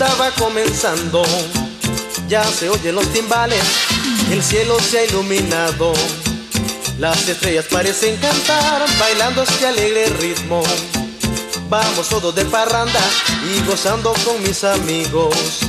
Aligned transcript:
Va 0.00 0.30
comenzando, 0.30 1.22
ya 2.26 2.42
se 2.42 2.70
oyen 2.70 2.94
los 2.94 3.06
timbales, 3.12 3.62
el 4.30 4.42
cielo 4.42 4.78
se 4.80 4.98
ha 4.98 5.04
iluminado. 5.04 5.92
Las 6.98 7.28
estrellas 7.28 7.66
parecen 7.70 8.16
cantar, 8.16 8.82
bailando 8.98 9.42
este 9.42 9.66
alegre 9.66 10.06
ritmo. 10.18 10.62
Vamos 11.68 12.08
todos 12.08 12.34
de 12.34 12.46
parranda 12.46 13.00
y 13.44 13.62
gozando 13.66 14.14
con 14.24 14.42
mis 14.42 14.64
amigos. 14.64 15.60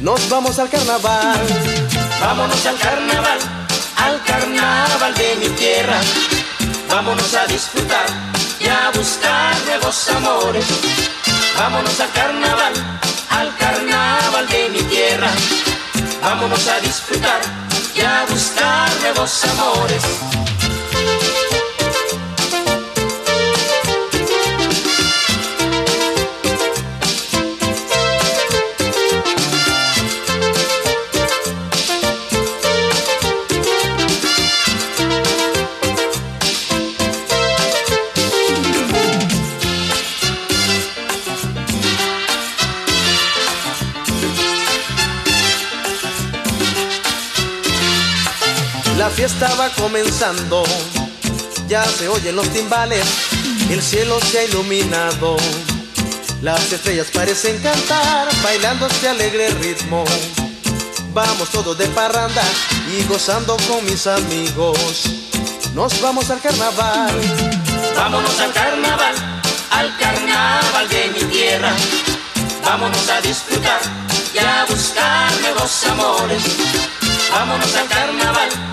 Nos 0.00 0.26
vamos 0.30 0.58
al 0.58 0.70
carnaval, 0.70 1.46
vámonos 2.22 2.64
al 2.64 2.78
carnaval, 2.78 3.38
al 3.96 4.24
carnaval 4.24 5.14
de 5.14 5.36
mi 5.36 5.48
tierra. 5.56 6.00
Vámonos 6.88 7.34
a 7.34 7.46
disfrutar 7.46 8.06
y 8.60 8.66
a 8.66 8.90
buscar 8.94 9.54
nuevos 9.66 10.08
amores. 10.08 10.64
Vámonos 11.56 12.00
al 12.00 12.12
carnaval, 12.12 12.97
al 13.30 13.56
carnaval 13.56 14.48
de 14.48 14.68
mi 14.70 14.82
tierra. 14.84 15.30
Vámonos 16.22 16.68
a 16.68 16.80
disfrutar 16.80 17.40
y 17.94 18.00
a 18.00 18.24
buscar 18.28 18.90
nuevos 19.00 19.44
amores. 19.44 20.37
Va 49.36 49.70
comenzando, 49.70 50.64
ya 51.68 51.84
se 51.84 52.08
oyen 52.08 52.34
los 52.34 52.48
timbales, 52.50 53.04
el 53.70 53.80
cielo 53.80 54.18
se 54.20 54.40
ha 54.40 54.44
iluminado. 54.44 55.36
Las 56.42 56.72
estrellas 56.72 57.06
parecen 57.12 57.56
cantar, 57.62 58.28
bailando 58.42 58.86
este 58.86 59.08
alegre 59.08 59.50
ritmo. 59.50 60.04
Vamos 61.14 61.50
todos 61.50 61.78
de 61.78 61.86
parranda 61.88 62.42
y 62.90 63.04
gozando 63.04 63.56
con 63.68 63.84
mis 63.84 64.06
amigos. 64.06 65.04
Nos 65.72 66.00
vamos 66.00 66.30
al 66.30 66.40
carnaval. 66.40 67.14
Vámonos 67.96 68.40
al 68.40 68.52
carnaval, 68.52 69.14
al 69.70 69.96
carnaval 69.98 70.88
de 70.88 71.08
mi 71.08 71.24
tierra. 71.30 71.72
Vámonos 72.64 73.08
a 73.08 73.20
disfrutar 73.20 73.80
y 74.34 74.38
a 74.38 74.64
buscar 74.68 75.32
nuevos 75.40 75.84
amores. 75.84 76.42
Vámonos 77.30 77.74
al 77.76 77.88
carnaval, 77.88 78.48
al 78.50 78.67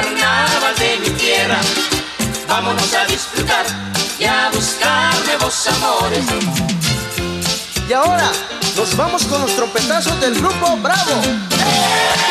carnaval 0.00 0.74
de 0.76 0.98
mi 0.98 1.10
tierra. 1.16 1.60
Vámonos 2.48 2.94
a 2.94 3.04
disfrutar 3.06 3.66
y 4.18 4.24
a 4.24 4.50
buscar 4.52 5.14
nuevos 5.26 5.66
amores. 5.66 6.24
Y 7.88 7.92
ahora 7.92 8.30
nos 8.76 8.96
vamos 8.96 9.24
con 9.24 9.42
los 9.42 9.54
trompetazos 9.56 10.20
del 10.20 10.34
grupo 10.34 10.76
Bravo. 10.76 11.12
Vámonos 11.12 12.29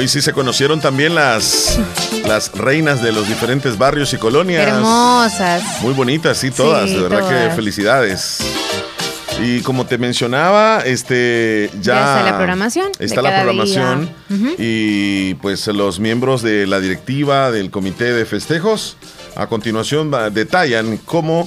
hoy 0.00 0.08
sí 0.08 0.22
se 0.22 0.32
conocieron 0.32 0.80
también 0.80 1.14
las, 1.14 1.78
las 2.26 2.52
reinas 2.52 3.02
de 3.02 3.12
los 3.12 3.28
diferentes 3.28 3.76
barrios 3.76 4.14
y 4.14 4.16
colonias. 4.16 4.66
Hermosas. 4.66 5.62
Muy 5.82 5.92
bonitas, 5.92 6.38
sí, 6.38 6.50
todas. 6.50 6.88
Sí, 6.88 6.96
de 6.96 7.02
verdad 7.02 7.28
que 7.28 7.54
felicidades. 7.54 8.38
Y 9.42 9.60
como 9.60 9.84
te 9.84 9.98
mencionaba, 9.98 10.80
este 10.86 11.68
ya, 11.82 11.94
Ya 11.94 12.00
está 12.00 12.30
la 12.30 12.36
programación 12.38 12.92
Está 12.98 13.20
la 13.20 13.42
programación 13.42 14.10
y 14.56 15.34
pues 15.34 15.66
los 15.66 16.00
miembros 16.00 16.40
de 16.40 16.66
la 16.66 16.80
directiva 16.80 17.50
del 17.50 17.70
comité 17.70 18.14
de 18.14 18.24
festejos 18.24 18.96
a 19.36 19.48
continuación 19.48 20.10
detallan 20.32 20.96
cómo 20.96 21.46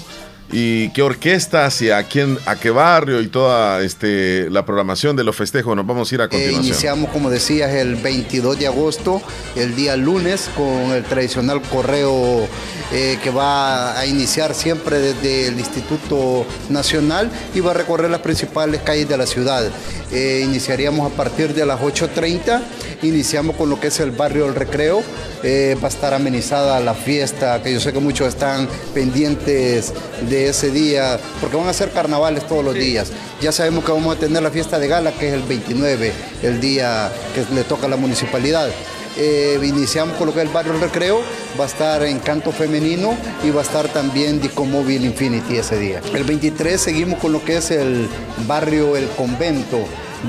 y 0.51 0.89
qué 0.89 1.01
orquestas 1.01 1.81
y 1.81 1.89
a 1.89 2.03
quién, 2.03 2.37
a 2.45 2.55
qué 2.55 2.69
barrio 2.69 3.21
y 3.21 3.27
toda 3.27 3.81
este 3.83 4.49
la 4.51 4.65
programación 4.65 5.15
de 5.15 5.23
los 5.23 5.35
festejos. 5.35 5.75
Nos 5.75 5.85
vamos 5.87 6.11
a 6.11 6.15
ir 6.15 6.21
a 6.21 6.25
Eh, 6.25 6.29
continuación. 6.29 6.63
iniciamos, 6.65 7.09
como 7.11 7.29
decías, 7.29 7.71
el 7.71 7.95
22 7.95 8.59
de 8.59 8.67
agosto, 8.67 9.21
el 9.55 9.75
día 9.75 9.95
lunes, 9.97 10.49
con 10.55 10.91
el 10.91 11.03
tradicional 11.03 11.61
correo 11.61 12.47
eh, 12.93 13.17
que 13.23 13.31
va 13.31 13.97
a 13.97 14.05
iniciar 14.05 14.53
siempre 14.53 14.99
desde 14.99 15.47
el 15.47 15.59
Instituto 15.59 16.45
Nacional 16.69 17.31
y 17.55 17.59
va 17.59 17.71
a 17.71 17.73
recorrer 17.73 18.11
las 18.11 18.21
principales 18.21 18.81
calles 18.83 19.09
de 19.09 19.17
la 19.17 19.25
ciudad. 19.25 19.63
Eh, 20.11 20.43
iniciaríamos 20.45 21.11
a 21.11 21.15
partir 21.15 21.55
de 21.55 21.65
las 21.65 21.79
8.30, 21.81 22.61
iniciamos 23.01 23.55
con 23.55 23.67
lo 23.67 23.79
que 23.79 23.87
es 23.87 23.99
el 23.99 24.11
barrio 24.11 24.45
del 24.45 24.53
recreo, 24.53 25.01
eh, 25.41 25.75
va 25.81 25.87
a 25.87 25.89
estar 25.89 26.13
amenizada 26.13 26.79
la 26.81 26.93
fiesta, 26.93 27.63
que 27.63 27.73
yo 27.73 27.79
sé 27.79 27.93
que 27.93 27.99
muchos 27.99 28.27
están 28.27 28.69
pendientes 28.93 29.91
de 30.29 30.49
ese 30.49 30.69
día, 30.69 31.19
porque 31.41 31.57
van 31.57 31.67
a 31.67 31.73
ser 31.73 31.89
carnavales 31.89 32.47
todos 32.47 32.63
los 32.63 32.75
días. 32.75 33.11
Ya 33.41 33.51
sabemos 33.51 33.83
que 33.83 33.91
vamos 33.91 34.15
a 34.15 34.19
tener 34.19 34.43
la 34.43 34.51
fiesta 34.51 34.77
de 34.77 34.87
gala, 34.87 35.11
que 35.13 35.29
es 35.29 35.33
el 35.33 35.41
29, 35.41 36.13
el 36.43 36.61
día 36.61 37.11
que 37.33 37.55
le 37.55 37.63
toca 37.63 37.87
a 37.87 37.89
la 37.89 37.97
municipalidad. 37.97 38.69
Eh, 39.17 39.59
iniciamos 39.63 40.17
con 40.17 40.27
lo 40.27 40.33
que 40.33 40.39
es 40.41 40.47
el 40.47 40.51
barrio 40.53 40.73
del 40.73 40.81
recreo, 40.81 41.21
va 41.59 41.65
a 41.65 41.67
estar 41.67 42.03
en 42.03 42.19
canto 42.19 42.51
femenino 42.51 43.15
y 43.43 43.51
va 43.51 43.61
a 43.61 43.63
estar 43.63 43.87
también 43.89 44.41
Disco 44.41 44.65
Móvil 44.65 45.05
Infinity 45.05 45.57
ese 45.57 45.77
día. 45.77 46.01
El 46.13 46.23
23 46.23 46.81
seguimos 46.81 47.19
con 47.19 47.31
lo 47.31 47.43
que 47.43 47.57
es 47.57 47.71
el 47.71 48.07
barrio 48.47 48.97
El 48.97 49.07
Convento, 49.09 49.79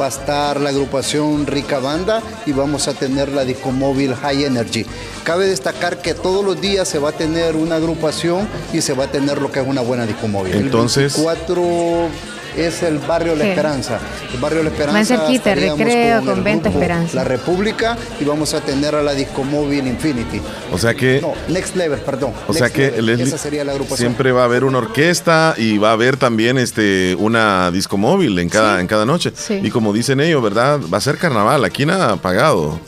va 0.00 0.06
a 0.06 0.08
estar 0.08 0.60
la 0.60 0.70
agrupación 0.70 1.46
Rica 1.46 1.78
Banda 1.78 2.20
y 2.46 2.52
vamos 2.52 2.88
a 2.88 2.94
tener 2.94 3.28
la 3.30 3.44
Disco 3.44 3.70
Móvil 3.70 4.14
High 4.14 4.44
Energy. 4.44 4.84
Cabe 5.22 5.46
destacar 5.46 6.02
que 6.02 6.12
todos 6.14 6.44
los 6.44 6.60
días 6.60 6.86
se 6.88 6.98
va 6.98 7.10
a 7.10 7.12
tener 7.12 7.56
una 7.56 7.76
agrupación 7.76 8.46
y 8.72 8.80
se 8.82 8.92
va 8.92 9.04
a 9.04 9.10
tener 9.10 9.40
lo 9.40 9.50
que 9.50 9.60
es 9.60 9.66
una 9.66 9.80
buena 9.80 10.04
Disco 10.04 10.28
Móvil. 10.28 10.54
Entonces- 10.56 11.16
El 11.16 11.24
24 11.24 12.08
es 12.56 12.82
el 12.82 12.98
barrio 12.98 13.34
La 13.34 13.44
Sí. 13.44 13.50
Esperanza. 13.50 13.98
El 14.32 14.40
barrio 14.40 14.62
La 14.62 14.70
Esperanza. 14.70 14.98
Más 14.98 15.08
cerquita, 15.08 15.54
Recreo, 15.54 16.18
con 16.24 16.34
Convento, 16.36 16.68
Esperanza. 16.68 17.14
La 17.16 17.24
República 17.24 17.96
y 18.20 18.24
vamos 18.24 18.54
a 18.54 18.60
tener 18.60 18.94
a 18.94 19.02
la 19.02 19.12
Disco 19.12 19.44
Móvil 19.44 19.86
Infinity. 19.86 20.40
O 20.72 20.78
sea 20.78 20.94
que 20.94 21.20
No, 21.20 21.32
Next 21.48 21.76
Level, 21.76 21.98
perdón. 22.00 22.32
O 22.48 22.52
sea 22.52 22.62
Next 22.66 22.76
que 22.76 22.82
Level. 22.90 23.06
Leslie, 23.06 23.26
esa 23.26 23.38
sería 23.38 23.64
la 23.64 23.72
agrupación. 23.72 23.98
siempre 23.98 24.32
va 24.32 24.42
a 24.42 24.44
haber 24.44 24.64
una 24.64 24.78
orquesta 24.78 25.54
y 25.56 25.78
va 25.78 25.90
a 25.90 25.92
haber 25.92 26.16
también 26.16 26.58
este 26.58 27.14
una 27.18 27.70
disco 27.70 27.96
móvil 27.96 28.38
en 28.38 28.48
cada, 28.48 28.76
Sí. 28.76 28.80
en 28.80 28.86
cada 28.86 29.04
noche. 29.06 29.32
Sí. 29.36 29.60
Y 29.62 29.70
como 29.70 29.92
dicen 29.92 30.20
ellos, 30.20 30.42
¿verdad? 30.42 30.80
Va 30.92 30.98
a 30.98 31.00
ser 31.00 31.18
carnaval, 31.18 31.64
aquí 31.64 31.86
nada 31.86 32.16
pagado. 32.16 32.78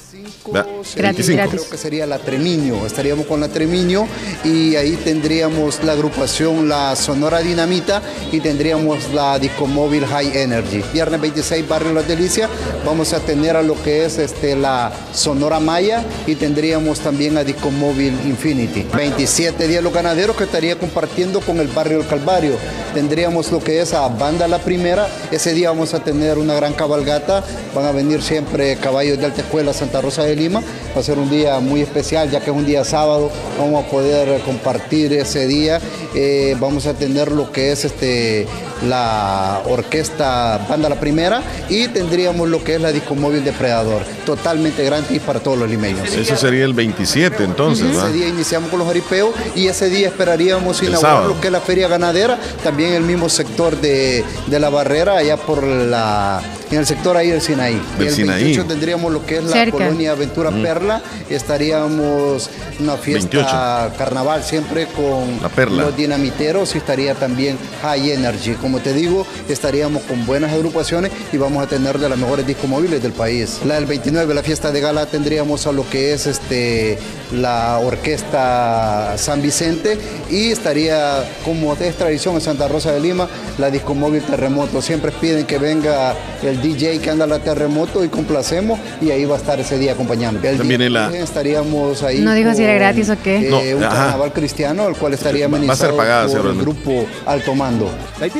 Cinco, 0.47 0.53
Vea. 0.53 0.67
Gratis, 0.97 1.27
Creo 1.27 1.37
gratis. 1.37 1.61
que 1.63 1.77
sería 1.77 2.07
la 2.07 2.19
Tremiño, 2.19 2.87
estaríamos 2.87 3.27
con 3.27 3.41
la 3.41 3.49
Tremiño 3.49 4.07
y 4.45 4.77
ahí 4.77 4.97
tendríamos 5.05 5.83
la 5.83 5.93
agrupación 5.93 6.69
La 6.69 6.95
Sonora 6.97 7.41
Dinamita 7.41 8.01
y 8.31 8.41
tendríamos 8.41 9.13
la 9.13 9.39
Discomóvil 9.39 10.07
High 10.07 10.37
Energy. 10.37 10.83
Viernes 10.93 11.21
26, 11.21 11.69
Barrio 11.69 11.93
Las 11.93 12.07
Delicias, 12.07 12.49
vamos 12.85 13.13
a 13.13 13.21
tener 13.21 13.57
a 13.57 13.63
lo 13.63 13.81
que 13.83 14.05
es 14.05 14.19
este, 14.19 14.55
la 14.57 14.93
Sonora 15.13 15.61
Maya 15.61 16.05
y 16.27 16.37
tendríamos 16.37 17.01
también 17.01 17.37
a 17.37 17.45
Discomóvil 17.45 18.15
Infinity. 18.25 18.87
27 18.95 19.67
días 19.69 19.83
los 19.83 19.93
ganaderos 19.93 20.37
que 20.37 20.45
estaría 20.45 20.79
compartiendo 20.79 21.41
con 21.41 21.59
el 21.59 21.69
Barrio 21.69 22.01
El 22.01 22.07
Calvario. 22.07 22.55
Tendríamos 22.95 23.51
lo 23.53 23.63
que 23.63 23.81
es 23.81 23.93
a 23.93 24.09
Banda 24.09 24.49
La 24.49 24.59
Primera, 24.59 25.09
ese 25.31 25.53
día 25.53 25.71
vamos 25.71 25.93
a 25.93 26.01
tener 26.03 26.39
una 26.39 26.55
gran 26.55 26.73
cabalgata, 26.73 27.45
van 27.75 27.85
a 27.85 27.93
venir 27.93 28.23
siempre 28.23 28.77
caballos 28.77 29.19
de 29.19 29.27
Alta 29.27 29.43
Escuela 29.43 29.73
Santa 29.75 30.01
Rosa 30.01 30.23
de 30.23 30.36
Lima, 30.37 30.63
va 30.97 31.01
a 31.01 31.05
ser 31.05 31.19
un 31.19 31.29
día 31.29 31.61
muy 31.61 31.83
especial 31.83 32.31
ya 32.31 32.41
que 32.41 32.51
es 32.51 32.57
un 32.57 32.65
día 32.65 32.83
sábado, 32.85 33.31
vamos 33.59 33.85
a 33.85 33.89
poder 33.91 34.41
compartir 34.43 35.13
ese 35.13 35.47
día, 35.47 35.81
Eh, 36.19 36.57
vamos 36.59 36.87
a 36.87 36.95
tener 36.95 37.31
lo 37.31 37.53
que 37.53 37.73
es 37.73 37.85
este, 37.85 38.47
la 38.89 39.61
orquesta 39.67 40.65
Banda 40.67 40.89
La 40.89 40.99
Primera 40.99 41.43
y 41.69 41.89
tendríamos 41.89 42.49
lo 42.49 42.65
que 42.65 42.77
es 42.77 42.81
la 42.81 42.91
disco 42.91 43.15
móvil 43.15 43.45
Depredador, 43.45 44.01
totalmente 44.25 44.83
gratis 44.85 45.21
para 45.21 45.41
todos 45.41 45.59
los 45.59 45.69
limeños. 45.69 46.09
Eso 46.15 46.37
sería 46.37 46.65
el 46.65 46.73
27 46.73 47.45
entonces. 47.45 47.95
Ese 47.95 48.13
día 48.13 48.29
iniciamos 48.29 48.71
con 48.71 48.79
los 48.79 48.89
jaripeos 48.89 49.35
y 49.55 49.67
ese 49.69 49.91
día 49.91 50.09
esperaríamos 50.09 50.81
El 50.81 50.89
inaugurar 50.89 51.13
sábado. 51.17 51.35
lo 51.35 51.41
que 51.41 51.49
es 51.49 51.53
la 51.53 51.61
feria 51.61 51.87
ganadera, 51.89 52.39
también 52.65 52.95
el 52.95 53.03
mismo 53.03 53.29
sector 53.29 53.79
de, 53.81 54.25
de 54.47 54.61
la 54.61 54.71
barrera, 54.71 55.19
allá 55.19 55.37
por 55.37 55.63
la, 55.63 56.41
en 56.71 56.79
el 56.79 56.87
sector 56.87 57.15
ahí 57.17 57.29
del 57.31 57.43
Sinaí. 57.43 57.79
Del 57.99 58.09
el 58.09 58.15
Sinaí. 58.15 58.43
28 58.45 58.69
tendríamos 58.69 59.13
lo 59.13 59.25
que 59.27 59.37
es 59.39 59.45
la 59.45 59.53
Cerca. 59.53 59.73
colonia 59.73 60.13
Aventura 60.13 60.51
Perla, 60.51 60.86
estaríamos 61.29 62.51
una 62.81 62.97
fiesta 62.97 63.89
28. 63.89 63.99
carnaval 63.99 64.43
siempre 64.43 64.87
con 64.87 65.41
La 65.43 65.49
Perla. 65.49 65.85
los 65.85 65.97
dinamiteros 65.97 66.75
y 66.75 66.79
estaría 66.79 67.15
también 67.15 67.59
High 67.83 68.13
Energy. 68.13 68.55
Como 68.55 68.81
te 68.81 68.93
digo, 68.93 69.27
estaríamos 69.49 70.03
con 70.03 70.27
buenas 70.27 70.53
agrupaciones 70.53 71.13
y 71.33 71.37
vamos 71.37 71.63
a 71.63 71.67
tener 71.67 71.99
de 71.99 72.09
las 72.09 72.19
mejores 72.19 72.47
discos 72.47 72.69
móviles 72.69 73.03
del 73.03 73.13
país. 73.13 73.61
La 73.65 73.77
del 73.77 73.87
29, 73.87 74.35
la 74.35 74.43
fiesta 74.43 74.71
de 74.71 74.81
gala, 74.81 75.07
tendríamos 75.07 75.67
a 75.67 75.73
lo 75.73 75.89
que 75.89 76.13
es 76.13 76.27
este 76.27 76.99
la 77.33 77.79
orquesta 77.79 79.15
San 79.17 79.43
Vicente 79.43 79.99
y 80.31 80.51
estaría, 80.53 81.25
como 81.45 81.73
es 81.75 81.97
tradición 81.97 82.35
en 82.35 82.41
Santa 82.41 82.69
Rosa 82.69 82.93
de 82.93 83.01
Lima, 83.01 83.29
la 83.59 83.71
disco 83.71 83.95
móvil 83.95 84.23
Terremoto. 84.23 84.81
Siempre 84.83 85.11
piden 85.13 85.45
que 85.47 85.59
venga 85.59 86.15
el 86.43 86.61
DJ 86.61 86.99
que 87.01 87.11
anda 87.11 87.25
a 87.25 87.29
la 87.29 87.39
Terremoto 87.39 88.05
y 88.05 88.09
complacemos 88.09 88.79
y 89.01 89.11
ahí 89.11 89.25
va 89.25 89.35
a 89.37 89.39
estar 89.39 89.59
ese 89.61 89.79
día 89.79 89.93
acompañando. 89.93 90.47
El 90.47 90.59
También 90.59 90.79
día 90.81 90.87
en 90.87 90.93
la- 90.93 91.17
estaríamos 91.19 92.03
ahí. 92.03 92.21
No 92.21 92.33
dijo 92.35 92.55
si 92.55 92.63
era 92.63 92.75
gratis 92.75 93.09
o 93.11 93.17
qué. 93.23 93.47
eh, 93.47 93.51
No, 93.51 93.59
un 93.79 93.85
ajá. 93.85 93.95
carnaval 93.97 94.33
cristiano, 94.33 94.89
el 94.89 94.95
cual 94.97 95.15
estaría 95.15 95.47
Va 95.49 95.57
a 95.57 95.59
ser 95.59 95.65
amenizado 95.67 95.97
pagada, 95.97 96.27
por 96.29 96.47
el 96.51 96.59
grupo 96.59 97.07
Alto 97.27 97.55
Mando. 97.55 97.91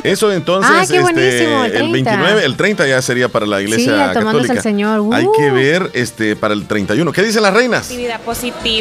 Eso 0.03 0.31
entonces, 0.31 0.71
Ah, 0.73 0.77
qué 0.87 0.97
este, 0.97 0.99
buenísimo, 1.01 1.63
el 1.65 1.71
el 1.71 1.77
30. 1.91 1.91
29, 2.11 2.45
el 2.45 2.55
30 2.57 2.87
ya 2.87 3.01
sería 3.01 3.29
para 3.29 3.45
la 3.45 3.61
iglesia 3.61 4.09
Sí, 4.09 4.13
católica. 4.13 4.53
al 4.53 4.61
Señor. 4.61 5.03
Hay 5.13 5.25
Uh. 5.25 5.31
que 5.33 5.51
ver 5.51 5.89
este 5.93 6.35
para 6.35 6.53
el 6.53 6.65
31. 6.67 7.11
¿Qué 7.11 7.23
dicen 7.23 7.43
las 7.43 7.53
reinas? 7.53 7.81
actividad 7.83 8.19
positiva, 8.21 8.76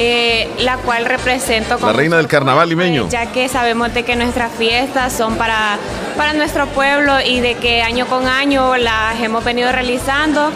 eh, 0.00 0.48
la 0.60 0.76
cual 0.76 1.04
represento 1.06 1.78
con 1.78 1.88
La 1.88 1.92
reina 1.92 2.16
del 2.16 2.28
carnaval 2.28 2.68
limeño. 2.68 3.08
ya 3.10 3.26
que 3.26 3.48
sabemos 3.48 3.92
de 3.92 4.04
que 4.04 4.14
nuestras 4.14 4.52
fiestas 4.52 5.12
son 5.12 5.36
para, 5.36 5.76
para 6.16 6.34
nuestro 6.34 6.66
pueblo 6.68 7.20
y 7.20 7.40
de 7.40 7.56
que 7.56 7.82
año 7.82 8.06
con 8.06 8.26
año 8.28 8.76
las 8.76 9.20
hemos 9.20 9.42
venido 9.42 9.72
realizando, 9.72 10.52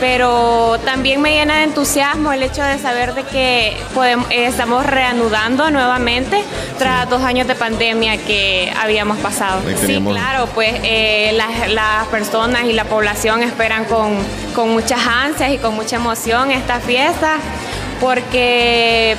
pero 0.00 0.78
también 0.84 1.20
me 1.20 1.32
llena 1.32 1.58
de 1.58 1.64
entusiasmo 1.64 2.32
el 2.32 2.42
hecho 2.42 2.62
de 2.62 2.78
saber 2.78 3.14
de 3.14 3.24
que 3.24 3.76
podemos, 3.94 4.26
eh, 4.30 4.46
estamos 4.46 4.86
reanudando 4.86 5.70
nuevamente 5.70 6.42
tras 6.78 7.10
dos 7.10 7.22
años 7.22 7.46
de 7.46 7.54
pandemia 7.56 8.16
que 8.16 8.72
habíamos 8.80 9.18
pasado. 9.18 9.60
Sí, 9.84 10.00
claro, 10.02 10.46
pues 10.54 10.72
eh, 10.82 11.32
las, 11.34 11.70
las 11.72 12.06
personas 12.06 12.64
y 12.64 12.72
la 12.72 12.84
población 12.84 13.42
esperan 13.42 13.84
con, 13.84 14.16
con 14.54 14.70
muchas 14.70 15.00
ansias 15.06 15.52
y 15.52 15.58
con 15.58 15.74
mucha 15.74 15.96
emoción 15.96 16.52
esta 16.52 16.80
fiesta 16.80 17.36
porque 18.00 19.16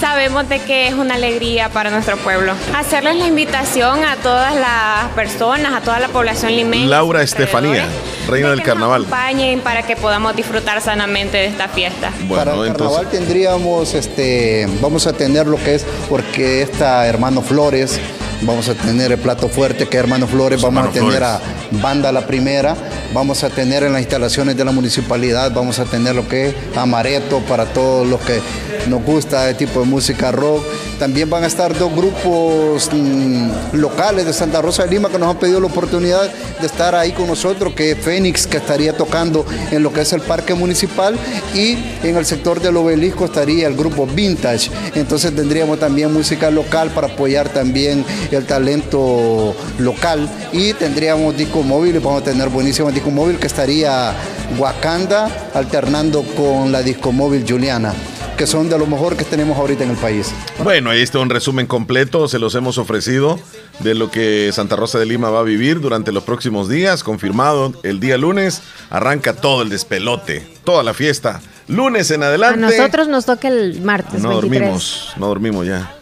sabemos 0.00 0.48
de 0.48 0.58
que 0.60 0.88
es 0.88 0.94
una 0.94 1.14
alegría 1.14 1.68
para 1.70 1.90
nuestro 1.90 2.16
pueblo. 2.18 2.52
Hacerles 2.74 3.16
la 3.16 3.26
invitación 3.26 4.04
a 4.04 4.16
todas 4.16 4.54
las 4.54 5.10
personas, 5.14 5.72
a 5.74 5.80
toda 5.80 5.98
la 6.00 6.08
población 6.08 6.54
limeña. 6.54 6.86
Laura 6.86 7.22
Estefanía, 7.22 7.86
reina 8.28 8.48
de 8.50 8.56
del 8.56 8.62
que 8.62 8.68
nos 8.68 8.74
carnaval. 8.74 9.02
acompañen 9.02 9.60
para 9.60 9.82
que 9.82 9.96
podamos 9.96 10.36
disfrutar 10.36 10.80
sanamente 10.82 11.38
de 11.38 11.46
esta 11.46 11.68
fiesta. 11.68 12.10
Para 12.28 12.54
el 12.54 12.68
carnaval 12.72 13.08
tendríamos, 13.10 13.94
este, 13.94 14.68
vamos 14.80 15.06
a 15.06 15.12
tener 15.12 15.46
lo 15.46 15.56
que 15.56 15.76
es 15.76 15.86
orquesta 16.10 17.06
Hermano 17.06 17.40
Flores, 17.42 17.98
vamos 18.46 18.68
a 18.68 18.74
tener 18.74 19.12
el 19.12 19.18
plato 19.18 19.48
fuerte 19.48 19.88
que 19.88 19.96
es 19.96 20.02
Hermano 20.02 20.26
Flores, 20.26 20.62
vamos 20.62 20.84
Hermano 20.84 20.90
a 20.90 20.92
tener 20.92 21.18
Flores. 21.18 21.76
a 21.76 21.82
Banda 21.82 22.12
La 22.12 22.26
Primera, 22.26 22.76
vamos 23.12 23.42
a 23.44 23.50
tener 23.50 23.82
en 23.82 23.92
las 23.92 24.00
instalaciones 24.00 24.56
de 24.56 24.64
la 24.64 24.72
municipalidad, 24.72 25.52
vamos 25.52 25.78
a 25.78 25.84
tener 25.84 26.14
lo 26.14 26.28
que 26.28 26.48
es 26.48 26.54
Amareto 26.76 27.40
para 27.40 27.66
todos 27.66 28.06
los 28.06 28.20
que 28.20 28.40
nos 28.88 29.02
gusta 29.02 29.50
el 29.50 29.56
tipo 29.56 29.80
de 29.80 29.86
música 29.86 30.30
rock. 30.30 30.64
También 30.98 31.28
van 31.28 31.44
a 31.44 31.46
estar 31.46 31.76
dos 31.78 31.94
grupos 31.94 32.88
mm, 32.90 33.74
locales 33.74 34.24
de 34.24 34.32
Santa 34.32 34.62
Rosa 34.62 34.84
de 34.84 34.90
Lima 34.90 35.10
que 35.10 35.18
nos 35.18 35.28
han 35.28 35.38
pedido 35.38 35.60
la 35.60 35.66
oportunidad 35.66 36.30
de 36.60 36.66
estar 36.66 36.94
ahí 36.94 37.12
con 37.12 37.26
nosotros, 37.26 37.74
que 37.74 37.90
es 37.92 37.98
Fénix, 37.98 38.46
que 38.46 38.56
estaría 38.56 38.96
tocando 38.96 39.44
en 39.70 39.82
lo 39.82 39.92
que 39.92 40.00
es 40.00 40.12
el 40.14 40.22
parque 40.22 40.54
municipal, 40.54 41.18
y 41.54 41.76
en 42.02 42.16
el 42.16 42.24
sector 42.24 42.60
del 42.60 42.76
obelisco 42.78 43.26
estaría 43.26 43.66
el 43.66 43.76
grupo 43.76 44.06
Vintage. 44.06 44.70
Entonces 44.94 45.34
tendríamos 45.34 45.78
también 45.78 46.12
música 46.12 46.50
local 46.50 46.90
para 46.90 47.08
apoyar 47.08 47.50
también 47.50 48.04
el 48.30 48.46
talento 48.46 49.54
local, 49.78 50.28
y 50.52 50.72
tendríamos 50.72 51.36
disco 51.36 51.62
móvil, 51.62 52.00
vamos 52.00 52.22
a 52.22 52.24
tener 52.24 52.48
buenísimo 52.48 52.90
disco 52.90 53.10
móvil 53.10 53.38
que 53.38 53.46
estaría 53.46 54.14
Wakanda 54.58 55.50
alternando 55.52 56.22
con 56.22 56.72
la 56.72 56.82
disco 56.82 57.12
móvil 57.12 57.44
Juliana 57.46 57.92
que 58.36 58.46
son 58.46 58.68
de 58.68 58.78
lo 58.78 58.86
mejor 58.86 59.16
que 59.16 59.24
tenemos 59.24 59.56
ahorita 59.56 59.84
en 59.84 59.90
el 59.90 59.96
país. 59.96 60.32
Bueno, 60.62 60.90
ahí 60.90 61.00
está 61.00 61.18
un 61.18 61.30
resumen 61.30 61.66
completo, 61.66 62.28
se 62.28 62.38
los 62.38 62.54
hemos 62.54 62.76
ofrecido 62.78 63.38
de 63.80 63.94
lo 63.94 64.10
que 64.10 64.50
Santa 64.52 64.76
Rosa 64.76 64.98
de 64.98 65.06
Lima 65.06 65.30
va 65.30 65.40
a 65.40 65.42
vivir 65.42 65.80
durante 65.80 66.12
los 66.12 66.22
próximos 66.24 66.68
días, 66.68 67.02
confirmado 67.02 67.72
el 67.82 67.98
día 67.98 68.18
lunes, 68.18 68.62
arranca 68.90 69.34
todo 69.34 69.62
el 69.62 69.70
despelote, 69.70 70.46
toda 70.64 70.82
la 70.82 70.92
fiesta. 70.92 71.40
Lunes 71.68 72.10
en 72.10 72.22
A 72.22 72.26
adelante. 72.26 72.60
nosotros 72.60 73.08
nos 73.08 73.24
toca 73.24 73.48
el 73.48 73.80
martes 73.80 74.22
no 74.22 74.28
23. 74.28 74.60
dormimos, 74.60 75.12
no 75.16 75.26
dormimos 75.28 75.66
ya. 75.66 75.94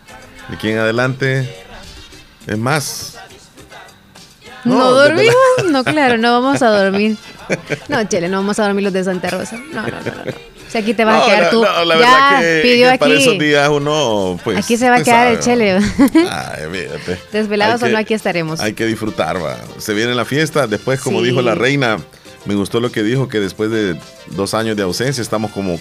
De 0.48 0.56
aquí 0.56 0.70
en 0.70 0.78
adelante, 0.78 1.48
es 2.46 2.58
más. 2.58 3.16
No, 4.64 4.90
dormimos. 4.90 5.34
No, 5.70 5.84
claro, 5.84 6.18
no 6.18 6.32
vamos 6.40 6.62
a 6.62 6.68
dormir. 6.68 7.16
No, 7.88 8.02
Chele, 8.04 8.30
no 8.30 8.38
vamos 8.38 8.58
a 8.58 8.64
dormir 8.64 8.84
los 8.84 8.92
de 8.94 9.04
Santa 9.04 9.28
Rosa. 9.28 9.58
No, 9.70 9.82
no, 9.82 9.88
no. 9.88 10.24
no. 10.24 10.53
Si 10.74 10.78
aquí 10.78 10.92
te 10.92 11.04
vas 11.04 11.22
a 11.22 11.26
quedar 11.26 11.50
tú. 11.50 11.62
no, 11.64 11.84
la 11.84 12.00
ya 12.00 12.40
que, 12.40 12.60
pidió 12.64 12.90
que 12.90 12.98
para 12.98 13.14
esos 13.14 13.34
aquí. 13.34 13.38
días 13.44 13.68
uno, 13.68 14.40
pues. 14.42 14.58
Aquí 14.58 14.76
se 14.76 14.90
va 14.90 14.96
a 14.96 15.02
quedar 15.04 15.28
el 15.28 15.38
Chele. 15.38 15.74
Ay, 15.76 16.62
fíjate. 16.72 17.20
Desvelados 17.30 17.80
o 17.84 17.88
no, 17.88 17.96
aquí 17.96 18.12
estaremos. 18.12 18.58
Hay 18.58 18.72
que 18.72 18.84
disfrutar, 18.84 19.36
va. 19.40 19.56
Se 19.78 19.94
viene 19.94 20.16
la 20.16 20.24
fiesta. 20.24 20.66
Después, 20.66 21.00
como 21.00 21.20
Sí. 21.20 21.26
dijo 21.26 21.42
la 21.42 21.54
reina, 21.54 21.98
me 22.44 22.56
gustó 22.56 22.80
lo 22.80 22.90
que 22.90 23.04
dijo, 23.04 23.28
que 23.28 23.38
después 23.38 23.70
de 23.70 23.96
dos 24.32 24.52
años 24.54 24.76
de 24.76 24.82
ausencia 24.82 25.22
estamos 25.22 25.52
como 25.52 25.78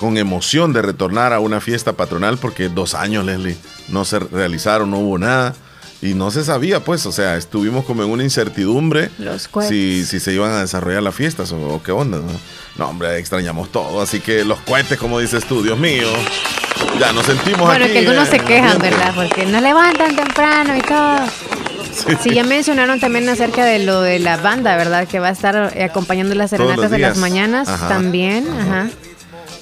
con 0.00 0.18
emoción 0.18 0.72
de 0.72 0.82
retornar 0.82 1.32
a 1.32 1.38
una 1.38 1.60
fiesta 1.60 1.92
patronal 1.92 2.36
porque 2.36 2.68
dos 2.68 2.94
años, 2.96 3.24
Leslie, 3.24 3.56
no 3.88 4.04
se 4.04 4.18
realizaron, 4.18 4.90
no 4.90 4.98
hubo 4.98 5.16
nada. 5.16 5.54
Y 6.02 6.12
no 6.14 6.30
se 6.32 6.44
sabía, 6.44 6.80
pues, 6.80 7.06
o 7.06 7.12
sea, 7.12 7.36
estuvimos 7.36 7.84
como 7.86 8.02
en 8.02 8.10
una 8.10 8.24
incertidumbre 8.24 9.10
Los 9.18 9.48
si, 9.68 10.04
si 10.04 10.18
se 10.20 10.32
iban 10.34 10.50
a 10.50 10.60
desarrollar 10.60 11.02
las 11.04 11.14
fiestas 11.14 11.50
o, 11.52 11.56
o 11.56 11.82
qué 11.84 11.92
onda. 11.92 12.18
¿no? 12.18 12.24
No, 12.76 12.88
hombre, 12.88 13.18
extrañamos 13.18 13.70
todo. 13.70 14.00
Así 14.02 14.20
que 14.20 14.44
los 14.44 14.58
cohetes, 14.60 14.98
como 14.98 15.18
dices 15.20 15.44
tú, 15.46 15.62
Dios 15.62 15.78
mío, 15.78 16.08
ya 16.98 17.12
nos 17.12 17.26
sentimos 17.26 17.60
Bueno, 17.66 17.84
aquí. 17.84 17.92
que 17.94 17.98
algunos 18.00 18.28
eh, 18.28 18.30
se 18.32 18.38
quejan. 18.40 18.78
¿verdad? 18.78 19.12
Porque 19.14 19.46
no 19.46 19.60
levantan 19.60 20.16
temprano 20.16 20.76
y 20.76 20.80
todo. 20.82 21.18
Sí, 22.22 22.30
ya 22.34 22.42
mencionaron 22.42 22.98
también 22.98 23.28
acerca 23.28 23.64
de 23.64 23.78
lo 23.78 24.00
de 24.00 24.18
la 24.18 24.36
banda, 24.36 24.76
¿verdad? 24.76 25.06
Que 25.06 25.20
va 25.20 25.28
a 25.28 25.32
estar 25.32 25.72
acompañando 25.80 26.34
las 26.34 26.50
serenatas 26.50 26.90
de 26.90 26.98
las 26.98 27.16
mañanas 27.18 27.68
Ajá. 27.68 27.88
también. 27.88 28.46
Ajá. 28.48 28.88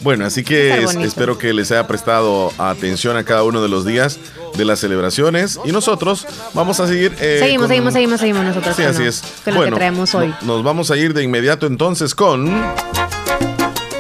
Bueno, 0.03 0.27
así 0.27 0.43
que 0.43 0.83
espero 1.03 1.39
que 1.39 1.53
les 1.53 1.71
haya 1.71 1.87
prestado 1.87 2.53
atención 2.59 3.17
a 3.17 3.25
cada 3.25 3.45
uno 3.45 3.63
de 3.63 3.69
los 3.69 3.85
días 3.87 4.19
de 4.57 4.65
las 4.65 4.81
celebraciones 4.81 5.61
y 5.65 5.71
nosotros 5.73 6.27
vamos 6.55 6.81
a 6.81 6.87
seguir. 6.89 7.15
eh, 7.21 7.39
seguimos, 7.41 7.63
con- 7.67 7.69
seguimos, 7.69 7.93
seguimos, 7.93 8.21
seguimos 8.21 8.45
nosotros. 8.45 8.75
Sí, 8.77 8.83
con 8.83 8.91
así 8.91 9.05
es. 9.05 9.23
Con 9.45 9.55
lo 9.55 9.61
Bueno, 9.61 9.77
que 9.77 9.79
traemos 9.81 10.15
hoy. 10.15 10.35
no- 10.43 10.55
nos 10.57 10.65
vamos 10.65 10.91
a 10.91 10.97
ir 10.97 11.15
de 11.15 11.23
inmediato 11.23 11.67
entonces 11.67 12.15
con 12.17 12.53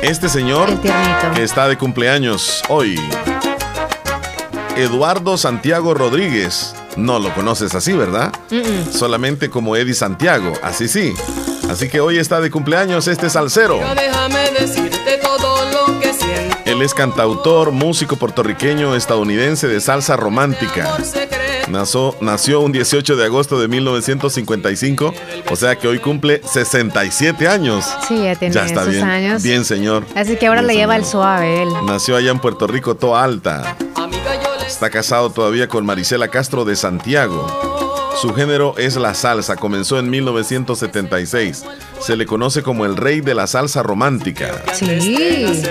este 0.03 0.29
señor 0.29 0.69
El 0.71 0.81
tiernito. 0.81 1.33
que 1.35 1.43
está 1.45 1.69
de 1.69 1.79
cumpleaños 1.79 2.63
hoy. 2.69 3.01
Eduardo 4.77 5.37
Santiago 5.37 5.95
Rodríguez. 5.95 6.75
No 6.97 7.19
lo 7.19 7.33
conoces 7.35 7.75
así, 7.75 7.93
¿verdad? 7.93 8.33
Solamente 8.91 9.49
como 9.51 9.77
Eddie 9.77 9.95
Santiago, 9.95 10.53
así 10.63 10.89
sí. 10.89 11.15
Así 11.71 11.89
que 11.89 12.01
hoy 12.01 12.19
está 12.19 12.41
de 12.41 12.51
cumpleaños 12.51 13.07
este 13.09 13.31
salsero. 13.31 13.79
Pero 13.79 13.95
déjame 13.95 14.51
lo 14.53 14.67
Él 16.73 16.81
es 16.81 16.95
cantautor, 16.95 17.71
músico 17.71 18.17
puertorriqueño, 18.17 18.97
estadounidense 18.97 19.69
de 19.69 19.79
salsa 19.79 20.17
romántica. 20.17 20.97
Nació, 21.69 22.17
nació 22.23 22.61
un 22.61 22.73
18 22.73 23.15
de 23.15 23.27
agosto 23.27 23.61
de 23.61 23.69
1955, 23.69 25.13
o 25.51 25.57
sea 25.57 25.77
que 25.77 25.87
hoy 25.87 25.99
cumple 25.99 26.41
67 26.51 27.47
años. 27.47 27.85
Sí, 28.09 28.23
ya 28.25 28.37
tiene 28.37 28.55
Ya 28.55 28.65
está 28.65 28.81
esos 28.81 28.95
bien. 28.95 29.05
años. 29.07 29.43
Bien, 29.43 29.67
señor. 29.67 30.07
Así 30.15 30.37
que 30.37 30.47
ahora 30.47 30.63
Bien, 30.63 30.69
le 30.69 30.75
lleva 30.77 30.97
el 30.97 31.05
suave 31.05 31.63
él. 31.63 31.69
Nació 31.85 32.17
allá 32.17 32.31
en 32.31 32.39
Puerto 32.39 32.67
Rico, 32.67 32.95
Toa 32.95 33.23
Alta. 33.23 33.77
Está 34.67 34.89
casado 34.89 35.29
todavía 35.29 35.69
con 35.69 35.85
Marisela 35.85 36.29
Castro 36.29 36.65
de 36.65 36.75
Santiago. 36.75 37.47
Su 38.19 38.33
género 38.33 38.75
es 38.79 38.97
la 38.97 39.13
salsa. 39.13 39.57
Comenzó 39.57 39.99
en 39.99 40.09
1976. 40.09 41.65
Se 42.01 42.17
le 42.17 42.25
conoce 42.25 42.63
como 42.63 42.87
el 42.87 42.97
rey 42.97 43.21
de 43.21 43.35
la 43.35 43.47
salsa 43.47 43.83
romántica. 43.83 44.63
Sí. 44.73 45.63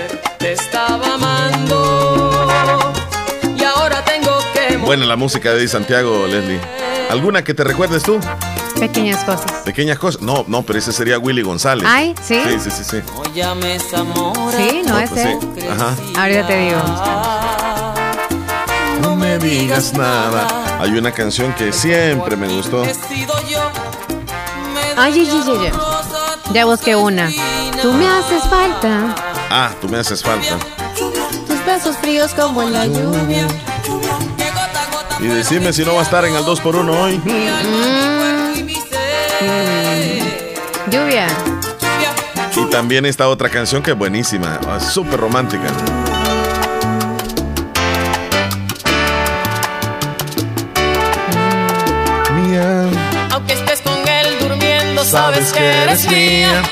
Estaba 0.52 1.14
amando 1.14 2.48
y 3.56 3.64
ahora 3.64 4.04
tengo 4.04 4.38
que 4.52 4.76
Buena 4.76 5.06
la 5.06 5.16
música 5.16 5.52
de 5.54 5.66
Santiago, 5.66 6.26
Leslie. 6.26 6.60
¿Alguna 7.10 7.42
que 7.42 7.54
te 7.54 7.64
recuerdes 7.64 8.02
tú? 8.02 8.20
Pequeñas 8.78 9.24
cosas. 9.24 9.50
Pequeñas 9.64 9.98
cosas. 9.98 10.20
No, 10.20 10.44
no, 10.48 10.62
pero 10.62 10.78
ese 10.78 10.92
sería 10.92 11.18
Willy 11.18 11.40
González. 11.42 11.86
Ay, 11.88 12.14
¿sí? 12.22 12.38
Sí, 12.44 12.58
sí, 12.60 12.70
sí. 12.70 12.84
sí. 12.84 13.02
No 13.14 13.24
llames 13.34 13.94
amor. 13.94 14.52
Sí, 14.56 14.82
no 14.84 14.92
No, 14.94 14.98
es 14.98 15.10
pues 15.10 15.24
él. 15.26 15.38
sí. 15.58 15.66
Ajá. 15.68 15.94
Ahorita 16.20 16.46
te 16.46 16.58
digo. 16.58 16.78
No 19.00 19.16
me 19.16 19.38
digas 19.38 19.92
nada. 19.94 20.46
Hay 20.80 20.90
una 20.98 21.12
canción 21.12 21.54
que 21.54 21.72
siempre 21.72 22.36
me 22.36 22.48
gustó. 22.48 22.82
Ay, 22.82 22.92
ay, 24.96 25.30
ay, 25.32 25.42
ay. 25.66 25.72
Ya 26.52 26.64
busqué 26.66 26.94
una. 26.96 27.30
Tú 27.80 27.92
me 27.94 28.06
haces 28.06 28.42
falta. 28.50 29.14
Ah, 29.54 29.70
tú 29.82 29.86
me 29.86 29.98
haces 29.98 30.22
falta. 30.22 30.56
Tus 31.46 31.66
besos 31.66 31.94
fríos 31.98 32.32
como 32.32 32.62
la 32.62 32.86
lluvia. 32.86 33.46
Y 35.20 35.26
decime 35.26 35.74
si 35.74 35.84
no 35.84 35.92
va 35.92 36.00
a 36.00 36.04
estar 36.04 36.24
en 36.24 36.34
el 36.34 36.42
2x1 36.42 36.88
hoy. 36.88 37.20
Lluvia. 40.90 41.26
Y 42.56 42.70
también 42.70 43.04
esta 43.04 43.28
otra 43.28 43.50
canción 43.50 43.82
que 43.82 43.90
es 43.90 43.98
buenísima, 43.98 44.58
súper 44.80 45.20
romántica. 45.20 45.68
Mía, 52.34 52.88
Aunque 53.32 53.52
estés 53.52 53.82
con 53.82 53.98
él 54.08 54.38
durmiendo, 54.40 55.04
sabes 55.04 55.52
que 55.52 55.82
eres 55.82 56.08
mía. 56.10 56.62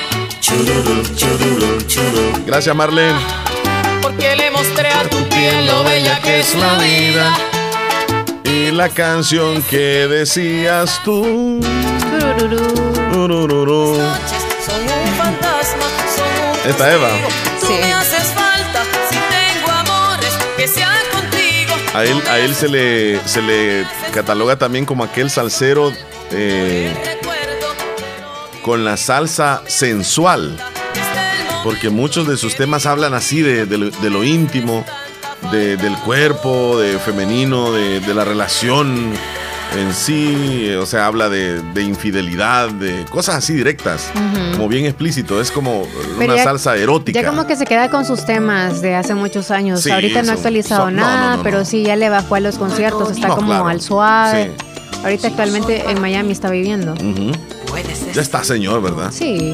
Gracias, 2.45 2.75
Marlene. 2.75 3.19
Porque 4.01 4.35
le 4.35 4.49
mostré 4.51 4.87
a 4.89 5.03
tu 5.03 5.17
piel 5.29 5.67
lo 5.67 5.83
bella 5.83 6.19
que 6.21 6.39
es 6.39 6.55
la 6.55 6.73
vida. 6.79 7.37
Y 8.43 8.71
la 8.71 8.89
canción 8.89 9.61
que 9.63 10.07
decías 10.07 10.99
tú. 11.03 11.59
Esta 16.67 16.93
Eva. 16.93 17.09
Sí. 17.59 17.73
me 17.81 17.93
haces 17.93 18.27
falta 18.33 18.83
si 19.09 19.15
tengo 19.15 19.71
amores 19.71 20.37
que 20.57 20.67
sean 20.67 21.05
contigo. 21.11 21.73
A 21.93 22.03
él, 22.03 22.21
a 22.29 22.39
él 22.39 22.55
se, 22.55 22.67
le, 22.67 23.19
se 23.27 23.41
le 23.41 23.85
cataloga 24.11 24.55
también 24.57 24.85
como 24.85 25.03
aquel 25.03 25.29
salsero 25.29 25.93
eh, 26.31 27.19
con 28.63 28.83
la 28.85 28.97
salsa 28.97 29.61
sensual. 29.67 30.57
Porque 31.63 31.89
muchos 31.89 32.27
de 32.27 32.37
sus 32.37 32.55
temas 32.55 32.85
hablan 32.85 33.13
así 33.13 33.41
de, 33.41 33.65
de 33.65 33.77
lo, 33.77 33.89
de 33.91 34.09
lo 34.09 34.23
íntimo, 34.23 34.83
de- 35.51 35.77
del 35.77 35.95
cuerpo, 35.97 36.79
de 36.79 36.97
femenino, 36.99 37.71
de, 37.71 38.01
la 38.13 38.23
relación 38.25 39.11
en 39.77 39.93
sí. 39.93 40.71
O 40.79 40.85
sea, 40.87 41.05
habla 41.05 41.29
de, 41.29 41.61
de 41.73 41.83
infidelidad, 41.83 42.69
de 42.71 43.05
cosas 43.11 43.35
así 43.35 43.53
directas, 43.53 44.09
como 44.53 44.67
bien 44.69 44.85
explícito. 44.85 45.39
Es 45.39 45.51
como 45.51 45.87
Pero 46.17 46.33
una 46.33 46.35
ya- 46.37 46.43
salsa 46.45 46.75
erótica. 46.77 47.21
Ya 47.21 47.27
como 47.27 47.45
que 47.45 47.55
se 47.55 47.65
queda 47.65 47.89
con 47.91 48.05
sus 48.05 48.25
temas 48.25 48.81
de 48.81 48.95
hace 48.95 49.13
muchos 49.13 49.51
años. 49.51 49.81
Sí, 49.81 49.91
Ahorita 49.91 50.23
no 50.23 50.31
ha 50.31 50.35
actualizado 50.35 50.89
nada, 50.89 51.31
no, 51.31 51.37
no, 51.37 51.43
pero 51.43 51.63
sí 51.63 51.83
ya 51.83 51.95
le 51.95 52.09
bajó 52.09 52.35
a 52.35 52.39
los 52.39 52.57
conciertos. 52.57 53.11
Está 53.11 53.27
como 53.29 53.47
claro. 53.49 53.67
al 53.67 53.81
suave. 53.81 54.51
Sí. 54.57 54.65
Ahorita 55.03 55.27
actualmente 55.29 55.83
en 55.89 56.01
Miami 56.01 56.31
está 56.31 56.49
viviendo. 56.49 56.93
Ya 58.13 58.21
está, 58.21 58.43
señor, 58.43 58.81
¿verdad? 58.81 59.11
Sí. 59.11 59.53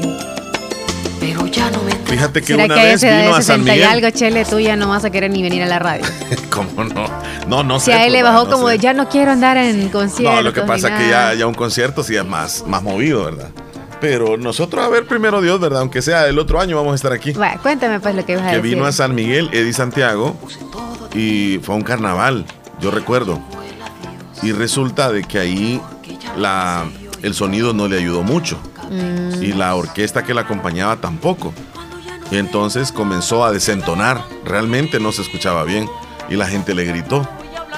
pero 1.20 1.46
ya 1.46 1.70
no 1.70 1.82
me 1.82 1.92
Fíjate 1.92 2.40
que 2.40 2.46
¿Será 2.54 2.64
una 2.64 2.74
que 2.74 2.82
vez 2.82 3.02
vino 3.02 3.12
de 3.14 3.26
a 3.28 3.32
San 3.34 3.42
60 3.42 3.58
y 3.60 3.74
Miguel. 3.78 3.88
algo, 3.90 4.10
Chele, 4.10 4.44
tú 4.44 4.58
ya 4.60 4.76
no 4.76 4.88
vas 4.88 5.04
a 5.04 5.10
querer 5.10 5.30
ni 5.30 5.42
venir 5.42 5.62
a 5.62 5.66
la 5.66 5.78
radio? 5.78 6.04
¿Cómo 6.50 6.84
no? 6.84 7.06
No, 7.46 7.62
no 7.62 7.78
Si 7.78 7.86
sé. 7.86 7.92
a 7.92 7.96
él 8.06 8.10
pues, 8.10 8.12
le 8.12 8.22
bajó 8.22 8.44
no 8.46 8.50
como 8.52 8.66
sé. 8.68 8.72
de 8.74 8.78
ya 8.78 8.92
no 8.94 9.08
quiero 9.08 9.30
andar 9.32 9.56
en 9.58 9.88
conciertos. 9.90 10.34
No, 10.36 10.42
lo 10.42 10.52
que 10.52 10.62
pasa 10.62 10.88
es 10.88 10.94
que 10.94 11.08
nada". 11.10 11.32
ya, 11.34 11.40
ya 11.40 11.46
un 11.46 11.54
concierto 11.54 12.02
sí 12.02 12.16
es 12.16 12.24
más, 12.24 12.64
más 12.66 12.82
movido, 12.82 13.24
¿verdad? 13.24 13.50
Pero 14.00 14.36
nosotros, 14.36 14.84
a 14.84 14.88
ver, 14.88 15.06
primero 15.06 15.40
Dios, 15.40 15.60
¿verdad? 15.60 15.80
Aunque 15.80 16.02
sea 16.02 16.26
el 16.28 16.38
otro 16.38 16.60
año, 16.60 16.76
vamos 16.76 16.92
a 16.92 16.94
estar 16.96 17.12
aquí. 17.12 17.32
Bueno, 17.32 17.60
cuéntame 17.62 17.98
pues 18.00 18.14
lo 18.14 18.24
que 18.24 18.32
ibas 18.32 18.44
a 18.46 18.50
Que 18.50 18.56
decir. 18.56 18.74
vino 18.74 18.86
a 18.86 18.92
San 18.92 19.14
Miguel, 19.14 19.50
Eddie 19.52 19.72
Santiago, 19.72 20.36
y 21.14 21.58
fue 21.62 21.74
a 21.74 21.78
un 21.78 21.84
carnaval, 21.84 22.44
yo 22.80 22.90
recuerdo. 22.90 23.40
Y 24.42 24.52
resulta 24.52 25.10
de 25.10 25.24
que 25.24 25.38
ahí 25.40 25.80
la, 26.36 26.86
el 27.22 27.34
sonido 27.34 27.72
no 27.72 27.88
le 27.88 27.98
ayudó 27.98 28.22
mucho. 28.22 28.58
Mm. 28.90 29.42
Y 29.42 29.52
la 29.52 29.74
orquesta 29.74 30.22
que 30.24 30.34
la 30.34 30.42
acompañaba 30.42 30.96
tampoco. 30.96 31.52
Y 32.30 32.36
entonces 32.36 32.92
comenzó 32.92 33.44
a 33.44 33.52
desentonar. 33.52 34.22
Realmente 34.44 35.00
no 35.00 35.12
se 35.12 35.22
escuchaba 35.22 35.64
bien. 35.64 35.88
Y 36.28 36.36
la 36.36 36.46
gente 36.46 36.74
le 36.74 36.84
gritó. 36.84 37.26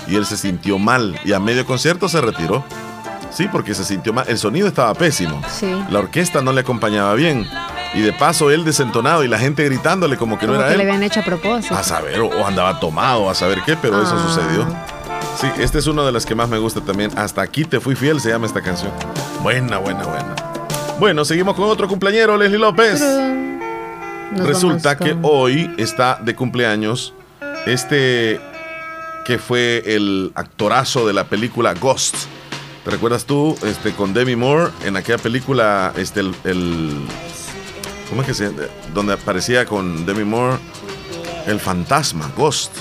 Y 0.09 0.17
él 0.17 0.27
se 0.27 0.37
sintió 0.37 0.79
mal. 0.79 1.19
Y 1.25 1.33
a 1.33 1.41
medio 1.41 1.65
concierto 1.67 2.09
se 2.09 2.21
retiró. 2.21 2.65
Sí, 3.31 3.47
porque 3.51 3.75
se 3.75 3.85
sintió 3.85 4.13
mal. 4.13 4.25
El 4.29 4.39
sonido 4.39 4.67
estaba 4.67 4.93
pésimo. 4.95 5.41
Sí. 5.49 5.73
La 5.91 6.01
orquesta 6.01 6.43
no 6.43 6.53
le 6.53 6.63
acompañaba 6.63 7.15
bien. 7.15 7.47
Y 7.95 8.01
de 8.01 8.13
paso 8.13 8.51
él 8.51 8.65
desentonado 8.65 9.23
y 9.25 9.29
la 9.29 9.39
gente 9.39 9.65
gritándole 9.65 10.17
como 10.17 10.39
que 10.39 10.47
Como 10.47 10.59
no 10.59 10.65
era 10.65 10.73
que 10.73 10.77
le 10.79 10.85
él. 10.85 10.89
habían 10.91 11.03
hecho 11.05 11.21
a 11.21 11.25
propósito. 11.25 11.75
A 11.75 11.83
saber, 11.83 12.21
o, 12.21 12.47
andaba 12.47 12.79
tomado, 12.81 13.29
a 13.31 13.35
saber 13.35 13.63
qué, 13.67 13.77
pero 13.77 14.01
eso 14.03 14.15
Ah. 14.17 14.29
sucedió. 14.29 14.67
Sí, 15.41 15.47
este 15.63 15.79
es 15.79 15.87
uno 15.87 16.05
de 16.05 16.13
los 16.13 16.25
que 16.27 16.35
más 16.37 16.49
me 16.49 16.59
gusta 16.59 16.81
también. 16.81 17.11
Hasta 17.17 17.43
aquí 17.43 17.65
te 17.65 17.81
fui 17.81 17.95
fiel, 17.97 18.21
se 18.21 18.29
llama 18.31 18.47
esta 18.47 18.61
canción. 18.63 18.93
Buena, 19.43 19.79
buena, 19.79 20.05
buena. 20.05 20.35
Bueno, 20.99 21.25
seguimos 21.25 21.55
con 21.57 21.65
otro 21.67 21.89
cumpleañero, 21.89 22.37
Leslie 22.37 22.59
López. 22.59 23.03
Resulta 24.37 24.97
que 24.97 25.17
hoy 25.23 25.75
está 25.77 26.19
de 26.23 26.35
cumpleaños 26.37 27.15
este 27.67 28.41
que 29.25 29.39
fue 29.39 29.83
el 29.87 30.33
actorazo 30.35 31.07
de 31.07 31.13
la 31.13 31.25
película 31.25 31.75
Ghost. 31.75 32.15
¿Te 32.85 32.91
recuerdas 32.91 33.25
tú 33.25 33.57
este, 33.65 33.93
con 33.93 34.13
Demi 34.15 34.37
Moore 34.37 34.71
en 34.85 34.97
aquella 34.97 35.19
película, 35.19 35.93
este, 35.97 36.21
el, 36.21 36.35
el- 36.45 37.05
¿cómo 38.09 38.23
es 38.23 38.29
que 38.29 38.35
se 38.35 38.51
donde 38.95 39.13
aparecía 39.15 39.67
con 39.67 40.07
Demi 40.07 40.25
Moore 40.25 40.59
el 41.47 41.61
fantasma, 41.61 42.31
Ghost? 42.37 42.73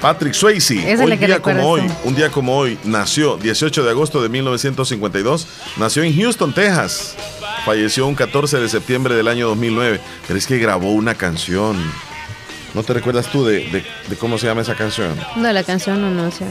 Patrick 0.00 0.32
Swayze, 0.32 0.96
hoy 1.04 1.16
día 1.18 1.40
como 1.42 1.68
hoy, 1.68 1.82
un 2.04 2.14
día 2.14 2.30
como 2.30 2.56
hoy, 2.56 2.78
nació 2.84 3.36
18 3.36 3.84
de 3.84 3.90
agosto 3.90 4.22
de 4.22 4.30
1952, 4.30 5.46
nació 5.76 6.02
en 6.04 6.16
Houston, 6.16 6.54
Texas. 6.54 7.16
Falleció 7.66 8.06
un 8.06 8.14
14 8.14 8.58
de 8.58 8.68
septiembre 8.70 9.14
del 9.14 9.28
año 9.28 9.48
2009, 9.48 10.00
pero 10.26 10.38
es 10.38 10.46
que 10.46 10.56
grabó 10.58 10.92
una 10.92 11.14
canción. 11.14 11.76
¿No 12.72 12.82
te 12.82 12.94
recuerdas 12.94 13.30
tú 13.30 13.44
de, 13.44 13.68
de- 13.68 13.84
de 14.08 14.16
cómo 14.16 14.38
se 14.38 14.46
llama 14.46 14.62
esa 14.62 14.74
canción? 14.74 15.14
No, 15.36 15.52
la 15.52 15.62
canción 15.64 16.00
no, 16.00 16.10
no 16.10 16.30
sé. 16.30 16.46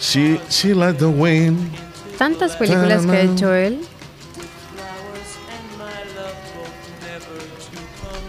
She, 0.00 0.38
she 0.50 0.74
like 0.74 0.98
the 0.98 1.06
wind. 1.06 1.58
Tantas 2.18 2.56
películas 2.56 3.06
que 3.06 3.12
ha 3.16 3.20
hecho 3.22 3.54
él. 3.54 3.80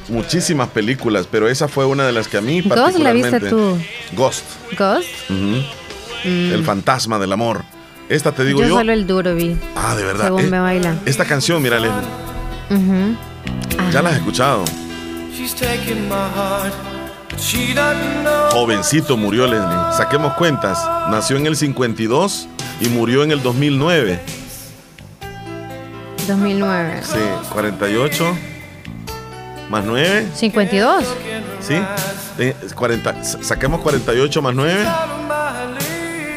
Muchísimas 0.10 0.70
películas, 0.70 1.28
pero 1.32 1.48
esa 1.48 1.68
fue 1.68 1.86
una 1.86 2.06
de 2.06 2.12
las 2.12 2.28
que 2.28 2.38
a 2.38 2.42
mí 2.42 2.62
Ghost 2.62 2.98
la 3.00 3.14
viste 3.14 3.32
particularmente... 3.40 3.50
tú. 3.50 3.78
Ghost. 4.16 4.44
Ghost. 4.78 5.08
ujú. 5.30 5.64
El 6.26 6.64
fantasma 6.64 7.20
del 7.20 7.32
amor. 7.34 7.64
Esta 8.10 8.32
te 8.32 8.44
digo 8.46 8.62
yo, 8.62 8.68
yo. 8.68 8.76
solo 8.78 8.92
el 8.94 9.08
duro 9.08 9.34
vi. 9.36 9.58
Ah, 9.76 9.96
de 9.96 10.04
verdad. 10.06 10.26
Según 10.26 10.42
Eh, 10.46 10.48
me 10.50 10.60
baila. 10.60 10.96
Esta 11.06 11.26
canción, 11.26 11.62
mírale. 11.62 11.90
Ujú. 12.70 13.16
Ya 13.92 14.02
la 14.02 14.10
has 14.10 14.16
escuchado. 14.18 14.64
She's 15.36 15.54
taking 15.56 16.08
my 16.08 16.16
heart, 16.36 16.74
but 17.30 17.40
she 17.40 17.74
doesn't 17.74 18.22
know. 18.24 18.50
Jovencito 18.52 19.18
murió 19.18 19.48
Leslie. 19.48 19.98
Saquemos 19.98 20.34
cuentas. 20.34 20.80
Nació 21.10 21.38
en 21.38 21.48
el 21.48 21.56
52 21.56 22.48
y 22.82 22.88
murió 22.90 23.24
en 23.24 23.32
el 23.32 23.42
2009. 23.42 24.20
2009. 26.28 27.02
Sí, 27.04 27.20
48 27.52 28.38
más 29.70 29.86
9, 29.86 30.28
52. 30.36 31.04
¿sí? 31.62 31.76
Eh, 32.40 32.56
40, 32.76 33.24
sa- 33.24 33.44
saquemos 33.44 33.82
48 33.82 34.42
más 34.42 34.56
9. 34.56 34.86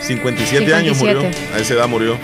57, 0.00 0.74
años 0.74 0.96
murió. 0.98 1.20
57. 1.20 1.54
A 1.54 1.58
esa 1.58 1.74
edad 1.74 1.88
murió. 1.88 2.16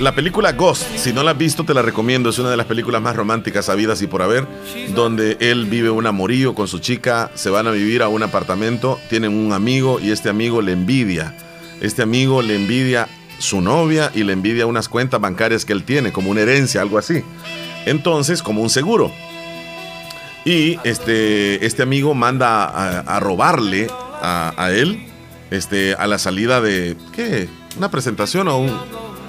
La 0.00 0.14
película 0.14 0.52
Ghost, 0.52 0.84
si 0.96 1.12
no 1.12 1.24
la 1.24 1.32
has 1.32 1.38
visto, 1.38 1.64
te 1.64 1.74
la 1.74 1.82
recomiendo. 1.82 2.30
Es 2.30 2.38
una 2.38 2.50
de 2.50 2.56
las 2.56 2.66
películas 2.66 3.02
más 3.02 3.16
románticas 3.16 3.68
habidas 3.68 4.00
y 4.00 4.06
por 4.06 4.22
haber, 4.22 4.46
donde 4.94 5.36
él 5.40 5.66
vive 5.66 5.90
un 5.90 6.06
amorío 6.06 6.54
con 6.54 6.68
su 6.68 6.78
chica, 6.78 7.30
se 7.34 7.50
van 7.50 7.66
a 7.66 7.72
vivir 7.72 8.02
a 8.02 8.08
un 8.08 8.22
apartamento, 8.22 9.00
tienen 9.10 9.34
un 9.36 9.52
amigo 9.52 9.98
y 10.00 10.12
este 10.12 10.28
amigo 10.28 10.62
le 10.62 10.72
envidia. 10.72 11.34
Este 11.80 12.02
amigo 12.02 12.42
le 12.42 12.54
envidia 12.54 13.08
su 13.38 13.60
novia 13.60 14.10
y 14.14 14.22
le 14.22 14.32
envidia 14.32 14.66
unas 14.66 14.88
cuentas 14.88 15.20
bancarias 15.20 15.64
que 15.64 15.72
él 15.72 15.82
tiene, 15.82 16.12
como 16.12 16.30
una 16.30 16.40
herencia, 16.42 16.80
algo 16.80 16.96
así. 16.98 17.24
Entonces, 17.90 18.42
como 18.42 18.62
un 18.62 18.70
seguro. 18.70 19.10
Y 20.44 20.78
este, 20.84 21.64
este 21.66 21.82
amigo 21.82 22.14
manda 22.14 22.64
a, 23.00 23.20
robarle 23.20 23.88
a, 24.22 24.70
él 24.72 25.06
este, 25.50 25.94
a 25.94 26.06
la 26.06 26.18
salida 26.18 26.60
de, 26.60 26.96
¿qué? 27.12 27.48
Una 27.76 27.90
presentación 27.90 28.48
o 28.48 28.58
un, 28.58 28.72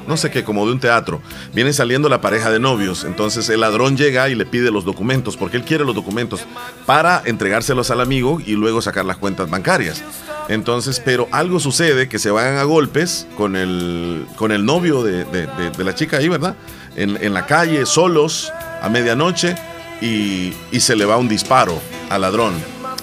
no 0.08 0.16
sé 0.18 0.32
qué, 0.32 0.44
como 0.44 0.66
de 0.66 0.72
un 0.72 0.80
teatro. 0.80 1.22
Viene 1.54 1.74
saliendo 1.74 2.08
la 2.10 2.22
pareja 2.22 2.50
de 2.50 2.60
novios. 2.60 3.04
Entonces 3.04 3.50
el 3.50 3.60
ladrón 3.60 3.98
llega 3.98 4.30
y 4.30 4.36
le 4.36 4.46
pide 4.46 4.72
los 4.72 4.86
documentos, 4.86 5.36
porque 5.36 5.58
él 5.58 5.64
quiere 5.64 5.84
los 5.84 5.94
documentos 5.94 6.42
para 6.86 7.22
entregárselos 7.26 7.92
al 7.92 8.00
amigo 8.02 8.40
y 8.46 8.54
luego 8.54 8.82
sacar 8.82 9.04
las 9.06 9.18
cuentas 9.18 9.50
bancarias. 9.50 10.02
Entonces, 10.48 11.02
pero 11.04 11.28
algo 11.32 11.60
sucede 11.60 12.08
que 12.08 12.18
se 12.18 12.32
vayan 12.32 12.58
a 12.58 12.64
golpes 12.64 13.28
con 13.38 13.56
el, 13.56 14.26
con 14.36 14.52
el 14.52 14.66
novio 14.66 15.04
de- 15.04 15.26
de- 15.26 15.48
de 15.78 15.84
la 15.84 15.94
chica 15.94 16.18
ahí, 16.18 16.28
¿verdad? 16.30 16.56
En, 17.00 17.34
la 17.34 17.46
calle, 17.46 17.86
solos, 17.86 18.52
a 18.82 18.90
medianoche, 18.90 19.56
y, 20.02 20.54
y 20.72 20.80
se 20.82 20.96
le 20.96 21.06
va 21.06 21.18
un 21.18 21.30
disparo 21.30 21.82
al 22.10 22.22
ladrón 22.22 22.54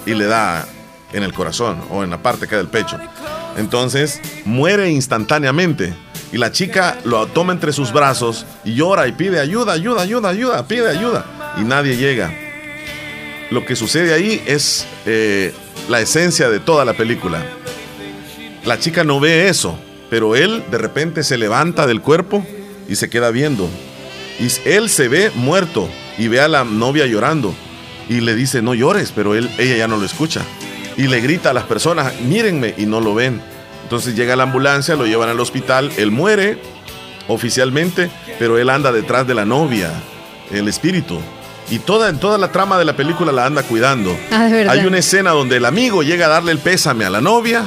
y 0.05 0.13
le 0.13 0.25
da 0.25 0.67
en 1.13 1.23
el 1.23 1.33
corazón 1.33 1.81
o 1.89 2.03
en 2.03 2.09
la 2.09 2.21
parte 2.21 2.47
que 2.47 2.55
del 2.55 2.67
pecho. 2.67 2.97
Entonces 3.57 4.21
muere 4.45 4.89
instantáneamente 4.91 5.93
y 6.31 6.37
la 6.37 6.51
chica 6.51 6.97
lo 7.05 7.25
toma 7.27 7.53
entre 7.53 7.73
sus 7.73 7.91
brazos 7.91 8.45
y 8.63 8.75
llora 8.75 9.07
y 9.07 9.13
pide 9.13 9.39
ayuda, 9.39 9.73
ayuda, 9.73 10.01
ayuda, 10.01 10.29
ayuda, 10.29 10.67
pide 10.67 10.89
ayuda 10.89 11.25
y 11.57 11.63
nadie 11.63 11.97
llega. 11.97 12.31
Lo 13.49 13.65
que 13.65 13.75
sucede 13.75 14.13
ahí 14.13 14.43
es 14.45 14.85
eh, 15.05 15.53
la 15.89 16.01
esencia 16.01 16.49
de 16.49 16.59
toda 16.59 16.83
la 16.83 16.93
película. 16.93 17.43
La 18.65 18.77
chica 18.77 19.03
no 19.03 19.19
ve 19.19 19.47
eso, 19.47 19.79
pero 20.09 20.35
él 20.35 20.63
de 20.69 20.77
repente 20.77 21.23
se 21.23 21.37
levanta 21.37 21.87
del 21.87 22.01
cuerpo 22.01 22.45
y 22.87 22.95
se 22.95 23.09
queda 23.09 23.31
viendo. 23.31 23.69
Y 24.39 24.49
él 24.67 24.89
se 24.89 25.07
ve 25.07 25.31
muerto 25.35 25.89
y 26.17 26.27
ve 26.27 26.41
a 26.41 26.47
la 26.47 26.63
novia 26.63 27.05
llorando 27.05 27.53
y 28.09 28.21
le 28.21 28.35
dice 28.35 28.61
no 28.61 28.73
llores, 28.73 29.11
pero 29.15 29.35
él, 29.35 29.49
ella 29.57 29.77
ya 29.77 29.87
no 29.87 29.97
lo 29.97 30.05
escucha. 30.05 30.41
Y 30.95 31.07
le 31.07 31.21
grita 31.21 31.51
a 31.51 31.53
las 31.53 31.65
personas, 31.65 32.19
mírenme, 32.21 32.73
y 32.77 32.85
no 32.85 32.99
lo 32.99 33.13
ven. 33.13 33.41
Entonces 33.83 34.15
llega 34.15 34.35
la 34.35 34.43
ambulancia, 34.43 34.95
lo 34.95 35.05
llevan 35.05 35.29
al 35.29 35.39
hospital, 35.39 35.91
él 35.97 36.11
muere 36.11 36.59
oficialmente, 37.27 38.09
pero 38.39 38.57
él 38.57 38.69
anda 38.69 38.91
detrás 38.91 39.27
de 39.27 39.35
la 39.35 39.45
novia, 39.45 39.91
el 40.51 40.67
espíritu. 40.67 41.19
Y 41.69 41.79
toda, 41.79 42.11
toda 42.13 42.37
la 42.37 42.51
trama 42.51 42.79
de 42.79 42.85
la 42.85 42.95
película 42.95 43.31
la 43.31 43.45
anda 43.45 43.63
cuidando. 43.63 44.17
Ah. 44.31 44.49
Hay 44.69 44.85
una 44.85 44.99
escena 44.99 45.31
donde 45.31 45.57
el 45.57 45.65
amigo 45.65 46.01
llega 46.01 46.25
a 46.25 46.29
darle 46.29 46.53
el 46.53 46.59
pésame 46.59 47.05
a 47.05 47.09
la 47.09 47.21
novia, 47.21 47.63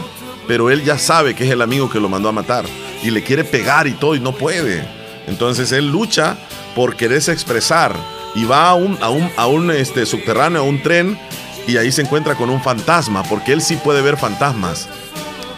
pero 0.49 0.71
él 0.71 0.83
ya 0.83 0.99
sabe 0.99 1.35
que 1.35 1.45
es 1.45 1.51
el 1.51 1.63
amigo 1.63 1.91
que 1.91 2.01
lo 2.01 2.09
mandó 2.09 2.31
a 2.31 2.33
matar. 2.33 2.65
Y 3.03 3.11
le 3.11 3.23
quiere 3.23 3.45
pegar 3.45 3.87
y 3.87 3.93
todo 3.93 4.15
y 4.15 4.21
no 4.21 4.33
puede. 4.33 5.00
Entonces 5.31 5.73
él 5.73 5.89
lucha 5.91 6.37
por 6.75 6.97
quererse 6.97 7.33
expresar 7.33 7.95
y 8.35 8.45
va 8.45 8.69
a 8.69 8.75
un, 8.75 8.99
a 9.01 9.09
un, 9.09 9.31
a 9.37 9.47
un 9.47 9.71
este, 9.71 10.05
subterráneo, 10.05 10.61
a 10.61 10.65
un 10.65 10.83
tren, 10.83 11.19
y 11.67 11.77
ahí 11.79 11.91
se 11.93 12.03
encuentra 12.03 12.35
con 12.35 12.51
un 12.51 12.63
fantasma, 12.63 13.23
porque 13.23 13.53
él 13.53 13.63
sí 13.63 13.77
puede 13.77 14.03
ver 14.03 14.17
fantasmas. 14.19 14.89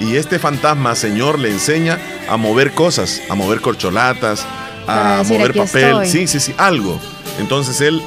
Y 0.00 0.17
este 0.17 0.38
fantasma, 0.38 0.95
Señor, 0.95 1.38
le 1.38 1.50
enseña 1.50 1.99
a 2.29 2.37
mover 2.37 2.73
cosas, 2.73 3.21
a 3.31 3.35
mover 3.35 3.61
corcholatas, 3.61 4.45
a 4.87 5.19
decir, 5.19 5.37
mover 5.38 5.50
"Aquí 5.50 5.59
papel. 5.61 5.85
estoy". 6.02 6.09
Sí, 6.09 6.26
sí, 6.26 6.41
sí, 6.41 6.55
algo. 6.59 6.99
Entonces 7.38 7.81
él, 7.81 8.02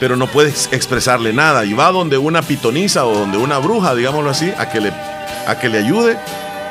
pero 0.00 0.16
no 0.16 0.26
puede 0.28 0.50
ex- 0.50 0.68
expresarle 0.72 1.32
nada. 1.32 1.64
Y 1.64 1.72
va 1.72 1.90
donde 1.90 2.18
una 2.18 2.42
pitoniza 2.42 3.04
o 3.04 3.14
donde 3.18 3.36
una 3.38 3.58
bruja, 3.58 3.94
digámoslo 3.94 4.30
así, 4.30 4.52
a 4.58 4.68
que 4.70 4.80
le, 4.80 4.92
a 5.46 5.58
que 5.60 5.68
le 5.68 5.78
ayude. 5.78 6.16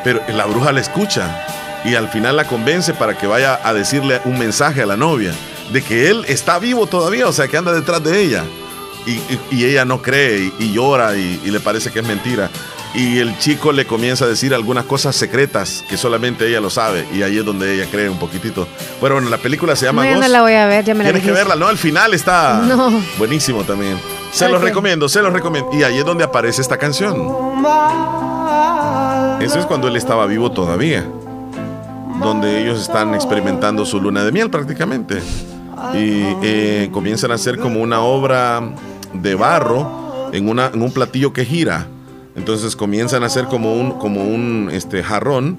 Pero 0.05 0.21
la 0.29 0.45
bruja 0.45 0.71
le 0.71 0.81
escucha 0.81 1.45
y 1.85 1.95
al 1.95 2.09
final 2.09 2.35
la 2.37 2.45
convence 2.45 2.93
para 2.93 3.17
que 3.17 3.27
vaya 3.27 3.59
a 3.63 3.73
decirle 3.73 4.21
un 4.25 4.37
mensaje 4.39 4.81
a 4.81 4.85
la 4.85 4.97
novia 4.97 5.33
de 5.71 5.81
que 5.81 6.09
él 6.09 6.23
está 6.27 6.59
vivo 6.59 6.87
todavía, 6.87 7.27
o 7.27 7.33
sea, 7.33 7.47
que 7.47 7.57
anda 7.57 7.71
detrás 7.73 8.03
de 8.03 8.21
ella. 8.21 8.43
Y, 9.05 9.11
y- 9.11 9.39
y 9.51 9.65
ella 9.65 9.83
no 9.83 10.01
cree 10.01 10.39
y, 10.59 10.63
y 10.65 10.71
llora 10.73 11.15
y, 11.17 11.39
le 11.43 11.59
parece 11.59 11.91
que 11.91 11.99
es 11.99 12.07
mentira. 12.07 12.49
Y 12.95 13.17
el 13.19 13.37
chico 13.39 13.71
le 13.71 13.85
comienza 13.87 14.23
a 14.25 14.27
decir 14.27 14.53
algunas 14.53 14.85
cosas 14.85 15.15
secretas 15.15 15.83
que 15.89 15.97
solamente 15.97 16.47
ella 16.47 16.61
lo 16.61 16.69
sabe. 16.69 17.05
Y 17.11 17.23
ahí 17.23 17.39
es 17.39 17.43
donde 17.43 17.73
ella 17.73 17.87
cree 17.89 18.07
un 18.07 18.19
poquitito. 18.19 18.67
Pero 19.01 19.15
bueno, 19.15 19.29
la 19.31 19.39
película 19.39 19.75
se 19.75 19.87
llama 19.87 20.03
No, 20.03 20.09
yo 20.09 20.13
no 20.15 20.19
Ghost. 20.21 20.31
la 20.31 20.41
voy 20.43 20.53
a 20.53 20.67
ver, 20.67 20.85
ya 20.85 20.93
me 20.93 21.03
la 21.03 21.09
Tienes 21.09 21.23
que 21.25 21.31
verla, 21.33 21.55
¿no? 21.55 21.67
Al 21.67 21.77
final 21.79 22.13
está 22.13 22.61
No. 22.65 23.01
buenísimo 23.17 23.63
también. 23.63 23.99
Se 24.31 24.47
los 24.47 24.61
recomiendo, 24.61 25.09
se 25.09 25.21
los 25.23 25.33
recomiendo. 25.33 25.71
Y 25.73 25.81
ahí 25.83 25.97
es 25.97 26.05
donde 26.05 26.23
aparece 26.23 26.61
esta 26.61 26.77
canción. 26.77 27.15
Eso 29.41 29.59
es 29.59 29.65
cuando 29.65 29.87
él 29.87 29.95
estaba 29.97 30.25
vivo 30.27 30.51
todavía. 30.51 31.05
Donde 32.21 32.61
ellos 32.61 32.79
están 32.81 33.13
experimentando 33.15 33.85
su 33.85 33.99
luna 33.99 34.23
de 34.23 34.31
miel 34.31 34.49
prácticamente. 34.49 35.21
Y 35.93 36.23
eh, 36.43 36.89
comienzan 36.91 37.31
a 37.31 37.35
hacer 37.35 37.59
como 37.59 37.81
una 37.81 38.01
obra 38.01 38.61
de 39.13 39.35
barro 39.35 40.29
en, 40.31 40.47
una, 40.47 40.67
en 40.67 40.81
un 40.81 40.91
platillo 40.91 41.33
que 41.33 41.45
gira. 41.45 41.87
Entonces 42.35 42.75
comienzan 42.75 43.23
a 43.23 43.27
hacer 43.27 43.45
como 43.45 43.73
un, 43.73 43.91
como 43.91 44.23
un 44.23 44.69
este, 44.71 45.03
jarrón. 45.03 45.57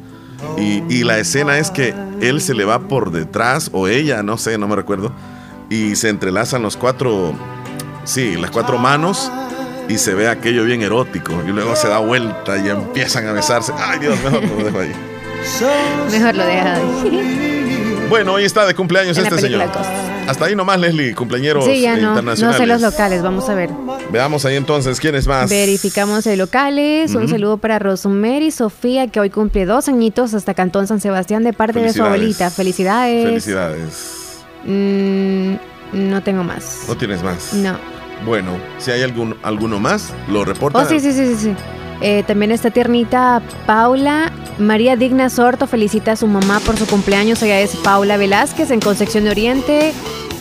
Y, 0.58 0.82
y 0.92 1.04
la 1.04 1.18
escena 1.18 1.58
es 1.58 1.70
que 1.70 1.94
él 2.20 2.40
se 2.40 2.54
le 2.54 2.64
va 2.64 2.80
por 2.80 3.12
detrás, 3.12 3.70
o 3.72 3.88
ella, 3.88 4.22
no 4.22 4.36
sé, 4.38 4.58
no 4.58 4.68
me 4.68 4.76
recuerdo. 4.76 5.12
Y 5.70 5.96
se 5.96 6.08
entrelazan 6.08 6.62
los 6.62 6.76
cuatro, 6.76 7.32
sí, 8.04 8.36
las 8.36 8.50
cuatro 8.50 8.78
manos. 8.78 9.30
Y 9.88 9.98
se 9.98 10.14
ve 10.14 10.28
aquello 10.28 10.64
bien 10.64 10.82
erótico. 10.82 11.32
Y 11.46 11.52
luego 11.52 11.76
se 11.76 11.88
da 11.88 11.98
vuelta 11.98 12.56
y 12.56 12.68
empiezan 12.68 13.26
a 13.28 13.32
besarse. 13.32 13.72
Ay, 13.76 13.98
Dios, 13.98 14.18
mejor 14.24 14.42
lo 14.42 14.64
dejo 14.64 14.78
ahí. 14.78 14.92
Mejor 16.10 16.34
lo 16.34 16.46
deja. 16.46 16.78
Bueno, 18.08 18.34
hoy 18.34 18.44
está 18.44 18.66
de 18.66 18.74
cumpleaños 18.74 19.16
En 19.16 19.24
este 19.24 19.40
señor. 19.40 19.62
Hasta 20.28 20.44
ahí 20.44 20.54
nomás, 20.54 20.78
Leslie, 20.78 21.14
cumpleaños 21.14 21.64
Sí, 21.64 21.80
ya 21.80 21.96
no. 21.96 22.02
No 22.02 22.08
internacionales. 22.10 22.60
sé 22.60 22.66
los 22.66 22.80
locales, 22.80 23.22
vamos 23.22 23.48
a 23.48 23.54
ver. 23.54 23.70
Veamos 24.12 24.44
ahí 24.44 24.56
entonces 24.56 25.00
quién 25.00 25.14
es 25.14 25.26
más. 25.26 25.50
Verificamos 25.50 26.26
el 26.26 26.38
locales. 26.38 27.14
Un 27.14 27.28
saludo 27.28 27.56
para 27.56 27.78
Rosemary 27.78 28.50
Sofía, 28.50 29.08
que 29.08 29.20
hoy 29.20 29.30
cumple 29.30 29.64
dos 29.64 29.88
añitos 29.88 30.34
hasta 30.34 30.54
Cantón 30.54 30.86
San 30.86 31.00
Sebastián 31.00 31.44
de 31.44 31.52
parte 31.54 31.80
de 31.80 31.92
su 31.92 32.04
abuelita. 32.04 32.50
Felicidades. 32.50 33.24
Felicidades. 33.24 34.44
Mm, 34.64 35.54
no 35.92 36.22
tengo 36.22 36.44
más. 36.44 36.84
No 36.86 36.96
tienes 36.96 37.22
más. 37.22 37.52
No. 37.54 37.76
Bueno, 38.24 38.52
si 38.78 38.90
hay 38.90 39.02
algún, 39.02 39.36
alguno 39.42 39.80
más, 39.80 40.12
lo 40.28 40.44
reporta. 40.44 40.78
Oh, 40.78 40.84
sí, 40.84 41.00
sí, 41.00 41.12
sí, 41.12 41.26
sí. 41.26 41.36
sí. 41.36 41.54
Eh, 42.00 42.22
también 42.26 42.52
está 42.52 42.70
tiernita 42.70 43.42
Paula. 43.66 44.32
María 44.58 44.96
Digna 44.96 45.30
Sorto 45.30 45.66
felicita 45.66 46.12
a 46.12 46.16
su 46.16 46.26
mamá 46.26 46.60
por 46.60 46.76
su 46.76 46.86
cumpleaños. 46.86 47.42
Ella 47.42 47.60
es 47.60 47.76
Paula 47.76 48.16
Velázquez 48.16 48.70
en 48.70 48.80
Concepción 48.80 49.24
de 49.24 49.30
Oriente. 49.30 49.92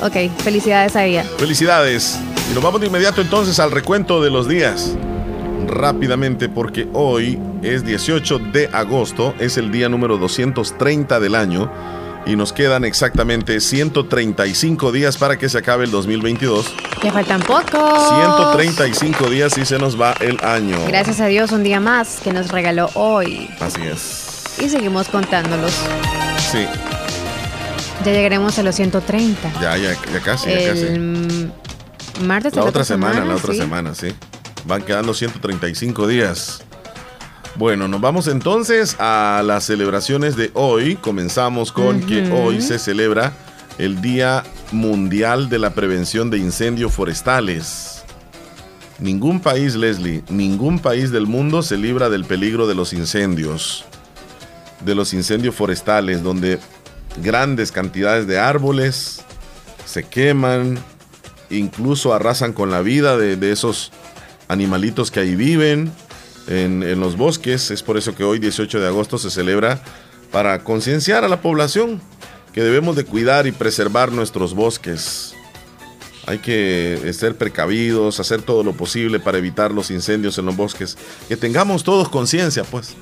Ok, 0.02 0.32
felicidades 0.40 0.96
a 0.96 1.06
ella. 1.06 1.24
Felicidades. 1.38 2.20
Y 2.52 2.54
nos 2.54 2.64
vamos 2.64 2.82
de 2.82 2.88
inmediato 2.88 3.22
entonces 3.22 3.60
al 3.60 3.72
recuento 3.72 4.22
de 4.22 4.30
los 4.30 4.48
días. 4.48 4.96
Rápidamente, 5.68 6.50
porque 6.50 6.88
hoy 6.94 7.40
es 7.62 7.86
18 7.86 8.40
de 8.52 8.70
agosto, 8.74 9.34
es 9.40 9.58
el 9.58 9.72
día 9.72 9.90
número 9.90 10.18
230 10.18 11.20
del 11.20 11.36
año. 11.36 11.72
Y 12.26 12.36
nos 12.38 12.54
quedan 12.54 12.86
exactamente 12.86 13.60
135 13.60 14.92
días 14.94 15.18
para 15.18 15.38
que 15.38 15.50
se 15.50 15.58
acabe 15.58 15.84
el 15.86 15.92
2022. 15.92 16.74
Ya 17.04 17.12
faltan 17.12 17.42
pocos. 17.42 18.10
135 18.54 19.30
días 19.30 19.58
y 19.58 19.66
se 19.66 19.78
nos 19.78 20.00
va 20.00 20.14
el 20.22 20.40
año. 20.44 20.78
Gracias 20.88 21.20
a 21.20 21.26
Dios, 21.26 21.52
un 21.52 21.64
día 21.64 21.82
más 21.82 22.22
que 22.24 22.32
nos 22.32 22.50
regaló 22.50 22.90
hoy. 22.94 23.50
Así 23.60 23.82
es. 23.82 24.44
Y 24.62 24.70
seguimos 24.70 25.10
contándolos. 25.10 25.74
Sí, 26.52 26.66
Ya 28.06 28.12
llegaremos 28.12 28.58
a 28.58 28.64
los 28.64 28.76
130. 28.76 29.52
ya, 29.62 29.76
ya, 29.78 29.94
ya 30.14 30.20
casi, 30.22 30.50
ya 30.50 30.70
casi. 30.70 30.82
El 30.84 31.00
mm, 31.00 31.52
martes 32.26 32.56
La 32.56 32.64
otra 32.64 32.86
semana, 32.86 33.26
la 33.26 33.36
otra 33.36 33.54
sí. 33.54 33.60
semana, 33.60 33.94
sí. 33.96 34.14
Van 34.66 34.82
quedando 34.82 35.14
135 35.14 36.08
días. 36.08 36.64
Bueno, 37.56 37.88
nos 37.88 38.02
vamos 38.02 38.28
entonces 38.28 38.96
a 38.98 39.44
las 39.46 39.66
celebraciones 39.66 40.36
de 40.36 40.50
hoy. 40.56 40.96
Comenzamos 40.96 41.72
con 41.72 42.02
que 42.02 42.32
hoy 42.32 42.62
se 42.64 42.80
celebra 42.80 43.32
el 43.78 44.02
Día 44.02 44.44
Mundial 44.72 45.50
de 45.50 45.60
la 45.60 45.76
Prevención 45.76 46.32
de 46.32 46.40
Incendios 46.40 46.94
Forestales. 46.94 48.06
Ningún 48.98 49.40
país, 49.40 49.76
Leslie, 49.76 50.24
ningún 50.30 50.80
país 50.80 51.12
del 51.12 51.28
mundo 51.28 51.62
se 51.62 51.78
libra 51.78 52.10
del 52.10 52.26
peligro 52.26 52.66
de 52.66 52.74
los 52.74 52.92
incendios. 52.92 53.86
De 54.84 54.96
los 54.96 55.14
incendios 55.14 55.54
forestales, 55.54 56.24
donde 56.24 56.58
grandes 57.22 57.72
cantidades 57.72 58.26
de 58.26 58.40
árboles 58.40 59.22
se 59.86 60.02
queman, 60.02 60.80
incluso 61.52 62.16
arrasan 62.16 62.52
con 62.52 62.72
la 62.72 62.82
vida 62.82 63.16
de, 63.16 63.38
de 63.38 63.52
esos 63.52 63.92
animalitos 64.48 65.12
que 65.12 65.20
ahí 65.20 65.36
viven 65.36 65.92
en, 66.48 66.84
en 66.84 67.00
los 67.00 67.18
bosques. 67.18 67.72
Es 67.72 67.84
por 67.84 67.98
eso 67.98 68.16
que 68.16 68.24
hoy, 68.24 68.40
18 68.40 68.80
de 68.80 68.88
agosto, 68.88 69.18
se 69.18 69.30
celebra 69.30 69.82
para 70.32 70.64
concienciar 70.64 71.24
a 71.24 71.28
la 71.28 71.42
población 71.42 72.02
que 72.54 72.62
debemos 72.62 72.96
de 72.96 73.04
cuidar 73.04 73.48
y 73.48 73.52
preservar 73.52 74.12
nuestros 74.12 74.54
bosques. 74.54 75.36
Hay 76.26 76.40
que 76.40 77.12
ser 77.14 77.36
precavidos, 77.36 78.20
hacer 78.20 78.42
todo 78.42 78.64
lo 78.64 78.74
posible 78.74 79.20
para 79.20 79.38
evitar 79.38 79.72
los 79.72 79.92
incendios 79.92 80.38
en 80.38 80.46
los 80.46 80.56
bosques. 80.56 80.98
Que 81.28 81.36
tengamos 81.36 81.84
todos 81.84 82.08
conciencia, 82.08 82.64
pues. 82.64 82.96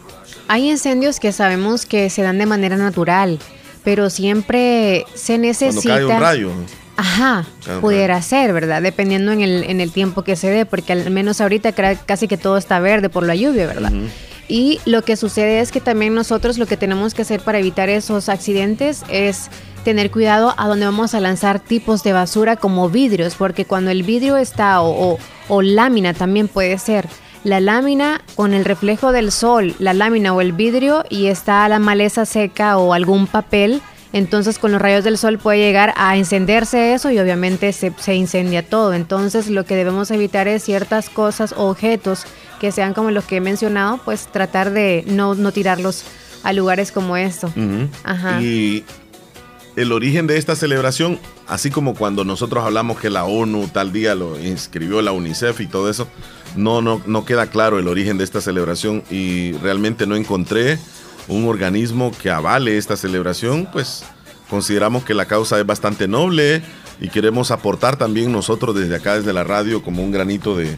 Hay 0.48 0.70
incendios 0.70 1.20
que 1.20 1.32
sabemos 1.32 1.86
que 1.86 2.10
se 2.10 2.24
dan 2.24 2.40
de 2.40 2.46
manera 2.46 2.78
natural, 2.78 3.40
pero 3.84 4.10
siempre 4.10 5.06
se 5.14 5.38
necesita... 5.38 6.02
Cuando 6.02 6.08
cae 6.08 6.16
un 6.16 6.22
rayo. 6.22 6.52
Ajá, 6.98 7.46
pudiera 7.82 8.22
ser, 8.22 8.54
¿verdad? 8.54 8.82
Dependiendo 8.82 9.32
en 9.32 9.42
el, 9.42 9.64
en 9.64 9.82
el 9.82 9.92
tiempo 9.92 10.24
que 10.24 10.36
se 10.36 10.50
dé, 10.50 10.66
porque 10.66 10.94
al 10.94 11.10
menos 11.10 11.42
ahorita 11.42 11.72
casi 12.06 12.28
que 12.28 12.38
todo 12.38 12.58
está 12.58 12.80
verde 12.80 13.10
por 13.10 13.26
la 13.26 13.36
lluvia, 13.36 13.66
¿verdad? 13.68 13.92
Y 14.48 14.80
lo 14.86 15.02
que 15.04 15.16
sucede 15.16 15.62
es 15.62 15.72
que 15.72 15.80
también 15.82 16.14
nosotros 16.14 16.58
lo 16.58 16.66
que 16.66 16.78
tenemos 16.78 17.14
que 17.14 17.22
hacer 17.22 17.40
para 17.42 17.60
evitar 17.60 17.90
esos 17.90 18.28
accidentes 18.30 19.04
es 19.10 19.50
tener 19.86 20.12
cuidado 20.12 20.54
a 20.58 20.68
dónde 20.68 20.86
vamos 20.86 21.16
a 21.16 21.20
lanzar 21.22 21.60
tipos 21.60 22.04
de 22.04 22.14
basura 22.14 22.56
como 22.58 22.90
vidrios, 22.90 23.36
porque 23.36 23.66
cuando 23.66 23.90
el 23.92 24.04
vidrio 24.04 24.38
está 24.38 24.82
o, 24.82 25.14
o- 25.14 25.18
o 25.48 25.62
lámina 25.62 26.14
también 26.14 26.48
puede 26.48 26.78
ser. 26.78 27.08
La 27.44 27.60
lámina 27.60 28.22
con 28.36 28.54
el 28.54 28.64
reflejo 28.66 29.12
del 29.12 29.32
sol, 29.32 29.74
la 29.80 29.94
lámina 29.96 30.34
o 30.34 30.42
el 30.42 30.52
vidrio 30.52 31.04
y 31.10 31.28
está 31.28 31.68
la 31.68 31.80
maleza 31.80 32.26
seca 32.26 32.78
o 32.78 32.94
algún 32.94 33.26
papel, 33.26 33.82
entonces 34.14 34.60
con 34.60 34.72
los 34.72 34.82
rayos 34.82 35.04
del 35.04 35.18
sol 35.18 35.38
puede 35.38 35.60
llegar 35.60 35.94
a 35.96 36.18
encenderse 36.18 36.94
eso 36.94 37.12
y 37.12 37.20
obviamente 37.20 37.72
se, 37.74 37.94
se 37.98 38.16
incendia 38.16 38.68
todo. 38.68 38.94
Entonces 38.94 39.50
lo 39.50 39.66
que 39.66 39.76
debemos 39.76 40.12
evitar 40.12 40.48
es 40.48 40.64
ciertas 40.64 41.10
cosas 41.10 41.54
o 41.58 41.70
objetos 41.70 42.26
que 42.60 42.72
sean 42.72 42.94
como 42.94 43.12
los 43.12 43.26
que 43.26 43.38
he 43.38 43.42
mencionado, 43.42 44.00
pues 44.04 44.28
tratar 44.28 44.72
de 44.72 45.04
no, 45.08 45.36
no 45.36 45.52
tirarlos 45.52 46.04
a 46.44 46.54
lugares 46.54 46.92
como 46.92 47.18
esto. 47.18 47.52
Ajá. 48.04 48.42
Y 48.42 48.84
el 49.76 49.92
origen 49.92 50.28
de 50.28 50.38
esta 50.38 50.56
celebración, 50.56 51.20
así 51.48 51.70
como 51.70 51.96
cuando 51.96 52.24
nosotros 52.26 52.64
hablamos 52.64 53.00
que 53.00 53.10
la 53.10 53.24
ONU 53.24 53.70
tal 53.70 53.94
día 53.94 54.16
lo 54.16 54.40
inscribió 54.40 55.02
la 55.02 55.12
UNICEF 55.12 55.62
y 55.62 55.68
todo 55.68 55.90
eso, 55.90 56.08
no, 56.56 56.82
no, 56.82 57.02
no 57.06 57.24
queda 57.26 57.48
claro 57.48 57.80
el 57.80 57.88
origen 57.88 58.18
de 58.18 58.26
esta 58.26 58.42
celebración 58.42 59.04
y 59.10 59.54
realmente 59.54 60.06
no 60.06 60.16
encontré 60.16 60.78
un 61.28 61.48
organismo 61.48 62.12
que 62.22 62.30
avale 62.30 62.78
esta 62.78 62.98
celebración, 62.98 63.68
pues 63.72 64.04
consideramos 64.50 65.04
que 65.04 65.14
la 65.14 65.26
causa 65.26 65.60
es 65.60 65.66
bastante 65.66 66.08
noble 66.08 66.62
y 67.00 67.10
queremos 67.10 67.52
aportar 67.52 67.96
también 67.98 68.32
nosotros 68.32 68.76
desde 68.76 68.96
acá, 68.96 69.16
desde 69.16 69.34
la 69.34 69.44
radio, 69.44 69.82
como 69.84 70.04
un 70.04 70.12
granito 70.12 70.56
de, 70.56 70.78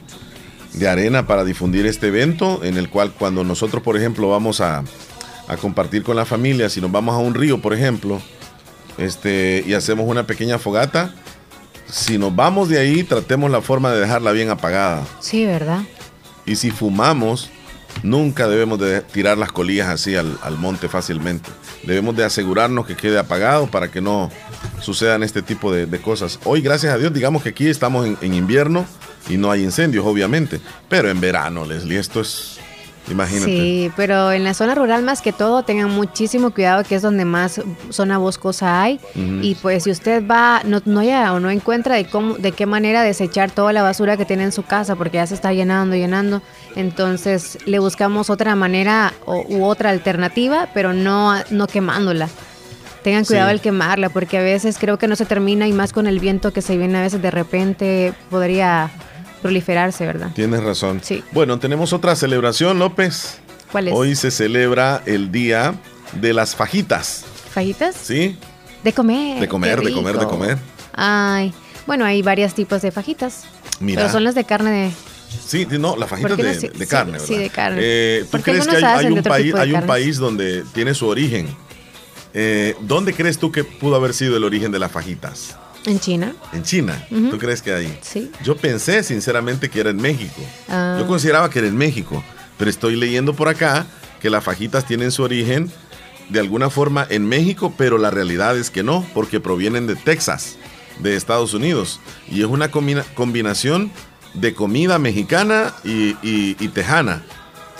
de 0.73 0.87
arena 0.87 1.27
para 1.27 1.43
difundir 1.43 1.85
este 1.85 2.07
evento, 2.07 2.63
en 2.63 2.77
el 2.77 2.89
cual 2.89 3.11
cuando 3.11 3.43
nosotros, 3.43 3.83
por 3.83 3.97
ejemplo, 3.97 4.29
vamos 4.29 4.61
a, 4.61 4.83
a 5.47 5.57
compartir 5.57 6.03
con 6.03 6.15
la 6.15 6.25
familia, 6.25 6.69
si 6.69 6.81
nos 6.81 6.91
vamos 6.91 7.15
a 7.15 7.19
un 7.19 7.33
río, 7.33 7.61
por 7.61 7.73
ejemplo, 7.73 8.21
este, 8.97 9.63
y 9.65 9.73
hacemos 9.73 10.07
una 10.07 10.25
pequeña 10.25 10.59
fogata, 10.59 11.13
si 11.89 12.17
nos 12.17 12.35
vamos 12.35 12.69
de 12.69 12.79
ahí, 12.79 13.03
tratemos 13.03 13.51
la 13.51 13.61
forma 13.61 13.91
de 13.91 13.99
dejarla 13.99 14.31
bien 14.31 14.49
apagada. 14.49 15.05
Sí, 15.19 15.45
¿verdad? 15.45 15.81
Y 16.45 16.55
si 16.55 16.71
fumamos, 16.71 17.49
nunca 18.01 18.47
debemos 18.47 18.79
de 18.79 19.01
tirar 19.01 19.37
las 19.37 19.51
colillas 19.51 19.89
así 19.89 20.15
al, 20.15 20.37
al 20.41 20.57
monte 20.57 20.89
fácilmente. 20.89 21.49
Debemos 21.83 22.15
de 22.15 22.23
asegurarnos 22.23 22.85
que 22.85 22.95
quede 22.95 23.19
apagado 23.19 23.67
para 23.67 23.91
que 23.91 24.01
no 24.01 24.31
sucedan 24.81 25.23
este 25.23 25.41
tipo 25.41 25.71
de, 25.71 25.85
de 25.85 25.99
cosas. 25.99 26.39
Hoy, 26.45 26.61
gracias 26.61 26.93
a 26.93 26.97
Dios, 26.97 27.13
digamos 27.13 27.43
que 27.43 27.49
aquí 27.49 27.67
estamos 27.67 28.05
en, 28.05 28.17
en 28.21 28.33
invierno 28.33 28.85
y 29.29 29.37
no 29.37 29.51
hay 29.51 29.63
incendios, 29.63 30.05
obviamente. 30.05 30.59
Pero 30.89 31.09
en 31.09 31.21
verano, 31.21 31.65
Leslie, 31.65 31.99
esto 31.99 32.21
es, 32.21 32.59
imagínate. 33.09 33.45
Sí, 33.45 33.91
pero 33.95 34.31
en 34.31 34.43
la 34.43 34.53
zona 34.53 34.75
rural 34.75 35.03
más 35.03 35.21
que 35.21 35.33
todo 35.33 35.63
tengan 35.63 35.89
muchísimo 35.91 36.51
cuidado 36.51 36.83
que 36.83 36.95
es 36.95 37.01
donde 37.01 37.25
más 37.25 37.61
zona 37.89 38.17
boscosa 38.17 38.81
hay 38.81 38.99
y 39.41 39.55
pues 39.55 39.83
si 39.83 39.91
usted 39.91 40.25
va 40.25 40.61
no 40.63 40.81
no 40.85 41.01
haya 41.01 41.33
o 41.33 41.39
no 41.39 41.49
encuentra 41.49 41.95
de 41.95 42.05
cómo 42.05 42.35
de 42.35 42.53
qué 42.53 42.65
manera 42.65 43.03
desechar 43.03 43.51
toda 43.51 43.73
la 43.73 43.83
basura 43.83 44.15
que 44.15 44.25
tiene 44.25 44.43
en 44.43 44.51
su 44.51 44.63
casa 44.63 44.95
porque 44.95 45.17
ya 45.17 45.27
se 45.27 45.35
está 45.35 45.51
llenando 45.51 45.95
llenando, 45.95 46.41
entonces 46.75 47.57
le 47.65 47.79
buscamos 47.79 48.29
otra 48.29 48.55
manera 48.55 49.13
o, 49.25 49.43
u 49.47 49.65
otra 49.65 49.89
alternativa, 49.89 50.69
pero 50.73 50.93
no 50.93 51.35
no 51.49 51.67
quemándola. 51.67 52.29
Tengan 53.03 53.25
cuidado 53.25 53.49
Sí. 53.49 53.51
al 53.55 53.61
quemarla 53.61 54.09
porque 54.09 54.37
a 54.37 54.41
veces 54.41 54.77
creo 54.79 54.97
que 54.97 55.07
no 55.07 55.15
se 55.17 55.25
termina 55.25 55.67
y 55.67 55.73
más 55.73 55.91
con 55.91 56.07
el 56.07 56.19
viento 56.19 56.53
que 56.53 56.61
se 56.61 56.77
viene 56.77 56.97
a 56.97 57.01
veces 57.01 57.21
de 57.21 57.31
repente 57.31 58.13
podría 58.29 58.89
proliferarse, 59.41 60.05
¿verdad? 60.05 60.29
Tienes 60.33 60.63
razón. 60.63 61.01
Sí. 61.03 61.21
Bueno, 61.33 61.59
tenemos 61.59 61.91
otra 61.91 62.15
celebración, 62.15 62.79
López. 62.79 63.39
¿Cuál 63.71 63.89
es? 63.89 63.93
Hoy 63.93 64.15
se 64.15 64.31
celebra 64.31 65.01
el 65.05 65.31
día 65.31 65.73
de 66.13 66.33
las 66.33 66.55
fajitas, 66.55 67.25
¿Fajitas? 67.53 67.95
¿sí? 67.95 68.37
De 68.83 68.93
comer. 68.93 69.39
De 69.39 69.47
comer, 69.47 69.81
de 69.81 69.91
comer, 69.91 70.17
de 70.17 70.25
comer. 70.25 70.57
Ay, 70.93 71.53
bueno, 71.85 72.05
hay 72.05 72.21
varios 72.21 72.53
tipos 72.53 72.81
de 72.81 72.91
fajitas. 72.91 73.43
Mira. 73.79 74.01
Pero 74.01 74.11
son 74.13 74.23
las 74.23 74.35
de 74.35 74.43
carne 74.45 74.71
de... 74.71 74.91
Sí, 75.45 75.67
no, 75.79 75.95
las 75.95 76.09
fajitas 76.09 76.37
de, 76.37 76.71
no 76.77 76.85
carne, 76.87 77.19
sí, 77.19 77.33
¿verdad? 77.33 77.43
de 77.43 77.49
carne. 77.49 77.79
Eh, 77.81 78.25
¿Tú 78.31 78.41
crees 78.41 78.67
que 78.67 78.75
hay, 78.77 78.83
hay 79.05 79.11
un 79.11 79.23
país, 79.23 79.55
hay 79.55 79.73
un 79.73 79.85
donde 80.19 80.63
tiene 80.73 80.93
su 80.93 81.07
origen? 81.07 81.47
Eh, 82.33 82.75
¿Dónde 82.81 83.13
crees 83.13 83.37
tú 83.37 83.51
que 83.51 83.63
pudo 83.63 83.95
haber 83.95 84.13
sido 84.13 84.37
el 84.37 84.43
origen 84.43 84.71
de 84.71 84.79
las 84.79 84.91
fajitas? 84.91 85.55
En 85.85 85.99
China. 85.99 86.33
En 86.53 86.63
China. 86.63 87.05
¿Tú 87.09 87.37
crees 87.37 87.61
que 87.61 87.73
ahí? 87.73 87.97
Sí. 88.01 88.31
Yo 88.43 88.55
pensé 88.55 89.03
sinceramente 89.03 89.69
que 89.69 89.81
era 89.81 89.89
en 89.89 89.97
México. 89.97 90.41
Ah. 90.69 90.95
Yo 90.99 91.05
consideraba 91.07 91.49
que 91.49 91.59
era 91.59 91.67
en 91.67 91.75
México, 91.77 92.23
pero 92.57 92.69
estoy 92.69 92.95
leyendo 92.95 93.33
por 93.33 93.49
acá 93.49 93.85
que 94.21 94.29
las 94.29 94.43
fajitas 94.43 94.85
tienen 94.85 95.11
su 95.11 95.23
origen 95.23 95.69
de 96.29 96.39
alguna 96.39 96.69
forma 96.69 97.05
en 97.09 97.27
México, 97.27 97.73
pero 97.77 97.97
la 97.97 98.09
realidad 98.09 98.57
es 98.57 98.69
que 98.69 98.81
no, 98.81 99.05
porque 99.13 99.41
provienen 99.41 99.85
de 99.85 99.95
Texas, 99.97 100.55
de 100.99 101.17
Estados 101.17 101.53
Unidos. 101.53 101.99
Y 102.31 102.39
es 102.39 102.47
una 102.47 102.71
combina- 102.71 103.03
combinación 103.13 103.91
de 104.33 104.53
comida 104.53 104.99
mexicana 104.99 105.73
y, 105.83 106.15
y- 106.21 106.55
y 106.59 106.67
tejana. 106.69 107.21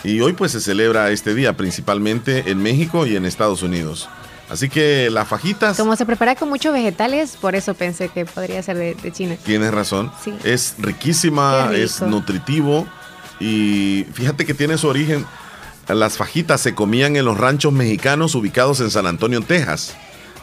Y 0.03 0.19
hoy 0.21 0.33
pues 0.33 0.51
se 0.51 0.59
celebra 0.61 1.11
este 1.11 1.33
día 1.33 1.55
principalmente 1.55 2.51
en 2.51 2.61
México 2.61 3.05
y 3.05 3.15
en 3.15 3.25
Estados 3.25 3.63
Unidos. 3.63 4.09
Así 4.49 4.69
que 4.69 5.09
las 5.09 5.27
fajitas... 5.27 5.77
Como 5.77 5.95
se 5.95 6.05
prepara 6.05 6.35
con 6.35 6.49
muchos 6.49 6.73
vegetales, 6.73 7.37
por 7.39 7.55
eso 7.55 7.73
pensé 7.73 8.09
que 8.09 8.25
podría 8.25 8.61
ser 8.61 8.77
de, 8.77 8.93
de 8.95 9.11
China. 9.11 9.35
Tienes 9.43 9.73
razón. 9.73 10.11
Sí. 10.23 10.33
Es 10.43 10.75
riquísima, 10.77 11.71
es 11.73 12.01
nutritivo 12.01 12.85
y 13.39 14.05
fíjate 14.13 14.45
que 14.45 14.53
tiene 14.53 14.77
su 14.77 14.87
origen. 14.89 15.25
Las 15.87 16.17
fajitas 16.17 16.61
se 16.61 16.75
comían 16.75 17.15
en 17.15 17.25
los 17.25 17.37
ranchos 17.37 17.73
mexicanos 17.73 18.35
ubicados 18.35 18.79
en 18.81 18.91
San 18.91 19.07
Antonio, 19.07 19.41
Texas, 19.41 19.95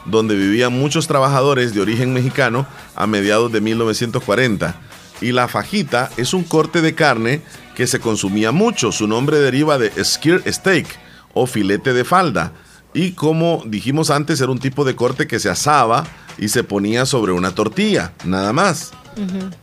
donde 0.05 0.35
vivían 0.35 0.73
muchos 0.73 1.07
trabajadores 1.07 1.73
de 1.73 1.81
origen 1.81 2.13
mexicano 2.13 2.65
a 2.95 3.07
mediados 3.07 3.51
de 3.51 3.61
1940. 3.61 4.75
Y 5.21 5.31
la 5.31 5.47
fajita 5.47 6.09
es 6.17 6.33
un 6.33 6.43
corte 6.43 6.81
de 6.81 6.95
carne 6.95 7.41
que 7.75 7.87
se 7.87 7.99
consumía 7.99 8.51
mucho. 8.51 8.91
Su 8.91 9.07
nombre 9.07 9.39
deriva 9.39 9.77
de 9.77 9.91
skirt 10.03 10.47
steak 10.47 10.87
o 11.33 11.45
filete 11.45 11.93
de 11.93 12.03
falda. 12.03 12.51
Y 12.93 13.13
como 13.13 13.63
dijimos 13.65 14.09
antes, 14.09 14.41
era 14.41 14.51
un 14.51 14.59
tipo 14.59 14.83
de 14.83 14.95
corte 14.95 15.27
que 15.27 15.39
se 15.39 15.49
asaba 15.49 16.05
y 16.37 16.49
se 16.49 16.63
ponía 16.63 17.05
sobre 17.05 17.31
una 17.31 17.55
tortilla, 17.55 18.13
nada 18.25 18.51
más. 18.51 18.91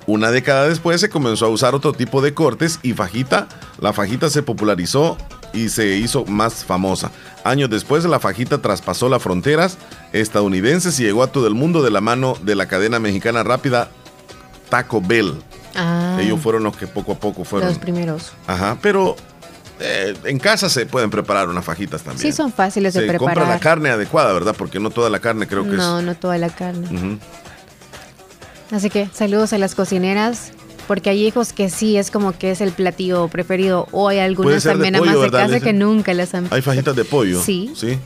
Una 0.07 0.31
década 0.31 0.69
después 0.69 1.01
se 1.01 1.09
comenzó 1.09 1.47
a 1.47 1.49
usar 1.49 1.75
otro 1.75 1.93
tipo 1.93 2.21
de 2.21 2.35
cortes 2.35 2.79
y 2.83 2.93
fajita, 2.93 3.49
la 3.81 3.93
fajita 3.93 4.29
se 4.31 4.43
popularizó 4.43 5.17
y 5.53 5.71
se 5.71 5.97
hizo 5.97 6.25
más 6.27 6.65
famosa. 6.65 7.11
Años 7.45 7.71
después 7.71 8.05
la 8.05 8.21
fajita 8.21 8.61
traspasó 8.61 9.09
las 9.09 9.23
fronteras 9.23 9.79
estadounidenses 10.13 11.01
y 11.01 11.05
llegó 11.05 11.23
a 11.23 11.33
todo 11.33 11.47
el 11.47 11.55
mundo 11.55 11.83
de 11.83 11.91
la 11.91 12.01
mano 12.01 12.37
de 12.43 12.55
la 12.55 12.69
cadena 12.69 12.99
mexicana 12.99 13.43
rápida 13.43 13.91
Taco 14.69 15.01
Bell. 15.01 15.35
Ah, 15.75 16.19
Ellos 16.21 16.41
fueron 16.41 16.65
los 16.65 16.77
que 16.77 16.87
poco 16.87 17.13
a 17.13 17.15
poco 17.21 17.45
fueron. 17.45 17.69
los 17.69 17.79
primeros. 17.79 18.33
Ajá, 18.47 18.79
pero 18.83 19.17
eh, 19.81 20.15
en 20.25 20.39
casa 20.39 20.69
se 20.69 20.87
pueden 20.87 21.11
preparar 21.11 21.49
unas 21.49 21.65
fajitas 21.65 22.03
también. 22.03 22.21
Sí, 22.23 22.33
son 22.37 22.53
fáciles 22.53 22.95
de 22.95 23.01
se 23.01 23.07
compra 23.19 23.35
preparar. 23.35 23.55
la 23.55 23.61
carne 23.61 23.91
adecuada, 23.91 24.33
¿verdad? 24.33 24.55
Porque 24.59 24.81
no 24.81 24.91
toda 24.91 25.09
la 25.11 25.21
carne 25.21 25.47
creo 25.47 25.63
que 25.65 25.71
no, 25.71 25.99
es. 26.01 26.05
no 26.05 26.15
toda 26.17 26.37
la 26.39 26.49
carne. 26.49 27.19
Así 28.71 28.91
que 28.91 29.09
saludos 29.15 29.53
a 29.53 29.59
las 29.59 29.75
cocineras, 29.75 30.53
porque 30.87 31.11
hay 31.11 31.27
hijos 31.27 31.53
que 31.53 31.71
sí 31.71 31.97
es 31.97 32.11
como 32.11 32.33
que 32.37 32.51
es 32.51 32.61
el 32.61 32.73
platillo 32.73 33.29
preferido, 33.29 33.87
o 33.93 34.09
hay 34.09 34.19
algunas 34.19 34.63
ser 34.63 34.77
de 34.77 34.85
también 34.85 34.95
pollo, 34.95 35.11
amas 35.11 35.15
de 35.15 35.31
¿verdad, 35.31 35.47
casa 35.51 35.61
que 35.61 35.73
nunca 35.73 36.13
las 36.15 36.35
han... 36.35 36.49
Hay 36.51 36.61
fajitas 36.61 36.95
de 36.97 37.05
pollo. 37.05 37.41
Sí. 37.43 37.73
Sí. 37.75 37.99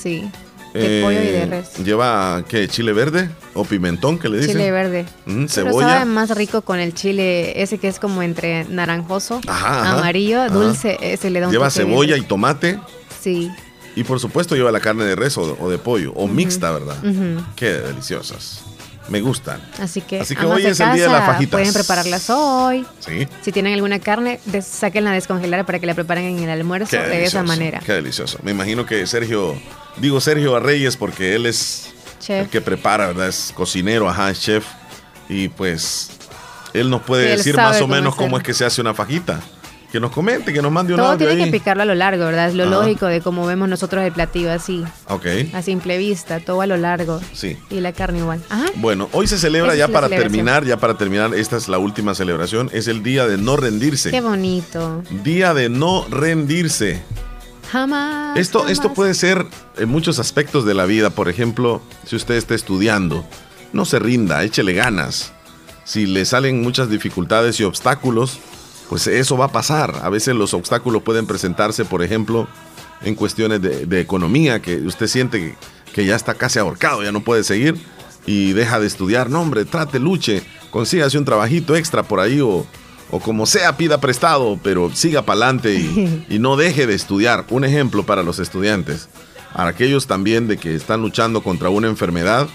Sí, 0.00 0.30
de 0.78 1.02
pollo 1.02 1.20
y 1.22 1.26
de 1.26 1.38
Eh, 1.42 1.46
res. 1.46 1.76
Lleva, 1.84 2.42
¿qué? 2.48 2.68
¿Chile 2.68 2.92
verde? 2.92 3.30
¿O 3.54 3.64
pimentón 3.64 4.18
que 4.18 4.28
le 4.28 4.38
dicen? 4.38 4.52
Chile 4.54 4.70
verde. 4.70 5.06
Pero 5.24 5.48
cebolla. 5.48 5.88
sabe 5.88 6.04
más 6.06 6.30
rico 6.36 6.62
con 6.62 6.78
el 6.78 6.94
chile, 6.94 7.60
ese 7.62 7.78
que 7.78 7.88
es 7.88 7.98
como 7.98 8.22
entre 8.22 8.64
naranjoso, 8.64 9.40
Ajá, 9.46 9.82
ajá, 9.82 9.98
amarillo, 9.98 10.40
ajá. 10.42 10.54
dulce, 10.54 10.98
ese 11.00 11.30
le 11.30 11.40
da 11.40 11.46
un 11.48 11.52
Lleva 11.52 11.68
bien 11.68 11.72
cebolla 11.88 12.16
y 12.16 12.22
tomate. 12.22 12.78
Sí. 13.20 13.50
Y 13.96 14.04
por 14.04 14.20
supuesto 14.20 14.54
lleva 14.54 14.70
la 14.70 14.80
carne 14.80 15.04
de 15.04 15.16
res 15.16 15.36
o, 15.38 15.56
o 15.60 15.68
de 15.70 15.78
pollo. 15.78 16.12
O 16.14 16.28
mixta, 16.28 16.70
¿verdad? 16.70 16.96
Ujú. 17.04 17.42
Qué 17.56 17.72
deliciosas. 17.72 18.60
Me 19.08 19.20
gustan. 19.20 19.60
Así 19.80 20.00
que, 20.02 20.20
Así 20.20 20.36
que 20.36 20.44
hoy 20.44 20.66
es 20.66 20.78
el 20.80 20.92
día 20.92 21.04
de 21.04 21.08
las 21.10 21.20
casa, 21.20 21.32
fajitas. 21.32 21.52
Pueden 21.60 21.72
prepararlas 21.72 22.28
hoy. 22.30 22.86
Sí. 23.00 23.26
Si 23.42 23.52
tienen 23.52 23.72
alguna 23.74 23.98
carne, 24.00 24.38
sáquenla 24.62 25.10
a 25.12 25.14
descongelar 25.14 25.64
para 25.64 25.78
que 25.78 25.86
la 25.86 25.94
preparen 25.94 26.24
en 26.24 26.42
el 26.44 26.50
almuerzo 26.50 26.90
Qué 26.90 26.98
de 26.98 27.24
esa 27.24 27.42
manera. 27.42 27.80
Qué 27.84 27.92
delicioso. 27.94 28.38
Me 28.42 28.50
imagino 28.50 28.84
que 28.86 29.06
Sergio, 29.06 29.58
digo 29.96 30.20
Sergio 30.20 30.54
a 30.56 30.60
Reyes 30.60 30.96
porque 30.96 31.34
él 31.34 31.46
es 31.46 31.90
Chef. 32.20 32.42
el 32.44 32.48
que 32.50 32.60
prepara, 32.60 33.06
¿verdad? 33.08 33.28
Es 33.28 33.52
cocinero, 33.54 34.08
ajá, 34.08 34.30
es 34.30 34.40
chef. 34.40 34.64
Y 35.28 35.48
pues 35.48 36.10
él 36.74 36.90
nos 36.90 37.02
puede 37.02 37.24
Sí, 37.24 37.30
él 37.30 37.36
decir 37.38 37.56
más 37.56 37.80
o 37.80 37.86
menos 37.88 38.14
cómo 38.14 38.36
es 38.36 38.42
que 38.42 38.52
se 38.54 38.64
hace 38.64 38.80
una 38.80 38.94
fajita. 38.94 39.40
Que 39.90 40.00
nos 40.00 40.10
comente, 40.10 40.52
que 40.52 40.60
nos 40.60 40.70
mande 40.70 40.92
un 40.92 40.98
Todo 40.98 41.12
audio 41.12 41.26
tiene 41.28 41.44
ahí. 41.44 41.50
que 41.50 41.58
picarlo 41.58 41.82
a 41.82 41.86
lo 41.86 41.94
largo, 41.94 42.24
¿verdad? 42.26 42.48
Es 42.48 42.54
lo 42.54 42.64
Ajá. 42.64 42.72
lógico 42.72 43.06
de 43.06 43.22
cómo 43.22 43.46
vemos 43.46 43.70
nosotros 43.70 44.04
el 44.04 44.12
platillo 44.12 44.52
así, 44.52 44.84
Ok, 45.08 45.24
a 45.54 45.62
simple 45.62 45.96
vista, 45.96 46.40
todo 46.40 46.60
a 46.60 46.66
lo 46.66 46.76
largo. 46.76 47.20
sí. 47.32 47.56
Y 47.70 47.80
la 47.80 47.92
carne 47.92 48.18
igual. 48.18 48.42
Ajá. 48.50 48.66
Bueno, 48.76 49.08
hoy 49.12 49.26
se 49.26 49.38
celebra 49.38 49.70
Esa 49.72 49.86
ya 49.86 49.88
para 49.88 50.08
terminar, 50.10 50.64
ya 50.66 50.76
para 50.76 50.98
terminar, 50.98 51.32
esta 51.34 51.56
es 51.56 51.68
la 51.68 51.78
última 51.78 52.14
celebración, 52.14 52.68
es 52.74 52.86
el 52.86 53.02
día 53.02 53.26
de 53.26 53.38
no 53.38 53.56
rendirse. 53.56 54.10
Qué 54.10 54.20
bonito. 54.20 55.02
Día 55.24 55.54
de 55.54 55.70
no 55.70 56.04
rendirse. 56.10 57.02
Jamás. 57.72 58.38
Esto, 58.38 58.58
jamás. 58.60 58.72
esto 58.72 58.92
puede 58.94 59.14
ser 59.14 59.46
en 59.76 59.88
muchos 59.88 60.18
aspectos 60.18 60.64
de 60.64 60.74
la 60.74 60.86
vida. 60.86 61.10
Por 61.10 61.28
ejemplo, 61.28 61.80
si 62.06 62.16
usted 62.16 62.34
está 62.36 62.54
estudiando, 62.54 63.24
no 63.72 63.84
se 63.84 63.98
rinda, 63.98 64.42
échele 64.42 64.72
ganas. 64.74 65.32
Si 65.84 66.06
le 66.06 66.24
salen 66.24 66.62
muchas 66.62 66.90
dificultades 66.90 67.58
y 67.60 67.64
obstáculos, 67.64 68.38
pues 68.88 69.06
eso 69.06 69.36
va 69.36 69.46
a 69.46 69.52
pasar. 69.52 70.00
A 70.02 70.08
veces 70.08 70.34
los 70.34 70.54
obstáculos 70.54 71.02
pueden 71.02 71.26
presentarse, 71.26 71.84
por 71.84 72.02
ejemplo, 72.02 72.48
en 73.02 73.14
cuestiones 73.14 73.60
de, 73.62 73.86
de 73.86 74.00
economía, 74.00 74.60
que 74.60 74.76
usted 74.76 75.06
siente 75.06 75.38
que, 75.40 75.54
que 75.92 76.06
ya 76.06 76.16
está 76.16 76.34
casi 76.34 76.58
ahorcado, 76.58 77.02
ya 77.02 77.12
no 77.12 77.20
puede 77.22 77.44
seguir 77.44 77.76
y 78.26 78.52
deja 78.52 78.78
de 78.78 78.86
estudiar. 78.86 79.30
No, 79.30 79.40
hombre, 79.40 79.64
trate, 79.64 79.98
luche, 79.98 80.42
consígase 80.70 81.18
un 81.18 81.24
trabajito 81.24 81.76
extra 81.76 82.02
por 82.02 82.20
ahí 82.20 82.40
o, 82.40 82.66
o 83.10 83.20
como 83.20 83.46
sea, 83.46 83.76
pida 83.76 84.00
prestado, 84.00 84.58
pero 84.62 84.90
siga 84.94 85.22
para 85.22 85.44
adelante 85.44 85.74
y, 85.74 86.24
y 86.34 86.38
no 86.38 86.56
deje 86.56 86.86
de 86.86 86.94
estudiar. 86.94 87.46
Un 87.50 87.64
ejemplo 87.64 88.04
para 88.04 88.22
los 88.22 88.38
estudiantes, 88.38 89.08
para 89.54 89.70
aquellos 89.70 90.06
también 90.06 90.46
de 90.46 90.58
que 90.58 90.74
están 90.74 91.00
luchando 91.00 91.42
contra 91.42 91.70
una 91.70 91.88
enfermedad, 91.88 92.48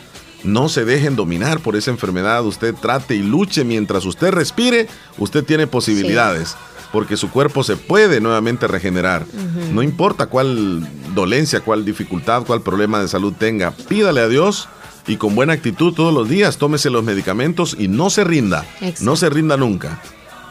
no 0.43 0.69
se 0.69 0.85
dejen 0.85 1.15
dominar 1.15 1.59
por 1.59 1.75
esa 1.75 1.91
enfermedad. 1.91 2.45
Usted 2.45 2.75
trate 2.75 3.15
y 3.15 3.23
luche 3.23 3.63
mientras 3.63 4.05
usted 4.05 4.31
respire, 4.31 4.87
usted 5.17 5.43
tiene 5.43 5.67
posibilidades. 5.67 6.55
Porque 6.91 7.17
su 7.17 7.31
cuerpo 7.31 7.63
se 7.63 7.75
puede 7.75 8.21
nuevamente 8.21 8.67
regenerar. 8.67 9.25
No 9.71 9.81
importa 9.81 10.27
cuál 10.27 10.87
dolencia, 11.15 11.61
cuál 11.61 11.85
dificultad, 11.85 12.43
cuál 12.45 12.61
problema 12.61 12.99
de 12.99 13.07
salud 13.07 13.33
tenga, 13.33 13.71
pídale 13.71 14.21
a 14.21 14.27
Dios 14.27 14.69
y 15.07 15.17
con 15.17 15.35
buena 15.35 15.53
actitud 15.53 15.93
todos 15.93 16.13
los 16.13 16.29
días, 16.29 16.57
tómese 16.57 16.89
los 16.89 17.03
medicamentos 17.03 17.75
y 17.79 17.87
no 17.87 18.09
se 18.09 18.23
rinda. 18.23 18.65
Exacto. 18.79 19.05
No 19.05 19.15
se 19.15 19.29
rinda 19.29 19.57
nunca. 19.57 19.99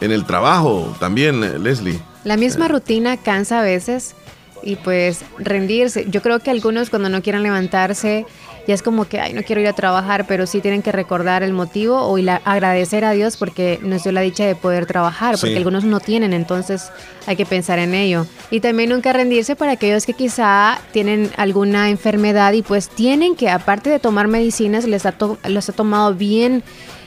En 0.01 0.11
el 0.11 0.25
trabajo 0.27 0.97
también, 0.99 1.45
eh, 1.45 1.59
Leslie. 1.61 2.01
La 2.25 2.37
misma 2.37 2.67
rutina 2.69 3.17
cansa 3.17 3.61
a 3.61 3.63
veces 3.63 4.17
y 4.63 4.77
pues 4.77 5.21
rendirse. 5.39 6.07
Yo 6.09 6.23
creo 6.23 6.41
que 6.41 6.51
algunos 6.51 6.91
cuando 6.91 7.09
no 7.09 7.23
quieran 7.23 7.43
levantarse 7.43 8.27
ya 8.67 8.75
es 8.75 8.83
como 8.83 9.07
que, 9.07 9.19
ay, 9.21 9.33
no 9.33 9.43
quiero 9.43 9.61
ir 9.61 9.67
a 9.69 9.73
trabajar, 9.73 10.27
pero 10.27 10.47
sí 10.47 10.61
tienen 10.61 10.83
que 10.83 10.93
recordar 10.93 11.43
el 11.43 11.53
motivo 11.53 12.01
o 12.01 12.19
y 12.19 12.23
la- 12.23 12.41
agradecer 12.45 13.05
a 13.05 13.11
Dios 13.13 13.37
porque 13.37 13.79
nos 13.83 14.03
dio 14.05 14.13
la 14.13 14.21
dicha 14.21 14.45
de 14.47 14.55
poder 14.55 14.87
trabajar, 14.87 15.33
porque 15.37 15.51
Sí. 15.53 15.57
algunos 15.57 15.85
no 15.85 15.99
tienen, 16.01 16.33
entonces 16.33 16.91
hay 17.27 17.37
que 17.37 17.47
pensar 17.47 17.79
en 17.79 17.95
ello. 17.95 18.27
Y 18.51 18.61
también 18.61 18.91
nunca 18.91 19.13
rendirse 19.13 19.57
para 19.57 19.73
aquellos 19.73 20.07
que 20.07 20.15
quizá 20.15 20.79
tienen 20.93 21.31
alguna 21.37 21.91
enfermedad 21.91 22.53
y 22.53 22.63
pues 22.63 22.89
tienen 22.89 23.35
que, 23.37 23.51
aparte 23.51 23.91
de 23.91 23.99
tomar 23.99 24.29
medicinas, 24.29 24.85
les 24.85 25.07
ha, 25.07 25.13
to- 25.13 25.39
les 25.47 25.69
ha 25.69 25.73
tomado 25.73 26.15
bien 26.15 26.63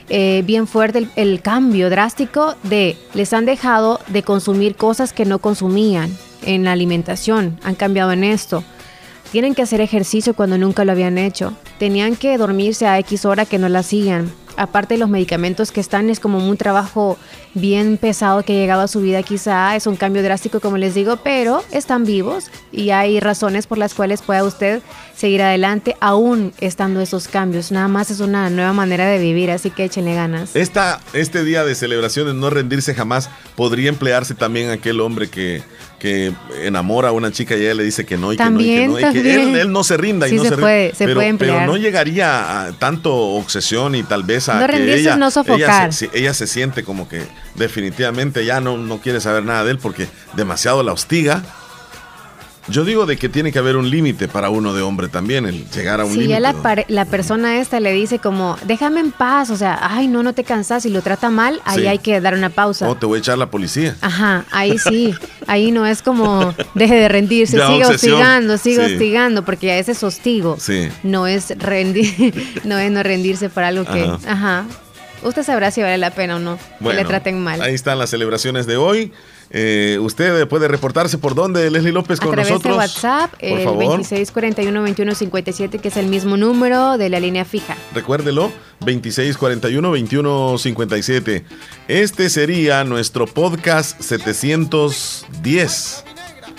eh, 0.08 0.44
bien 0.46 0.68
fuerte 0.68 0.98
el, 0.98 1.10
el 1.16 1.40
cambio 1.42 1.90
drástico 1.90 2.54
de 2.62 2.96
les 3.14 3.32
han 3.32 3.44
dejado 3.44 3.98
de 4.06 4.22
consumir 4.22 4.76
cosas 4.76 5.12
que 5.12 5.24
no 5.24 5.40
consumían 5.40 6.16
en 6.42 6.62
la 6.62 6.70
alimentación, 6.70 7.58
han 7.64 7.74
cambiado 7.74 8.12
en 8.12 8.22
esto. 8.22 8.62
Tienen 9.30 9.54
que 9.54 9.62
hacer 9.62 9.80
ejercicio 9.80 10.34
cuando 10.34 10.56
nunca 10.56 10.84
lo 10.84 10.92
habían 10.92 11.18
hecho. 11.18 11.52
Tenían 11.78 12.16
que 12.16 12.38
dormirse 12.38 12.86
a 12.86 12.98
X 13.00 13.24
hora 13.24 13.44
que 13.44 13.58
no 13.58 13.68
la 13.68 13.80
hacían. 13.80 14.32
Aparte 14.56 14.94
de 14.94 14.98
los 14.98 15.08
medicamentos 15.08 15.72
que 15.72 15.80
están, 15.80 16.10
es 16.10 16.20
como 16.20 16.38
un 16.38 16.56
trabajo 16.56 17.18
bien 17.54 17.96
pesado 17.96 18.42
que 18.42 18.52
ha 18.52 18.56
llegado 18.56 18.82
a 18.82 18.88
su 18.88 19.00
vida 19.00 19.22
quizá. 19.22 19.76
Es 19.76 19.86
un 19.86 19.96
cambio 19.96 20.22
drástico, 20.22 20.60
como 20.60 20.76
les 20.76 20.94
digo, 20.94 21.18
pero 21.18 21.62
están 21.70 22.04
vivos 22.04 22.50
y 22.72 22.90
hay 22.90 23.20
razones 23.20 23.66
por 23.66 23.78
las 23.78 23.94
cuales 23.94 24.22
pueda 24.22 24.44
usted 24.44 24.82
seguir 25.16 25.42
adelante 25.42 25.96
aún 26.00 26.52
estando 26.60 27.00
esos 27.00 27.28
cambios. 27.28 27.72
Nada 27.72 27.88
más 27.88 28.10
es 28.10 28.20
una 28.20 28.50
nueva 28.50 28.72
manera 28.72 29.06
de 29.06 29.18
vivir, 29.18 29.50
así 29.50 29.70
que 29.70 29.84
échenle 29.84 30.14
ganas. 30.14 30.54
Esta, 30.54 31.00
este 31.14 31.42
día 31.44 31.64
de 31.64 31.74
celebración 31.74 32.26
de 32.26 32.34
no 32.34 32.50
rendirse 32.50 32.94
jamás 32.94 33.30
podría 33.54 33.88
emplearse 33.88 34.34
también 34.34 34.70
aquel 34.70 35.00
hombre 35.00 35.28
que, 35.30 35.62
que 35.98 36.32
enamora 36.62 37.08
a 37.08 37.12
una 37.12 37.32
chica 37.32 37.56
y 37.56 37.62
ella 37.62 37.74
le 37.74 37.84
dice 37.84 38.04
que 38.04 38.18
no 38.18 38.32
y 38.32 38.36
También, 38.36 38.82
que 38.82 38.86
no 38.88 38.98
y 38.98 39.02
que 39.02 39.06
no. 39.06 39.18
Y 39.18 39.22
que 39.22 39.34
él, 39.34 39.56
él 39.56 39.72
no 39.72 39.82
se 39.84 39.96
rinda 39.96 40.28
y 40.28 40.34
no 40.34 40.42
se 40.42 40.50
se, 40.50 40.56
puede, 40.56 40.82
rinda. 40.82 40.96
se 40.96 41.04
pero, 41.04 41.16
puede 41.16 41.28
emplear. 41.28 41.58
pero 41.60 41.72
no 41.72 41.78
llegaría 41.78 42.66
a 42.66 42.72
tanto 42.72 43.14
obsesión 43.14 43.94
y 43.94 44.02
tal 44.02 44.22
vez 44.22 44.45
No 44.54 44.66
rendirse 44.66 45.00
ella, 45.00 45.12
es 45.12 45.18
no 45.18 45.30
sofocar. 45.30 45.84
Ella 45.84 45.92
se, 45.92 46.10
ella 46.12 46.34
se 46.34 46.46
siente 46.46 46.84
como 46.84 47.08
que 47.08 47.22
definitivamente 47.54 48.44
ya 48.44 48.60
no, 48.60 48.76
no 48.76 49.00
quiere 49.00 49.20
saber 49.20 49.44
nada 49.44 49.64
de 49.64 49.72
él 49.72 49.78
porque 49.78 50.08
demasiado 50.34 50.82
la 50.82 50.92
hostiga. 50.92 51.42
Yo 52.68 52.84
digo 52.84 53.06
de 53.06 53.16
que 53.16 53.28
tiene 53.28 53.52
que 53.52 53.60
haber 53.60 53.76
un 53.76 53.88
límite 53.90 54.26
para 54.26 54.50
uno 54.50 54.74
de 54.74 54.82
hombre 54.82 55.06
también, 55.08 55.46
el 55.46 55.70
llegar 55.70 56.00
a 56.00 56.04
un 56.04 56.10
Si 56.10 56.18
límite. 56.18 56.32
ya 56.34 56.40
la, 56.40 56.52
¿no? 56.52 56.62
la 56.88 57.04
persona 57.04 57.60
esta 57.60 57.78
le 57.78 57.92
dice 57.92 58.18
como, 58.18 58.56
déjame 58.66 58.98
en 59.00 59.12
paz, 59.12 59.50
o 59.50 59.56
sea, 59.56 59.78
ay, 59.80 60.08
no, 60.08 60.24
no 60.24 60.32
te 60.32 60.42
cansas 60.42 60.84
y 60.84 60.90
lo 60.90 61.00
trata 61.00 61.30
mal, 61.30 61.60
ahí 61.64 61.82
Sí. 61.82 61.86
hay 61.86 61.98
que 61.98 62.20
dar 62.20 62.34
una 62.34 62.50
pausa. 62.50 62.88
O 62.88 62.96
te 62.96 63.06
voy 63.06 63.18
a 63.18 63.20
echar 63.20 63.38
la 63.38 63.50
policía. 63.52 63.94
Ajá, 64.00 64.44
ahí 64.50 64.78
sí, 64.78 65.14
ahí 65.46 65.70
no 65.70 65.86
es 65.86 66.02
como 66.02 66.54
deje 66.74 66.96
de 66.96 67.08
rendirse, 67.08 67.56
Ya, 67.56 67.68
siga 67.68 67.86
obsesión. 67.86 68.14
hostigando, 68.14 68.58
siga 68.58 68.86
Sí. 68.86 68.92
hostigando, 68.94 69.44
porque 69.44 69.66
ya 69.68 69.78
ese 69.78 69.92
es 69.92 70.02
hostigo. 70.02 70.56
Sí. 70.58 70.88
No 71.04 71.28
es 71.28 71.56
rendir, 71.58 72.60
no 72.64 72.78
es 72.78 72.90
no 72.90 73.02
rendirse 73.04 73.48
por 73.48 73.62
algo 73.62 73.84
que, 73.84 74.02
Ajá. 74.02 74.18
ajá. 74.26 74.64
Usted 75.22 75.44
sabrá 75.44 75.70
si 75.70 75.80
vale 75.82 75.98
la 75.98 76.10
pena 76.10 76.36
o 76.36 76.38
no 76.40 76.58
que 76.82 76.92
le 76.94 77.04
traten 77.04 77.42
mal. 77.42 77.60
Ahí 77.62 77.74
están 77.74 77.98
las 77.98 78.10
celebraciones 78.10 78.66
de 78.66 78.76
hoy. 78.76 79.12
Eh, 79.50 79.98
usted 80.00 80.46
puede 80.48 80.66
reportarse 80.68 81.18
por 81.18 81.34
dónde, 81.34 81.70
Leslie 81.70 81.92
López, 81.92 82.18
a 82.20 82.24
con 82.24 82.32
través 82.32 82.50
nosotros. 82.50 82.74
de 82.74 82.78
WhatsApp, 82.78 83.30
por 83.32 83.44
el 83.48 83.64
favor. 83.64 84.00
2641-2157, 84.00 85.80
que 85.80 85.88
es 85.88 85.96
el 85.96 86.06
mismo 86.08 86.36
número 86.36 86.98
de 86.98 87.08
la 87.10 87.20
línea 87.20 87.44
fija. 87.44 87.76
Recuérdelo, 87.94 88.50
2641-2157. 88.80 91.44
Este 91.88 92.30
sería 92.30 92.84
nuestro 92.84 93.26
podcast 93.26 94.00
710. 94.00 96.04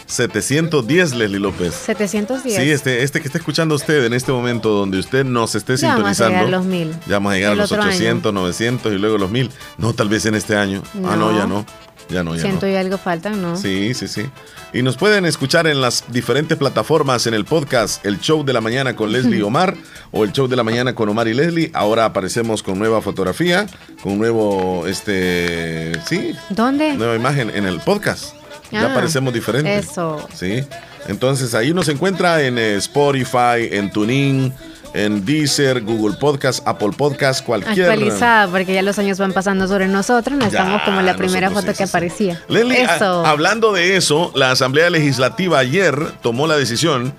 710, 0.06 1.15
Leslie 1.15 1.39
López. 1.39 1.73
710. 1.73 2.56
Sí, 2.56 2.62
este, 2.71 3.04
este 3.04 3.19
que 3.19 3.28
está 3.28 3.39
escuchando 3.39 3.76
usted 3.76 4.06
en 4.06 4.13
este 4.13 4.32
momento 4.32 4.69
donde 4.69 5.00
usted 5.00 5.26
nos 5.26 5.54
esté 5.56 5.76
Ya 5.76 5.95
vamos 5.97 6.12
a 6.12 6.13
sintonizando. 6.13 6.30
llegar 6.30 6.45
a 6.45 6.50
los 6.58 6.65
mil. 6.65 6.91
Ya 7.08 7.15
vamos 7.15 7.34
a 7.34 7.36
llegar 7.36 7.52
El 7.52 7.60
a 7.60 7.63
los 7.63 7.71
otro 7.73 7.84
800, 7.84 8.34
900 8.34 8.93
y 8.93 8.97
luego 8.97 9.17
los 9.17 9.30
1000. 9.30 9.52
No, 9.78 9.91
tal 9.93 10.08
vez 10.08 10.26
en 10.26 10.36
este 10.36 10.56
año. 10.56 10.82
Ah, 11.06 11.17
No. 11.17 11.38
ya 11.38 11.45
no. 11.45 11.65
Ya 12.10 12.24
no, 12.24 12.36
ya 12.36 12.41
Ciento 12.43 12.65
no. 12.65 12.72
y 12.72 12.76
algo 12.76 12.98
faltan, 12.98 13.41
¿no? 13.41 13.58
Sí, 13.58 13.93
sí, 13.93 14.08
sí. 14.08 14.26
Y 14.74 14.82
nos 14.82 14.96
pueden 14.98 15.26
escuchar 15.26 15.67
en 15.67 15.82
las 15.82 16.06
diferentes 16.12 16.58
plataformas, 16.58 17.28
en 17.28 17.34
el 17.34 17.46
podcast 17.46 18.06
El 18.06 18.20
Show 18.20 18.43
de 18.46 18.54
la 18.54 18.62
Mañana 18.62 18.96
con 18.96 19.12
Leslie 19.12 19.39
y 19.39 19.41
Omar 19.43 19.76
o 20.12 20.24
El 20.24 20.32
Show 20.32 20.48
de 20.48 20.56
la 20.56 20.63
Mañana 20.63 20.96
con 20.96 21.10
Omar 21.10 21.28
y 21.28 21.34
Leslie. 21.34 21.72
Ahora 21.74 22.06
aparecemos 22.06 22.63
con 22.63 22.80
nueva 22.80 23.02
fotografía, 23.02 23.65
con 24.02 24.17
nuevo, 24.17 24.86
este, 24.88 25.93
sí, 26.08 26.34
¿Dónde? 26.50 26.93
nueva 26.93 27.15
imagen 27.15 27.50
en 27.54 27.65
el 27.65 27.80
podcast. 27.82 28.36
Ya 28.72 28.82
Ah, 28.88 28.91
aparecemos 28.91 29.34
diferente. 29.34 29.78
eso. 29.78 30.28
Sí. 30.34 30.63
Entonces 31.08 31.54
ahí 31.56 31.74
nos 31.74 31.88
encuentra 31.88 32.41
en 32.43 32.58
eh, 32.58 32.76
Spotify, 32.76 33.70
en 33.72 33.89
TuneIn, 33.91 34.54
en 34.93 35.26
Deezer, 35.26 35.82
Google 35.82 36.17
Podcast, 36.17 36.67
Apple 36.67 36.91
Podcast, 36.97 37.45
cualquier... 37.45 37.89
Actualizada, 37.89 38.47
porque 38.47 38.73
ya 38.73 38.82
los 38.82 38.97
años 39.00 39.17
van 39.19 39.34
pasando 39.34 39.67
sobre 39.67 39.88
nosotros, 39.88 40.38
no 40.38 40.45
estamos 40.45 40.82
como 40.84 41.02
la 41.02 41.15
primera 41.15 41.50
nosotros, 41.50 41.65
foto 41.65 41.71
sí, 41.73 41.78
que 41.78 41.84
aparecía. 41.89 42.41
Leslie, 42.47 42.86
a- 42.86 43.30
hablando 43.30 43.71
de 43.73 43.95
eso, 43.97 44.32
la 44.36 44.52
Asamblea 44.52 44.89
Legislativa 44.89 45.60
ayer 45.60 45.95
tomó 46.21 46.47
la 46.47 46.58
decisión, 46.58 47.13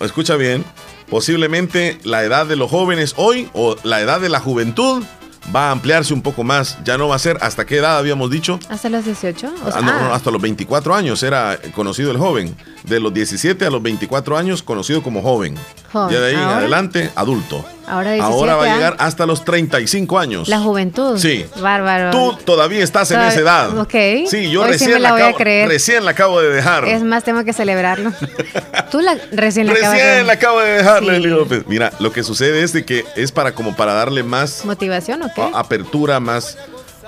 escucha 0.00 0.36
bien, 0.36 0.64
posiblemente 1.08 1.98
la 2.04 2.22
edad 2.24 2.46
de 2.46 2.56
los 2.56 2.70
jóvenes 2.70 3.14
hoy 3.16 3.48
o 3.52 3.76
la 3.84 4.00
edad 4.00 4.20
de 4.20 4.28
la 4.28 4.40
juventud 4.40 5.02
va 5.54 5.68
a 5.68 5.70
ampliarse 5.72 6.14
un 6.14 6.22
poco 6.22 6.44
más. 6.44 6.78
Ya 6.84 6.96
no 6.98 7.08
va 7.08 7.16
a 7.16 7.18
ser 7.18 7.38
hasta 7.40 7.64
qué 7.64 7.78
edad 7.78 7.98
habíamos 7.98 8.30
dicho. 8.30 8.58
¿Hasta 8.68 8.88
los 8.88 9.04
18? 9.04 9.46
O 9.46 9.70
sea, 9.70 9.78
Ah, 9.78 9.80
no, 9.80 9.92
no, 9.92 10.12
ah, 10.12 10.14
hasta 10.14 10.30
los 10.30 10.40
24 10.40 10.94
años 10.94 11.22
era 11.22 11.58
conocido 11.74 12.10
el 12.10 12.18
joven. 12.18 12.54
De 12.84 13.00
los 13.00 13.12
17 13.14 13.64
a 13.66 13.70
los 13.70 13.82
24 13.82 14.36
años, 14.36 14.62
conocido 14.62 15.02
como 15.02 15.22
joven. 15.22 15.56
Joven. 15.92 16.10
Ya 16.14 16.20
de 16.20 16.26
ahí 16.28 16.34
en 16.34 16.40
adelante, 16.40 17.10
adulto. 17.14 17.64
Ahora 17.86 18.12
17 18.12 18.22
Ahora 18.34 18.56
va 18.56 18.64
a 18.64 18.74
llegar 18.74 18.96
hasta 18.98 19.26
los 19.26 19.44
35 19.44 20.18
años. 20.18 20.48
La 20.48 20.60
juventud. 20.60 21.18
Sí. 21.18 21.44
Bárbaro. 21.60 22.10
Tú 22.10 22.36
todavía 22.44 22.82
estás 22.82 23.10
en 23.10 23.20
esa 23.20 23.40
edad. 23.40 23.78
ok. 23.78 23.94
Sí, 24.28 24.50
yo 24.50 24.62
Hoy 24.62 24.66
sí 24.66 24.72
recién, 24.72 24.92
me 24.94 24.98
la 25.00 25.12
voy 25.12 25.20
a 25.22 25.24
acabo, 25.26 25.38
creer. 25.38 25.68
recién 25.68 26.04
la 26.04 26.10
acabo 26.12 26.40
de 26.40 26.50
dejar. 26.50 26.84
Es 26.86 27.02
más, 27.02 27.24
tengo 27.24 27.44
que 27.44 27.52
celebrarlo. 27.52 28.12
Tú 28.90 29.00
la 29.00 29.16
recién 29.32 29.66
la 29.66 29.72
acabas 29.74 29.92
Recién 29.92 30.16
de- 30.18 30.22
la 30.24 30.32
acabo 30.34 30.60
de 30.60 30.70
dejar, 30.72 31.00
Sí. 31.00 31.06
Leslie 31.10 31.30
López. 31.30 31.64
Mira, 31.66 31.92
lo 32.00 32.12
que 32.12 32.22
sucede 32.22 32.62
es 32.62 32.72
de 32.72 32.84
que 32.84 33.04
es 33.16 33.32
para 33.32 33.52
como 33.54 33.74
para 33.76 33.92
darle 33.94 34.22
más 34.22 34.64
¿Motivación 34.64 35.22
o 35.22 35.30
qué? 35.34 35.40
a- 35.42 35.58
apertura, 35.58 36.20
más 36.20 36.56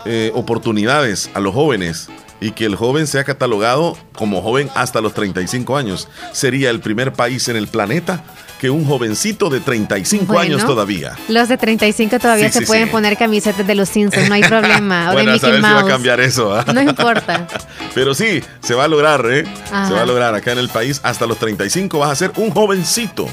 eh, 0.04 0.30
oportunidades 0.34 1.30
a 1.34 1.40
los 1.40 1.52
jóvenes 1.54 2.08
y 2.40 2.50
que 2.52 2.66
el 2.66 2.76
joven 2.76 3.06
sea 3.06 3.24
catalogado 3.24 3.96
como 4.14 4.42
joven 4.42 4.68
hasta 4.74 5.00
los 5.00 5.14
35 5.14 5.76
años. 5.76 6.08
Sería 6.32 6.70
el 6.70 6.80
primer 6.80 7.12
país 7.12 7.48
en 7.48 7.56
el 7.56 7.66
planeta 7.66 8.22
que 8.60 8.70
un 8.70 8.84
jovencito 8.86 9.50
de 9.50 9.60
35 9.60 10.24
Bueno, 10.26 10.40
años 10.40 10.66
todavía. 10.66 11.14
Los 11.28 11.48
de 11.48 11.58
35 11.58 12.18
todavía 12.18 12.48
Sí, 12.48 12.54
se 12.54 12.58
sí, 12.60 12.66
pueden 12.66 12.86
sí. 12.86 12.90
poner 12.90 13.16
camisetas 13.16 13.66
de 13.66 13.74
los 13.74 13.88
Simpsons, 13.88 14.28
no 14.28 14.34
hay 14.34 14.42
problema. 14.48 15.10
O 15.10 15.12
bueno, 15.12 15.30
de 15.32 15.36
a 15.36 15.40
saber 15.40 15.56
Mickey 15.56 15.68
si 15.68 15.74
va 15.74 15.78
a 15.78 15.82
Mouse. 15.82 15.92
cambiar 15.92 16.20
eso. 16.20 16.54
¿ah? 16.54 16.64
No 16.72 16.80
importa. 16.82 17.46
Pero 17.94 18.14
sí, 18.14 18.42
se 18.60 18.74
va 18.74 18.84
a 18.84 18.88
lograr, 18.88 19.24
¿eh? 19.30 19.44
Ajá. 19.70 19.88
Se 19.88 19.94
va 19.94 20.02
a 20.02 20.06
lograr 20.06 20.34
acá 20.34 20.52
en 20.52 20.58
el 20.58 20.68
país. 20.68 21.00
Hasta 21.02 21.26
los 21.26 21.38
35 21.38 21.98
vas 21.98 22.10
a 22.10 22.16
ser 22.16 22.32
un 22.36 22.50
jovencito. 22.50 23.28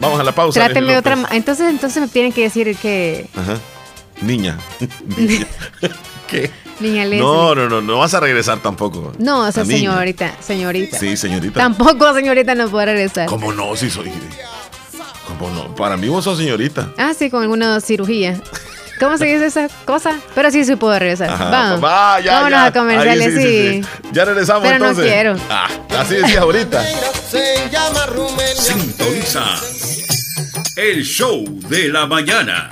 Vamos 0.00 0.18
a 0.20 0.24
la 0.24 0.32
pausa. 0.32 0.60
Tráteme 0.64 0.96
otra. 0.96 1.16
Entonces, 1.30 1.68
entonces 1.70 2.00
me 2.00 2.08
tienen 2.08 2.32
que 2.32 2.42
decir 2.42 2.76
que. 2.76 3.26
Ajá. 3.36 3.56
Niña. 4.20 4.56
Niña. 5.16 5.46
¿Qué? 6.28 6.50
Niña 6.80 7.04
Leslie. 7.04 7.18
No, 7.20 7.54
no, 7.56 7.68
no, 7.68 7.80
no 7.80 7.98
vas 7.98 8.14
a 8.14 8.20
regresar 8.20 8.58
tampoco. 8.60 9.12
No, 9.18 9.40
o 9.48 9.52
sea, 9.52 9.64
señorita, 9.64 10.34
señorita. 10.40 10.96
Sí, 10.98 11.16
señorita. 11.16 11.58
Tampoco, 11.58 12.14
señorita, 12.14 12.54
no 12.54 12.68
puedo 12.68 12.86
regresar. 12.86 13.26
¿Cómo 13.26 13.52
no? 13.52 13.74
Si 13.74 13.90
soy. 13.90 14.12
¿Cómo 15.26 15.50
no? 15.50 15.74
Para 15.74 15.96
mí 15.96 16.08
vos 16.08 16.22
sos 16.24 16.38
señorita. 16.38 16.90
Ah, 16.96 17.12
sí, 17.18 17.30
con 17.30 17.42
alguna 17.42 17.80
cirugía. 17.80 18.40
¿Cómo 19.00 19.16
se 19.16 19.26
dice 19.26 19.46
esa 19.46 19.68
cosa? 19.84 20.18
Pero 20.34 20.50
sí, 20.50 20.64
sí 20.64 20.74
puedo 20.76 20.98
regresar. 20.98 21.30
Ajá, 21.30 21.50
Vamos. 21.50 21.84
va, 21.84 22.20
ya, 22.20 22.32
Vámonos 22.34 22.58
ya. 22.58 22.64
a 22.66 22.72
comerciales, 22.72 23.36
Ahí 23.36 23.82
sí. 23.82 23.88
Ya 24.12 24.24
regresamos 24.24 24.62
Pero 24.64 24.78
no 24.78 24.88
entonces. 24.88 25.12
quiero. 25.12 25.36
Ah, 25.50 25.68
así 25.98 26.14
decías 26.16 26.38
ahorita. 26.42 26.84
Se 27.30 27.68
llama 27.70 28.06
Rumenia. 28.06 28.54
Sintoniza 28.56 29.44
el 30.76 31.02
show 31.04 31.44
de 31.68 31.88
la 31.88 32.06
mañana 32.06 32.68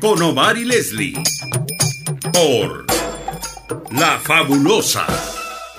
con 0.00 0.20
Omar 0.22 0.56
y 0.56 0.64
Leslie 0.64 1.14
por 2.32 2.86
La 3.90 4.18
Fabulosa. 4.18 5.06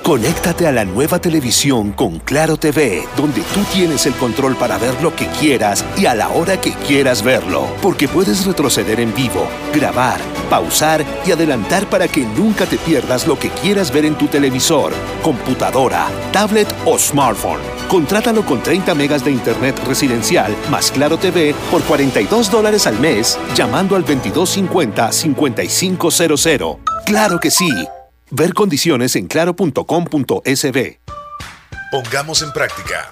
Conéctate 0.03 0.67
a 0.67 0.71
la 0.71 0.85
nueva 0.85 1.19
televisión 1.19 1.93
con 1.93 2.19
Claro 2.19 2.57
TV, 2.57 3.03
donde 3.15 3.41
tú 3.53 3.61
tienes 3.73 4.05
el 4.05 4.13
control 4.15 4.55
para 4.55 4.77
ver 4.77 5.01
lo 5.01 5.15
que 5.15 5.27
quieras 5.39 5.83
y 5.97 6.05
a 6.05 6.13
la 6.13 6.29
hora 6.29 6.59
que 6.59 6.73
quieras 6.73 7.23
verlo, 7.23 7.67
porque 7.81 8.07
puedes 8.07 8.45
retroceder 8.45 8.99
en 8.99 9.15
vivo, 9.15 9.47
grabar, 9.73 10.19
pausar 10.53 11.03
y 11.25 11.31
adelantar 11.31 11.89
para 11.89 12.07
que 12.07 12.27
nunca 12.27 12.67
te 12.67 12.77
pierdas 12.77 13.25
lo 13.25 13.39
que 13.39 13.49
quieras 13.49 13.91
ver 13.91 14.05
en 14.05 14.15
tu 14.15 14.27
televisor, 14.27 14.93
computadora, 15.23 16.07
tablet 16.31 16.71
o 16.85 16.99
smartphone. 16.99 17.59
Contrátalo 17.89 18.45
con 18.45 18.61
30 18.61 18.93
megas 18.93 19.25
de 19.25 19.31
internet 19.31 19.75
residencial 19.87 20.55
más 20.69 20.91
Claro 20.91 21.17
TV 21.17 21.55
por 21.71 21.81
42 21.81 22.51
dólares 22.51 22.85
al 22.85 22.99
mes, 22.99 23.39
llamando 23.55 23.95
al 23.95 24.05
2250-5500. 24.05 26.77
¡Claro 27.03 27.39
que 27.39 27.49
sí! 27.49 27.71
Ver 28.29 28.53
condiciones 28.53 29.15
en 29.15 29.25
claro.com.sb. 29.25 30.99
Pongamos 31.91 32.43
en 32.43 32.51
práctica 32.51 33.11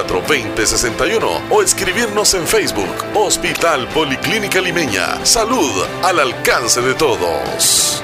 2061 0.03 1.41
o 1.49 1.61
escribirnos 1.61 2.33
en 2.33 2.47
Facebook 2.47 2.95
Hospital 3.13 3.87
Policlínica 3.89 4.61
Limeña. 4.61 5.25
Salud 5.25 5.85
al 6.03 6.19
alcance 6.19 6.81
de 6.81 6.93
todos. 6.93 8.03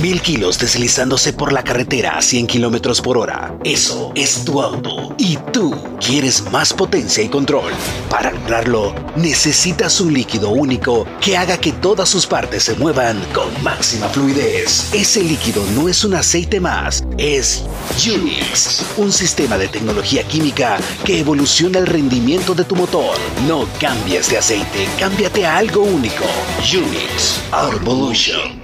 Mil 0.00 0.20
kilos 0.20 0.58
deslizándose 0.58 1.32
por 1.32 1.52
la 1.52 1.62
carretera 1.62 2.18
a 2.18 2.22
100 2.22 2.48
kilómetros 2.48 3.00
por 3.00 3.16
hora. 3.16 3.56
Eso 3.62 4.10
es 4.16 4.44
tu 4.44 4.60
auto. 4.60 5.14
Y 5.18 5.36
tú 5.52 5.72
quieres 6.04 6.50
más 6.50 6.72
potencia 6.72 7.22
y 7.22 7.28
control. 7.28 7.72
Para 8.10 8.32
lograrlo, 8.32 8.92
necesitas 9.16 10.00
un 10.00 10.12
líquido 10.12 10.50
único 10.50 11.06
que 11.20 11.36
haga 11.36 11.58
que 11.58 11.72
todas 11.72 12.08
sus 12.08 12.26
partes 12.26 12.64
se 12.64 12.74
muevan 12.74 13.22
con 13.32 13.46
máxima 13.62 14.08
fluidez. 14.08 14.92
Ese 14.92 15.22
líquido 15.22 15.62
no 15.76 15.88
es 15.88 16.04
un 16.04 16.14
aceite 16.14 16.60
más, 16.60 17.04
es 17.16 17.64
Unix. 18.04 18.84
Un 18.96 19.12
sistema 19.12 19.56
de 19.56 19.68
tecnología 19.68 20.24
química 20.24 20.78
que 21.04 21.20
evoluciona 21.20 21.78
el 21.78 21.86
rendimiento 21.86 22.54
de 22.54 22.64
tu 22.64 22.74
motor. 22.74 23.16
No 23.46 23.68
cambies 23.80 24.28
de 24.28 24.38
aceite, 24.38 24.88
cámbiate 24.98 25.46
a 25.46 25.56
algo 25.56 25.82
único. 25.82 26.24
Unix. 26.58 27.40
Autovolution. 27.52 28.63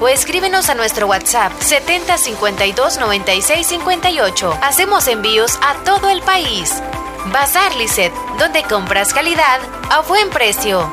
o 0.00 0.08
escríbenos 0.08 0.68
a 0.68 0.74
nuestro 0.74 1.06
WhatsApp 1.06 1.52
7052 1.60 2.98
96 2.98 3.66
58. 3.66 4.58
Hacemos 4.62 5.08
envíos 5.08 5.58
a 5.62 5.74
todo 5.84 6.10
el 6.10 6.20
país. 6.22 6.82
Bazar 7.32 7.74
Lisset, 7.76 8.12
donde 8.38 8.62
compras 8.64 9.14
calidad 9.14 9.60
a 9.90 10.00
buen 10.02 10.30
precio. 10.30 10.92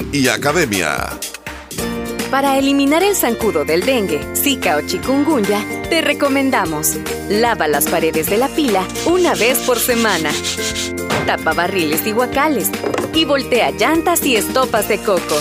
y 0.11 0.27
Academia. 0.27 1.09
Para 2.29 2.57
eliminar 2.57 3.03
el 3.03 3.15
zancudo 3.15 3.65
del 3.65 3.85
dengue, 3.85 4.21
zika 4.35 4.77
o 4.77 4.81
chikungunya, 4.81 5.65
te 5.89 6.01
recomendamos 6.01 6.97
lava 7.29 7.67
las 7.67 7.85
paredes 7.87 8.27
de 8.29 8.37
la 8.37 8.47
pila 8.47 8.87
una 9.05 9.35
vez 9.35 9.57
por 9.59 9.77
semana. 9.79 10.31
Tapa 11.25 11.53
barriles 11.53 12.07
y 12.07 12.11
guacales 12.11 12.69
y 13.13 13.25
voltea 13.25 13.71
llantas 13.71 14.25
y 14.25 14.37
estopas 14.37 14.87
de 14.87 14.99
coco. 14.99 15.39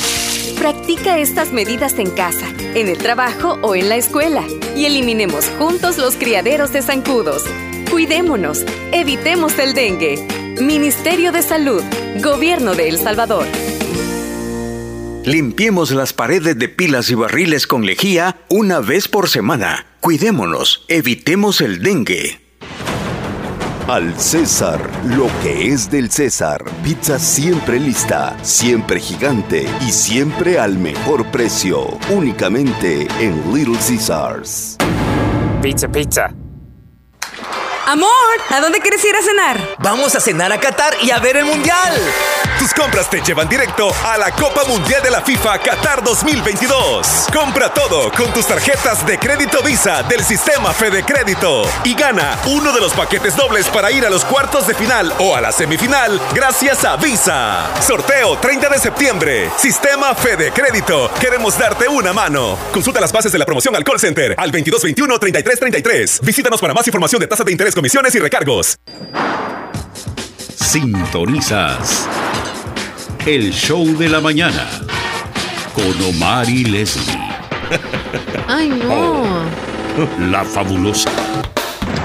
Practica 0.58 1.18
estas 1.18 1.52
medidas 1.52 1.98
en 1.98 2.10
casa, 2.10 2.46
en 2.74 2.88
el 2.88 2.98
trabajo 2.98 3.58
o 3.62 3.74
en 3.74 3.88
la 3.88 3.96
escuela 3.96 4.44
y 4.76 4.84
eliminemos 4.84 5.46
juntos 5.58 5.96
los 5.96 6.16
criaderos 6.16 6.72
de 6.72 6.82
zancudos. 6.82 7.44
Cuidémonos, 7.90 8.64
evitemos 8.92 9.58
el 9.58 9.74
dengue. 9.74 10.26
Ministerio 10.60 11.32
de 11.32 11.42
Salud, 11.42 11.82
Gobierno 12.22 12.74
de 12.74 12.88
El 12.88 12.98
Salvador. 12.98 13.46
Limpiemos 15.30 15.92
las 15.92 16.12
paredes 16.12 16.58
de 16.58 16.68
pilas 16.68 17.08
y 17.08 17.14
barriles 17.14 17.68
con 17.68 17.86
lejía 17.86 18.40
una 18.48 18.80
vez 18.80 19.06
por 19.06 19.28
semana. 19.28 19.86
Cuidémonos, 20.00 20.84
evitemos 20.88 21.60
el 21.60 21.84
dengue. 21.84 22.40
Al 23.86 24.18
César, 24.18 24.80
lo 25.04 25.28
que 25.40 25.68
es 25.68 25.88
del 25.88 26.10
César. 26.10 26.64
Pizza 26.82 27.20
siempre 27.20 27.78
lista, 27.78 28.36
siempre 28.42 28.98
gigante 28.98 29.68
y 29.86 29.92
siempre 29.92 30.58
al 30.58 30.76
mejor 30.78 31.24
precio. 31.30 31.96
Únicamente 32.10 33.06
en 33.20 33.54
Little 33.54 33.78
Caesars. 33.78 34.78
Pizza, 35.62 35.86
pizza. 35.86 36.39
Amor, 37.86 38.10
¿a 38.50 38.60
dónde 38.60 38.80
quieres 38.80 39.04
ir 39.04 39.16
a 39.16 39.22
cenar? 39.22 39.76
Vamos 39.78 40.14
a 40.14 40.20
cenar 40.20 40.52
a 40.52 40.60
Qatar 40.60 40.94
y 41.02 41.10
a 41.10 41.18
ver 41.18 41.36
el 41.36 41.44
Mundial. 41.44 41.98
Tus 42.58 42.74
compras 42.74 43.08
te 43.08 43.20
llevan 43.22 43.48
directo 43.48 43.90
a 44.04 44.18
la 44.18 44.30
Copa 44.32 44.64
Mundial 44.64 45.02
de 45.02 45.10
la 45.10 45.22
FIFA 45.22 45.58
Qatar 45.58 46.04
2022. 46.04 47.26
Compra 47.32 47.72
todo 47.72 48.12
con 48.12 48.32
tus 48.32 48.46
tarjetas 48.46 49.06
de 49.06 49.18
crédito 49.18 49.62
Visa 49.62 50.02
del 50.02 50.22
sistema 50.22 50.72
Fede 50.72 51.02
Crédito 51.02 51.62
y 51.84 51.94
gana 51.94 52.38
uno 52.46 52.72
de 52.72 52.80
los 52.80 52.92
paquetes 52.92 53.34
dobles 53.34 53.66
para 53.68 53.90
ir 53.90 54.04
a 54.04 54.10
los 54.10 54.24
cuartos 54.24 54.66
de 54.66 54.74
final 54.74 55.12
o 55.18 55.34
a 55.34 55.40
la 55.40 55.50
semifinal 55.50 56.20
gracias 56.34 56.84
a 56.84 56.96
Visa. 56.96 57.70
Sorteo 57.80 58.38
30 58.38 58.68
de 58.68 58.78
septiembre. 58.78 59.50
Sistema 59.56 60.14
Fede 60.14 60.52
Crédito. 60.52 61.10
Queremos 61.18 61.58
darte 61.58 61.88
una 61.88 62.12
mano. 62.12 62.58
Consulta 62.72 63.00
las 63.00 63.12
bases 63.12 63.32
de 63.32 63.38
la 63.38 63.46
promoción 63.46 63.74
al 63.74 63.84
call 63.84 63.98
center 63.98 64.34
al 64.36 64.50
2221 64.50 65.18
3333. 65.18 66.20
Visítanos 66.22 66.60
para 66.60 66.74
más 66.74 66.86
información 66.86 67.20
de 67.20 67.26
tasas 67.26 67.46
de 67.46 67.52
interés, 67.52 67.69
comisiones 67.74 68.14
y 68.14 68.18
recargos. 68.18 68.78
Sintonizas 70.56 72.08
el 73.26 73.52
show 73.52 73.84
de 73.98 74.08
la 74.08 74.20
mañana 74.20 74.66
con 75.74 76.02
Omar 76.08 76.48
y 76.48 76.64
Leslie. 76.64 77.18
Ay, 78.48 78.68
no. 78.68 79.44
La 80.30 80.44
fabulosa. 80.44 81.10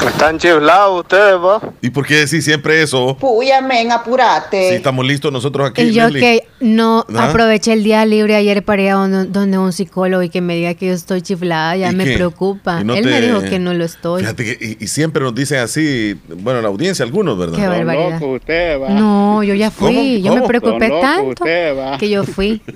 Están 0.08 0.38
chiflados 0.38 1.02
ustedes, 1.02 1.38
vos. 1.40 1.62
¿Y 1.82 1.90
por 1.90 2.06
qué 2.06 2.16
decís 2.26 2.44
siempre 2.46 2.82
eso? 2.82 3.18
Puya, 3.20 3.62
men, 3.62 3.92
apurate. 3.92 4.70
Si 4.70 4.76
estamos 4.76 5.06
listos 5.06 5.32
nosotros 5.32 5.70
aquí. 5.70 5.82
Y 5.82 5.94
yo 5.94 6.04
Leslie. 6.10 6.22
que 6.22 6.48
no 6.60 7.06
¿Ah? 7.16 7.30
aproveché 7.30 7.74
el 7.74 7.84
día 7.84 8.06
libre 8.06 8.36
ayer 8.36 8.64
para 8.64 8.82
ir 8.82 8.90
a 8.92 8.94
donde, 8.94 9.26
donde 9.26 9.58
un 9.58 9.74
psicólogo 9.74 10.22
y 10.24 10.30
que 10.30 10.42
me 10.42 10.56
diga 10.56 10.74
que 10.76 10.88
yo 10.88 10.94
estoy 10.94 11.22
chiflada, 11.22 11.76
ya 11.76 11.92
¿Y 11.92 11.96
me 11.96 12.04
qué? 12.06 12.14
preocupa. 12.16 12.80
¿Y 12.82 12.84
no 12.84 12.94
Él 12.94 13.04
te- 13.04 13.10
me 13.10 13.22
dijo 13.22 13.42
que 13.42 13.60
no 13.60 13.74
lo 13.74 13.84
estoy. 13.84 14.22
Fíjate 14.22 14.44
que 14.58 14.78
y, 14.80 14.84
y 14.84 14.88
siempre 14.88 15.24
nos 15.24 15.34
dicen 15.36 15.60
así, 15.60 16.16
bueno, 16.30 16.62
la 16.62 16.68
audiencia, 16.68 17.04
algunos, 17.04 17.38
¿verdad? 17.38 17.58
Qué 17.58 17.68
barbaridad. 17.68 18.22
usted, 18.22 18.80
va. 18.82 18.90
No, 18.90 19.44
yo 19.44 19.54
ya 19.56 19.72
fui. 19.72 19.88
¿Cómo? 19.96 20.04
Yo 20.04 20.32
me 20.34 20.40
¿Cómo? 20.40 20.48
preocupé 20.48 20.88
loco 20.90 21.02
tanto 21.02 21.28
usted, 21.30 21.78
va. 21.78 21.98
que 21.98 22.10
yo 22.10 22.24
fui. 22.24 22.62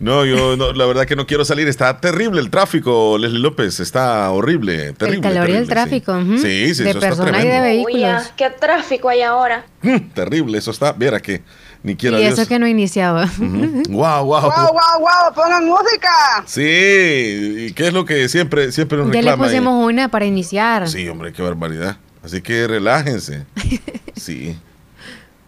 No, 0.00 0.26
yo 0.26 0.54
no, 0.56 0.72
la 0.72 0.84
verdad 0.84 1.06
que 1.06 1.16
no 1.16 1.26
quiero 1.26 1.46
salir. 1.46 1.66
Está 1.66 1.98
terrible 1.98 2.38
el 2.40 2.50
tráfico, 2.50 3.16
Leslie 3.16 3.38
López. 3.38 3.80
Está 3.80 4.30
horrible, 4.32 4.92
terrible. 4.92 5.16
el 5.28 5.34
calor 5.34 5.48
y 5.48 5.52
el 5.54 5.66
tráfico. 5.68 6.20
sí. 6.36 6.38
Sí, 6.38 6.63
sí, 6.72 6.84
De 6.84 6.90
eso 6.90 6.98
está 7.00 7.42
y 7.42 7.48
de 7.48 7.60
vehículos. 7.60 8.22
Uy, 8.22 8.28
qué 8.36 8.48
tráfico 8.50 9.08
hay 9.08 9.22
ahora. 9.22 9.66
Mm, 9.82 9.96
Terrible, 10.14 10.56
eso 10.58 10.70
está. 10.70 10.92
Viera 10.92 11.18
que 11.18 11.42
ni 11.82 11.96
quiera 11.96 12.18
Y 12.18 12.22
Dios. 12.22 12.38
eso 12.38 12.48
que 12.48 12.58
no 12.60 12.66
iniciaba. 12.68 13.28
Wow, 13.38 14.24
wow. 14.24 14.24
¡Guau, 14.40 14.72
guau, 14.72 15.00
guau! 15.00 15.34
¡Pongan 15.34 15.66
música! 15.66 16.44
Sí, 16.46 16.62
¿y 17.68 17.72
qué 17.74 17.88
es 17.88 17.92
lo 17.92 18.04
que 18.04 18.28
siempre, 18.28 18.72
siempre 18.72 18.96
nos 18.98 19.08
Ya 19.08 19.14
le 19.14 19.18
reclama? 19.22 19.44
ahí? 19.44 19.50
pusimos 19.50 19.84
una 19.84 20.08
para 20.08 20.24
iniciar. 20.24 20.88
Sí, 20.88 21.06
hombre, 21.08 21.32
qué 21.32 21.42
barbaridad. 21.42 21.96
Así 22.22 22.40
que 22.40 22.66
relájense. 22.66 23.44
Sí. 24.16 24.56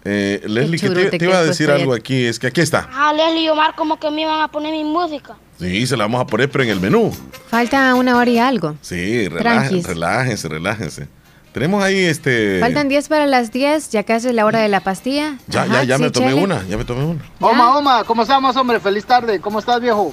Eh, 0.08 0.40
Leslie, 0.46 0.78
que 0.78 1.18
te, 1.18 1.24
iba 1.24 1.38
a 1.38 1.42
decir 1.42 1.68
algo 1.68 1.92
aquí. 1.92 2.26
Es 2.26 2.38
que 2.38 2.46
aquí 2.46 2.60
está. 2.60 2.88
Ah, 2.92 3.12
Leslie 3.12 3.42
y 3.42 3.48
Omar 3.48 3.74
como 3.74 3.98
que 3.98 4.08
me 4.10 4.22
iban 4.22 4.40
a 4.40 4.48
poner 4.48 4.70
mi 4.72 4.84
música. 4.84 5.34
Sí, 5.58 5.84
se 5.84 5.96
la 5.96 6.04
vamos 6.04 6.20
a 6.20 6.26
poner, 6.26 6.48
pero 6.48 6.62
en 6.62 6.70
el 6.70 6.80
menú. 6.80 7.12
Falta 7.48 7.92
una 7.96 8.16
hora 8.16 8.30
y 8.30 8.38
algo. 8.38 8.76
Sí, 8.82 9.26
relájense, 9.26 9.88
relájense, 9.88 10.48
relájense. 10.48 11.08
Tenemos 11.52 11.82
ahí 11.82 12.04
este. 12.04 12.60
Faltan 12.60 12.88
10 12.88 13.08
para 13.08 13.26
las 13.26 13.50
10, 13.50 13.90
ya 13.90 14.04
casi 14.04 14.28
es 14.28 14.34
la 14.34 14.44
hora 14.44 14.60
de 14.60 14.68
la 14.68 14.80
pastilla. 14.80 15.38
Ya, 15.48 15.62
Ajá, 15.62 15.72
ya, 15.72 15.84
ya 15.84 15.96
sí, 15.96 16.02
me 16.04 16.10
tomé 16.10 16.34
una, 16.34 16.64
ya 16.68 16.76
me 16.76 16.84
tomé 16.84 17.02
una. 17.02 17.24
Oma, 17.40 17.76
Oma, 17.76 18.04
¿cómo 18.04 18.22
estamos, 18.22 18.54
hombre? 18.56 18.78
Feliz 18.78 19.06
tarde. 19.06 19.40
¿Cómo 19.40 19.58
estás, 19.58 19.80
viejo? 19.80 20.12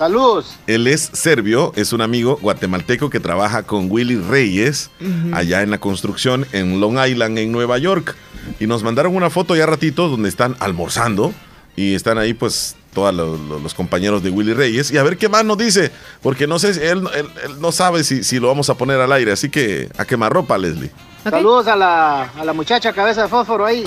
Saludos. 0.00 0.56
Él 0.66 0.86
es 0.86 1.10
serbio, 1.12 1.74
es 1.76 1.92
un 1.92 2.00
amigo 2.00 2.38
guatemalteco 2.40 3.10
que 3.10 3.20
trabaja 3.20 3.64
con 3.64 3.90
Willy 3.90 4.16
Reyes 4.16 4.90
allá 5.34 5.60
en 5.60 5.70
la 5.70 5.76
construcción 5.76 6.46
en 6.52 6.80
Long 6.80 6.98
Island, 7.06 7.36
en 7.36 7.52
Nueva 7.52 7.76
York. 7.76 8.16
Y 8.58 8.66
nos 8.66 8.82
mandaron 8.82 9.14
una 9.14 9.28
foto 9.28 9.54
ya 9.54 9.66
ratito 9.66 10.08
donde 10.08 10.30
están 10.30 10.56
almorzando 10.58 11.34
y 11.76 11.94
están 11.94 12.16
ahí 12.16 12.32
pues 12.32 12.76
todos 12.94 13.14
los, 13.14 13.74
compañeros 13.74 14.22
de 14.22 14.30
Willy 14.30 14.54
Reyes. 14.54 14.90
Y 14.90 14.96
a 14.96 15.02
ver 15.02 15.18
qué 15.18 15.28
más 15.28 15.44
nos 15.44 15.58
dice, 15.58 15.92
porque 16.22 16.46
no 16.46 16.58
sé, 16.58 16.72
si- 16.72 16.80
él, 16.80 17.02
él- 17.14 17.28
él 17.44 17.60
no 17.60 17.70
sabe 17.70 18.02
si, 18.02 18.24
si 18.24 18.40
lo 18.40 18.48
vamos 18.48 18.70
a 18.70 18.74
poner 18.76 18.98
al 19.02 19.12
aire, 19.12 19.32
así 19.32 19.50
que 19.50 19.90
a 19.98 20.06
quemarropa, 20.06 20.56
Leslie. 20.56 20.90
Saludos 21.24 21.66
a 21.66 21.76
la, 21.76 22.22
a 22.22 22.44
la 22.46 22.54
muchacha 22.54 22.94
cabeza 22.94 23.24
de 23.24 23.28
fósforo 23.28 23.66
ahí. 23.66 23.84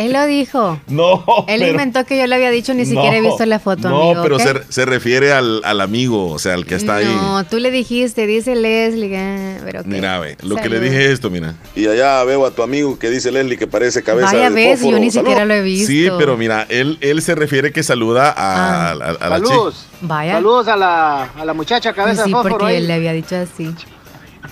Él 0.00 0.12
lo 0.12 0.26
dijo. 0.26 0.80
No. 0.88 1.24
Él 1.48 1.60
pero- 1.60 1.70
inventó 1.70 2.04
que 2.04 2.18
yo 2.18 2.26
le 2.26 2.34
había 2.34 2.50
dicho, 2.50 2.74
ni 2.74 2.84
siquiera 2.84 3.16
he 3.16 3.20
visto 3.20 3.44
la 3.46 3.58
foto, 3.58 3.88
No, 3.88 4.02
amigo. 4.10 4.22
pero 4.22 4.38
se, 4.38 4.52
se 4.68 4.84
refiere 4.84 5.32
al, 5.32 5.60
al 5.64 5.80
amigo, 5.80 6.30
o 6.30 6.38
sea, 6.38 6.54
al 6.54 6.66
que 6.66 6.74
está 6.74 6.96
ahí. 6.96 7.04
No, 7.06 7.44
tú 7.44 7.58
le 7.58 7.70
dijiste, 7.70 8.26
dice 8.26 8.54
Leslie. 8.56 9.16
ah, 9.18 9.58
pero 9.64 9.80
ok. 9.80 9.86
Mira, 9.86 10.18
ve, 10.18 10.36
lo 10.42 10.56
que 10.56 10.68
le 10.68 10.80
dije 10.80 11.04
es 11.06 11.10
esto, 11.12 11.30
mira. 11.30 11.54
Y 11.76 11.86
allá 11.86 12.22
veo 12.24 12.44
a 12.46 12.50
tu 12.50 12.62
amigo 12.62 12.98
que 12.98 13.10
dice 13.10 13.30
Leslie 13.30 13.56
que 13.58 13.66
parece 13.66 14.02
cabeza 14.02 14.26
Vaya 14.32 14.48
de 14.50 14.54
ves, 14.54 14.80
yo 14.82 14.98
ni 14.98 15.10
Salud. 15.10 15.26
siquiera 15.28 15.44
lo 15.44 15.54
he 15.54 15.62
visto. 15.62 15.86
Sí, 15.86 16.08
pero 16.18 16.36
mira, 16.36 16.66
él, 16.68 16.98
él 17.00 17.22
se 17.22 17.34
refiere 17.34 17.72
que 17.72 17.82
saluda 17.82 18.28
a, 18.30 18.34
Ah. 18.36 18.90
a- 18.90 18.92
a 18.92 19.28
la 19.28 19.36
Saludos. 19.36 19.74
chica. 19.74 19.96
Vaya. 20.02 20.32
Saludos 20.34 20.68
a 20.68 20.76
la, 20.76 21.22
a 21.24 21.44
la 21.44 21.52
muchacha 21.54 21.92
cabeza 21.92 22.24
sí, 22.24 22.30
de 22.30 22.34
fósforo 22.34 22.58
porque 22.58 22.72
ahí. 22.74 22.76
él 22.82 22.88
le 22.88 22.94
había 22.94 23.12
dicho 23.12 23.36
así. 23.36 23.74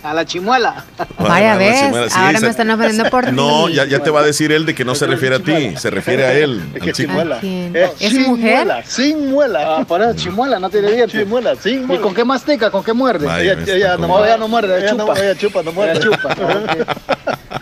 A 0.03 0.15
la 0.15 0.25
chimuela. 0.25 0.85
Vaya, 1.19 1.55
Bueno, 1.57 1.59
ves, 1.59 2.13
sí, 2.13 2.19
ahora 2.19 2.39
se- 2.39 2.45
me 2.45 2.51
están 2.51 2.71
ofendiendo 2.71 3.11
por 3.11 3.25
ti. 3.27 3.33
No, 3.33 3.69
ya, 3.69 3.85
ya 3.87 3.99
te 4.01 4.11
va 4.11 4.21
a 4.21 4.23
decir 4.23 4.53
él 4.53 4.65
de 4.67 4.75
que 4.75 4.85
no 4.85 4.95
se 4.95 5.07
refiere 5.07 5.37
a 5.37 5.39
ti, 5.41 5.77
se 5.77 5.91
refiere 5.91 6.25
a 6.25 6.33
él, 6.35 6.63
al 6.81 6.93
chico. 6.93 7.13
¿A 7.19 7.39
quién? 7.41 7.75
Es 7.75 7.91
¿Es 7.99 8.11
sin 8.13 8.23
mujer? 8.29 8.57
muela, 8.67 8.83
sin 8.85 9.31
muela. 9.31 9.77
Ah, 9.79 9.85
por 9.85 10.01
eso 10.03 10.13
chimuela, 10.15 10.59
no 10.61 10.71
tiene 10.71 10.93
dientes. 10.93 11.19
Chimuela, 11.21 11.57
sin 11.57 11.87
muela. 11.87 12.01
¿Y 12.01 12.03
con 12.03 12.15
qué 12.15 12.25
mastica? 12.25 12.71
¿Con 12.71 12.85
qué 12.85 12.93
muerde? 12.93 13.27
Vaya, 13.27 13.55
ella, 13.55 13.75
ella 13.75 13.97
no, 13.97 14.25
ella 14.25 14.37
no 14.37 14.47
muerde, 14.49 14.79
ella 14.79 14.91
chupa. 14.91 15.05
no- 15.05 15.17
ella 15.17 15.35
chupa, 15.37 15.63
no 15.63 15.73
muerde. 15.73 15.93
Ella 15.93 16.01
chupa. 16.03 16.35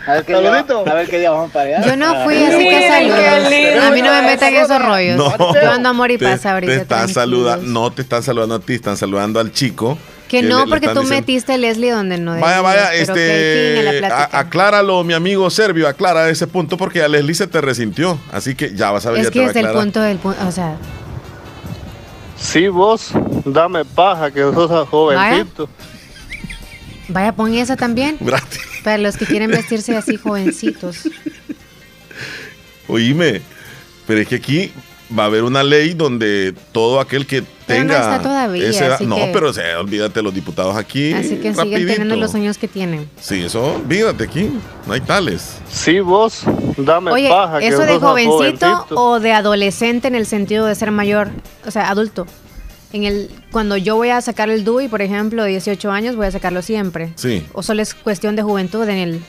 A 0.07 0.13
ver 0.13 0.23
qué 0.25 0.37
día, 0.39 0.65
a 0.85 0.93
ver 0.93 1.09
qué 1.09 1.19
día 1.19 1.31
vamos 1.31 1.51
para 1.51 1.65
allá. 1.79 1.85
Yo 1.85 1.97
no 1.97 2.23
fui, 2.23 2.35
Ah, 2.37 2.47
así 2.47 2.69
que 2.69 2.87
saludos. 2.87 3.83
A 3.83 3.91
mí 3.91 4.01
no 4.01 4.11
me 4.11 4.21
metan 4.21 4.53
en 4.53 4.61
esos 4.63 4.81
rollos. 4.81 5.17
No, 5.17 5.53
Yo 5.53 5.69
ando 5.71 5.89
amor 5.89 6.11
y 6.11 6.17
paz 6.17 6.45
ahorita. 6.45 6.71
Te 6.73 6.81
están 6.81 7.09
saludando, 7.09 7.65
no 7.67 7.91
te 7.91 8.03
están 8.03 8.23
saludando 8.23 8.55
a 8.55 8.59
ti, 8.59 8.75
están 8.75 8.95
saludando 8.95 9.39
al 9.41 9.51
chico. 9.51 9.97
Que 10.27 10.41
le- 10.43 10.49
no, 10.49 10.65
le 10.65 10.69
porque 10.69 10.87
tú 10.87 10.93
diciendo- 11.01 11.15
metiste 11.15 11.53
a 11.53 11.57
Leslie 11.57 11.91
donde 11.91 12.17
no 12.17 12.37
Vaya, 12.39 12.61
vaya, 12.61 12.93
este, 12.93 14.05
a- 14.11 14.39
acláralo, 14.39 15.03
mi 15.03 15.13
amigo 15.13 15.49
serbio, 15.49 15.87
aclara 15.87 16.29
ese 16.29 16.47
punto 16.47 16.75
porque 16.77 17.01
a 17.01 17.07
Leslie 17.07 17.33
se 17.35 17.47
te 17.47 17.61
resintió, 17.61 18.19
así 18.31 18.53
que 18.55 18.73
ya 18.75 18.91
vas 18.91 19.05
a 19.05 19.11
ver, 19.11 19.21
Es 19.21 19.27
ya 19.27 19.31
que 19.31 19.45
es 19.45 19.55
el 19.55 19.69
punto 19.69 20.01
del 20.01 20.17
punto, 20.17 20.45
o 20.45 20.51
sea, 20.51 20.75
Sí, 22.39 22.67
vos, 22.67 23.09
dame 23.45 23.83
paja, 23.85 24.29
que 24.29 24.41
sos 24.41 24.87
jovencito. 24.89 25.67
vaya, 27.07 27.31
pon 27.31 27.53
esa 27.53 27.75
también. 27.75 28.17
Brate. 28.21 28.57
Para 28.83 28.97
los 28.99 29.17
que 29.17 29.25
quieren 29.25 29.49
vestirse 29.49 29.95
así 29.97 30.17
jovencitos. 30.17 31.09
Oíme, 32.87 33.41
Pero 34.05 34.21
es 34.21 34.27
que 34.27 34.35
aquí 34.35 34.71
va 35.17 35.23
a 35.23 35.25
haber 35.27 35.43
una 35.43 35.63
ley 35.63 35.93
donde 35.93 36.53
todo 36.71 36.99
aquel 36.99 37.25
que 37.25 37.43
Pero 37.65 37.83
no 37.83 37.89
tenga 37.93 37.99
está 38.15 38.21
todavía, 38.21 38.67
esa 38.69 38.85
edad- 38.85 38.95
así 38.95 39.05
no, 39.05 39.15
que- 39.15 39.29
pero 39.33 39.49
o 39.49 39.53
sea, 39.53 39.79
olvídate 39.79 40.21
los 40.21 40.33
diputados 40.33 40.75
aquí. 40.75 41.13
Así 41.13 41.35
que 41.37 41.53
siguen 41.53 41.55
rapidito. 41.55 41.87
teniendo 41.93 42.15
los 42.17 42.35
años 42.35 42.57
que 42.57 42.67
tienen. 42.67 43.09
Sí, 43.21 43.43
eso, 43.43 43.75
olvídate 43.75 44.23
aquí, 44.25 44.49
no 44.85 44.93
hay 44.93 45.01
tales. 45.01 45.57
Sí, 45.69 45.99
vos, 45.99 46.41
dame 46.77 47.11
Oye, 47.11 47.29
paja. 47.29 47.59
¿eso 47.59 47.81
de 47.83 47.97
jovencito 47.99 48.67
jovencito. 48.67 48.95
o 48.95 49.19
de 49.19 49.31
adolescente 49.33 50.07
en 50.07 50.15
el 50.15 50.25
sentido 50.25 50.65
de 50.65 50.75
ser 50.75 50.91
mayor? 50.91 51.29
O 51.65 51.71
sea, 51.71 51.89
adulto. 51.89 52.25
En 52.93 53.03
el, 53.03 53.29
cuando 53.51 53.75
yo 53.75 53.95
voy 53.97 54.09
a 54.09 54.21
sacar 54.21 54.49
el 54.49 54.63
DUI, 54.63 54.87
por 54.87 55.01
ejemplo, 55.01 55.43
de 55.43 55.49
18 55.51 55.91
años, 55.91 56.15
voy 56.15 56.25
a 56.27 56.31
sacarlo 56.31 56.61
siempre. 56.61 57.11
Sí. 57.15 57.45
¿O 57.53 57.61
solo 57.61 57.81
es 57.81 57.93
cuestión 57.93 58.35
de 58.37 58.43
juventud 58.43 58.83
en 58.87 58.97
el... 58.97 59.21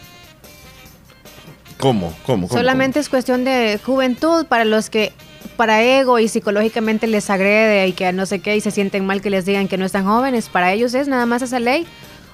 ¿Cómo? 1.79 2.13
¿Cómo? 2.27 2.49
¿Cómo? 2.49 2.59
Solamente 2.59 2.99
es 2.99 3.09
cuestión 3.09 3.45
de 3.45 3.79
juventud 3.85 4.47
para 4.47 4.65
los 4.65 4.91
que 4.91 5.13
para 5.59 5.83
ego 5.83 6.19
y 6.21 6.29
psicológicamente 6.29 7.07
les 7.09 7.29
agrede 7.29 7.87
y 7.89 7.93
que 7.93 8.11
no 8.15 8.25
sé 8.27 8.39
qué 8.39 8.57
y 8.57 8.61
se 8.63 8.71
sienten 8.71 9.05
mal 9.05 9.21
que 9.21 9.29
les 9.29 9.45
digan 9.45 9.69
que 9.69 9.77
no 9.77 9.85
están 9.85 10.05
jóvenes. 10.07 10.49
¿Para 10.49 10.73
ellos 10.73 10.95
es 10.95 11.09
nada 11.09 11.27
más 11.27 11.43
esa 11.43 11.59
ley? 11.61 11.87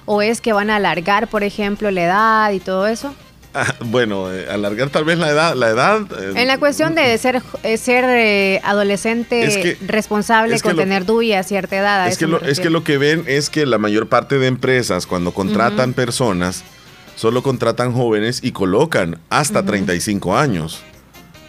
¿O 0.05 0.21
es 0.21 0.39
que 0.39 0.53
van 0.53 0.69
a 0.69 0.75
alargar, 0.75 1.27
por 1.27 1.43
ejemplo, 1.43 1.89
la 1.91 2.03
edad 2.03 2.51
y 2.51 2.59
todo 2.59 2.85
eso? 2.87 3.13
Ah, 3.55 3.73
bueno, 3.85 4.31
eh, 4.31 4.47
alargar 4.51 4.89
tal 4.89 5.05
vez 5.05 5.17
la 5.17 5.29
edad, 5.29 5.55
la 5.55 5.69
edad. 5.69 6.01
eh, 6.19 6.33
En 6.35 6.47
la 6.47 6.57
cuestión 6.59 6.93
de 6.93 7.17
ser, 7.17 7.41
eh, 7.63 7.77
ser 7.77 8.61
adolescente 8.63 9.43
Es 9.43 9.57
que- 9.57 9.77
responsable 9.87 10.53
es 10.55 10.61
que 10.61 10.67
con 10.69 10.75
lo- 10.77 10.83
tener 10.83 11.05
DUI 11.05 11.33
a 11.33 11.41
cierta 11.43 11.75
edad. 11.77 12.07
es 12.07 12.17
que, 12.17 12.27
lo, 12.27 12.37
es 12.37 12.41
que 12.43 12.47
refiero. 12.49 12.69
lo 12.71 12.83
que 12.83 12.97
ven 12.97 13.23
es 13.27 13.49
que 13.49 13.65
la 13.65 13.77
mayor 13.79 14.07
parte 14.07 14.37
de 14.37 14.47
empresas 14.47 15.07
cuando 15.07 15.31
contratan 15.33 15.93
personas 15.93 16.63
solo 17.15 17.41
contratan 17.43 17.93
jóvenes 17.93 18.41
y 18.43 18.51
colocan 18.51 19.19
hasta 19.29 19.59
Ujú. 19.61 19.67
35 19.69 20.37
años. 20.37 20.83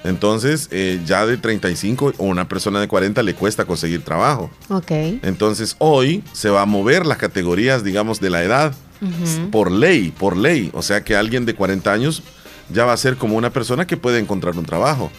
Entonces, 0.06 0.68
eh, 0.70 1.00
ya 1.04 1.26
de 1.26 1.36
35 1.36 2.14
o 2.16 2.24
una 2.24 2.48
persona 2.48 2.80
de 2.80 2.88
40 2.88 3.22
le 3.22 3.34
cuesta 3.34 3.64
conseguir 3.64 4.02
trabajo. 4.02 4.50
Ok. 4.68 4.90
Entonces, 5.22 5.76
hoy 5.78 6.22
se 6.32 6.50
va 6.50 6.62
a 6.62 6.66
mover 6.66 7.06
las 7.06 7.18
categorías, 7.18 7.82
digamos, 7.84 8.20
de 8.20 8.30
la 8.30 8.42
edad 8.42 8.74
por 9.50 9.70
ley, 9.70 10.12
por 10.16 10.36
ley. 10.36 10.70
O 10.72 10.82
sea 10.82 11.04
que 11.04 11.16
alguien 11.16 11.44
de 11.44 11.54
40 11.54 11.92
años 11.92 12.22
ya 12.72 12.84
va 12.84 12.92
a 12.92 12.96
ser 12.96 13.16
como 13.16 13.36
una 13.36 13.50
persona 13.50 13.86
que 13.86 13.96
puede 13.96 14.18
encontrar 14.18 14.56
un 14.56 14.64
trabajo. 14.64 15.10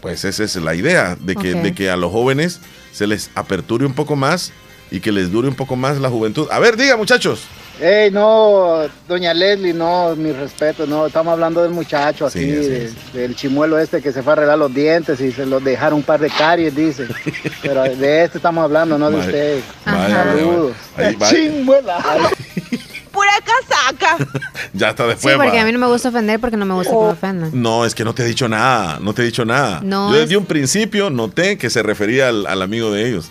Pues 0.00 0.24
esa 0.24 0.44
es 0.44 0.56
la 0.56 0.74
idea, 0.74 1.16
de 1.20 1.36
que, 1.36 1.54
de 1.54 1.74
que 1.74 1.88
a 1.88 1.96
los 1.96 2.10
jóvenes 2.10 2.60
se 2.92 3.06
les 3.06 3.30
aperture 3.34 3.86
un 3.86 3.94
poco 3.94 4.16
más 4.16 4.52
y 4.90 5.00
que 5.00 5.12
les 5.12 5.30
dure 5.30 5.48
un 5.48 5.54
poco 5.54 5.76
más 5.76 6.00
la 6.00 6.10
juventud. 6.10 6.48
A 6.50 6.58
ver, 6.58 6.76
diga 6.76 6.96
muchachos. 6.96 7.42
Ey, 7.80 8.10
no, 8.12 8.82
doña 9.08 9.34
Leslie, 9.34 9.72
no, 9.72 10.14
mi 10.14 10.30
respeto, 10.30 10.86
no, 10.86 11.06
estamos 11.06 11.32
hablando 11.32 11.62
del 11.62 11.72
muchacho 11.72 12.26
aquí, 12.26 12.38
Sí, 12.40 12.50
así 12.52 12.68
de- 12.68 12.92
del 13.20 13.34
chimuelo 13.34 13.78
este 13.78 14.00
que 14.00 14.12
se 14.12 14.22
fue 14.22 14.32
a 14.32 14.36
arreglar 14.36 14.58
los 14.58 14.72
dientes 14.72 15.20
y 15.20 15.32
se 15.32 15.46
los 15.46 15.64
dejaron 15.64 15.98
un 15.98 16.02
par 16.04 16.20
de 16.20 16.30
caries, 16.30 16.76
dice. 16.76 17.08
Pero 17.62 17.82
de 17.82 18.24
este 18.24 18.38
estamos 18.38 18.62
hablando, 18.62 18.98
no 18.98 19.10
de 19.10 19.16
usted. 19.16 19.60
Saludos. 19.84 20.76
Chimuela. 21.30 21.98
Pura 23.12 23.30
casaca. 23.44 24.16
Ya 24.74 24.88
está 24.90 25.02
Sí, 25.04 25.08
después. 25.10 25.36
porque 25.36 25.56
va. 25.56 25.62
a 25.62 25.64
mí 25.66 25.72
no 25.72 25.78
me 25.78 25.86
gusta 25.86 26.08
ofender 26.08 26.40
porque 26.40 26.56
no 26.56 26.64
me 26.64 26.72
gusta 26.74 26.90
que 26.92 26.96
me 26.98 27.02
ofendan. 27.08 27.50
No, 27.52 27.84
es 27.84 27.94
que 27.94 28.04
no 28.04 28.14
te 28.14 28.22
he 28.22 28.26
dicho 28.26 28.48
nada, 28.48 28.98
no 29.02 29.12
te 29.12 29.20
he 29.20 29.24
dicho 29.26 29.44
nada. 29.44 29.80
No, 29.82 30.08
Yo 30.10 30.14
es- 30.16 30.22
desde 30.22 30.36
un 30.38 30.46
principio 30.46 31.10
noté 31.10 31.58
que 31.58 31.68
se 31.68 31.82
refería 31.82 32.28
al, 32.30 32.46
al 32.46 32.62
amigo 32.62 32.90
de 32.90 33.06
ellos. 33.08 33.30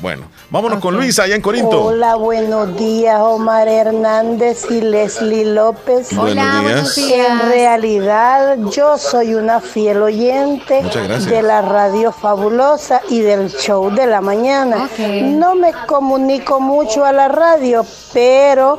Bueno, 0.00 0.30
vámonos 0.48 0.80
con 0.80 0.96
Luisa 0.96 1.24
allá 1.24 1.34
en 1.34 1.42
Corinto. 1.42 1.84
Hola, 1.84 2.14
buenos 2.14 2.74
días, 2.78 3.20
Omar 3.20 3.68
Hernández 3.68 4.64
y 4.70 4.80
Leslie 4.80 5.44
López. 5.44 6.14
Buenos 6.16 6.32
Hola, 6.32 6.60
buenos 6.62 6.94
días. 6.94 7.08
días. 7.08 7.26
En 7.30 7.48
realidad, 7.50 8.56
yo 8.70 8.96
soy 8.96 9.34
una 9.34 9.60
fiel 9.60 10.00
oyente 10.02 10.82
de 10.82 11.42
la 11.42 11.60
radio 11.60 12.12
fabulosa 12.12 13.02
y 13.10 13.20
del 13.20 13.50
show 13.50 13.90
de 13.90 14.06
la 14.06 14.22
mañana. 14.22 14.88
No 15.22 15.54
me 15.54 15.72
comunico 15.86 16.60
mucho 16.60 17.04
a 17.04 17.12
la 17.12 17.28
radio, 17.28 17.84
pero 18.14 18.78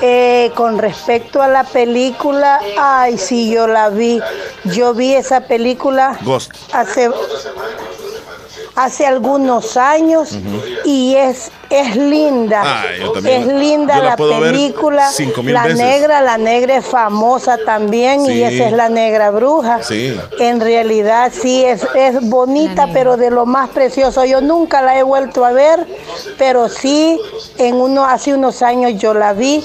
eh, 0.00 0.50
con 0.54 0.78
respecto 0.78 1.42
a 1.42 1.48
la 1.48 1.64
película, 1.64 2.60
ay, 2.78 3.18
sí, 3.18 3.50
yo 3.52 3.66
la 3.66 3.90
vi. 3.90 4.20
Yo 4.64 4.94
vi 4.94 5.12
esa 5.14 5.42
película 5.42 6.18
Ghost. 6.22 6.52
hace 6.72 7.10
hace 8.74 9.06
algunos 9.06 9.76
años 9.76 10.36
y 10.84 11.14
es 11.14 11.50
es 11.80 11.96
linda. 11.96 12.62
Ah, 12.64 12.84
es 13.24 13.46
la- 13.46 13.52
linda 13.54 13.98
la 13.98 14.16
película. 14.16 15.08
cinco 15.10 15.42
mil 15.42 15.54
la 15.54 15.62
veces. 15.64 15.78
negra 15.78 16.20
la 16.20 16.36
negra 16.38 16.76
es 16.76 16.86
famosa 16.86 17.58
también 17.64 18.24
Sí. 18.26 18.32
y 18.32 18.42
esa 18.42 18.66
es 18.66 18.72
la 18.72 18.88
negra 18.88 19.30
bruja. 19.30 19.82
Sí. 19.82 20.16
en 20.38 20.60
realidad 20.60 21.32
sí 21.32 21.64
es, 21.64 21.86
es 21.94 22.28
bonita 22.28 22.88
pero 22.92 23.16
de 23.16 23.30
lo 23.30 23.46
más 23.46 23.70
precioso. 23.70 24.24
Yo 24.24 24.40
nunca 24.40 24.82
la 24.82 24.98
he 24.98 25.02
vuelto 25.02 25.44
a 25.44 25.52
ver 25.52 25.86
pero 26.38 26.68
sí 26.68 27.18
en 27.58 27.76
uno 27.76 28.04
hace 28.04 28.34
unos 28.34 28.62
años 28.62 28.94
yo 29.00 29.14
la 29.14 29.32
vi 29.32 29.62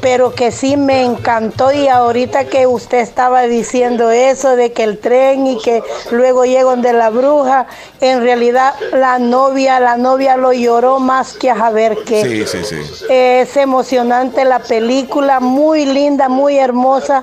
pero 0.00 0.34
que 0.34 0.50
sí 0.50 0.76
me 0.76 1.02
encantó. 1.04 1.72
Y 1.72 1.86
ahorita 1.88 2.44
que 2.46 2.66
usted 2.66 2.98
estaba 2.98 3.42
diciendo 3.42 4.10
eso 4.10 4.56
de 4.56 4.72
que 4.72 4.82
el 4.84 4.98
tren 4.98 5.46
y 5.46 5.58
que 5.58 5.82
luego 6.10 6.44
llegan 6.44 6.82
de 6.82 6.92
la 6.92 7.10
bruja, 7.10 7.66
en 8.00 8.20
realidad 8.22 8.74
la 8.92 9.18
novia, 9.18 9.78
la 9.80 9.96
novia 9.96 10.36
lo 10.36 10.52
lloró 10.52 10.71
más 10.98 11.34
que 11.34 11.50
a 11.50 11.56
saber 11.56 11.98
qué. 12.06 12.46
Sí, 12.46 12.58
sí, 12.58 12.64
sí. 12.64 13.04
Es 13.08 13.56
emocionante 13.56 14.44
la 14.44 14.58
película, 14.60 15.40
muy 15.40 15.84
linda, 15.86 16.28
muy 16.28 16.56
hermosa. 16.58 17.22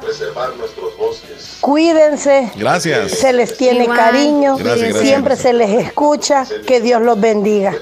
Cuídense. 1.61 2.51
Gracias. 2.55 3.11
Se 3.11 3.33
les 3.33 3.57
tiene 3.57 3.83
Igual. 3.83 3.97
cariño, 3.97 4.57
Gracias, 4.57 4.79
gracias. 4.89 5.03
siempre 5.03 5.35
se 5.35 5.53
les 5.53 5.69
escucha. 5.87 6.45
Que 6.65 6.81
Dios 6.81 7.01
los 7.01 7.19
bendiga. 7.19 7.73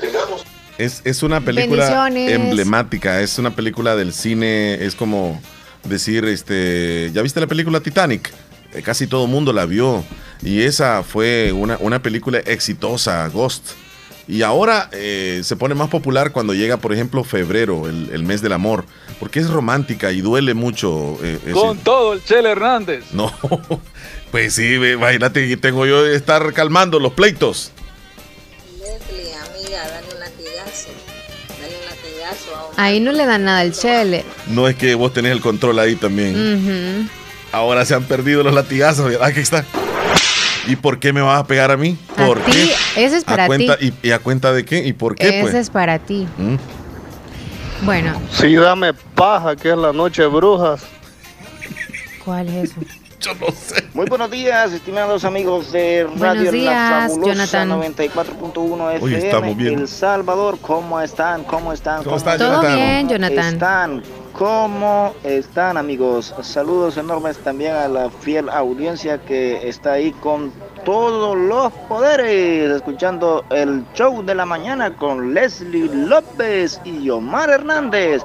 Es, 0.77 1.01
es 1.05 1.23
una 1.23 1.41
película 1.41 2.07
emblemática, 2.15 3.21
es 3.21 3.39
una 3.39 3.55
película 3.55 3.95
del 3.95 4.13
cine, 4.13 4.75
es 4.85 4.93
como 4.95 5.39
decir, 5.83 6.25
este, 6.25 7.09
¿ya 7.13 7.21
viste 7.23 7.39
la 7.39 7.47
película 7.47 7.79
Titanic? 7.79 8.31
Eh, 8.73 8.81
Casi 8.83 9.07
todo 9.07 9.25
el 9.25 9.31
mundo 9.31 9.53
la 9.53 9.65
vio 9.65 10.03
y 10.43 10.61
esa 10.61 11.01
fue 11.01 11.51
una, 11.51 11.77
una 11.79 11.99
película 12.01 12.39
exitosa, 12.39 13.27
Ghost. 13.29 13.69
Y 14.29 14.41
ahora 14.41 14.89
eh, 14.91 15.41
se 15.43 15.55
pone 15.55 15.73
más 15.73 15.87
popular 15.89 16.31
cuando 16.33 16.53
llega, 16.53 16.75
por 16.77 16.91
ejemplo, 16.93 17.23
febrero, 17.23 17.87
el, 17.87 18.09
el 18.11 18.23
mes 18.23 18.41
del 18.41 18.51
amor, 18.51 18.83
porque 19.21 19.39
es 19.39 19.49
romántica 19.49 20.11
y 20.11 20.19
duele 20.21 20.53
mucho. 20.53 21.17
eh, 21.23 21.39
ese- 21.43 21.51
Con 21.53 21.77
todo 21.77 22.11
el 22.13 22.23
Chele 22.23 22.49
Hernández. 22.51 23.05
No, 23.13 23.31
pues 24.31 24.53
sí, 24.55 24.73
imagínate 24.75 25.47
que 25.47 25.55
tengo 25.55 25.85
yo 25.85 26.03
de 26.03 26.15
estar 26.17 26.51
calmando 26.53 26.99
los 26.99 27.13
pleitos. 27.13 27.71
Leslie, 28.79 29.33
amiga, 29.33 29.87
dale 29.87 30.07
un 30.13 30.19
latigazo. 30.19 30.89
Dale 31.61 31.73
un 31.77 31.85
latigazo 31.85 32.55
a 32.57 32.63
Omar. 32.65 32.73
Ahí 32.81 32.99
no 32.99 33.11
le 33.13 33.25
dan 33.25 33.45
nada 33.45 33.59
al 33.61 33.71
chele. 33.71 34.25
No 34.47 34.67
es 34.67 34.75
que 34.75 34.93
vos 34.95 35.13
tenés 35.13 35.31
el 35.31 35.39
control 35.41 35.79
ahí 35.79 35.95
también. 35.95 37.09
Ahora 37.53 37.85
se 37.85 37.95
han 37.95 38.03
perdido 38.03 38.43
los 38.43 38.53
latigazos, 38.53 39.05
¿verdad? 39.09 39.23
Aquí 39.23 39.39
está. 39.39 39.63
¿Y 40.67 40.75
por 40.75 40.99
qué 40.99 41.13
me 41.13 41.21
vas 41.21 41.39
a 41.39 41.47
pegar 41.47 41.71
a 41.71 41.77
mí? 41.77 41.97
A 42.17 42.25
¿Por 42.25 42.39
ti, 42.41 42.51
qué? 42.51 43.05
ese 43.05 43.17
es 43.17 43.23
para 43.23 43.45
¿A 43.45 43.47
cuenta, 43.47 43.77
ti. 43.77 43.93
Y, 44.03 44.07
y 44.09 44.11
a 44.11 44.19
cuenta 44.19 44.51
de 44.53 44.65
qué? 44.65 44.85
¿Y 44.85 44.93
por 44.93 45.15
qué, 45.15 45.29
Ese 45.29 45.41
pues? 45.41 45.53
es 45.55 45.69
para 45.69 45.97
ti. 45.99 46.27
¿Mm? 46.37 46.55
Bueno, 47.85 48.19
Sí, 48.31 48.55
dame 48.55 48.93
paja, 48.93 49.55
que 49.55 49.71
es 49.71 49.77
la 49.77 49.93
noche 49.93 50.23
de 50.23 50.27
brujas. 50.27 50.81
¿cuál 52.25 52.47
es 52.49 52.71
eso? 52.71 52.81
Yo 53.19 53.33
no 53.35 53.47
sé. 53.51 53.83
Muy 53.95 54.05
buenos 54.05 54.29
días, 54.29 54.71
estimados 54.73 55.25
amigos 55.25 55.71
de 55.71 56.07
Radio 56.19 56.43
La 56.43 56.51
días, 56.51 57.11
Fabulosa 57.13 57.45
Jonathan. 57.65 57.69
94.1 57.95 59.01
Hoy 59.01 59.13
estamos 59.15 59.49
FM, 59.49 59.53
bien. 59.55 59.79
El 59.79 59.87
Salvador. 59.87 60.59
¿Cómo 60.61 61.01
están? 61.01 61.43
¿Cómo 61.45 61.73
están? 61.73 62.03
¿Cómo 62.03 62.15
está, 62.17 62.37
Todo 62.37 62.61
Jonathan? 62.61 62.75
bien, 62.75 63.09
Jonathan. 63.09 63.53
están? 63.53 64.03
¿Cómo 64.37 65.15
están, 65.23 65.77
amigos? 65.77 66.31
Saludos 66.43 66.95
enormes 66.97 67.39
también 67.39 67.73
a 67.73 67.87
la 67.87 68.11
fiel 68.11 68.49
audiencia 68.49 69.17
que 69.17 69.67
está 69.67 69.93
ahí 69.93 70.11
con 70.11 70.51
todos 70.85 71.35
los 71.35 71.73
poderes, 71.89 72.69
escuchando 72.69 73.43
el 73.49 73.83
show 73.95 74.23
de 74.23 74.35
la 74.35 74.45
mañana 74.45 74.95
con 74.95 75.33
Leslie 75.33 75.89
López 75.91 76.79
y 76.85 77.09
Omar 77.09 77.49
Hernández. 77.49 78.21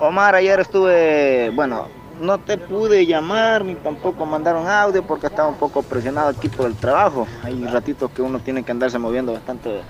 Omar, 0.00 0.34
ayer 0.34 0.58
estuve, 0.58 1.50
bueno, 1.54 1.86
no 2.20 2.38
te 2.38 2.58
pude 2.58 3.06
llamar 3.06 3.64
ni 3.64 3.76
tampoco 3.76 4.26
mandar 4.26 4.56
un 4.56 4.66
audio 4.66 5.04
porque 5.04 5.28
estaba 5.28 5.48
un 5.48 5.54
poco 5.54 5.84
presionado 5.84 6.30
aquí 6.30 6.48
por 6.48 6.66
el 6.66 6.74
trabajo. 6.74 7.28
Hay 7.44 7.64
ratitos 7.64 8.10
que 8.10 8.22
uno 8.22 8.40
tiene 8.40 8.64
que 8.64 8.72
andarse 8.72 8.98
moviendo 8.98 9.34
bastante 9.34 9.82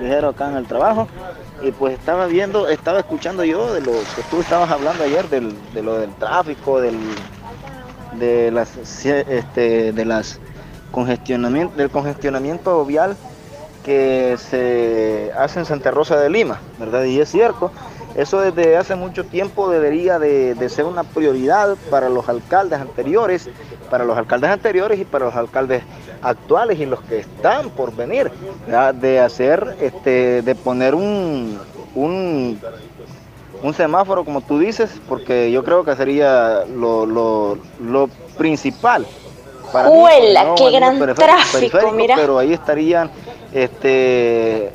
ligero 0.00 0.28
acá 0.28 0.50
en 0.50 0.56
el 0.56 0.66
trabajo. 0.66 1.08
Y 1.62 1.70
pues 1.72 1.98
estaba 1.98 2.26
viendo, 2.26 2.68
estaba 2.68 2.98
escuchando 2.98 3.44
yo 3.44 3.72
de 3.72 3.80
lo 3.80 3.92
que 3.92 4.22
tú 4.30 4.40
estabas 4.40 4.70
hablando 4.70 5.04
ayer, 5.04 5.28
del, 5.28 5.54
de 5.72 5.82
lo 5.82 5.98
del 5.98 6.14
tráfico, 6.14 6.80
del, 6.80 6.98
de 8.18 8.50
las, 8.50 8.76
este, 8.76 9.92
de 9.92 10.04
las 10.04 10.40
congestionamiento, 10.90 11.76
del 11.76 11.90
congestionamiento 11.90 12.84
vial 12.84 13.16
que 13.84 14.36
se 14.38 15.30
hace 15.36 15.60
en 15.60 15.66
Santa 15.66 15.90
Rosa 15.90 16.18
de 16.18 16.30
Lima, 16.30 16.58
¿verdad? 16.78 17.04
Y 17.04 17.20
es 17.20 17.30
cierto. 17.30 17.70
Eso 18.14 18.40
desde 18.40 18.76
hace 18.76 18.94
mucho 18.94 19.24
tiempo 19.24 19.68
debería 19.68 20.20
de, 20.20 20.54
de 20.54 20.68
ser 20.68 20.84
una 20.84 21.02
prioridad 21.02 21.76
para 21.90 22.08
los 22.08 22.28
alcaldes 22.28 22.80
anteriores, 22.80 23.48
para 23.90 24.04
los 24.04 24.16
alcaldes 24.16 24.50
anteriores 24.50 25.00
y 25.00 25.04
para 25.04 25.24
los 25.26 25.34
alcaldes 25.34 25.82
actuales 26.24 26.78
y 26.80 26.86
los 26.86 27.00
que 27.02 27.18
están 27.18 27.70
por 27.70 27.94
venir, 27.94 28.30
¿verdad? 28.66 28.94
de 28.94 29.20
hacer, 29.20 29.76
este, 29.80 30.42
de 30.42 30.54
poner 30.54 30.94
un, 30.94 31.60
un, 31.94 32.60
un 33.62 33.74
semáforo 33.74 34.24
como 34.24 34.40
tú 34.40 34.58
dices, 34.58 34.90
porque 35.08 35.50
yo 35.52 35.62
creo 35.62 35.84
que 35.84 35.94
sería 35.96 36.64
lo, 36.66 37.06
lo, 37.06 37.58
lo 37.80 38.08
principal. 38.36 39.06
Para 39.72 39.90
mí, 39.90 39.96
¡Huela, 39.98 40.44
no 40.44 40.54
qué 40.54 40.70
gran 40.70 40.98
tráfico, 41.14 41.92
mira! 41.92 42.16
Pero 42.16 42.38
ahí 42.38 42.52
estarían 42.52 43.10
este, 43.52 44.66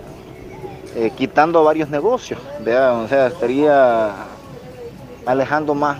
eh, 0.96 1.12
quitando 1.18 1.64
varios 1.64 1.90
negocios, 1.90 2.40
¿verdad? 2.60 3.04
o 3.04 3.08
sea, 3.08 3.28
estaría 3.28 4.14
alejando 5.26 5.74
más 5.76 5.98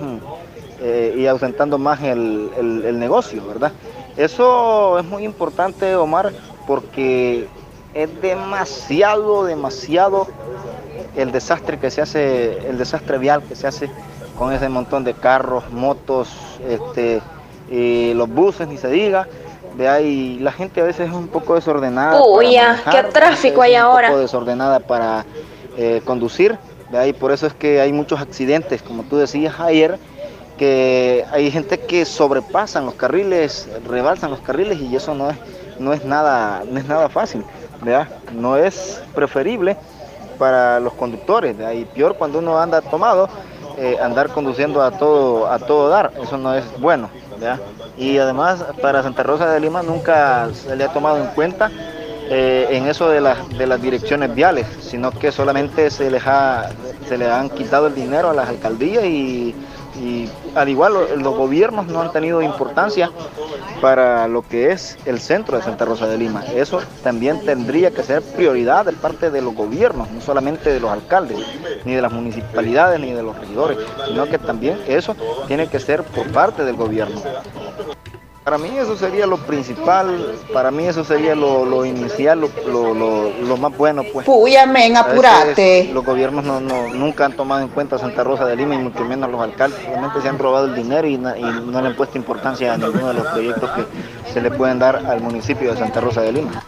eh, 0.82 1.16
y 1.18 1.28
ausentando 1.28 1.78
más 1.78 2.02
el, 2.02 2.50
el- 2.58 2.86
el 2.86 3.00
negocio, 3.00 3.46
¿verdad? 3.48 3.72
Eso 4.20 5.00
es 5.00 5.06
muy 5.06 5.24
importante, 5.24 5.96
Omar, 5.96 6.34
porque 6.68 7.48
es 7.94 8.22
demasiado, 8.22 9.46
demasiado 9.46 10.28
el 11.16 11.32
desastre 11.32 11.80
que 11.80 11.90
se 11.90 12.02
hace, 12.02 12.68
el 12.68 12.78
desastre 12.78 13.18
vial 13.18 13.44
que 13.44 13.56
se 13.56 13.66
hace 13.66 13.90
con 14.38 14.52
ese 14.52 14.68
montón 14.68 15.06
de 15.06 15.14
carros, 15.14 15.72
motos, 15.72 16.28
este, 16.68 17.22
los 18.14 18.28
buses, 18.28 18.68
ni 18.68 18.76
se 18.76 18.90
diga. 18.90 19.26
De 19.78 19.88
ahí 19.88 20.38
la 20.40 20.52
gente 20.52 20.82
a 20.82 20.84
veces 20.84 21.08
es 21.08 21.16
un 21.16 21.30
poco 21.30 21.56
desordenada. 21.56 22.20
manejar, 22.20 23.06
qué 23.06 23.12
tráfico 23.14 23.62
hay 23.62 23.76
un 23.76 23.78
ahora. 23.80 24.10
poco 24.10 24.20
desordenada 24.20 24.82
para 24.82 25.26
eh, 25.78 26.02
conducir. 26.04 26.58
De 26.92 26.98
ahí 26.98 27.14
por 27.14 27.32
eso 27.32 27.48
es 27.48 27.54
que 27.54 27.80
hay 27.80 27.94
muchos 27.94 28.20
accidentes, 28.20 28.82
como 28.82 29.04
tú 29.04 29.16
decías 29.16 29.58
ayer, 29.62 29.98
que 30.60 31.26
hay 31.32 31.50
gente 31.50 31.80
que 31.80 32.04
sobrepasan 32.04 32.86
los 32.86 32.96
carriles, 32.96 33.70
rebalsan 33.88 34.30
los 34.30 34.42
carriles 34.42 34.78
y 34.82 34.94
eso 34.94 35.16
no 35.16 35.30
es, 35.30 35.38
no 35.80 35.94
es 35.94 36.04
nada, 36.04 36.64
no 36.70 36.78
es 36.78 36.86
nada 36.86 37.08
fácil, 37.08 37.46
¿verdad? 37.82 38.10
No 38.34 38.58
es 38.58 39.02
preferible 39.16 39.78
para 40.38 40.82
los 40.82 40.94
conductores, 40.94 41.58
¿verdad? 41.58 41.72
y 41.72 41.86
peor 41.86 42.16
cuando 42.18 42.40
uno 42.40 42.60
anda 42.60 42.82
tomado, 42.82 43.30
eh, 43.78 43.98
andar 44.02 44.30
conduciendo 44.30 44.84
a 44.84 44.92
todo, 44.92 45.50
a 45.50 45.60
todo 45.60 45.88
dar, 45.88 46.12
eso 46.22 46.38
no 46.38 46.54
es 46.54 46.66
bueno, 46.78 47.10
¿verdad? 47.40 47.62
Y 47.98 48.18
además 48.18 48.62
para 48.82 49.02
Santa 49.02 49.24
Rosa 49.24 49.50
de 49.50 49.62
Lima 49.62 49.82
nunca 49.82 50.50
se 50.54 50.76
le 50.76 50.84
ha 50.84 50.92
tomado 50.92 51.20
en 51.20 51.28
cuenta 51.28 51.72
eh, 52.30 52.68
en 52.72 52.86
eso 52.88 53.08
de, 53.10 53.22
las 53.22 53.48
de 53.58 53.66
las 53.66 53.82
direcciones 53.82 54.36
viales, 54.36 54.68
sino 54.82 55.12
que 55.12 55.32
solamente 55.32 55.90
se 55.90 56.12
les 56.12 56.28
ha, 56.28 56.70
se 57.08 57.18
le 57.18 57.32
han 57.32 57.50
quitado 57.50 57.88
el 57.88 57.96
dinero 57.96 58.30
a 58.30 58.34
las 58.34 58.50
alcaldías 58.50 59.06
y, 59.06 59.56
y 60.00 60.30
al 60.56 60.70
igual 60.70 60.94
lo- 60.94 61.16
los 61.16 61.36
gobiernos 61.36 61.88
no 61.88 62.02
han 62.02 62.12
tenido 62.12 62.42
importancia 62.42 63.12
para 63.82 64.28
lo 64.28 64.42
que 64.42 64.72
es 64.72 64.98
el 65.06 65.20
centro 65.20 65.58
de 65.58 65.64
Santa 65.64 65.86
Rosa 65.86 66.08
de 66.08 66.18
Lima. 66.18 66.44
Eso 66.54 66.82
también 67.04 67.46
tendría 67.46 67.92
que 67.92 68.04
ser 68.04 68.22
prioridad 68.22 68.86
de 68.86 68.94
parte 68.94 69.32
de 69.32 69.42
los 69.42 69.54
gobiernos, 69.56 70.10
no 70.12 70.22
solamente 70.22 70.72
de 70.72 70.80
los 70.80 70.92
alcaldes, 70.92 71.38
ni 71.86 71.94
de 71.94 72.02
las 72.02 72.12
municipalidades, 72.12 73.00
ni 73.00 73.14
de 73.14 73.24
los 73.24 73.38
regidores, 73.38 73.78
sino 74.08 74.26
que 74.26 74.38
también 74.38 74.80
eso 74.88 75.16
tiene 75.48 75.68
que 75.68 75.80
ser 75.80 76.04
por 76.04 76.28
parte 76.32 76.66
del 76.66 76.76
gobierno. 76.76 77.22
Para 78.50 78.58
mí 78.64 78.76
eso 78.80 78.98
sería 78.98 79.28
lo 79.28 79.38
principal, 79.38 80.34
para 80.52 80.72
mí 80.72 80.84
eso 80.88 81.04
sería 81.04 81.36
lo, 81.36 81.66
lo 81.66 81.86
inicial, 81.86 82.40
lo, 82.42 82.50
lo- 82.68 82.96
lo- 82.96 83.30
lo 83.48 83.58
más 83.58 83.78
bueno. 83.78 84.02
Pues. 84.12 84.26
A 85.02 85.04
veces 85.04 85.24
apurate. 85.24 85.90
Los 85.94 86.04
gobiernos 86.04 86.44
no, 86.44 86.60
no- 86.60 86.88
nunca 86.92 87.26
han 87.26 87.34
tomado 87.34 87.62
en 87.62 87.68
cuenta 87.68 88.00
Santa 88.00 88.24
Rosa 88.24 88.48
de 88.48 88.56
Lima 88.56 88.74
y 88.74 88.80
mucho 88.80 89.06
menos 89.06 89.30
los 89.30 89.40
alcaldes, 89.40 89.80
solamente 89.86 90.20
se 90.24 90.30
han 90.30 90.40
robado 90.40 90.66
el 90.66 90.74
dinero 90.74 91.08
y, 91.08 91.20
na- 91.20 91.38
y 91.38 91.44
no 91.44 91.80
le 91.80 91.90
han 91.90 91.96
puesto 91.96 92.18
importancia 92.18 92.74
a 92.74 92.78
ninguno 92.78 93.10
de 93.10 93.14
los 93.14 93.28
proyectos 93.28 93.70
que 93.70 94.34
se 94.34 94.42
le 94.42 94.50
pueden 94.50 94.80
dar 94.80 94.96
al 94.96 95.22
municipio 95.22 95.72
de 95.72 95.78
Santa 95.78 96.02
Rosa 96.02 96.22
de 96.22 96.32
Lima. 96.32 96.64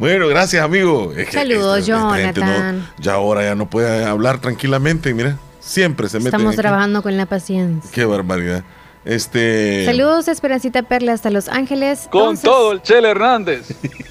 Bueno, 0.00 0.26
gracias, 0.26 0.64
amigo. 0.64 1.12
Es 1.16 1.26
que 1.26 1.34
Saludos, 1.38 1.78
esta 1.78 1.98
no- 2.00 2.16
Jonathan. 2.16 2.88
ya 2.98 3.12
ahora 3.14 3.44
ya 3.44 3.54
no 3.54 3.66
puede 3.70 4.04
hablar 4.06 4.40
tranquilamente, 4.40 5.14
mira. 5.14 5.36
Siempre 5.60 6.08
se 6.08 6.18
mete. 6.18 6.30
Estamos 6.30 6.56
trabajando 6.56 7.00
con 7.00 7.16
la 7.16 7.26
paciencia. 7.26 7.88
Qué 7.94 8.04
barbaridad. 8.04 8.64
Este. 9.04 9.84
Saludos, 9.84 10.28
Esperancita 10.28 10.82
Perla, 10.82 11.12
hasta 11.12 11.30
Los 11.30 11.48
Ángeles. 11.48 12.08
Con 12.10 12.20
Entonces- 12.20 12.44
todo 12.44 12.72
el 12.72 12.82
Chele 12.82 13.08
Hernández. 13.10 13.66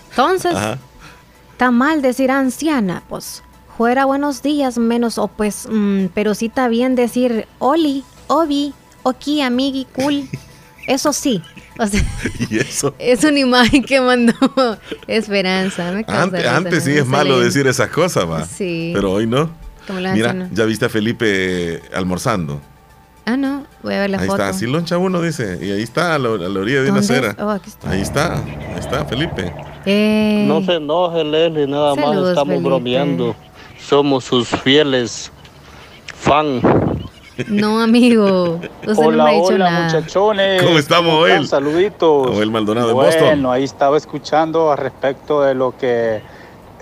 Entonces, 0.10 0.54
está 1.54 1.72
mal 1.72 2.02
decir 2.02 2.32
anciana, 2.32 3.04
pues. 3.08 3.44
Fuera 3.78 4.06
buenos 4.06 4.44
días, 4.44 4.78
menos, 4.78 5.18
o 5.18 5.28
pues, 5.28 5.68
mm, 5.72 6.08
pero 6.14 6.36
sí 6.36 6.48
está 6.48 6.68
bien 6.68 6.94
decir 6.96 7.48
Oli, 7.58 8.04
Obi, 8.28 8.74
Oki, 9.04 9.42
amigui, 9.42 9.86
cool. 9.96 10.28
Eso 10.88 11.14
sí. 11.14 11.42
O 11.80 11.88
sea, 11.88 12.04
Y 12.50 12.58
eso. 12.60 12.94
es 13.00 13.24
una 13.24 13.39
imagen 13.39 13.84
que 13.84 14.02
mandó 14.02 14.34
Esperanza. 15.08 15.92
Me 15.94 16.04
Antes, 16.08 16.46
antes 16.46 16.84
sí 16.84 16.92
es 16.92 17.06
malo 17.08 17.39
decir 17.39 17.66
esas 17.66 17.89
cosas, 17.89 18.30
va. 18.30 18.46
Sí. 18.46 18.92
Pero 18.94 19.14
hoy 19.14 19.26
no. 19.26 19.50
Como 19.88 20.00
lo 20.00 20.12
Mira, 20.12 20.50
ya 20.52 20.66
viste 20.66 20.86
a 20.86 20.89
Felipe 20.89 21.82
almorzando. 21.94 22.60
Ah, 23.26 23.38
no, 23.38 23.63
voy 23.84 23.93
a 23.93 23.99
ver 23.99 24.09
la 24.09 24.17
ahí 24.19 24.28
foto. 24.28 24.41
está, 24.41 24.49
así 24.49 24.65
loncha 24.65 24.97
uno, 24.97 25.22
dice. 25.22 25.59
Y 25.61 25.72
ahí 25.72 25.84
está, 25.84 26.15
a 26.15 26.19
la, 26.19 26.30
a 26.30 26.49
la 26.49 26.59
orilla 26.59 26.82
de 26.82 26.91
una 26.91 26.99
acera. 27.01 27.36
Oh, 27.39 27.49
aquí 27.49 27.69
está. 27.69 27.89
Ahí 27.89 28.01
está, 28.01 28.34
ahí 28.36 28.80
está, 28.80 29.05
Felipe. 29.05 29.53
Eh, 29.86 30.45
No 30.47 30.63
se 30.63 30.76
enoje, 30.76 31.24
Leslie, 31.24 31.67
nada 31.67 31.95
más 31.95 32.15
estamos 32.15 32.47
Felipe. 32.47 32.63
bromeando. 32.69 33.36
Somos 33.80 34.24
sus 34.26 34.47
fieles 34.49 35.32
fan. 36.15 36.61
No, 37.47 37.80
amigo. 37.82 38.59
Usted 38.86 38.93
Hola, 38.97 39.17
no 39.17 39.24
me 39.24 39.30
ha 39.30 39.34
dicho 39.34 39.45
hola, 39.55 39.72
nada. 39.72 39.86
muchachones. 39.86 40.61
¿Cómo 40.63 40.78
estamos, 40.78 41.11
están? 41.13 41.38
Joel? 41.38 41.47
Saluditos. 41.47 42.28
Joel 42.30 42.51
Maldonado 42.51 42.88
de 42.89 42.93
bueno, 42.93 43.09
Boston. 43.09 43.45
ahí 43.47 43.63
estaba 43.63 43.97
escuchando 43.97 44.72
al 44.72 44.78
respecto 44.78 45.41
de 45.41 45.55
lo 45.55 45.76
que 45.78 46.22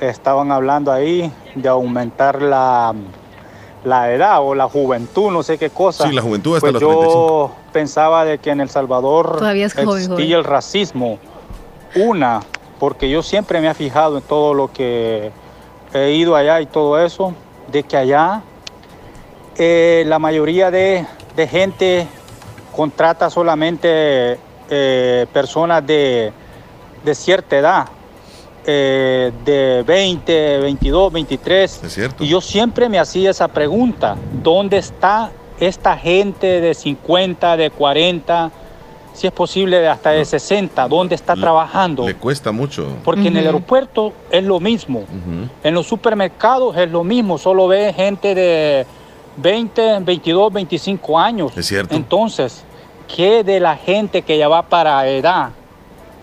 estaban 0.02 0.52
hablando 0.52 0.92
ahí, 0.92 1.32
de 1.56 1.70
aumentar 1.70 2.42
la, 2.42 2.94
la 3.84 4.12
edad 4.14 4.42
o 4.42 4.56
la 4.56 4.68
juventud, 4.68 5.32
no 5.32 5.44
sé 5.44 5.58
qué 5.58 5.70
cosa. 5.70 6.08
Sí, 6.08 6.14
la 6.14 6.22
juventud 6.22 6.56
hasta 6.56 6.72
pues 6.72 6.74
los 6.74 6.82
yo 6.82 7.52
pensaba 7.72 8.26
de 8.26 8.38
que 8.40 8.50
en 8.52 8.62
El 8.62 8.70
Salvador 8.70 9.38
Todavía 9.38 9.66
es 9.66 9.74
joven, 9.74 9.90
existía 9.90 10.16
joven. 10.16 10.32
el 10.32 10.44
racismo. 10.44 11.20
Una, 11.96 12.42
porque 12.80 13.10
yo 13.10 13.24
siempre 13.24 13.62
me 13.62 13.70
he 13.70 13.74
fijado 13.74 14.18
en 14.18 14.24
todo 14.24 14.54
lo 14.54 14.72
que 14.72 15.32
he 15.94 16.12
ido 16.12 16.36
allá 16.36 16.62
y 16.62 16.66
todo 16.66 17.04
eso, 17.04 17.34
de 17.72 17.84
que 17.84 17.98
allá 17.98 18.42
eh, 19.58 20.04
la 20.08 20.20
mayoría 20.20 20.70
de, 20.72 21.06
de 21.36 21.48
gente 21.48 22.08
contrata 22.76 23.30
solamente 23.30 24.38
eh, 24.70 25.26
personas 25.34 25.86
de, 25.86 26.32
de 27.04 27.16
cierta 27.16 27.58
edad, 27.58 27.88
eh, 28.66 29.32
de 29.46 29.84
20, 29.86 30.60
22, 30.60 31.14
23. 31.14 31.84
Es 31.84 31.94
cierto. 31.94 32.24
Y 32.24 32.28
yo 32.28 32.42
siempre 32.42 32.90
me 32.90 33.00
hacía 33.00 33.32
esa 33.32 33.48
pregunta, 33.48 34.16
¿dónde 34.44 34.78
está 34.78 35.32
esta 35.60 35.98
gente 35.98 36.62
de 36.62 36.74
50, 36.74 37.58
de 37.58 37.70
40, 37.70 38.52
si 39.14 39.28
es 39.28 39.34
posible 39.34 39.80
de 39.80 39.88
hasta 39.88 40.12
de 40.12 40.24
60? 40.24 40.88
¿Dónde 40.88 41.16
está 41.16 41.36
trabajando? 41.36 42.06
Le 42.06 42.16
cuesta 42.16 42.52
mucho. 42.52 42.88
Porque 43.04 43.28
en 43.28 43.38
el 43.38 43.46
aeropuerto 43.46 44.14
es 44.32 44.44
lo 44.44 44.60
mismo. 44.60 45.04
En 45.64 45.74
los 45.74 45.88
supermercados 45.88 46.78
es 46.78 46.90
lo 46.90 47.04
mismo, 47.04 47.38
solo 47.38 47.68
ve 47.68 47.94
gente 47.94 48.34
de 48.36 48.86
20, 49.38 50.00
22, 50.02 50.54
25 50.54 51.20
años. 51.20 51.58
Es 51.58 51.68
cierto. 51.68 51.96
Entonces, 51.96 52.64
¿qué 53.14 53.44
de 53.44 53.60
la 53.60 53.76
gente 53.76 54.22
que 54.22 54.38
ya 54.38 54.48
va 54.48 54.64
para 54.64 55.08
edad? 55.08 55.50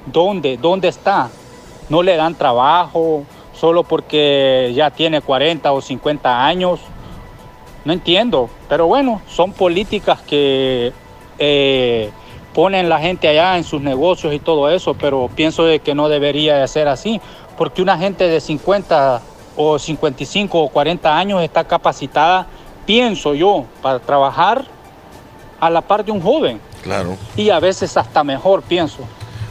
¿Dónde? 0.06 0.56
¿Dónde 0.56 0.88
está? 0.88 1.28
No 1.88 2.02
le 2.02 2.16
dan 2.16 2.34
trabajo 2.34 3.24
solo 3.54 3.84
porque 3.84 4.72
ya 4.74 4.90
tiene 4.90 5.20
40 5.20 5.72
o 5.72 5.80
50 5.80 6.44
años. 6.44 6.80
No 7.84 7.92
entiendo, 7.92 8.50
pero 8.68 8.86
bueno, 8.86 9.22
son 9.28 9.52
políticas 9.52 10.20
que 10.22 10.92
eh, 11.38 12.10
ponen 12.52 12.88
la 12.88 12.98
gente 12.98 13.28
allá 13.28 13.56
en 13.56 13.64
sus 13.64 13.80
negocios 13.80 14.34
y 14.34 14.40
todo 14.40 14.68
eso, 14.70 14.94
pero 14.94 15.30
pienso 15.34 15.64
de 15.64 15.78
que 15.78 15.94
no 15.94 16.08
debería 16.08 16.56
de 16.56 16.66
ser 16.68 16.88
así, 16.88 17.20
porque 17.56 17.82
una 17.82 17.96
gente 17.96 18.26
de 18.26 18.40
50 18.40 19.20
o 19.56 19.78
55 19.78 20.60
o 20.60 20.68
40 20.68 21.16
años 21.16 21.42
está 21.42 21.64
capacitada, 21.64 22.46
pienso 22.84 23.34
yo, 23.34 23.64
para 23.82 24.00
trabajar 24.00 24.64
a 25.60 25.70
la 25.70 25.80
par 25.80 26.04
de 26.04 26.12
un 26.12 26.20
joven 26.20 26.60
Claro. 26.82 27.16
y 27.36 27.50
a 27.50 27.60
veces 27.60 27.96
hasta 27.96 28.24
mejor, 28.24 28.62
pienso. 28.62 28.98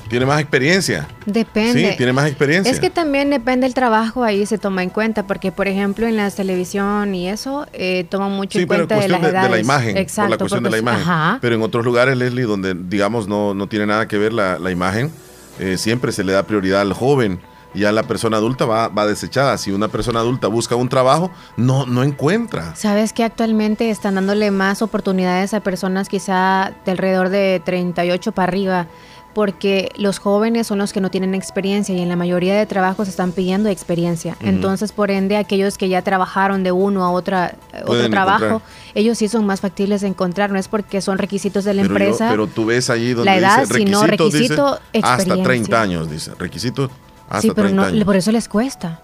Tiene 0.09 0.25
más 0.25 0.39
experiencia. 0.39 1.07
Depende. 1.25 1.91
Sí, 1.91 1.97
tiene 1.97 2.13
más 2.13 2.27
experiencia. 2.27 2.71
Es 2.71 2.79
que 2.79 2.89
también 2.89 3.29
depende 3.29 3.65
del 3.65 3.73
trabajo, 3.73 4.23
ahí 4.23 4.45
se 4.45 4.57
toma 4.57 4.83
en 4.83 4.89
cuenta, 4.89 5.25
porque 5.25 5.51
por 5.51 5.67
ejemplo 5.67 6.05
en 6.07 6.15
la 6.17 6.29
televisión 6.29 7.15
y 7.15 7.27
eso, 7.27 7.65
eh, 7.73 8.05
toman 8.09 8.31
mucho 8.31 8.59
Sí, 8.59 8.63
en 8.63 8.67
cuenta 8.67 8.99
de 8.99 9.07
las 9.09 9.21
de, 9.21 9.31
de 9.31 9.49
la 9.49 9.59
imagen, 9.59 9.97
Exacto. 9.97 10.21
por 10.23 10.31
la 10.31 10.37
cuestión 10.37 10.63
de 10.63 10.69
la 10.69 10.77
imagen. 10.77 11.01
Ajá. 11.01 11.37
Pero 11.41 11.55
en 11.55 11.61
otros 11.63 11.83
lugares, 11.83 12.15
Leslie, 12.17 12.43
donde 12.45 12.75
digamos 12.75 13.27
no, 13.27 13.53
no 13.53 13.67
tiene 13.67 13.87
nada 13.87 14.07
que 14.07 14.17
ver 14.17 14.31
la, 14.33 14.59
la 14.59 14.69
imagen, 14.71 15.11
eh, 15.59 15.77
siempre 15.77 16.11
se 16.11 16.23
le 16.23 16.33
da 16.33 16.43
prioridad 16.43 16.81
al 16.81 16.93
joven. 16.93 17.39
ya 17.73 17.91
la 17.91 18.03
persona 18.03 18.37
adulta 18.37 18.65
va, 18.65 18.87
va 18.87 19.05
desechada. 19.05 19.57
Si 19.57 19.71
una 19.71 19.87
persona 19.89 20.19
adulta 20.21 20.47
busca 20.47 20.75
un 20.75 20.87
trabajo, 20.87 21.29
no, 21.57 21.85
no 21.85 22.03
encuentra. 22.03 22.73
¿Sabes 22.75 23.11
que 23.11 23.23
actualmente 23.23 23.89
están 23.89 24.15
dándole 24.15 24.49
más 24.51 24.81
oportunidades 24.81 25.53
a 25.53 25.59
personas 25.61 26.07
quizá 26.07 26.71
de 26.85 26.91
alrededor 26.91 27.27
de 27.29 27.61
38 27.65 28.31
para 28.31 28.47
arriba? 28.49 28.87
Porque 29.35 29.89
los 29.97 30.17
jóvenes 30.17 30.65
son 30.65 30.77
los 30.77 30.93
que 30.93 31.01
no 31.01 31.11
tienen 31.11 31.35
experiencia 31.35 31.93
y 31.93 32.01
en 32.01 32.07
la 32.07 32.15
mayoría 32.15 32.55
de 32.55 32.65
trabajos 32.65 33.09
están 33.09 33.33
pidiendo 33.33 33.67
experiencia. 33.67 34.37
Entonces, 34.39 34.93
por 34.93 35.11
ende, 35.11 35.35
aquellos 35.35 35.77
que 35.77 35.89
ya 35.89 36.01
trabajaron 36.01 36.63
de 36.63 36.71
uno 36.71 37.03
a 37.03 37.11
otra, 37.11 37.57
eh, 37.73 37.81
otro 37.85 38.09
trabajo, 38.09 38.45
encontrar. 38.45 38.71
ellos 38.95 39.17
sí 39.17 39.27
son 39.27 39.45
más 39.45 39.59
factibles 39.59 39.99
de 39.99 40.07
encontrar. 40.07 40.51
No 40.51 40.57
es 40.57 40.69
porque 40.69 41.01
son 41.01 41.17
requisitos 41.17 41.65
de 41.65 41.73
la 41.73 41.81
Pero, 41.81 41.93
yo- 41.97 42.03
empresa. 42.05 42.29
pero 42.31 42.47
tú 42.47 42.65
ves 42.65 42.89
allí 42.89 43.13
donde 43.13 43.29
La 43.29 43.35
edad, 43.37 43.59
dice 43.67 43.73
sino 43.73 44.07
requisitos, 44.07 44.31
dice, 44.33 44.37
requisito, 44.55 44.65
hasta 45.03 45.13
experiencia. 45.15 45.43
30 45.43 45.81
años, 45.81 46.09
dice. 46.09 46.31
Requisito 46.39 46.89
hasta 47.27 47.41
sí, 47.41 47.47
pero 47.53 47.67
30 47.67 47.81
no, 47.81 47.87
años. 47.89 48.05
por 48.05 48.15
eso 48.15 48.31
les 48.31 48.47
cuesta. 48.47 49.01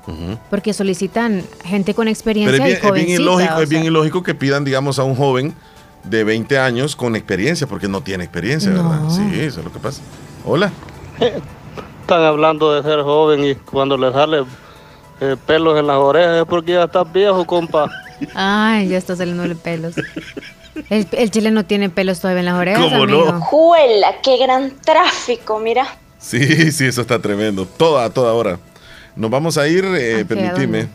Porque 0.49 0.73
solicitan 0.73 1.43
gente 1.65 1.93
con 1.93 2.05
Pero 2.05 2.11
experiencia 2.13 2.55
es 2.55 2.63
bien, 2.63 2.69
y 2.69 2.71
es 2.73 2.81
bien 2.81 2.89
jovencita, 2.89 3.21
ilógico, 3.21 3.55
o 3.55 3.61
es 3.63 3.69
bien 3.69 3.83
ilógico 3.83 4.23
que 4.23 4.33
pidan, 4.33 4.63
digamos, 4.63 4.97
a 4.97 5.03
un 5.03 5.15
joven 5.15 5.53
de 6.03 6.23
20 6.23 6.57
años 6.59 6.95
con 6.95 7.15
experiencia, 7.15 7.67
porque 7.67 7.87
no 7.87 8.01
tiene 8.01 8.23
experiencia, 8.23 8.71
¿verdad? 8.71 9.09
Sí, 9.09 9.39
eso 9.39 9.59
es 9.59 9.65
lo 9.65 9.71
que 9.71 9.79
pasa. 9.79 10.01
Hola. 10.45 10.71
Están 11.19 12.23
hablando 12.23 12.73
de 12.73 12.83
ser 12.83 13.01
joven 13.01 13.43
y 13.45 13.55
cuando 13.55 13.97
le 13.97 14.11
sale 14.11 14.43
eh, 15.21 15.37
pelos 15.45 15.79
en 15.79 15.87
las 15.87 15.97
orejas 15.97 16.41
es 16.41 16.45
porque 16.45 16.73
ya 16.73 16.83
estás 16.83 17.11
viejo, 17.11 17.45
compa. 17.45 17.89
Ay, 18.33 18.87
ya 18.89 18.97
está 18.97 19.15
saliendo 19.15 19.43
de 19.43 19.55
pelos. 19.55 19.95
El, 20.89 21.07
el 21.11 21.31
chile 21.31 21.51
no 21.51 21.65
tiene 21.65 21.89
pelos 21.89 22.19
todavía 22.19 22.39
en 22.39 22.45
las 22.45 22.55
orejas, 22.55 22.83
¿Cómo 22.83 23.05
no? 23.05 23.21
amigo. 23.21 23.39
Juela, 23.41 24.15
qué 24.23 24.37
gran 24.37 24.71
tráfico, 24.81 25.59
mira. 25.59 25.85
Sí, 26.17 26.71
sí, 26.71 26.85
eso 26.85 27.01
está 27.01 27.19
tremendo. 27.19 27.65
Toda, 27.65 28.05
a 28.05 28.09
toda 28.09 28.33
hora. 28.33 28.57
Nos 29.15 29.29
vamos 29.29 29.57
a 29.57 29.67
ir, 29.67 29.83
eh, 29.85 30.23
permitime. 30.25 30.87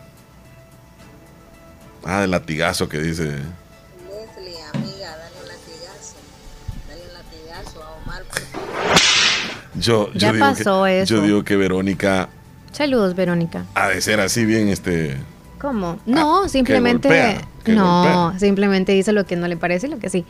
Ah, 2.05 2.25
el 2.25 2.31
latigazo 2.31 2.89
que 2.89 2.99
dice. 2.99 3.37
Yo, 9.79 10.13
yo 10.13 10.19
Ya 10.19 10.33
digo 10.33 10.45
pasó 10.47 10.85
que, 10.85 11.03
eso. 11.03 11.15
Yo 11.17 11.23
digo 11.23 11.45
que 11.45 11.57
Verónica 11.57 12.29
Saludos, 12.73 13.15
Verónica. 13.15 13.65
ha 13.75 13.89
de 13.89 14.01
ser 14.01 14.21
así 14.21 14.45
bien, 14.45 14.69
este. 14.69 15.17
¿Cómo? 15.59 15.99
No, 16.05 16.49
simplemente. 16.49 17.09
golpea, 17.09 17.41
que 17.65 17.73
no, 17.73 18.03
golpea. 18.03 18.39
simplemente 18.39 18.93
dice 18.93 19.13
lo 19.13 19.25
que 19.25 19.37
no 19.37 19.49
le 19.49 19.57
parece 19.57 19.87
y 19.87 19.91
lo 19.91 19.99
que 19.99 20.11
sí. 20.11 20.25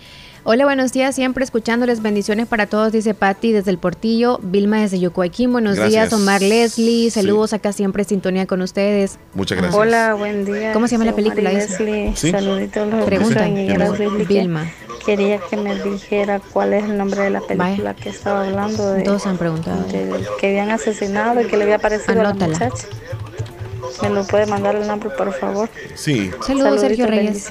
Hola, 0.49 0.65
buenos 0.65 0.93
días, 0.93 1.13
siempre 1.17 1.43
escuchándoles. 1.43 2.03
Bendiciones 2.03 2.47
para 2.47 2.67
todos, 2.69 2.93
dice 2.93 3.15
Patti 3.15 3.51
desde 3.51 3.73
el 3.73 3.79
Portillo. 3.79 4.39
Vilma 4.43 4.81
desde 4.81 5.01
Yocoaquín. 5.01 5.51
Buenos 5.51 5.75
Gracias. 5.75 6.11
días, 6.11 6.13
Omar 6.13 6.41
Leslie. 6.41 7.11
Saludos 7.11 7.53
acá 7.53 7.73
siempre 7.73 8.05
en 8.05 8.09
sintonía 8.09 8.47
con 8.47 8.63
ustedes. 8.63 9.19
Muchas 9.35 9.59
gracias. 9.59 9.75
Hola, 9.77 10.15
buen 10.15 10.45
día. 10.45 10.73
¿Cómo 10.73 10.87
se 10.87 10.93
llama 10.95 11.07
la 11.07 11.17
película? 11.17 11.51
Leslie. 11.53 12.13
Sí. 12.15 12.31
Saluditos 12.31 12.93
a 12.93 12.97
los 12.97 13.07
Pregunta. 13.07 13.45
Vilma. 14.29 14.71
Quería 15.05 15.41
que 15.51 15.57
me 15.57 15.75
dijera 15.83 16.41
cuál 16.53 16.75
es 16.75 16.85
el 16.85 16.97
nombre 16.97 17.23
de 17.23 17.31
la 17.31 17.41
película 17.41 17.95
que 17.95 18.11
estaba 18.11 18.47
hablando 18.47 18.93
de, 18.93 19.03
Dos 19.03 19.27
han 19.27 19.39
preguntado. 19.39 19.83
de 19.89 20.25
que 20.41 20.47
habían 20.47 20.71
asesinado 20.71 21.41
y 21.41 21.47
que 21.47 21.57
le 21.57 21.65
había 21.65 21.79
parecido 21.81 22.21
a 22.21 22.31
Anótala. 22.31 22.57
la 22.59 22.67
muchacha. 22.67 22.87
¿Me 24.03 24.11
lo 24.11 24.25
puede 24.25 24.47
mandar 24.47 24.77
el 24.77 24.87
nombre, 24.87 25.11
por 25.11 25.33
favor? 25.33 25.69
Sí. 25.97 26.31
Saludos, 26.47 26.81
Sergio 26.81 27.07
Saluditos, 27.07 27.51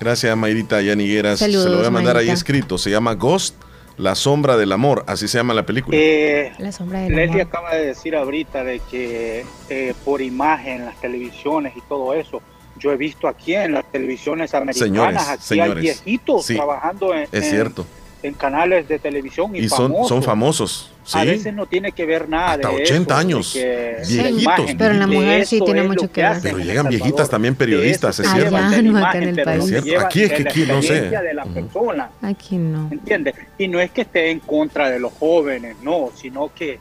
Gracias, 0.00 0.34
Mayrita 0.36 0.80
Yanigueras. 0.80 1.38
Se 1.40 1.48
lo 1.48 1.76
voy 1.76 1.86
a 1.86 1.90
mandar 1.90 2.16
ahí 2.16 2.26
Mayrita. 2.26 2.34
escrito. 2.34 2.78
Se 2.78 2.90
llama 2.90 3.14
Ghost, 3.14 3.54
La 3.98 4.14
Sombra 4.14 4.56
del 4.56 4.72
Amor. 4.72 5.04
Así 5.06 5.28
se 5.28 5.36
llama 5.38 5.52
la 5.54 5.66
película. 5.66 5.96
Eh, 5.98 6.52
La 6.58 6.72
sombra 6.72 7.00
del 7.00 7.14
Leslie 7.14 7.42
amor. 7.42 7.46
acaba 7.54 7.74
de 7.74 7.86
decir 7.86 8.16
ahorita 8.16 8.64
de 8.64 8.80
que 8.90 9.44
eh, 9.68 9.94
por 10.04 10.22
imagen, 10.22 10.86
las 10.86 10.98
televisiones 11.00 11.76
y 11.76 11.82
todo 11.82 12.14
eso, 12.14 12.40
yo 12.78 12.92
he 12.92 12.96
visto 12.96 13.28
aquí 13.28 13.54
en 13.54 13.74
las 13.74 13.84
televisiones 13.92 14.54
americanas, 14.54 14.88
Señores, 14.88 15.28
aquí 15.28 15.42
señores. 15.44 15.74
hay 15.76 15.80
viejitos 15.82 16.46
Sí, 16.46 16.54
trabajando 16.56 17.12
en, 17.14 17.22
es 17.24 17.32
en- 17.32 17.42
cierto. 17.42 17.86
en 18.22 18.32
canales 18.34 18.88
de 18.88 18.98
televisión 18.98 19.54
y, 19.54 19.60
Y 19.60 19.68
son, 19.68 19.90
famosos. 19.92 20.08
son 20.08 20.22
famosos. 20.22 20.90
A 21.14 21.24
veces 21.24 21.52
no 21.54 21.66
tiene 21.66 21.92
que 21.92 22.06
ver 22.06 22.28
nada 22.28 22.52
Hasta 22.52 22.68
de 22.68 22.74
80 22.74 22.92
eso, 22.94 23.04
de 23.06 23.14
años. 23.14 23.52
que 23.52 23.96
Viejitos. 24.08 24.42
imagen, 24.42 24.78
Pero 24.78 24.94
la 24.94 25.06
mujer 25.06 25.46
sí 25.46 25.60
tiene 25.64 25.82
mucho 25.82 26.02
lo 26.06 26.12
que 26.12 26.22
ver. 26.22 26.36
Pero 26.42 26.58
llegan 26.58 26.88
viejitas 26.88 27.28
también 27.30 27.54
periodistas, 27.54 28.18
es 28.20 28.28
cierto. 28.30 28.56
Allá 28.56 28.82
no, 28.82 28.98
acá 28.98 29.18
en 29.18 29.38
el 29.38 29.44
país. 29.44 29.72
Aquí 30.00 30.22
es 30.22 30.32
que 30.32 30.48
aquí 30.48 30.60
no 30.66 30.80
sé. 30.82 30.88
experiencia 30.88 31.22
de 31.22 31.34
la 31.34 31.44
persona. 31.44 32.10
Aquí 32.22 32.56
no. 32.56 32.88
¿Entiendes? 32.90 33.34
Y 33.58 33.68
no 33.68 33.80
es 33.80 33.90
que 33.90 34.02
esté 34.02 34.30
en 34.30 34.40
contra 34.40 34.90
de 34.90 34.98
los 35.00 35.12
jóvenes, 35.12 35.76
no, 35.82 36.10
sino 36.14 36.52
que 36.54 36.78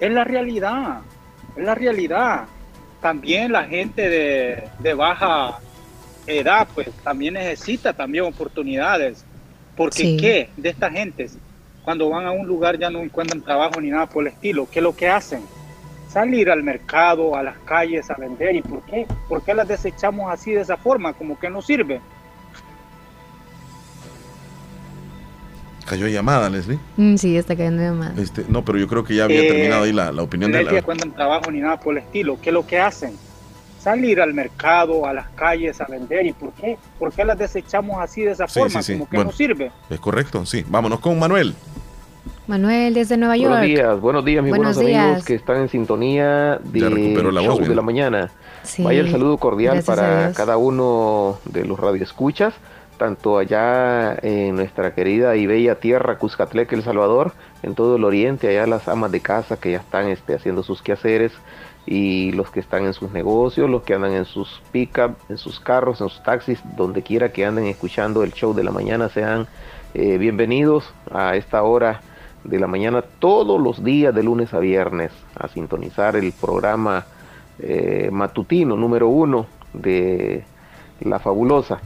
es 0.00 0.10
la 0.10 0.24
realidad, 0.24 1.00
es 1.56 1.64
la 1.64 1.74
realidad. 1.74 2.44
También 3.00 3.50
la 3.52 3.64
gente 3.64 4.08
de, 4.08 4.64
de 4.78 4.94
baja 4.94 5.58
edad, 6.26 6.68
pues 6.74 6.88
también 7.02 7.34
necesita 7.34 7.92
también 7.92 8.24
oportunidades. 8.24 9.24
Porque 9.76 10.02
Sí. 10.02 10.16
¿qué? 10.20 10.50
De 10.56 10.68
esta 10.68 10.90
gente, 10.90 11.28
cuando 11.84 12.08
van 12.08 12.26
a 12.26 12.30
un 12.32 12.46
lugar 12.46 12.78
ya 12.78 12.90
no 12.90 13.00
encuentran 13.00 13.40
trabajo 13.42 13.80
ni 13.80 13.90
nada 13.90 14.06
por 14.06 14.26
el 14.26 14.32
estilo, 14.32 14.68
¿qué 14.70 14.78
es 14.78 14.82
lo 14.82 14.94
que 14.94 15.08
hacen? 15.08 15.42
Salir 16.08 16.50
al 16.50 16.62
mercado, 16.62 17.34
a 17.36 17.42
las 17.42 17.56
calles 17.64 18.10
a 18.10 18.14
vender. 18.14 18.54
¿Y 18.56 18.62
por 18.62 18.82
qué? 18.82 19.06
¿Por 19.28 19.42
qué 19.42 19.54
las 19.54 19.66
desechamos 19.66 20.30
así 20.30 20.52
de 20.52 20.60
esa 20.60 20.76
forma? 20.76 21.14
Como 21.14 21.38
que 21.38 21.48
no 21.48 21.62
sirve. 21.62 22.00
Cayó 25.86 26.06
llamada, 26.06 26.48
Leslie. 26.48 26.78
Mm, 26.96 27.16
sí, 27.16 27.36
está 27.36 27.56
cayendo 27.56 27.94
más. 27.94 28.16
Este, 28.16 28.44
no, 28.48 28.64
pero 28.64 28.78
yo 28.78 28.86
creo 28.86 29.04
que 29.04 29.14
ya 29.16 29.24
había 29.24 29.40
Eh, 29.42 29.48
terminado 29.48 29.82
ahí 29.84 29.92
la, 29.92 30.12
la 30.12 30.22
opinión 30.22 30.52
de 30.52 30.62
no 30.64 30.70
la. 30.70 30.78
encuentran 30.78 31.12
trabajo 31.12 31.50
ni 31.50 31.60
nada 31.60 31.80
por 31.80 31.96
el 31.96 32.04
estilo. 32.04 32.38
¿Qué 32.40 32.50
es 32.50 32.54
lo 32.54 32.66
que 32.66 32.78
hacen? 32.78 33.16
Salir 33.80 34.20
al 34.20 34.32
mercado, 34.32 35.06
a 35.06 35.12
las 35.12 35.28
calles 35.30 35.80
a 35.80 35.86
vender. 35.86 36.24
¿Y 36.26 36.32
por 36.34 36.52
qué? 36.52 36.78
¿Por 36.98 37.12
qué 37.12 37.24
las 37.24 37.36
desechamos 37.36 38.00
así 38.00 38.22
de 38.22 38.30
esa 38.32 38.46
Sí, 38.46 38.60
forma? 38.60 38.82
sí, 38.82 38.92
sí. 38.92 38.98
Como 38.98 39.10
que 39.10 39.16
Bueno. 39.16 39.30
no 39.32 39.36
sirve. 39.36 39.72
Es 39.90 39.98
correcto, 39.98 40.46
sí. 40.46 40.64
Vámonos 40.68 41.00
con 41.00 41.18
Manuel. 41.18 41.54
Manuel 42.46 42.92
desde 42.94 43.16
Nueva 43.16 43.36
York. 43.36 43.50
Buenos 43.50 43.66
días, 43.66 44.00
buenos 44.00 44.24
días, 44.24 44.42
mis 44.42 44.50
Buenos 44.50 44.76
buenos, 44.76 44.94
amigos 44.96 45.14
días. 45.14 45.24
que 45.24 45.34
están 45.34 45.58
en 45.58 45.68
sintonía 45.68 46.58
de 46.64 46.80
la 46.80 46.88
voz, 46.88 47.44
show 47.44 47.54
mira. 47.56 47.68
de 47.68 47.74
la 47.76 47.82
mañana. 47.82 48.30
Sí, 48.64 48.82
Vaya 48.82 49.00
el 49.00 49.10
saludo 49.10 49.36
cordial 49.38 49.82
para 49.84 50.32
cada 50.32 50.56
uno 50.56 51.38
de 51.44 51.64
los 51.64 51.78
radioescuchas, 51.78 52.52
tanto 52.98 53.38
allá 53.38 54.16
en 54.22 54.56
nuestra 54.56 54.92
querida 54.94 55.36
y 55.36 55.46
bella 55.46 55.76
tierra 55.76 56.18
Cuscatleca, 56.18 56.74
El 56.74 56.82
Salvador, 56.82 57.32
en 57.62 57.76
todo 57.76 57.94
el 57.96 58.04
oriente, 58.04 58.48
allá 58.48 58.66
las 58.66 58.88
amas 58.88 59.12
de 59.12 59.20
casa 59.20 59.58
que 59.58 59.72
ya 59.72 59.78
están 59.78 60.08
este, 60.08 60.34
haciendo 60.34 60.64
sus 60.64 60.82
quehaceres 60.82 61.32
y 61.86 62.32
los 62.32 62.50
que 62.50 62.60
están 62.60 62.84
en 62.84 62.92
sus 62.92 63.12
negocios, 63.12 63.70
los 63.70 63.82
que 63.82 63.94
andan 63.94 64.12
en 64.12 64.24
sus 64.24 64.62
pick-up, 64.72 65.14
en 65.28 65.38
sus 65.38 65.60
carros, 65.60 66.00
en 66.00 66.08
sus 66.08 66.22
taxis, 66.24 66.60
donde 66.76 67.02
quiera 67.02 67.32
que 67.32 67.44
anden 67.44 67.66
escuchando 67.66 68.24
el 68.24 68.32
show 68.32 68.52
de 68.52 68.64
la 68.64 68.72
mañana, 68.72 69.08
sean 69.08 69.46
eh, 69.94 70.18
bienvenidos 70.18 70.92
a 71.10 71.36
esta 71.36 71.62
hora 71.62 72.00
de 72.44 72.58
la 72.58 72.66
mañana 72.66 73.02
todos 73.02 73.60
los 73.60 73.84
días 73.84 74.14
de 74.14 74.22
lunes 74.22 74.52
a 74.54 74.58
viernes 74.58 75.12
a 75.34 75.48
sintonizar 75.48 76.16
el 76.16 76.32
programa 76.32 77.06
eh, 77.58 78.08
matutino 78.12 78.76
número 78.76 79.08
uno 79.08 79.46
de 79.72 80.44
La 81.00 81.18
Fabulosa. 81.18 81.80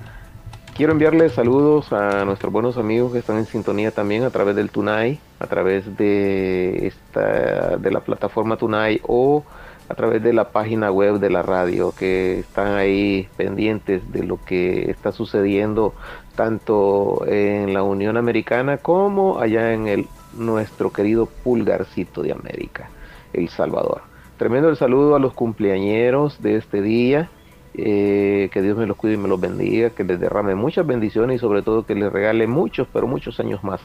Quiero 0.74 0.92
enviarles 0.92 1.32
saludos 1.32 1.92
a 1.92 2.24
nuestros 2.24 2.52
buenos 2.52 2.76
amigos 2.76 3.12
que 3.12 3.18
están 3.18 3.38
en 3.38 3.46
sintonía 3.46 3.90
también 3.90 4.24
a 4.24 4.30
través 4.30 4.54
del 4.56 4.70
Tunai, 4.70 5.18
a 5.40 5.46
través 5.46 5.96
de 5.96 6.86
esta 6.86 7.76
de 7.78 7.90
la 7.90 8.00
plataforma 8.00 8.56
Tunai 8.56 9.00
o 9.06 9.42
a 9.88 9.94
través 9.94 10.22
de 10.22 10.32
la 10.32 10.50
página 10.50 10.90
web 10.90 11.18
de 11.18 11.30
la 11.30 11.42
radio 11.42 11.92
que 11.96 12.40
están 12.40 12.74
ahí 12.74 13.28
pendientes 13.36 14.10
de 14.12 14.24
lo 14.24 14.38
que 14.44 14.90
está 14.90 15.12
sucediendo 15.12 15.94
tanto 16.34 17.24
en 17.26 17.72
la 17.72 17.82
Unión 17.82 18.16
Americana 18.16 18.78
como 18.78 19.38
allá 19.38 19.72
en 19.72 19.86
el 19.86 20.06
nuestro 20.38 20.92
querido 20.92 21.26
pulgarcito 21.26 22.22
de 22.22 22.32
América, 22.32 22.88
El 23.32 23.48
Salvador. 23.48 24.02
Tremendo 24.38 24.68
el 24.68 24.76
saludo 24.76 25.16
a 25.16 25.18
los 25.18 25.32
cumpleañeros 25.32 26.40
de 26.42 26.56
este 26.56 26.82
día. 26.82 27.30
eh, 27.78 28.48
que 28.52 28.62
Dios 28.62 28.76
me 28.78 28.86
los 28.86 28.96
cuide 28.96 29.14
y 29.14 29.18
me 29.18 29.28
los 29.28 29.38
bendiga, 29.38 29.90
que 29.90 30.02
les 30.02 30.18
derrame 30.18 30.54
muchas 30.54 30.86
bendiciones 30.86 31.36
y 31.36 31.38
sobre 31.38 31.60
todo 31.60 31.84
que 31.84 31.94
les 31.94 32.10
regale 32.10 32.46
muchos, 32.46 32.88
pero 32.90 33.06
muchos 33.06 33.38
años 33.38 33.62
más. 33.62 33.80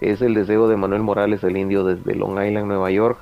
Es 0.00 0.22
el 0.22 0.32
deseo 0.32 0.66
de 0.68 0.76
Manuel 0.76 1.02
Morales, 1.02 1.44
el 1.44 1.56
indio 1.56 1.84
desde 1.84 2.14
Long 2.14 2.42
Island, 2.42 2.66
Nueva 2.66 2.90
York, 2.90 3.18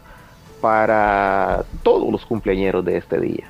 para 0.60 1.64
todos 1.82 2.10
los 2.12 2.24
cumpleañeros 2.24 2.84
de 2.84 2.98
este 2.98 3.18
día. 3.18 3.48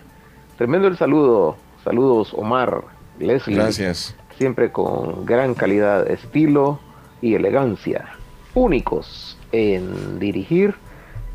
Tremendo 0.56 0.88
el 0.88 0.96
saludo. 0.96 1.56
Saludos 1.84 2.32
Omar, 2.34 2.82
Leslie. 3.18 3.56
Gracias. 3.56 4.16
Siempre 4.38 4.72
con 4.72 5.26
gran 5.26 5.54
calidad, 5.54 6.10
estilo 6.10 6.80
y 7.20 7.34
elegancia. 7.34 8.08
Únicos 8.56 9.36
en 9.52 10.18
dirigir 10.18 10.74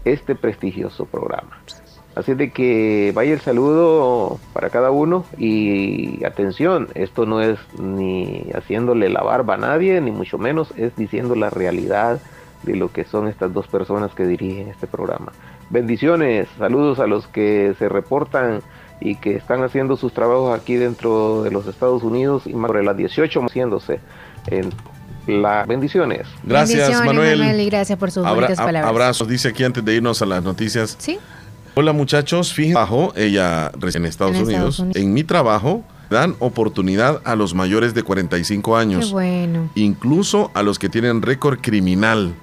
este 0.05 0.33
prestigioso 0.33 1.05
programa. 1.05 1.61
Así 2.15 2.33
de 2.33 2.51
que 2.51 3.11
vaya 3.13 3.33
el 3.33 3.41
saludo 3.41 4.39
para 4.53 4.71
cada 4.71 4.89
uno 4.89 5.23
y 5.37 6.25
atención, 6.25 6.87
esto 6.95 7.27
no 7.27 7.39
es 7.39 7.59
ni 7.79 8.47
haciéndole 8.55 9.07
la 9.09 9.21
barba 9.21 9.53
a 9.53 9.57
nadie, 9.57 10.01
ni 10.01 10.09
mucho 10.09 10.39
menos 10.39 10.73
es 10.77 10.95
diciendo 10.95 11.35
la 11.35 11.51
realidad 11.51 12.19
de 12.63 12.75
lo 12.75 12.91
que 12.91 13.03
son 13.03 13.27
estas 13.27 13.53
dos 13.53 13.67
personas 13.67 14.15
que 14.15 14.25
dirigen 14.25 14.69
este 14.69 14.87
programa. 14.87 15.31
Bendiciones, 15.69 16.49
saludos 16.57 16.99
a 16.99 17.05
los 17.05 17.27
que 17.27 17.75
se 17.77 17.87
reportan 17.87 18.61
y 18.99 19.17
que 19.17 19.35
están 19.35 19.63
haciendo 19.63 19.95
sus 19.95 20.11
trabajos 20.11 20.59
aquí 20.59 20.73
dentro 20.73 21.43
de 21.43 21.51
los 21.51 21.67
Estados 21.67 22.01
Unidos 22.01 22.47
y 22.47 22.55
más 22.55 22.69
sobre 22.69 22.83
las 22.83 22.97
18 22.97 23.41
haciéndose 23.43 23.99
en 24.47 24.71
las 25.27 25.67
bendiciones. 25.67 26.27
Gracias, 26.43 26.79
Bendiciones, 26.79 27.05
Manuel. 27.05 27.61
y 27.61 27.65
gracias 27.67 27.97
por 27.99 28.11
sus 28.11 28.25
Abra- 28.25 28.47
palabras. 28.55 28.85
abrazos, 28.85 29.27
dice 29.27 29.49
aquí 29.49 29.63
antes 29.63 29.83
de 29.85 29.95
irnos 29.95 30.21
a 30.21 30.25
las 30.25 30.43
noticias. 30.43 30.95
Sí. 30.99 31.19
Hola 31.75 31.93
muchachos, 31.93 32.53
fíjense 32.53 32.77
abajo, 32.77 33.13
ella 33.15 33.71
recién 33.79 34.03
en 34.03 34.09
Estados, 34.09 34.35
En 34.35 34.41
Estados 34.41 34.79
Unidos. 34.79 34.79
Unidos. 34.79 34.95
En 35.01 35.13
mi 35.13 35.23
trabajo 35.23 35.83
dan 36.09 36.35
oportunidad 36.39 37.21
a 37.23 37.35
los 37.35 37.53
mayores 37.53 37.93
de 37.93 38.03
45 38.03 38.73
Qué 38.75 38.81
años, 38.81 39.11
bueno. 39.13 39.69
incluso 39.75 40.51
a 40.53 40.63
los 40.63 40.77
que 40.79 40.89
tienen 40.89 41.21
récord 41.21 41.59
criminal, 41.61 42.33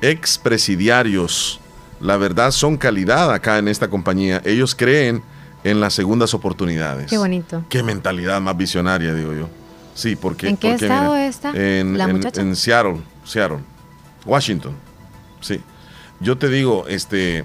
expresidiarios. 0.00 1.60
La 2.00 2.16
verdad 2.16 2.50
son 2.50 2.76
calidad 2.76 3.32
acá 3.32 3.58
en 3.58 3.68
esta 3.68 3.88
compañía. 3.88 4.40
Ellos 4.44 4.74
creen 4.74 5.22
en 5.62 5.80
las 5.80 5.92
segundas 5.94 6.32
oportunidades. 6.32 7.10
Qué 7.10 7.18
bonito. 7.18 7.62
Qué 7.68 7.82
mentalidad 7.82 8.40
más 8.40 8.56
visionaria, 8.56 9.12
digo 9.12 9.34
yo. 9.34 9.48
Sí, 9.94 10.16
porque 10.16 10.48
¿En 10.48 10.56
qué 10.56 10.70
porque, 10.70 10.84
estado 10.86 11.16
está 11.16 11.50
En, 11.54 11.98
la 11.98 12.04
en- 12.04 12.12
muchacha? 12.16 12.40
en 12.40 12.56
Seattle, 12.56 13.00
Seattle, 13.24 13.58
Washington. 14.24 14.74
Sí. 15.40 15.60
Yo 16.20 16.36
te 16.38 16.48
digo, 16.48 16.86
este, 16.88 17.44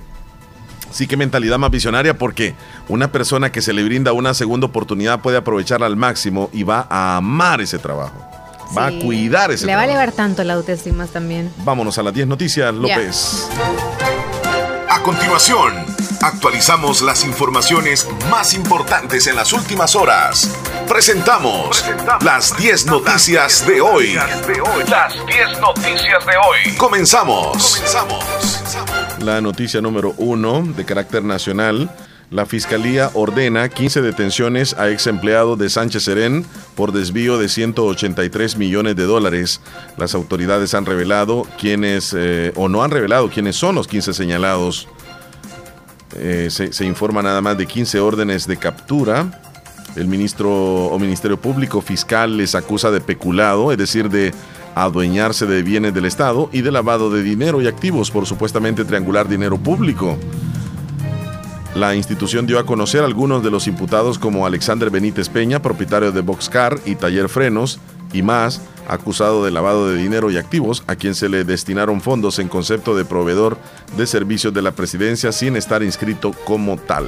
sí 0.91 1.07
que 1.07 1.17
mentalidad 1.17 1.57
más 1.57 1.71
visionaria 1.71 2.17
porque 2.17 2.55
una 2.89 3.11
persona 3.11 3.51
que 3.51 3.61
se 3.61 3.73
le 3.73 3.83
brinda 3.83 4.13
una 4.13 4.33
segunda 4.33 4.67
oportunidad 4.67 5.21
puede 5.21 5.37
aprovecharla 5.37 5.85
al 5.87 5.95
máximo 5.95 6.49
y 6.53 6.63
va 6.63 6.87
a 6.89 7.17
amar 7.17 7.61
ese 7.61 7.77
trabajo. 7.79 8.15
Va 8.77 8.89
Sí. 8.89 8.99
a 8.99 9.03
cuidar 9.05 9.51
ese 9.51 9.65
Le 9.65 9.75
va 9.75 9.81
a 9.81 9.85
elevar 9.85 10.11
tanto 10.11 10.43
la 10.43 10.53
autoestima 10.53 11.05
también. 11.07 11.51
Vámonos 11.63 11.97
a 11.97 12.03
las 12.03 12.13
10 12.13 12.27
noticias, 12.27 12.73
López. 12.73 13.47
A 14.89 15.01
continuación, 15.03 15.73
actualizamos 16.25 17.03
las 17.03 17.23
informaciones 17.23 18.07
más 18.31 18.55
importantes 18.55 19.27
en 19.27 19.35
las 19.35 19.53
últimas 19.53 19.95
horas. 19.95 20.51
Presentamos 20.87 21.85
las 22.21 22.57
10 22.57 22.87
noticias 22.87 23.65
de 23.67 23.79
hoy. 23.79 24.15
Las 24.89 25.13
10 25.13 25.61
noticias 25.61 26.25
de 26.25 26.33
hoy. 26.37 26.75
Comenzamos. 26.77 27.79
La 29.19 29.39
noticia 29.39 29.81
número 29.81 30.15
uno 30.17 30.63
de 30.63 30.83
carácter 30.83 31.23
nacional. 31.23 31.91
La 32.31 32.47
Fiscalía 32.47 33.11
ordena 33.13 33.69
15 33.69 34.01
detenciones 34.01 34.73
a 34.73 34.89
ex 34.89 35.05
empleados 35.05 35.59
de 35.59 35.69
Sánchez 35.69 36.03
Serén 36.03 36.43
por 36.73 36.91
desvío 36.91 37.37
de 37.37 37.49
183 37.49 38.57
millones 38.57 38.95
de 38.95 39.03
dólares. 39.03 39.61
Las 39.95 40.15
autoridades 40.15 40.73
han 40.73 40.87
revelado 40.87 41.43
quiénes, 41.59 42.15
eh, 42.17 42.51
o 42.55 42.67
no 42.67 42.83
han 42.83 42.89
revelado 42.89 43.29
quiénes 43.29 43.55
son 43.55 43.75
los 43.75 43.87
15 43.87 44.13
señalados. 44.13 44.87
Eh, 46.15 46.47
se, 46.49 46.73
se 46.73 46.85
informa 46.85 47.21
nada 47.21 47.41
más 47.41 47.57
de 47.57 47.65
15 47.65 47.99
órdenes 47.99 48.47
de 48.47 48.57
captura. 48.57 49.41
El 49.95 50.07
ministro 50.07 50.51
o 50.51 50.99
Ministerio 50.99 51.39
Público 51.39 51.81
Fiscal 51.81 52.37
les 52.37 52.53
acusa 52.55 52.91
de 52.91 52.99
peculado, 53.01 53.71
es 53.71 53.77
decir, 53.77 54.09
de 54.09 54.33
adueñarse 54.75 55.45
de 55.45 55.63
bienes 55.63 55.93
del 55.93 56.05
Estado 56.05 56.49
y 56.51 56.61
de 56.61 56.71
lavado 56.71 57.09
de 57.09 57.23
dinero 57.23 57.61
y 57.61 57.67
activos 57.67 58.11
por 58.11 58.25
supuestamente 58.25 58.83
triangular 58.83 59.27
dinero 59.27 59.57
público. 59.57 60.17
La 61.75 61.95
institución 61.95 62.45
dio 62.45 62.59
a 62.59 62.65
conocer 62.65 63.03
algunos 63.03 63.43
de 63.43 63.51
los 63.51 63.67
imputados 63.67 64.19
como 64.19 64.45
Alexander 64.45 64.89
Benítez 64.89 65.29
Peña, 65.29 65.61
propietario 65.61 66.11
de 66.11 66.21
Boxcar 66.21 66.79
y 66.85 66.95
Taller 66.95 67.27
Frenos, 67.27 67.79
y 68.15 68.23
más, 68.23 68.61
acusado 68.87 69.43
de 69.43 69.51
lavado 69.51 69.89
de 69.89 69.97
dinero 69.97 70.31
y 70.31 70.37
activos, 70.37 70.83
a 70.87 70.95
quien 70.95 71.15
se 71.15 71.29
le 71.29 71.43
destinaron 71.43 72.01
fondos 72.01 72.39
en 72.39 72.47
concepto 72.47 72.95
de 72.95 73.05
proveedor 73.05 73.57
de 73.97 74.07
servicios 74.07 74.53
de 74.53 74.61
la 74.61 74.71
presidencia 74.71 75.31
sin 75.31 75.55
estar 75.55 75.83
inscrito 75.83 76.31
como 76.45 76.77
tal. 76.77 77.05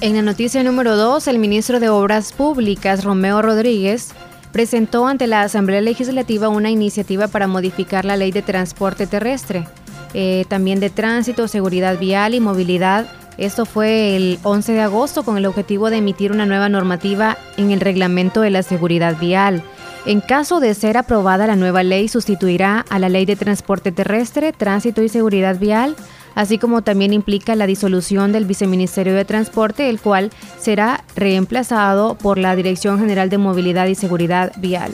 En 0.00 0.16
la 0.16 0.22
noticia 0.22 0.62
número 0.64 0.96
2, 0.96 1.28
el 1.28 1.38
ministro 1.38 1.78
de 1.78 1.88
Obras 1.88 2.32
Públicas, 2.32 3.04
Romeo 3.04 3.40
Rodríguez, 3.40 4.08
presentó 4.50 5.06
ante 5.06 5.26
la 5.26 5.42
Asamblea 5.42 5.80
Legislativa 5.80 6.48
una 6.48 6.70
iniciativa 6.70 7.28
para 7.28 7.46
modificar 7.46 8.04
la 8.04 8.16
ley 8.16 8.32
de 8.32 8.42
transporte 8.42 9.06
terrestre, 9.06 9.66
eh, 10.14 10.44
también 10.48 10.80
de 10.80 10.90
tránsito, 10.90 11.46
seguridad 11.48 11.98
vial 11.98 12.34
y 12.34 12.40
movilidad. 12.40 13.06
Esto 13.38 13.64
fue 13.64 14.16
el 14.16 14.38
11 14.42 14.72
de 14.72 14.80
agosto 14.82 15.22
con 15.22 15.38
el 15.38 15.46
objetivo 15.46 15.88
de 15.88 15.98
emitir 15.98 16.32
una 16.32 16.46
nueva 16.46 16.68
normativa 16.68 17.38
en 17.56 17.70
el 17.70 17.80
reglamento 17.80 18.40
de 18.40 18.50
la 18.50 18.62
seguridad 18.62 19.16
vial. 19.18 19.62
En 20.04 20.20
caso 20.20 20.58
de 20.58 20.74
ser 20.74 20.96
aprobada, 20.96 21.46
la 21.46 21.54
nueva 21.54 21.84
ley 21.84 22.08
sustituirá 22.08 22.84
a 22.88 22.98
la 22.98 23.08
ley 23.08 23.24
de 23.24 23.36
transporte 23.36 23.92
terrestre, 23.92 24.52
tránsito 24.52 25.00
y 25.02 25.08
seguridad 25.08 25.60
vial, 25.60 25.94
así 26.34 26.58
como 26.58 26.82
también 26.82 27.12
implica 27.12 27.54
la 27.54 27.68
disolución 27.68 28.32
del 28.32 28.44
Viceministerio 28.44 29.14
de 29.14 29.24
Transporte, 29.24 29.88
el 29.88 30.00
cual 30.00 30.32
será 30.58 31.04
reemplazado 31.14 32.16
por 32.16 32.36
la 32.36 32.56
Dirección 32.56 32.98
General 32.98 33.30
de 33.30 33.38
Movilidad 33.38 33.86
y 33.86 33.94
Seguridad 33.94 34.52
Vial. 34.56 34.92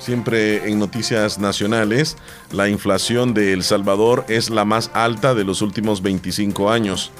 Siempre 0.00 0.68
en 0.68 0.80
noticias 0.80 1.38
nacionales, 1.38 2.16
la 2.50 2.68
inflación 2.68 3.32
de 3.32 3.52
El 3.52 3.62
Salvador 3.62 4.24
es 4.28 4.50
la 4.50 4.64
más 4.64 4.90
alta 4.92 5.34
de 5.34 5.44
los 5.44 5.62
últimos 5.62 6.02
25 6.02 6.70
años. 6.70 7.12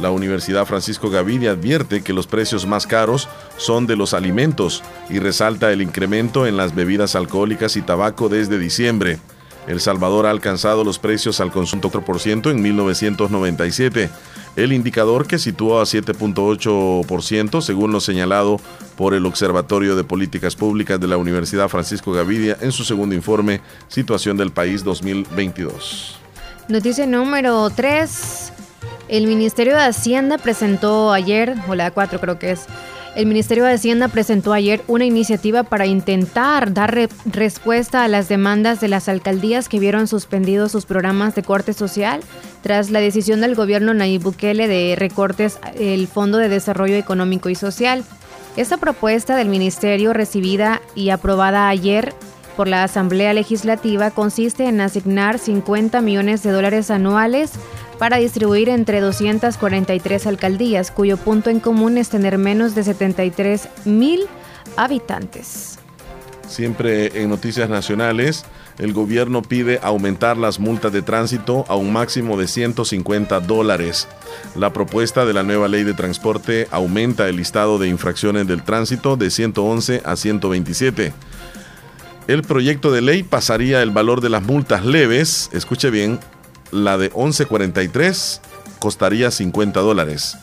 La 0.00 0.10
Universidad 0.10 0.66
Francisco 0.66 1.08
Gaviria 1.08 1.52
advierte 1.52 2.02
que 2.02 2.12
los 2.12 2.26
precios 2.26 2.66
más 2.66 2.86
caros 2.86 3.28
son 3.56 3.86
de 3.86 3.96
los 3.96 4.12
alimentos 4.12 4.82
y 5.08 5.20
resalta 5.20 5.70
el 5.72 5.82
incremento 5.82 6.46
en 6.46 6.56
las 6.56 6.74
bebidas 6.74 7.14
alcohólicas 7.14 7.76
y 7.76 7.82
tabaco 7.82 8.28
desde 8.28 8.58
diciembre. 8.58 9.20
El 9.66 9.80
Salvador 9.80 10.26
ha 10.26 10.30
alcanzado 10.30 10.84
los 10.84 10.98
precios 10.98 11.40
al 11.40 11.50
consumo 11.50 11.82
4% 11.84 12.50
en 12.50 12.60
1997, 12.60 14.10
el 14.56 14.72
indicador 14.72 15.26
que 15.26 15.38
sitúa 15.38 15.80
a 15.80 15.84
7.8% 15.84 17.62
según 17.62 17.92
lo 17.92 18.00
señalado 18.00 18.60
por 18.96 19.14
el 19.14 19.24
Observatorio 19.26 19.96
de 19.96 20.04
Políticas 20.04 20.54
Públicas 20.54 21.00
de 21.00 21.08
la 21.08 21.16
Universidad 21.16 21.68
Francisco 21.68 22.12
Gavidia 22.12 22.58
en 22.60 22.72
su 22.72 22.84
segundo 22.84 23.14
informe 23.14 23.60
Situación 23.88 24.36
del 24.36 24.52
País 24.52 24.84
2022. 24.84 26.18
Noticia 26.68 27.06
número 27.06 27.68
3. 27.70 28.53
El 29.08 29.26
Ministerio 29.26 29.74
de 29.76 29.82
Hacienda 29.82 30.38
presentó 30.38 31.12
ayer, 31.12 31.54
o 31.68 31.74
la 31.74 31.90
4 31.90 32.20
creo 32.20 32.38
que 32.38 32.52
es, 32.52 32.66
el 33.14 33.26
Ministerio 33.26 33.64
de 33.64 33.74
Hacienda 33.74 34.08
presentó 34.08 34.52
ayer 34.52 34.82
una 34.88 35.04
iniciativa 35.04 35.62
para 35.62 35.86
intentar 35.86 36.72
dar 36.74 36.92
re- 36.94 37.08
respuesta 37.26 38.02
a 38.02 38.08
las 38.08 38.28
demandas 38.28 38.80
de 38.80 38.88
las 38.88 39.08
alcaldías 39.08 39.68
que 39.68 39.78
vieron 39.78 40.08
suspendidos 40.08 40.72
sus 40.72 40.84
programas 40.84 41.34
de 41.36 41.44
corte 41.44 41.74
social 41.74 42.20
tras 42.62 42.90
la 42.90 42.98
decisión 43.00 43.40
del 43.40 43.54
gobierno 43.54 43.94
Nayib 43.94 44.22
Bukele 44.22 44.66
de 44.66 44.96
recortes 44.98 45.58
el 45.78 46.08
Fondo 46.08 46.38
de 46.38 46.48
Desarrollo 46.48 46.96
Económico 46.96 47.50
y 47.50 47.54
Social. 47.54 48.02
Esta 48.56 48.78
propuesta 48.78 49.36
del 49.36 49.48
ministerio 49.48 50.12
recibida 50.12 50.80
y 50.96 51.10
aprobada 51.10 51.68
ayer 51.68 52.14
por 52.56 52.66
la 52.68 52.82
Asamblea 52.84 53.32
Legislativa 53.32 54.10
consiste 54.10 54.66
en 54.66 54.80
asignar 54.80 55.38
50 55.38 56.00
millones 56.00 56.42
de 56.42 56.50
dólares 56.52 56.90
anuales 56.90 57.52
para 57.98 58.16
distribuir 58.16 58.68
entre 58.68 59.00
243 59.00 60.26
alcaldías, 60.26 60.90
cuyo 60.90 61.16
punto 61.16 61.50
en 61.50 61.60
común 61.60 61.98
es 61.98 62.08
tener 62.08 62.38
menos 62.38 62.74
de 62.74 62.84
73 62.84 63.68
mil 63.84 64.26
habitantes. 64.76 65.78
Siempre 66.48 67.22
en 67.22 67.30
noticias 67.30 67.68
nacionales, 67.68 68.44
el 68.78 68.92
gobierno 68.92 69.42
pide 69.42 69.78
aumentar 69.82 70.36
las 70.36 70.58
multas 70.58 70.92
de 70.92 71.02
tránsito 71.02 71.64
a 71.68 71.76
un 71.76 71.92
máximo 71.92 72.36
de 72.36 72.48
150 72.48 73.40
dólares. 73.40 74.08
La 74.54 74.72
propuesta 74.72 75.24
de 75.24 75.32
la 75.32 75.42
nueva 75.42 75.68
ley 75.68 75.84
de 75.84 75.94
transporte 75.94 76.68
aumenta 76.70 77.28
el 77.28 77.36
listado 77.36 77.78
de 77.78 77.88
infracciones 77.88 78.46
del 78.46 78.62
tránsito 78.62 79.16
de 79.16 79.30
111 79.30 80.02
a 80.04 80.16
127. 80.16 81.12
El 82.26 82.42
proyecto 82.42 82.90
de 82.90 83.02
ley 83.02 83.22
pasaría 83.22 83.82
el 83.82 83.90
valor 83.90 84.20
de 84.20 84.30
las 84.30 84.42
multas 84.42 84.84
leves, 84.84 85.50
escuche 85.52 85.90
bien, 85.90 86.18
la 86.70 86.98
de 86.98 87.10
1143 87.10 88.40
costaría 88.78 89.30
50 89.30 89.80
dólares. 89.80 90.36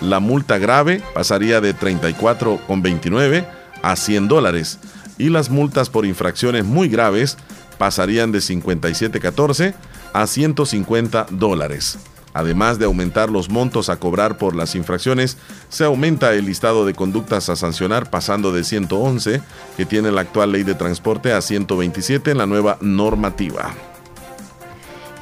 La 0.00 0.20
multa 0.20 0.58
grave 0.58 1.02
pasaría 1.14 1.60
de 1.60 1.74
34,29 1.76 3.46
a 3.82 3.96
100 3.96 4.28
dólares 4.28 4.78
y 5.18 5.28
las 5.28 5.50
multas 5.50 5.90
por 5.90 6.06
infracciones 6.06 6.64
muy 6.64 6.88
graves 6.88 7.36
pasarían 7.78 8.32
de 8.32 8.38
57,14 8.38 9.74
a 10.12 10.26
150 10.26 11.26
dólares. 11.30 11.98
Además 12.34 12.78
de 12.78 12.86
aumentar 12.86 13.30
los 13.30 13.50
montos 13.50 13.88
a 13.88 13.96
cobrar 13.96 14.38
por 14.38 14.56
las 14.56 14.74
infracciones, 14.74 15.36
se 15.68 15.84
aumenta 15.84 16.32
el 16.32 16.46
listado 16.46 16.86
de 16.86 16.94
conductas 16.94 17.50
a 17.50 17.56
sancionar 17.56 18.08
pasando 18.08 18.52
de 18.52 18.64
111, 18.64 19.42
que 19.76 19.84
tiene 19.84 20.10
la 20.10 20.22
actual 20.22 20.52
ley 20.52 20.62
de 20.62 20.74
transporte, 20.74 21.32
a 21.32 21.42
127 21.42 22.30
en 22.30 22.38
la 22.38 22.46
nueva 22.46 22.78
normativa. 22.80 23.74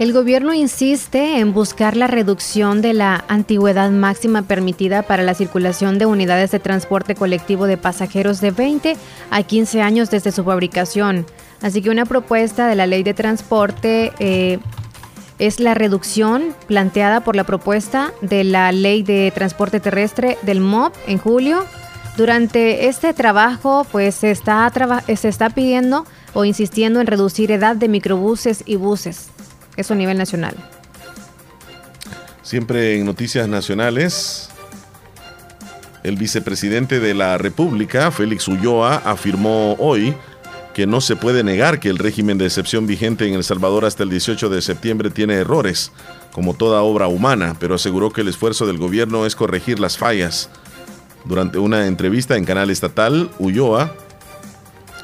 El 0.01 0.14
gobierno 0.14 0.55
insiste 0.55 1.40
en 1.40 1.53
buscar 1.53 1.94
la 1.94 2.07
reducción 2.07 2.80
de 2.80 2.94
la 2.94 3.22
antigüedad 3.28 3.90
máxima 3.90 4.40
permitida 4.40 5.03
para 5.03 5.22
la 5.22 5.34
circulación 5.34 5.98
de 5.98 6.07
unidades 6.07 6.53
de 6.53 6.59
transporte 6.59 7.14
colectivo 7.14 7.66
de 7.66 7.76
pasajeros 7.76 8.40
de 8.40 8.51
20 8.51 8.96
a 9.30 9.42
15 9.42 9.82
años 9.82 10.09
desde 10.09 10.32
su 10.32 10.42
fabricación. 10.42 11.26
Así 11.61 11.82
que 11.82 11.90
una 11.90 12.07
propuesta 12.07 12.66
de 12.66 12.76
la 12.76 12.86
ley 12.86 13.03
de 13.03 13.12
transporte 13.12 14.12
eh, 14.20 14.59
es 15.38 15.61
la 15.61 15.74
reducción 15.74 16.55
planteada 16.66 17.20
por 17.20 17.36
la 17.36 17.44
propuesta 17.44 18.11
de 18.22 18.44
la 18.44 18.72
Ley 18.72 19.03
de 19.03 19.30
Transporte 19.34 19.80
Terrestre 19.80 20.38
del 20.40 20.61
MOB 20.61 20.92
en 21.09 21.18
julio. 21.18 21.66
Durante 22.16 22.88
este 22.88 23.12
trabajo, 23.12 23.86
pues 23.92 24.14
se 24.14 24.30
está, 24.30 24.72
se 25.14 25.28
está 25.28 25.51
pidiendo 25.51 26.07
o 26.32 26.46
insistiendo 26.46 27.03
en 27.03 27.07
reducir 27.07 27.51
edad 27.51 27.76
de 27.76 27.88
microbuses 27.88 28.62
y 28.64 28.76
buses. 28.76 29.28
Eso 29.76 29.94
a 29.94 29.96
nivel 29.96 30.18
nacional. 30.18 30.54
Siempre 32.42 32.98
en 32.98 33.06
noticias 33.06 33.48
nacionales, 33.48 34.48
el 36.02 36.16
vicepresidente 36.16 36.98
de 36.98 37.14
la 37.14 37.38
República, 37.38 38.10
Félix 38.10 38.48
Ulloa, 38.48 38.96
afirmó 38.96 39.74
hoy 39.78 40.14
que 40.74 40.86
no 40.86 41.00
se 41.00 41.16
puede 41.16 41.44
negar 41.44 41.80
que 41.80 41.90
el 41.90 41.98
régimen 41.98 42.38
de 42.38 42.46
excepción 42.46 42.86
vigente 42.86 43.26
en 43.26 43.34
El 43.34 43.44
Salvador 43.44 43.84
hasta 43.84 44.02
el 44.02 44.10
18 44.10 44.48
de 44.48 44.62
septiembre 44.62 45.10
tiene 45.10 45.34
errores, 45.34 45.92
como 46.32 46.54
toda 46.54 46.82
obra 46.82 47.08
humana, 47.08 47.56
pero 47.58 47.74
aseguró 47.74 48.10
que 48.10 48.22
el 48.22 48.28
esfuerzo 48.28 48.66
del 48.66 48.78
gobierno 48.78 49.26
es 49.26 49.36
corregir 49.36 49.78
las 49.78 49.98
fallas. 49.98 50.48
Durante 51.24 51.58
una 51.58 51.86
entrevista 51.86 52.36
en 52.36 52.44
canal 52.44 52.70
estatal, 52.70 53.30
Ulloa 53.38 53.94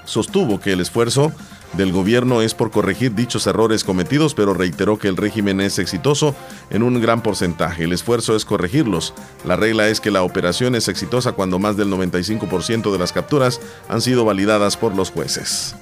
sostuvo 0.04 0.60
que 0.60 0.72
el 0.72 0.80
esfuerzo 0.80 1.32
del 1.76 1.92
gobierno 1.92 2.42
es 2.42 2.54
por 2.54 2.70
corregir 2.70 3.14
dichos 3.14 3.46
errores 3.46 3.84
cometidos, 3.84 4.34
pero 4.34 4.54
reiteró 4.54 4.98
que 4.98 5.08
el 5.08 5.16
régimen 5.16 5.60
es 5.60 5.78
exitoso 5.78 6.34
en 6.70 6.82
un 6.82 7.00
gran 7.00 7.22
porcentaje. 7.22 7.84
El 7.84 7.92
esfuerzo 7.92 8.34
es 8.34 8.44
corregirlos. 8.44 9.14
La 9.44 9.56
regla 9.56 9.88
es 9.88 10.00
que 10.00 10.10
la 10.10 10.22
operación 10.22 10.74
es 10.74 10.88
exitosa 10.88 11.32
cuando 11.32 11.58
más 11.58 11.76
del 11.76 11.90
95% 11.90 12.92
de 12.92 12.98
las 12.98 13.12
capturas 13.12 13.60
han 13.88 14.00
sido 14.00 14.24
validadas 14.24 14.76
por 14.76 14.94
los 14.94 15.10
jueces. 15.10 15.76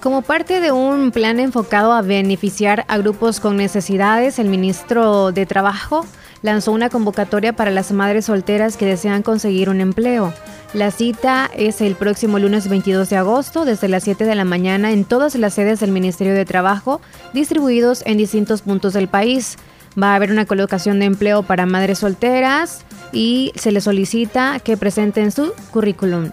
Como 0.00 0.22
parte 0.22 0.60
de 0.60 0.70
un 0.70 1.10
plan 1.10 1.40
enfocado 1.40 1.92
a 1.92 2.02
beneficiar 2.02 2.84
a 2.88 2.98
grupos 2.98 3.40
con 3.40 3.56
necesidades, 3.56 4.38
el 4.38 4.48
ministro 4.48 5.32
de 5.32 5.44
Trabajo 5.44 6.06
lanzó 6.42 6.72
una 6.72 6.90
convocatoria 6.90 7.52
para 7.54 7.70
las 7.70 7.92
madres 7.92 8.26
solteras 8.26 8.76
que 8.76 8.86
desean 8.86 9.22
conseguir 9.22 9.68
un 9.68 9.80
empleo. 9.80 10.32
La 10.74 10.90
cita 10.90 11.50
es 11.54 11.80
el 11.80 11.94
próximo 11.94 12.38
lunes 12.38 12.68
22 12.68 13.08
de 13.08 13.16
agosto 13.16 13.64
desde 13.64 13.88
las 13.88 14.04
7 14.04 14.24
de 14.24 14.34
la 14.34 14.44
mañana 14.44 14.92
en 14.92 15.04
todas 15.04 15.34
las 15.34 15.54
sedes 15.54 15.80
del 15.80 15.92
Ministerio 15.92 16.34
de 16.34 16.44
Trabajo 16.44 17.00
distribuidos 17.32 18.02
en 18.04 18.18
distintos 18.18 18.62
puntos 18.62 18.92
del 18.92 19.08
país. 19.08 19.56
Va 20.00 20.12
a 20.12 20.16
haber 20.16 20.30
una 20.30 20.44
colocación 20.44 20.98
de 20.98 21.06
empleo 21.06 21.42
para 21.42 21.64
madres 21.64 22.00
solteras 22.00 22.84
y 23.12 23.52
se 23.56 23.72
les 23.72 23.84
solicita 23.84 24.60
que 24.60 24.76
presenten 24.76 25.32
su 25.32 25.52
currículum. 25.70 26.30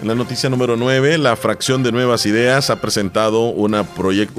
En 0.00 0.06
la 0.06 0.14
noticia 0.14 0.48
número 0.48 0.76
9, 0.76 1.18
la 1.18 1.34
fracción 1.34 1.82
de 1.82 1.90
Nuevas 1.90 2.24
Ideas 2.24 2.70
ha 2.70 2.80
presentado 2.80 3.46
un 3.46 3.84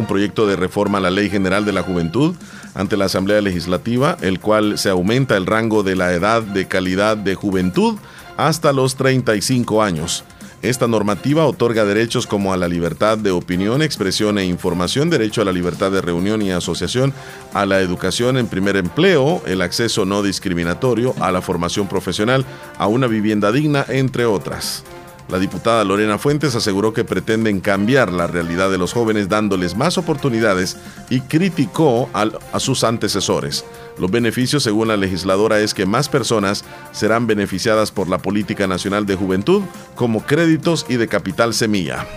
proyecto 0.08 0.48
de 0.48 0.56
reforma 0.56 1.00
a 1.00 1.02
la 1.02 1.12
Ley 1.12 1.30
General 1.30 1.66
de 1.66 1.74
la 1.74 1.82
Juventud 1.82 2.36
ante 2.74 2.98
la 2.98 3.06
Asamblea 3.06 3.42
Legislativa, 3.42 4.18
el 4.22 4.40
cual 4.40 4.78
se 4.78 4.90
aumenta 4.90 5.38
el 5.38 5.46
rango 5.46 5.84
de 5.84 5.96
la 5.96 6.14
edad 6.14 6.42
de 6.42 6.68
calidad 6.68 7.18
de 7.18 7.36
juventud 7.36 7.98
hasta 8.38 8.74
los 8.74 8.96
35 8.96 9.84
años. 9.84 10.24
Esta 10.62 10.88
normativa 10.88 11.46
otorga 11.46 11.86
derechos 11.86 12.28
como 12.28 12.52
a 12.52 12.58
la 12.58 12.68
libertad 12.68 13.18
de 13.18 13.32
opinión, 13.32 13.82
expresión 13.82 14.38
e 14.38 14.46
información, 14.46 15.10
derecho 15.10 15.42
a 15.42 15.46
la 15.46 15.54
libertad 15.54 15.90
de 15.90 16.02
reunión 16.02 16.42
y 16.42 16.52
asociación, 16.52 17.14
a 17.54 17.66
la 17.66 17.80
educación 17.80 18.38
en 18.38 18.48
primer 18.48 18.76
empleo, 18.76 19.42
el 19.46 19.62
acceso 19.62 20.04
no 20.04 20.22
discriminatorio, 20.22 21.16
a 21.22 21.32
la 21.32 21.42
formación 21.42 21.88
profesional, 21.88 22.46
a 22.78 22.88
una 22.88 23.08
vivienda 23.08 23.54
digna, 23.54 23.86
entre 23.88 24.26
otras. 24.26 24.84
La 25.30 25.38
diputada 25.38 25.84
Lorena 25.84 26.18
Fuentes 26.18 26.56
aseguró 26.56 26.92
que 26.92 27.04
pretenden 27.04 27.60
cambiar 27.60 28.12
la 28.12 28.26
realidad 28.26 28.72
de 28.72 28.80
los 28.80 28.94
jóvenes 28.94 29.30
dándoles 29.30 29.76
más 29.76 30.00
oportunidades 30.00 30.76
y 31.12 31.22
criticó 31.22 32.10
a 32.14 32.60
sus 32.60 32.84
antecesores. 32.84 33.64
Los 34.00 34.10
beneficios, 34.10 34.64
según 34.64 34.88
la 34.88 34.98
legisladora, 34.98 35.60
es 35.60 35.76
que 35.76 35.86
más 35.86 36.10
personas 36.10 36.66
serán 36.92 37.28
beneficiadas 37.28 37.92
por 37.92 38.10
la 38.10 38.18
Política 38.18 38.66
Nacional 38.66 39.06
de 39.06 39.16
Juventud 39.16 39.62
como 39.94 40.26
créditos 40.26 40.88
y 40.90 40.96
de 40.96 41.08
capital 41.08 41.54
semilla. 41.54 42.08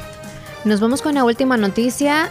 Nos 0.65 0.81
vamos 0.81 1.03
con 1.03 1.15
la 1.15 1.25
última 1.25 1.59
noticia. 1.59 2.31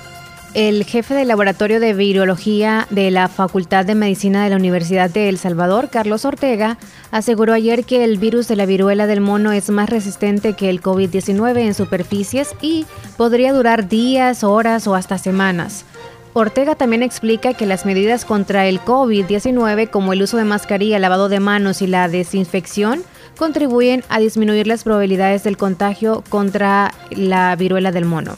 El 0.54 0.84
jefe 0.84 1.14
del 1.14 1.30
laboratorio 1.30 1.80
de 1.80 1.94
virología 1.94 2.86
de 2.90 3.10
la 3.10 3.30
Facultad 3.30 3.86
de 3.86 3.96
Medicina 3.96 4.44
de 4.44 4.50
la 4.50 4.58
Universidad 4.58 5.10
de 5.10 5.30
El 5.30 5.38
Salvador, 5.38 5.90
Carlos 5.90 6.26
Ortega, 6.26 6.78
aseguró 7.10 7.54
ayer 7.54 7.86
que 7.86 8.04
el 8.04 8.18
virus 8.18 8.50
de 8.50 8.58
la 8.58 8.66
viruela 8.66 9.08
del 9.08 9.22
mono 9.22 9.54
es 9.54 9.70
más 9.70 9.90
resistente 9.90 10.52
que 10.52 10.70
el 10.70 10.82
COVID-19 10.82 11.60
en 11.60 11.74
superficies 11.74 12.54
y 12.62 12.86
podría 13.16 13.54
durar 13.54 13.88
días, 13.88 14.44
horas 14.44 14.88
o 14.88 14.96
hasta 14.96 15.18
semanas. 15.18 15.86
Ortega 16.34 16.76
también 16.76 17.02
explica 17.02 17.54
que 17.54 17.66
las 17.66 17.86
medidas 17.86 18.26
contra 18.26 18.68
el 18.68 18.82
COVID-19, 18.82 19.90
como 19.90 20.12
el 20.12 20.22
uso 20.22 20.36
de 20.36 20.44
mascarilla, 20.44 21.00
lavado 21.00 21.30
de 21.30 21.40
manos 21.40 21.82
y 21.82 21.88
la 21.88 22.10
desinfección, 22.10 23.04
contribuyen 23.38 24.04
a 24.10 24.20
disminuir 24.20 24.68
las 24.68 24.84
probabilidades 24.84 25.46
del 25.46 25.56
contagio 25.56 26.26
contra 26.28 26.94
la 27.10 27.56
viruela 27.56 27.94
del 27.94 28.04
mono. 28.04 28.36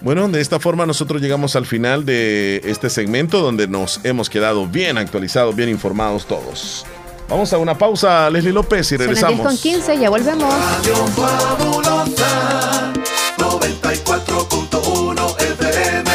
Bueno, 0.00 0.28
de 0.28 0.40
esta 0.40 0.60
forma 0.60 0.86
nosotros 0.86 1.20
llegamos 1.20 1.56
al 1.56 1.66
final 1.66 2.04
de 2.04 2.60
este 2.64 2.88
segmento 2.88 3.40
donde 3.40 3.66
nos 3.66 4.00
hemos 4.04 4.30
quedado 4.30 4.66
bien 4.66 4.96
actualizados, 4.96 5.56
bien 5.56 5.68
informados 5.68 6.26
todos. 6.26 6.86
Vamos 7.28 7.52
a 7.52 7.58
una 7.58 7.76
pausa, 7.76 8.30
Leslie 8.30 8.52
López, 8.52 8.90
y 8.92 8.96
regresamos. 8.96 9.46
con 9.46 9.56
15, 9.56 9.98
ya 9.98 10.08
volvemos. 10.08 10.54
Radio 10.54 11.06
Fabulosa 11.08 12.92
94.1 13.36 15.36
FM. 15.38 16.10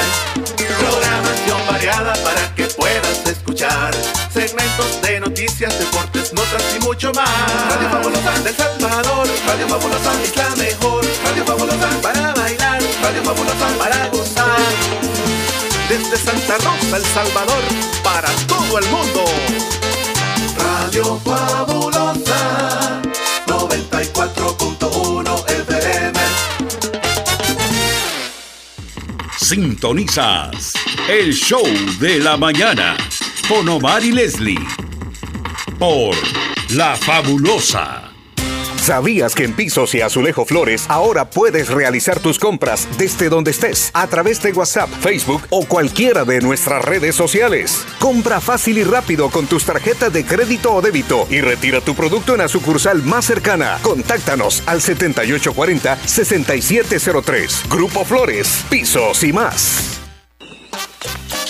Programación 0.79 1.59
variada 1.69 2.13
para 2.23 2.55
que 2.55 2.65
puedas 2.65 3.27
escuchar. 3.27 3.93
Segmentos 4.33 5.01
de 5.03 5.19
noticias, 5.19 5.77
deportes, 5.77 6.33
notas 6.33 6.63
y 6.75 6.79
mucho 6.83 7.11
más. 7.13 7.29
Radio 7.69 7.89
Fabulosa 7.89 8.39
del 8.39 8.55
Salvador. 8.55 9.27
Radio 9.45 9.67
Fabulosa 9.67 10.23
es 10.23 10.35
la 10.35 10.55
mejor. 10.55 11.05
Radio 11.25 11.45
Fabulosa 11.45 11.89
para 12.01 12.33
bailar. 12.33 12.42
Radio 13.13 13.25
Fabulosa 13.25 13.67
para 13.77 14.07
gozar. 14.07 14.57
Desde 15.87 16.17
Santa 16.17 16.57
Rosa, 16.57 16.97
El 16.97 17.05
Salvador, 17.05 17.61
para 18.03 18.27
todo 18.47 18.79
el 18.79 18.89
mundo. 18.89 19.23
Radio 20.57 21.21
Fabulosa 21.23 23.03
94.1 23.45 25.47
FM. 25.47 26.19
Sintonizas 29.37 30.73
el 31.07 31.33
show 31.33 31.67
de 31.99 32.17
la 32.17 32.35
mañana 32.35 32.97
con 33.47 33.69
Omar 33.69 34.03
y 34.03 34.11
Leslie 34.11 34.57
por 35.77 36.15
La 36.69 36.95
Fabulosa. 36.95 38.12
¿Sabías 38.83 39.33
que 39.33 39.45
en 39.45 39.53
Pisos 39.53 39.95
y 39.95 40.01
Azulejo 40.01 40.43
Flores 40.43 40.87
ahora 40.89 41.29
puedes 41.29 41.69
realizar 41.69 42.19
tus 42.19 42.37
compras 42.37 42.85
desde 42.97 43.29
donde 43.29 43.51
estés 43.51 43.89
a 43.93 44.07
través 44.07 44.43
de 44.43 44.51
WhatsApp, 44.51 44.89
Facebook 44.99 45.41
o 45.51 45.65
cualquiera 45.65 46.25
de 46.25 46.41
nuestras 46.41 46.83
redes 46.83 47.15
sociales? 47.15 47.85
Compra 47.97 48.41
fácil 48.41 48.77
y 48.77 48.83
rápido 48.83 49.29
con 49.29 49.47
tus 49.47 49.63
tarjetas 49.63 50.11
de 50.11 50.25
crédito 50.25 50.73
o 50.73 50.81
débito 50.81 51.25
y 51.29 51.39
retira 51.39 51.79
tu 51.79 51.95
producto 51.95 52.33
en 52.33 52.39
la 52.39 52.49
sucursal 52.49 53.01
más 53.03 53.23
cercana. 53.23 53.79
Contáctanos 53.81 54.61
al 54.65 54.81
7840-6703. 54.81 57.69
Grupo 57.69 58.03
Flores, 58.03 58.65
Pisos 58.69 59.23
y 59.23 59.31
más. 59.31 60.01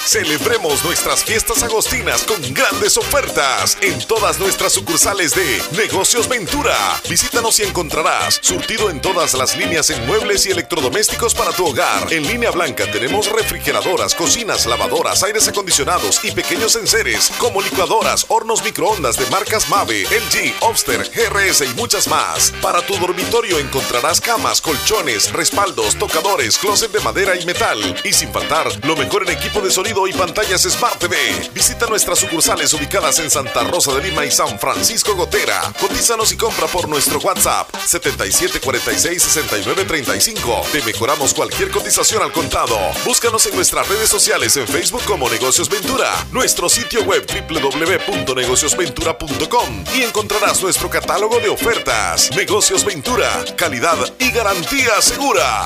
Celebremos 0.06 0.84
nuestras 0.84 1.24
fiestas 1.24 1.64
agostinas 1.64 2.24
con 2.24 2.41
grandes 2.54 2.97
ofertas 2.97 3.78
en 3.82 3.97
todas 4.06 4.38
nuestras 4.38 4.74
sucursales 4.74 5.34
de 5.34 5.62
Negocios 5.72 6.28
Ventura. 6.28 6.78
Visítanos 7.10 7.60
y 7.60 7.64
encontrarás 7.64 8.38
surtido 8.43 8.89
en 8.89 9.01
todas 9.01 9.34
las 9.34 9.56
líneas 9.56 9.89
en 9.89 10.06
muebles 10.06 10.45
y 10.45 10.51
electrodomésticos 10.51 11.34
para 11.34 11.51
tu 11.51 11.66
hogar. 11.66 12.12
En 12.12 12.28
línea 12.28 12.51
blanca 12.51 12.91
tenemos 12.91 13.32
refrigeradoras, 13.32 14.14
cocinas, 14.14 14.66
lavadoras, 14.66 15.24
aires 15.24 15.47
acondicionados 15.47 16.20
y 16.24 16.32
pequeños 16.32 16.76
enseres 16.76 17.32
como 17.38 17.62
licuadoras, 17.62 18.26
hornos 18.28 18.62
microondas 18.62 19.18
de 19.18 19.26
marcas 19.28 19.70
Mave, 19.70 20.04
LG, 20.04 20.54
Obster, 20.60 21.10
GRS 21.10 21.62
y 21.62 21.74
muchas 21.76 22.08
más. 22.08 22.54
Para 22.62 22.86
tu 22.86 22.95
dormitorio 22.97 23.58
encontrarás 23.58 24.20
camas, 24.20 24.60
colchones, 24.60 25.32
respaldos, 25.32 25.95
tocadores, 25.97 26.58
closet 26.58 26.91
de 26.91 26.99
madera 26.99 27.36
y 27.36 27.45
metal. 27.45 27.80
Y 28.04 28.12
sin 28.12 28.32
faltar, 28.34 28.68
lo 28.86 28.97
mejor 28.97 29.24
en 29.24 29.38
equipo 29.38 29.42
de 29.43 29.71
sonido 29.71 30.07
y 30.07 30.13
pantallas 30.13 30.61
Smart 30.61 30.97
TV. 30.97 31.17
Visita 31.53 31.85
nuestras 31.87 32.19
sucursales 32.19 32.73
ubicadas 32.73 33.19
en 33.19 33.29
Santa 33.29 33.65
Rosa 33.65 33.93
de 33.93 34.01
Lima 34.01 34.23
y 34.25 34.31
San 34.31 34.57
Francisco 34.57 35.13
Gotera. 35.15 35.73
Cotízanos 35.79 36.31
y 36.31 36.37
compra 36.37 36.65
por 36.67 36.87
nuestro 36.87 37.19
WhatsApp 37.19 37.69
77466935. 37.73 40.71
Te 40.71 40.81
mejoramos 40.83 41.33
cualquier 41.33 41.71
cotización 41.71 42.23
al 42.23 42.31
contado. 42.31 42.79
Búscanos 43.03 43.45
en 43.45 43.55
nuestras 43.55 43.89
redes 43.89 44.07
sociales 44.09 44.55
en 44.55 44.65
Facebook 44.65 45.03
como 45.05 45.29
Negocios 45.29 45.67
Ventura, 45.67 46.09
nuestro 46.31 46.69
sitio 46.69 47.03
web 47.03 47.27
www.negociosventura.com 47.27 49.83
y 49.93 50.03
encontrarás 50.03 50.63
nuestro 50.63 50.89
catálogo 50.89 51.39
de 51.39 51.49
ofertas. 51.49 52.31
Negocios 52.35 52.85
Ventura, 52.85 53.43
calidad 53.57 53.97
y 54.19 54.31
garantía 54.31 55.01
segura. 55.01 55.65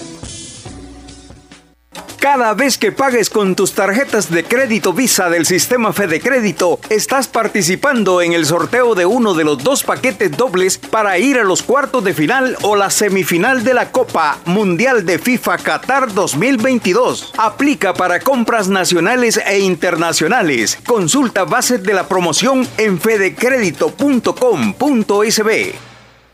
Cada 2.21 2.53
vez 2.53 2.77
que 2.77 2.91
pagues 2.91 3.31
con 3.31 3.55
tus 3.55 3.73
tarjetas 3.73 4.29
de 4.29 4.43
crédito 4.43 4.93
Visa 4.93 5.27
del 5.27 5.47
sistema 5.47 5.91
Fede 5.91 6.21
Crédito, 6.21 6.79
estás 6.89 7.27
participando 7.27 8.21
en 8.21 8.33
el 8.33 8.45
sorteo 8.45 8.93
de 8.93 9.07
uno 9.07 9.33
de 9.33 9.43
los 9.43 9.63
dos 9.63 9.83
paquetes 9.83 10.37
dobles 10.37 10.77
para 10.77 11.17
ir 11.17 11.39
a 11.39 11.43
los 11.43 11.63
cuartos 11.63 12.03
de 12.03 12.13
final 12.13 12.55
o 12.61 12.75
la 12.75 12.91
semifinal 12.91 13.63
de 13.63 13.73
la 13.73 13.91
Copa 13.91 14.37
Mundial 14.45 15.03
de 15.03 15.17
FIFA 15.17 15.57
Qatar 15.57 16.13
2022. 16.13 17.33
Aplica 17.39 17.95
para 17.95 18.19
compras 18.19 18.67
nacionales 18.67 19.41
e 19.43 19.61
internacionales. 19.61 20.77
Consulta 20.85 21.45
bases 21.45 21.81
de 21.81 21.95
la 21.95 22.07
promoción 22.07 22.67
en 22.77 22.99
fedecredito.com.sb. 22.99 25.73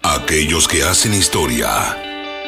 Aquellos 0.03 0.67
que 0.67 0.83
hacen 0.83 1.13
historia, 1.13 2.16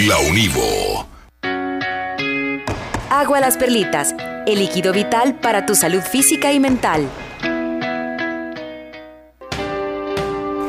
la 0.00 0.18
Univo. 0.18 1.06
Agua 3.10 3.38
Las 3.38 3.56
Perlitas, 3.56 4.12
el 4.44 4.58
líquido 4.58 4.92
vital 4.92 5.36
para 5.36 5.66
tu 5.66 5.76
salud 5.76 6.02
física 6.02 6.52
y 6.52 6.58
mental. 6.58 7.08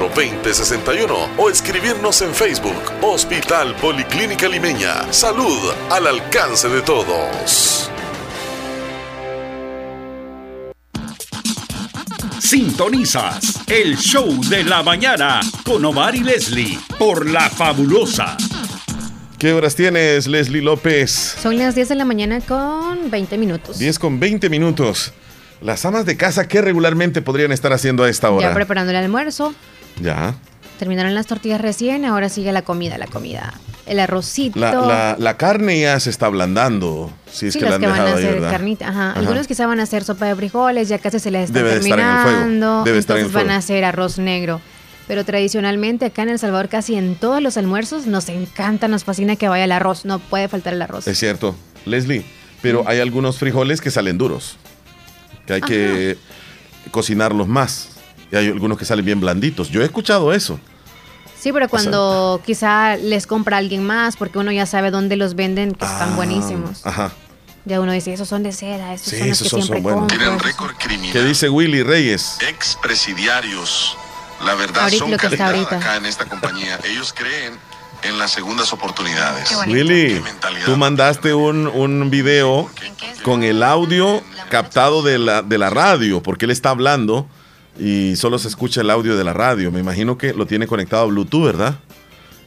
2061 0.00 1.28
o 1.36 1.50
escribirnos 1.50 2.22
en 2.22 2.34
Facebook 2.34 2.80
Hospital 3.02 3.76
Policlínica 3.76 4.48
Limeña. 4.48 5.12
Salud 5.12 5.70
al 5.90 6.06
alcance 6.06 6.68
de 6.68 6.80
todos. 6.80 7.90
Sintonizas 12.40 13.60
el 13.68 13.96
show 13.98 14.40
de 14.48 14.64
la 14.64 14.82
mañana 14.82 15.40
con 15.64 15.84
Omar 15.84 16.14
y 16.14 16.20
Leslie 16.20 16.78
por 16.98 17.28
La 17.28 17.50
Fabulosa. 17.50 18.38
¿Qué 19.38 19.52
horas 19.52 19.76
tienes, 19.76 20.26
Leslie 20.26 20.62
López? 20.62 21.36
Son 21.42 21.56
las 21.58 21.74
10 21.74 21.90
de 21.90 21.94
la 21.94 22.04
mañana 22.04 22.40
con 22.40 23.10
20 23.10 23.38
minutos. 23.38 23.78
10 23.78 23.98
con 23.98 24.18
20 24.18 24.48
minutos. 24.48 25.12
Las 25.60 25.84
amas 25.84 26.06
de 26.06 26.16
casa, 26.16 26.48
¿qué 26.48 26.62
regularmente 26.62 27.20
podrían 27.20 27.52
estar 27.52 27.72
haciendo 27.72 28.04
a 28.04 28.08
esta 28.08 28.30
hora? 28.30 28.48
Ya 28.48 28.54
preparando 28.54 28.90
el 28.90 28.96
almuerzo. 28.96 29.54
Ya. 30.00 30.34
Terminaron 30.78 31.14
las 31.14 31.26
tortillas 31.26 31.60
recién, 31.60 32.04
ahora 32.04 32.28
sigue 32.28 32.52
la 32.52 32.62
comida, 32.62 32.96
la 32.98 33.06
comida. 33.06 33.52
El 33.86 33.98
arrocito. 34.00 34.58
La, 34.58 34.72
la- 34.72 35.16
la 35.18 35.36
carne 35.36 35.80
ya 35.80 35.98
se 36.00 36.10
está 36.10 36.26
ablandando. 36.26 37.10
Si 37.30 37.46
es 37.48 37.52
sí, 37.52 37.58
que 37.58 37.66
los 37.66 37.70
la 37.70 37.74
han 37.76 37.80
que 37.82 37.86
van 37.88 38.00
a 38.00 38.04
dejado 38.04 38.16
hacer 38.38 38.40
carnita. 38.50 38.88
Ajá. 38.88 39.10
Ajá. 39.10 39.18
Algunos 39.20 39.46
quizá 39.46 39.66
van 39.66 39.80
a 39.80 39.82
hacer 39.82 40.04
sopa 40.04 40.26
de 40.26 40.36
frijoles, 40.36 40.88
ya 40.88 40.98
casi 40.98 41.18
se 41.18 41.30
les 41.30 41.44
está 41.46 41.58
Debe 41.58 41.70
de 41.70 41.80
estar 41.80 41.98
en 41.98 42.06
el 42.06 42.12
fuego. 42.22 42.28
terminando. 42.38 42.84
Debe 42.84 42.98
estar 42.98 43.16
en 43.16 43.20
el 43.20 43.26
entonces 43.26 43.34
van 43.34 43.42
fuego. 43.46 43.54
a 43.54 43.58
hacer 43.58 43.84
arroz 43.84 44.18
negro. 44.18 44.60
Pero 45.08 45.24
tradicionalmente 45.24 46.06
acá 46.06 46.22
en 46.22 46.28
El 46.28 46.38
Salvador 46.38 46.68
casi 46.68 46.94
en 46.94 47.16
todos 47.16 47.42
los 47.42 47.56
almuerzos 47.56 48.06
nos 48.06 48.28
encanta, 48.28 48.86
nos 48.86 49.02
fascina 49.02 49.34
que 49.36 49.48
vaya 49.48 49.64
el 49.64 49.72
arroz. 49.72 50.04
No 50.04 50.18
puede 50.20 50.46
faltar 50.48 50.72
el 50.74 50.82
arroz. 50.82 51.08
Es 51.08 51.18
cierto. 51.18 51.56
Leslie, 51.84 52.24
pero 52.62 52.84
hay 52.86 53.00
algunos 53.00 53.38
frijoles 53.38 53.80
que 53.80 53.90
salen 53.90 54.18
duros. 54.18 54.56
Que 55.46 55.54
hay 55.54 55.60
que 55.62 56.16
cocinarlos 56.92 57.48
más. 57.48 57.89
Y 58.32 58.36
hay 58.36 58.46
algunos 58.48 58.78
que 58.78 58.84
salen 58.84 59.04
bien 59.04 59.20
blanditos. 59.20 59.68
Yo 59.70 59.80
he 59.82 59.84
escuchado 59.84 60.32
eso. 60.32 60.58
Sí, 61.38 61.52
pero 61.52 61.68
cuando 61.68 62.40
quizá 62.44 62.96
les 62.96 63.26
compra 63.26 63.56
alguien 63.56 63.84
más, 63.84 64.16
porque 64.16 64.38
uno 64.38 64.52
ya 64.52 64.66
sabe 64.66 64.90
dónde 64.90 65.16
los 65.16 65.34
venden, 65.34 65.72
que 65.74 65.84
están 65.84 66.12
Ah, 66.12 66.16
buenísimos. 66.16 66.84
Ajá. 66.86 67.12
Ya 67.64 67.80
uno 67.80 67.92
dice, 67.92 68.12
esos 68.12 68.28
son 68.28 68.42
de 68.42 68.52
seda, 68.52 68.92
esos 68.94 69.08
Sí, 69.08 69.18
son 69.18 69.28
los 69.28 69.40
esos 69.40 69.44
que 69.44 69.50
son- 69.50 69.62
siempre 69.62 69.92
son. 69.92 71.12
¿Qué 71.12 71.22
dice 71.24 71.48
Willy 71.48 71.82
Reyes? 71.82 72.38
expresidiarios, 72.94 73.96
la 74.44 74.54
verdad 74.54 74.84
Ahorita 74.84 74.98
son 74.98 75.10
lo 75.10 75.16
que 75.16 75.26
está 75.28 75.46
ahorita. 75.46 75.76
acá 75.76 75.96
en 75.96 76.06
esta 76.06 76.24
compañía. 76.26 76.78
Ellos 76.84 77.14
creen 77.16 77.54
en 78.02 78.18
las 78.18 78.30
segundas 78.32 78.72
oportunidades. 78.72 79.50
Willy, 79.66 80.22
tú 80.64 80.76
mandaste 80.76 81.32
un, 81.34 81.66
un 81.66 82.10
video 82.10 82.68
con 83.22 83.42
el 83.44 83.62
audio 83.62 84.22
captado 84.50 85.02
de 85.02 85.18
la, 85.18 85.42
de 85.42 85.58
la 85.58 85.70
radio, 85.70 86.22
porque 86.22 86.46
él 86.46 86.50
está 86.50 86.70
hablando 86.70 87.26
y 87.80 88.14
solo 88.16 88.38
se 88.38 88.48
escucha 88.48 88.82
el 88.82 88.90
audio 88.90 89.16
de 89.16 89.24
la 89.24 89.32
radio. 89.32 89.72
Me 89.72 89.80
imagino 89.80 90.18
que 90.18 90.34
lo 90.34 90.46
tiene 90.46 90.66
conectado 90.66 91.04
a 91.04 91.06
Bluetooth, 91.06 91.44
¿verdad? 91.44 91.76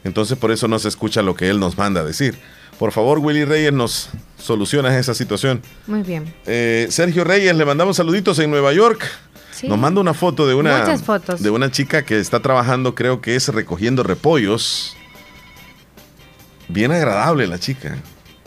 Entonces 0.03 0.37
por 0.37 0.51
eso 0.51 0.67
no 0.67 0.77
se 0.79 0.87
escucha 0.87 1.21
lo 1.21 1.35
que 1.35 1.49
él 1.49 1.59
nos 1.59 1.77
manda 1.77 2.01
a 2.01 2.03
decir. 2.03 2.37
Por 2.77 2.91
favor, 2.91 3.19
Willy 3.19 3.45
Reyes, 3.45 3.73
nos 3.73 4.09
solucionas 4.37 4.93
esa 4.93 5.13
situación. 5.13 5.61
Muy 5.87 6.03
bien. 6.03 6.33
Eh, 6.45 6.87
Sergio 6.89 7.23
Reyes, 7.23 7.55
le 7.55 7.65
mandamos 7.65 7.97
saluditos 7.97 8.37
en 8.39 8.51
Nueva 8.51 8.73
York. 8.73 9.03
Sí. 9.51 9.67
Nos 9.67 9.77
manda 9.77 10.01
una 10.01 10.13
foto 10.13 10.47
de 10.47 10.55
una, 10.55 10.97
fotos. 10.97 11.41
de 11.41 11.49
una 11.49 11.71
chica 11.71 12.03
que 12.03 12.19
está 12.19 12.41
trabajando, 12.41 12.95
creo 12.95 13.21
que 13.21 13.35
es 13.35 13.47
recogiendo 13.49 14.03
repollos. 14.03 14.95
Bien 16.67 16.91
agradable 16.91 17.47
la 17.47 17.59
chica. 17.59 17.97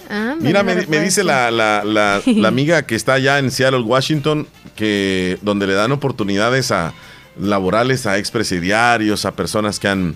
Ah, 0.08 0.36
Mira, 0.40 0.62
me, 0.62 0.74
dice 1.00 1.24
la, 1.24 1.50
la- 1.50 1.82
la- 1.84 2.22
la 2.26 2.48
amiga 2.48 2.82
que 2.82 2.94
está 2.94 3.14
allá 3.14 3.38
en 3.38 3.50
Seattle, 3.50 3.80
Washington, 3.80 4.46
que 4.76 5.38
donde 5.42 5.66
le 5.66 5.74
dan 5.74 5.92
oportunidades 5.92 6.70
a 6.70 6.92
laborales 7.38 8.06
a 8.06 8.18
expresidiarios, 8.18 9.24
a 9.24 9.32
personas 9.36 9.78
que 9.80 9.88
han 9.88 10.14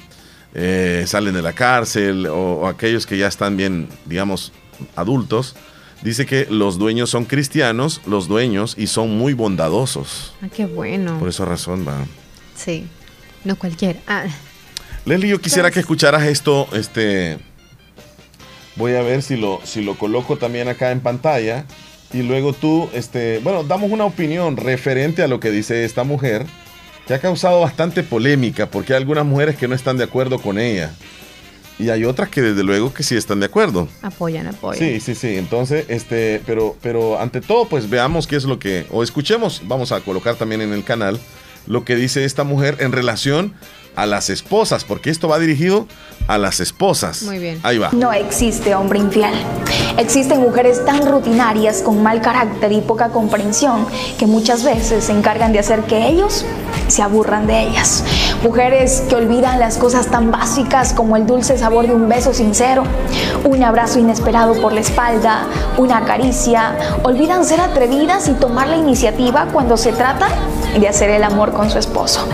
eh, 0.55 1.05
salen 1.07 1.35
de 1.35 1.43
la 1.43 1.53
cárcel 1.53 2.27
o, 2.27 2.61
o 2.61 2.67
aquellos 2.67 3.07
que 3.07 3.17
ya 3.19 3.29
están 3.29 3.57
bien, 3.57 3.89
digamos, 4.07 4.53
adultos. 4.97 5.55
Dice 6.03 6.25
que 6.25 6.47
los 6.51 6.79
dueños 6.79 7.11
son 7.11 7.27
cristianos, 7.27 8.01
los 8.07 8.27
dueños, 8.27 8.75
y 8.79 8.87
son 8.87 9.19
muy 9.19 9.35
bondadosos. 9.35 10.33
Ah, 10.43 10.49
qué 10.55 10.65
bueno. 10.67 11.19
Por 11.19 11.29
esa 11.29 11.45
razón, 11.45 11.87
va. 11.87 12.07
Sí. 12.57 12.87
No 13.45 13.57
cualquiera. 13.57 14.01
Ah, 14.07 14.25
Leslie, 15.05 15.29
yo 15.31 15.41
quisiera 15.41 15.71
que 15.71 15.81
escucharas 15.81 16.25
esto, 16.25 16.69
este, 16.73 17.39
voy 18.81 18.95
a 18.95 19.03
ver 19.03 19.23
si 19.23 19.37
lo, 19.37 19.61
si 19.63 19.83
lo 19.83 19.97
coloco 19.97 20.39
también 20.39 20.67
acá 20.67 20.91
en 20.91 21.01
pantalla 21.01 21.67
y 22.13 22.23
luego 22.23 22.55
tú, 22.55 22.89
este, 22.95 23.39
bueno, 23.41 23.63
damos 23.63 23.93
una 23.93 24.07
opinión 24.07 24.57
referente 24.57 25.23
a 25.23 25.29
lo 25.29 25.39
que 25.39 25.51
dice 25.51 25.85
esta 25.85 26.03
mujer, 26.03 26.47
que 27.07 27.15
ha 27.15 27.21
causado 27.21 27.61
bastante 27.61 28.03
polémica 28.03 28.71
porque 28.71 28.95
hay 28.95 28.97
algunas 28.97 29.27
mujeres 29.27 29.57
que 29.57 29.69
no 29.69 29.75
están 29.75 29.99
de 29.99 30.05
acuerdo 30.05 30.41
con 30.41 30.59
ella 30.59 30.93
y 31.79 31.91
hay 31.91 32.05
otras 32.05 32.29
que 32.31 32.43
desde 32.43 32.63
luego 32.63 32.93
que 32.93 33.03
sí 33.03 33.17
están 33.17 33.41
de 33.41 33.47
acuerdo. 33.47 33.87
apoyan, 34.03 34.47
apoyan. 34.47 34.79
Sí, 34.79 35.01
sí, 35.01 35.15
sí. 35.15 35.37
Entonces, 35.37 35.85
este, 35.89 36.43
pero, 36.47 36.77
pero 36.83 37.21
ante 37.21 37.41
todo, 37.41 37.67
pues 37.67 37.89
veamos 37.89 38.27
qué 38.27 38.37
es 38.37 38.45
lo 38.45 38.59
que, 38.59 38.87
o 38.91 39.03
escuchemos, 39.03 39.63
vamos 39.65 39.93
a 39.93 40.01
colocar 40.01 40.37
también 40.37 40.63
en 40.63 40.73
el 40.73 40.85
canal 40.85 41.19
lo 41.67 41.85
que 41.85 41.97
dice 41.97 42.25
esta 42.25 42.45
mujer 42.45 42.77
en 42.81 42.93
relación 42.93 43.55
a 43.97 44.07
las 44.07 44.31
esposas, 44.31 44.85
porque 44.85 45.11
esto 45.11 45.29
va 45.29 45.39
dirigido 45.39 45.87
a 46.27 46.39
las 46.39 46.61
esposas. 46.61 47.23
Muy 47.23 47.39
bien. 47.39 47.61
Ahí 47.63 47.79
va. 47.79 47.91
No 47.93 48.13
existe 48.13 48.75
hombre 48.75 48.99
infiel. 48.99 49.35
Existen 49.99 50.41
mujeres 50.41 50.85
tan 50.85 51.07
rutinarias, 51.07 51.83
con 51.83 52.03
mal 52.03 52.21
carácter 52.21 52.73
y 52.73 52.81
poca 52.81 53.09
comprensión, 53.09 53.87
que 54.19 54.27
muchas 54.27 54.65
veces 54.65 55.05
se 55.05 55.13
encargan 55.13 55.53
de 55.53 55.59
hacer 55.59 55.83
que 55.83 56.09
ellos 56.09 56.45
se 56.89 57.03
aburran 57.03 57.47
de 57.47 57.61
ellas. 57.61 58.05
Mujeres 58.43 59.03
que 59.09 59.17
olvidan 59.17 59.59
las 59.61 59.77
cosas 59.77 60.07
tan 60.07 60.31
básicas 60.31 60.93
como 60.93 61.17
el 61.17 61.27
dulce 61.27 61.59
sabor 61.59 61.87
de 61.87 61.95
un 61.95 62.09
beso 62.09 62.33
sincero, 62.33 62.85
un 63.45 63.63
abrazo 63.63 63.99
inesperado 63.99 64.61
por 64.61 64.73
la 64.73 64.81
espalda, 64.81 65.47
una 65.77 66.05
caricia. 66.05 66.75
Olvidan 67.03 67.45
ser 67.45 67.61
atrevidas 67.61 68.29
y 68.29 68.33
tomar 68.33 68.69
la 68.69 68.77
iniciativa 68.77 69.47
cuando 69.53 69.77
se 69.77 69.93
trata 69.93 70.29
de 70.79 70.89
hacer 70.89 71.11
el 71.11 71.25
amor 71.25 71.53
con 71.53 71.71
su 71.71 71.79
esposo 71.79 72.27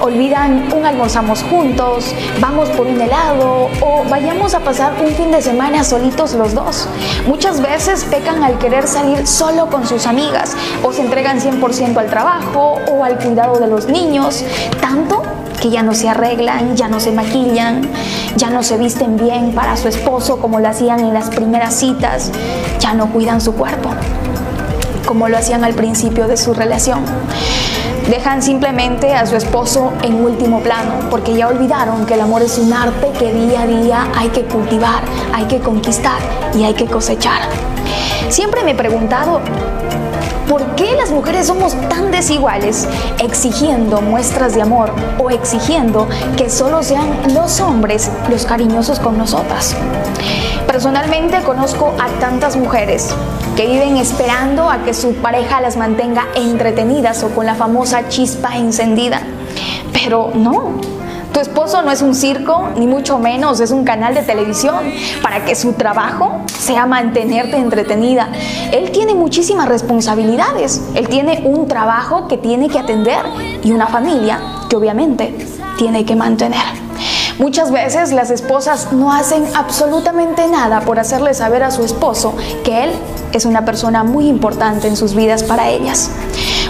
olvidan 0.00 0.72
un 0.74 0.86
almorzamos 0.86 1.42
juntos, 1.42 2.14
vamos 2.40 2.68
por 2.70 2.86
un 2.86 3.00
helado 3.00 3.68
o 3.80 4.04
vayamos 4.08 4.54
a 4.54 4.60
pasar 4.60 4.94
un 5.04 5.12
fin 5.14 5.30
de 5.30 5.42
semana 5.42 5.84
solitos 5.84 6.34
los 6.34 6.54
dos. 6.54 6.88
Muchas 7.26 7.60
veces 7.60 8.04
pecan 8.04 8.42
al 8.42 8.58
querer 8.58 8.86
salir 8.88 9.26
solo 9.26 9.68
con 9.68 9.86
sus 9.86 10.06
amigas 10.06 10.56
o 10.82 10.92
se 10.92 11.02
entregan 11.02 11.40
100% 11.40 11.96
al 11.96 12.06
trabajo 12.06 12.78
o 12.90 13.04
al 13.04 13.18
cuidado 13.18 13.58
de 13.58 13.66
los 13.66 13.86
niños, 13.88 14.44
tanto 14.80 15.22
que 15.60 15.70
ya 15.70 15.82
no 15.82 15.94
se 15.94 16.08
arreglan, 16.08 16.76
ya 16.76 16.88
no 16.88 17.00
se 17.00 17.12
maquillan, 17.12 17.82
ya 18.36 18.48
no 18.48 18.62
se 18.62 18.78
visten 18.78 19.16
bien 19.16 19.52
para 19.52 19.76
su 19.76 19.88
esposo 19.88 20.38
como 20.38 20.58
lo 20.58 20.68
hacían 20.68 21.00
en 21.00 21.12
las 21.12 21.28
primeras 21.28 21.74
citas, 21.74 22.30
ya 22.78 22.94
no 22.94 23.12
cuidan 23.12 23.40
su 23.40 23.54
cuerpo 23.54 23.90
como 25.10 25.28
lo 25.28 25.38
hacían 25.38 25.64
al 25.64 25.74
principio 25.74 26.28
de 26.28 26.36
su 26.36 26.54
relación. 26.54 27.00
Dejan 28.10 28.42
simplemente 28.42 29.14
a 29.14 29.24
su 29.24 29.36
esposo 29.36 29.92
en 30.02 30.16
último 30.24 30.58
plano 30.58 30.90
porque 31.10 31.32
ya 31.36 31.46
olvidaron 31.46 32.06
que 32.06 32.14
el 32.14 32.22
amor 32.22 32.42
es 32.42 32.58
un 32.58 32.72
arte 32.72 33.12
que 33.16 33.32
día 33.32 33.62
a 33.62 33.66
día 33.68 34.08
hay 34.16 34.30
que 34.30 34.42
cultivar, 34.42 35.04
hay 35.32 35.44
que 35.44 35.60
conquistar 35.60 36.18
y 36.52 36.64
hay 36.64 36.74
que 36.74 36.86
cosechar. 36.86 37.42
Siempre 38.28 38.64
me 38.64 38.72
he 38.72 38.74
preguntado, 38.74 39.40
¿por 40.48 40.74
qué 40.74 40.96
las 40.96 41.12
mujeres 41.12 41.46
somos 41.46 41.76
tan 41.88 42.10
desiguales 42.10 42.88
exigiendo 43.22 44.00
muestras 44.00 44.56
de 44.56 44.62
amor 44.62 44.92
o 45.20 45.30
exigiendo 45.30 46.08
que 46.36 46.50
solo 46.50 46.82
sean 46.82 47.06
los 47.32 47.60
hombres 47.60 48.10
los 48.28 48.44
cariñosos 48.44 48.98
con 48.98 49.18
nosotras? 49.18 49.76
Personalmente 50.66 51.42
conozco 51.42 51.94
a 52.00 52.08
tantas 52.18 52.56
mujeres 52.56 53.14
que 53.60 53.66
viven 53.66 53.98
esperando 53.98 54.70
a 54.70 54.84
que 54.84 54.94
su 54.94 55.16
pareja 55.16 55.60
las 55.60 55.76
mantenga 55.76 56.28
entretenidas 56.34 57.22
o 57.24 57.28
con 57.28 57.44
la 57.44 57.54
famosa 57.54 58.08
chispa 58.08 58.56
encendida. 58.56 59.20
Pero 59.92 60.32
no, 60.34 60.80
tu 61.30 61.40
esposo 61.40 61.82
no 61.82 61.90
es 61.90 62.00
un 62.00 62.14
circo, 62.14 62.70
ni 62.78 62.86
mucho 62.86 63.18
menos 63.18 63.60
es 63.60 63.70
un 63.70 63.84
canal 63.84 64.14
de 64.14 64.22
televisión 64.22 64.76
para 65.20 65.44
que 65.44 65.54
su 65.54 65.74
trabajo 65.74 66.40
sea 66.46 66.86
mantenerte 66.86 67.58
entretenida. 67.58 68.30
Él 68.72 68.92
tiene 68.92 69.14
muchísimas 69.14 69.68
responsabilidades. 69.68 70.80
Él 70.94 71.10
tiene 71.10 71.42
un 71.44 71.68
trabajo 71.68 72.28
que 72.28 72.38
tiene 72.38 72.70
que 72.70 72.78
atender 72.78 73.26
y 73.62 73.72
una 73.72 73.88
familia 73.88 74.40
que 74.70 74.76
obviamente 74.76 75.36
tiene 75.76 76.06
que 76.06 76.16
mantener. 76.16 76.64
Muchas 77.40 77.70
veces 77.72 78.12
las 78.12 78.30
esposas 78.30 78.92
no 78.92 79.14
hacen 79.14 79.46
absolutamente 79.54 80.46
nada 80.46 80.82
por 80.82 80.98
hacerle 80.98 81.32
saber 81.32 81.62
a 81.62 81.70
su 81.70 81.82
esposo 81.82 82.34
que 82.64 82.84
él 82.84 82.90
es 83.32 83.46
una 83.46 83.64
persona 83.64 84.04
muy 84.04 84.28
importante 84.28 84.88
en 84.88 84.94
sus 84.94 85.14
vidas 85.14 85.42
para 85.42 85.70
ellas. 85.70 86.10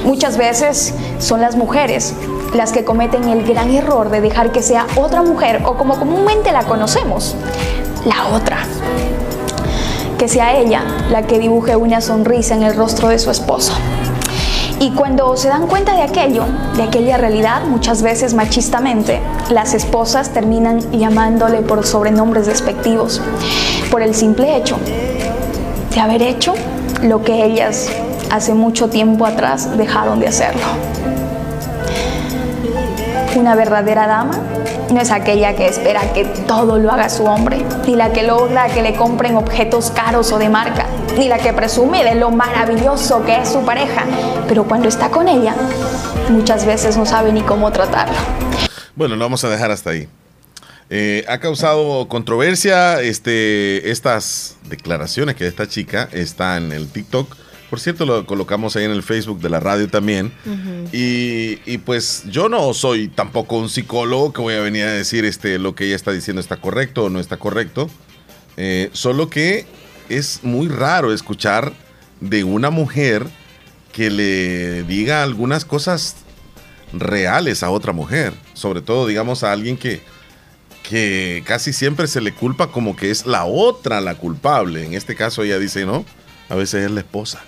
Muchas 0.05 0.37
veces 0.37 0.95
son 1.19 1.41
las 1.41 1.57
mujeres 1.57 2.15
las 2.55 2.71
que 2.71 2.85
cometen 2.85 3.29
el 3.29 3.45
gran 3.45 3.73
error 3.73 4.11
de 4.11 4.21
dejar 4.21 4.53
que 4.53 4.63
sea 4.63 4.87
otra 4.95 5.23
mujer 5.23 5.61
o 5.67 5.75
como 5.75 5.99
comúnmente 5.99 6.53
la 6.53 6.63
conocemos, 6.63 7.35
la 8.05 8.29
otra. 8.29 8.59
Que 10.19 10.29
sea 10.29 10.57
ella 10.57 10.85
la 11.11 11.27
que 11.27 11.41
dibuje 11.41 11.75
una 11.75 12.01
sonrisa 12.01 12.55
en 12.55 12.63
el 12.63 12.77
rostro 12.77 13.09
de 13.09 13.19
su 13.19 13.33
esposo. 13.33 13.73
Y 14.83 14.93
cuando 14.93 15.37
se 15.37 15.49
dan 15.49 15.67
cuenta 15.67 15.95
de 15.95 16.01
aquello, 16.01 16.45
de 16.75 16.83
aquella 16.83 17.19
realidad, 17.19 17.65
muchas 17.67 18.03
veces 18.03 18.33
machistamente, 18.33 19.21
las 19.51 19.75
esposas 19.75 20.31
terminan 20.31 20.81
llamándole 20.91 21.61
por 21.61 21.87
sobrenombres 21.87 22.47
despectivos, 22.47 23.21
por 23.91 24.01
el 24.01 24.15
simple 24.15 24.57
hecho 24.57 24.79
de 25.95 26.01
haber 26.01 26.23
hecho 26.23 26.55
lo 27.03 27.23
que 27.23 27.45
ellas 27.45 27.91
hace 28.31 28.55
mucho 28.55 28.89
tiempo 28.89 29.27
atrás 29.27 29.77
dejaron 29.77 30.19
de 30.19 30.29
hacerlo. 30.29 30.63
Una 33.37 33.55
verdadera 33.55 34.07
dama 34.07 34.39
no 34.91 35.01
es 35.01 35.11
aquella 35.13 35.55
que 35.55 35.67
espera 35.67 36.13
que 36.13 36.25
todo 36.25 36.79
lo 36.79 36.91
haga 36.91 37.09
su 37.09 37.25
hombre, 37.25 37.65
ni 37.87 37.95
la 37.95 38.13
que 38.13 38.25
logra 38.25 38.69
que 38.69 38.83
le 38.83 38.95
compren 38.95 39.37
objetos 39.37 39.91
caros 39.93 40.33
o 40.33 40.39
de 40.39 40.49
marca, 40.49 40.87
ni 41.17 41.29
la 41.29 41.39
que 41.39 41.53
presume 41.53 42.03
de 42.03 42.17
lo 42.17 42.31
maravilloso 42.31 43.25
que 43.25 43.37
es 43.37 43.49
su 43.49 43.65
pareja, 43.65 44.05
pero 44.49 44.65
cuando 44.65 44.89
está 44.89 45.11
con 45.11 45.29
ella, 45.29 45.55
muchas 46.29 46.67
veces 46.67 46.97
no 46.97 47.07
sabe 47.07 47.33
ni 47.33 47.43
cómo 47.43 47.71
tratarlo. 47.71 48.17
Bueno, 48.97 49.15
lo 49.15 49.25
vamos 49.25 49.45
a 49.45 49.49
dejar 49.49 49.71
hasta 49.71 49.91
ahí. 49.91 50.09
Eh, 50.93 51.25
ha 51.29 51.39
causado 51.39 52.09
controversia 52.09 53.01
este, 53.01 53.93
estas 53.93 54.57
declaraciones 54.69 55.37
que 55.37 55.47
esta 55.47 55.69
chica 55.69 56.09
está 56.11 56.57
en 56.57 56.73
el 56.73 56.89
TikTok. 56.89 57.37
Por 57.71 57.79
cierto, 57.79 58.05
lo 58.05 58.27
colocamos 58.27 58.75
ahí 58.75 58.85
en 58.85 58.91
el 58.91 59.05
Facebook 59.05 59.41
de 59.41 59.49
la 59.49 59.61
radio 59.61 59.89
también. 59.89 60.33
y, 60.93 61.61
y, 61.71 61.79
pues 61.79 62.25
yo 62.29 62.49
no 62.49 62.75
soy 62.75 63.07
tampoco 63.07 63.59
un 63.59 63.69
psicólogo 63.69 64.33
que 64.33 64.43
voy 64.43 64.55
a 64.55 64.61
venir 64.61 64.85
a 64.85 64.93
decir 64.93 65.25
este, 65.25 65.59
lo 65.61 65.77
que 65.77 65.87
ella 65.87 65.95
está 65.95 66.11
diciendo 66.11 66.41
está 66.41 66.57
correcto 66.57 67.05
o 67.05 67.11
no 67.11 67.21
está 67.21 67.37
correcto. 67.37 67.89
Eh, 68.57 68.91
solo 68.93 69.31
que 69.31 69.67
es 70.09 70.41
muy 70.43 70.67
raro 70.67 71.15
escuchar 71.15 71.73
de 72.21 72.43
una 72.43 72.71
mujer 72.71 73.27
que 73.93 74.11
le 74.11 74.83
diga 74.83 75.23
algunas 75.23 75.65
cosas 75.65 76.17
reales 76.93 77.63
a 77.63 77.71
otra 77.71 77.93
mujer. 77.93 78.35
Sobre 78.53 78.83
todo, 78.83 79.07
digamos, 79.07 79.45
a 79.45 79.53
alguien 79.53 79.77
que, 79.77 80.01
que 80.83 81.45
casi 81.47 81.73
siempre 81.73 82.09
se 82.09 82.21
le 82.21 82.35
culpa 82.35 82.73
como 82.73 82.97
que 82.97 83.13
es 83.13 83.27
la 83.27 83.45
otra 83.45 84.01
la 84.01 84.17
culpable. 84.17 84.85
En 84.85 84.95
este 84.95 85.15
caso 85.15 85.45
ella 85.45 85.61
dice, 85.61 85.87
no, 85.87 86.05
a 86.49 86.57
veces 86.57 86.85
es 86.85 86.91
la 86.91 87.01
esposa. 87.01 87.43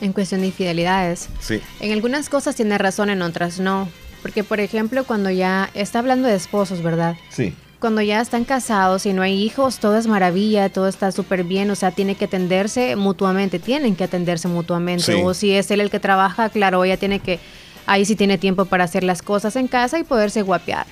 En 0.00 0.12
cuestión 0.12 0.40
de 0.40 0.48
infidelidades. 0.48 1.28
Sí. 1.40 1.60
En 1.80 1.92
algunas 1.92 2.28
cosas 2.28 2.56
tiene 2.56 2.78
razón, 2.78 3.10
en 3.10 3.22
otras 3.22 3.60
no. 3.60 3.88
Porque, 4.22 4.44
por 4.44 4.60
ejemplo, 4.60 5.04
cuando 5.04 5.30
ya 5.30 5.70
está 5.74 5.98
hablando 5.98 6.28
de 6.28 6.34
esposos, 6.34 6.82
¿verdad? 6.82 7.16
Sí. 7.30 7.54
Cuando 7.78 8.02
ya 8.02 8.20
están 8.20 8.44
casados 8.44 9.06
y 9.06 9.14
no 9.14 9.22
hay 9.22 9.42
hijos, 9.42 9.78
todo 9.78 9.96
es 9.96 10.06
maravilla, 10.06 10.68
todo 10.68 10.86
está 10.86 11.12
súper 11.12 11.44
bien, 11.44 11.70
o 11.70 11.74
sea, 11.74 11.90
tiene 11.90 12.14
que 12.14 12.26
atenderse 12.26 12.94
mutuamente, 12.96 13.58
tienen 13.58 13.96
que 13.96 14.04
atenderse 14.04 14.48
mutuamente. 14.48 15.14
Sí. 15.14 15.22
O 15.24 15.32
si 15.32 15.52
es 15.52 15.70
él 15.70 15.80
el 15.80 15.90
que 15.90 16.00
trabaja, 16.00 16.50
claro, 16.50 16.84
ella 16.84 16.98
tiene 16.98 17.20
que, 17.20 17.38
ahí 17.86 18.04
sí 18.04 18.16
tiene 18.16 18.36
tiempo 18.36 18.66
para 18.66 18.84
hacer 18.84 19.02
las 19.02 19.22
cosas 19.22 19.56
en 19.56 19.66
casa 19.66 19.98
y 19.98 20.04
poderse 20.04 20.42
guapear. 20.42 20.86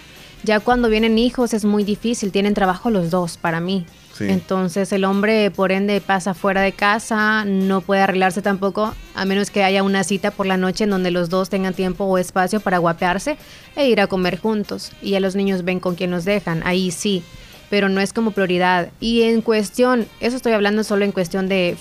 Ya 0.44 0.60
cuando 0.60 0.88
vienen 0.88 1.18
hijos 1.18 1.52
es 1.52 1.64
muy 1.66 1.84
difícil, 1.84 2.32
tienen 2.32 2.54
trabajo 2.54 2.88
los 2.88 3.10
dos, 3.10 3.36
para 3.36 3.60
mí. 3.60 3.84
Entonces 4.20 4.92
el 4.92 5.04
hombre, 5.04 5.50
por 5.50 5.72
ende, 5.72 6.00
pasa 6.00 6.34
fuera 6.34 6.60
de 6.60 6.72
casa, 6.72 7.44
no 7.44 7.80
puede 7.80 8.02
arreglarse 8.02 8.42
tampoco, 8.42 8.94
a 9.14 9.24
menos 9.24 9.50
que 9.50 9.62
haya 9.62 9.82
una 9.82 10.04
cita 10.04 10.30
por 10.30 10.46
la 10.46 10.56
noche 10.56 10.84
en 10.84 10.90
donde 10.90 11.10
los 11.10 11.28
dos 11.28 11.48
tengan 11.48 11.74
tiempo 11.74 12.04
o 12.04 12.18
espacio 12.18 12.60
para 12.60 12.78
guapearse 12.78 13.36
e 13.76 13.88
ir 13.88 14.00
a 14.00 14.06
comer 14.06 14.38
juntos. 14.38 14.92
Y 15.02 15.14
a 15.14 15.20
los 15.20 15.36
niños 15.36 15.64
ven 15.64 15.80
con 15.80 15.94
quién 15.94 16.10
nos 16.10 16.24
dejan, 16.24 16.62
ahí 16.64 16.90
sí, 16.90 17.22
pero 17.70 17.88
no 17.88 18.00
es 18.00 18.12
como 18.12 18.32
prioridad. 18.32 18.90
Y 19.00 19.22
en 19.22 19.42
cuestión, 19.42 20.06
eso 20.20 20.36
estoy 20.36 20.52
hablando 20.52 20.84
solo 20.84 21.04
en 21.04 21.12
cuestión 21.12 21.48
de 21.48 21.76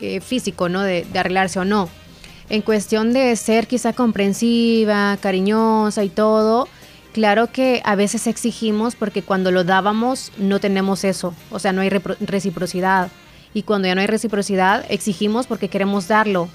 eh, 0.00 0.20
físico, 0.20 0.68
¿no? 0.68 0.82
De, 0.82 1.06
de 1.10 1.18
arreglarse 1.18 1.58
o 1.58 1.64
no. 1.64 1.88
En 2.50 2.62
cuestión 2.62 3.12
de 3.12 3.36
ser 3.36 3.66
quizá 3.66 3.92
comprensiva, 3.92 5.18
cariñosa 5.20 6.02
y 6.02 6.08
todo, 6.08 6.66
claro 7.18 7.50
que 7.50 7.82
a 7.84 7.96
veces 7.96 8.28
exigimos 8.28 8.94
porque 8.94 9.22
cuando 9.22 9.50
lo 9.50 9.64
dábamos 9.64 10.30
no 10.38 10.60
tenemos 10.60 11.02
eso, 11.02 11.34
o 11.50 11.58
sea, 11.58 11.72
no 11.72 11.80
hay 11.80 11.88
reciprocidad. 11.88 13.08
Y 13.52 13.64
cuando 13.64 13.88
ya 13.88 13.96
no 13.96 14.00
hay 14.00 14.06
reciprocidad, 14.06 14.86
exigimos 14.88 15.48
porque 15.48 15.68
queremos 15.68 16.06
darlo. 16.06 16.48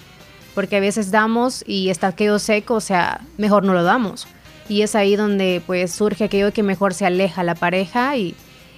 Porque 0.55 0.77
a 0.77 0.79
veces 0.79 1.11
damos 1.11 1.65
y 1.67 1.89
está 1.89 2.13
quedó 2.13 2.39
seco, 2.39 2.75
o 2.75 2.79
sea, 2.79 3.19
mejor 3.37 3.65
no 3.65 3.73
lo 3.73 3.83
damos. 3.83 4.25
Y 4.69 4.83
es 4.83 4.95
ahí 4.95 5.17
donde 5.17 5.61
pues 5.65 5.91
surge 5.91 6.23
aquello 6.23 6.53
que 6.53 6.63
mejor 6.63 6.93
se 6.93 7.05
aleja 7.05 7.43
la 7.43 7.55
pareja 7.55 8.15
y, 8.15 8.33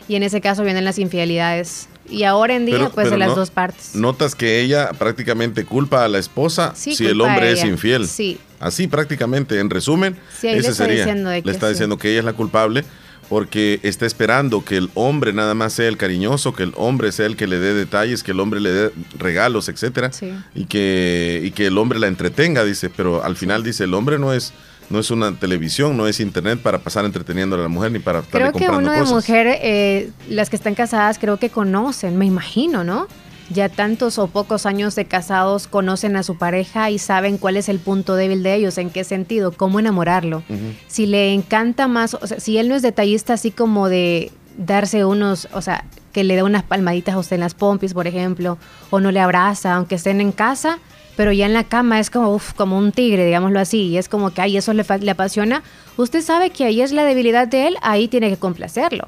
y 0.08 0.16
en 0.16 0.24
ese 0.24 0.42
caso 0.42 0.64
vienen 0.64 0.86
las 0.86 0.98
infidelidades. 0.98 1.88
Y 2.10 2.24
ahora 2.24 2.56
en 2.56 2.66
día, 2.66 2.76
Pero- 2.78 2.92
pues 2.92 3.10
de 3.10 3.18
las 3.18 3.30
no- 3.30 3.36
dos 3.36 3.50
partes. 3.52 3.96
Notas 3.96 4.36
que 4.36 4.62
ella 4.62 4.92
prácticamente 4.98 5.66
culpa 5.66 6.06
a 6.06 6.08
la 6.08 6.20
esposa 6.20 6.74
Sí, 6.76 6.96
si 6.96 7.06
el 7.08 7.20
hombre 7.22 7.52
es 7.52 7.64
infiel. 7.64 8.08
Sí. 8.08 8.38
Así 8.60 8.88
prácticamente, 8.88 9.60
en 9.60 9.70
resumen, 9.70 10.16
Sí, 10.40 10.48
ahí 10.48 10.54
le 10.56 10.60
ese 10.62 10.72
está 10.72 10.86
sería. 10.86 11.06
diciendo 11.06 11.32
le 11.32 11.42
que 11.44 11.52
está 11.52 11.68
sí. 11.68 11.74
diciendo 11.74 11.98
que 11.98 12.10
ella 12.12 12.20
es 12.20 12.26
la 12.26 12.34
culpable 12.34 12.84
porque 13.28 13.80
está 13.82 14.06
esperando 14.06 14.64
que 14.64 14.78
el 14.78 14.92
hombre 14.94 15.34
nada 15.34 15.56
más 15.56 15.74
sea 15.74 15.88
el 15.88 15.98
cariñoso, 15.98 16.54
que 16.54 16.62
el 16.64 16.74
hombre 16.76 17.12
sea 17.12 17.26
el 17.26 17.36
que 17.36 17.48
le 17.48 17.58
dé 17.60 17.74
detalles, 17.74 18.22
que 18.22 18.32
el 18.32 18.40
hombre 18.40 18.60
le 18.60 18.72
dé 18.72 18.92
regalos, 19.18 19.68
etcétera, 19.68 20.12
Sí. 20.14 20.32
y 20.54 20.66
que 20.66 21.42
y 21.44 21.50
que 21.52 21.66
el 21.66 21.78
hombre 21.80 21.98
la 22.00 22.08
entretenga, 22.08 22.64
dice, 22.64 22.92
pero 22.96 23.24
al 23.24 23.36
final 23.36 23.64
dice, 23.64 23.84
el 23.86 23.96
hombre 23.96 24.20
no 24.20 24.32
es 24.32 24.54
no 24.90 25.00
es 25.00 25.12
una 25.12 25.38
televisión, 25.38 25.98
no 25.98 26.08
es 26.08 26.20
internet 26.20 26.60
para 26.62 26.80
pasar 26.80 27.06
entreteniendo 27.06 27.56
a 27.56 27.60
la 27.60 27.68
mujer 27.68 27.92
ni 27.92 28.00
para 28.00 28.20
estarle 28.20 28.52
Creo 28.52 28.72
que 28.72 28.76
uno 28.76 28.92
de 28.92 29.00
cosas. 29.00 29.14
mujer, 29.14 29.48
eh, 29.62 30.12
las 30.30 30.50
que 30.50 30.56
están 30.56 30.76
casadas, 30.76 31.20
creo 31.20 31.38
que 31.38 31.50
conocen, 31.50 32.18
me 32.18 32.26
imagino, 32.26 32.84
¿no? 32.84 33.08
Ya 33.50 33.70
tantos 33.70 34.18
o 34.18 34.28
pocos 34.28 34.66
años 34.66 34.96
de 34.96 35.06
casados 35.06 35.68
conocen 35.68 36.16
a 36.16 36.24
su 36.24 36.38
pareja 36.38 36.90
y 36.90 36.98
saben 36.98 37.38
cuál 37.38 37.58
es 37.58 37.70
el 37.70 37.80
punto 37.80 38.16
débil 38.16 38.42
de 38.42 38.56
ellos, 38.56 38.78
en 38.80 38.90
qué 38.90 39.04
sentido, 39.04 39.52
cómo 39.52 39.80
enamorarlo. 39.80 40.44
Si 40.88 41.06
le 41.06 41.32
encanta 41.34 41.88
más, 41.88 42.16
o 42.16 42.26
sea, 42.26 42.40
si 42.40 42.58
él 42.58 42.70
no 42.70 42.76
es 42.76 42.82
detallista 42.82 43.34
así 43.34 43.52
como 43.52 43.88
de 43.88 44.32
darse 44.58 45.06
unos, 45.06 45.48
o 45.54 45.62
sea, 45.62 45.86
que 46.12 46.24
le 46.24 46.36
dé 46.36 46.44
unas 46.44 46.64
palmaditas 46.64 47.14
a 47.14 47.20
usted 47.20 47.36
en 47.36 47.42
las 47.42 47.54
pompis, 47.54 47.94
por 47.94 48.08
ejemplo, 48.08 48.58
o 48.90 49.00
no 49.00 49.12
le 49.12 49.20
abraza, 49.20 49.76
aunque 49.76 49.96
estén 49.96 50.22
en 50.22 50.32
casa, 50.32 50.80
pero 51.16 51.32
ya 51.32 51.46
en 51.46 51.54
la 51.54 51.64
cama 51.64 52.00
es 52.00 52.10
como, 52.10 52.34
uf, 52.34 52.54
como 52.54 52.78
un 52.78 52.92
tigre, 52.92 53.26
digámoslo 53.26 53.60
así, 53.60 53.84
y 53.84 53.98
es 53.98 54.10
como 54.10 54.32
que, 54.34 54.42
ay, 54.42 54.58
eso 54.58 54.74
le, 54.74 54.86
le 55.00 55.12
apasiona. 55.12 55.64
Usted 55.98 56.22
sabe 56.22 56.50
que 56.50 56.66
ahí 56.66 56.82
es 56.82 56.92
la 56.92 57.04
debilidad 57.04 57.48
de 57.48 57.68
él, 57.68 57.78
ahí 57.82 58.08
tiene 58.08 58.30
que 58.30 58.38
complacerlo. 58.38 59.08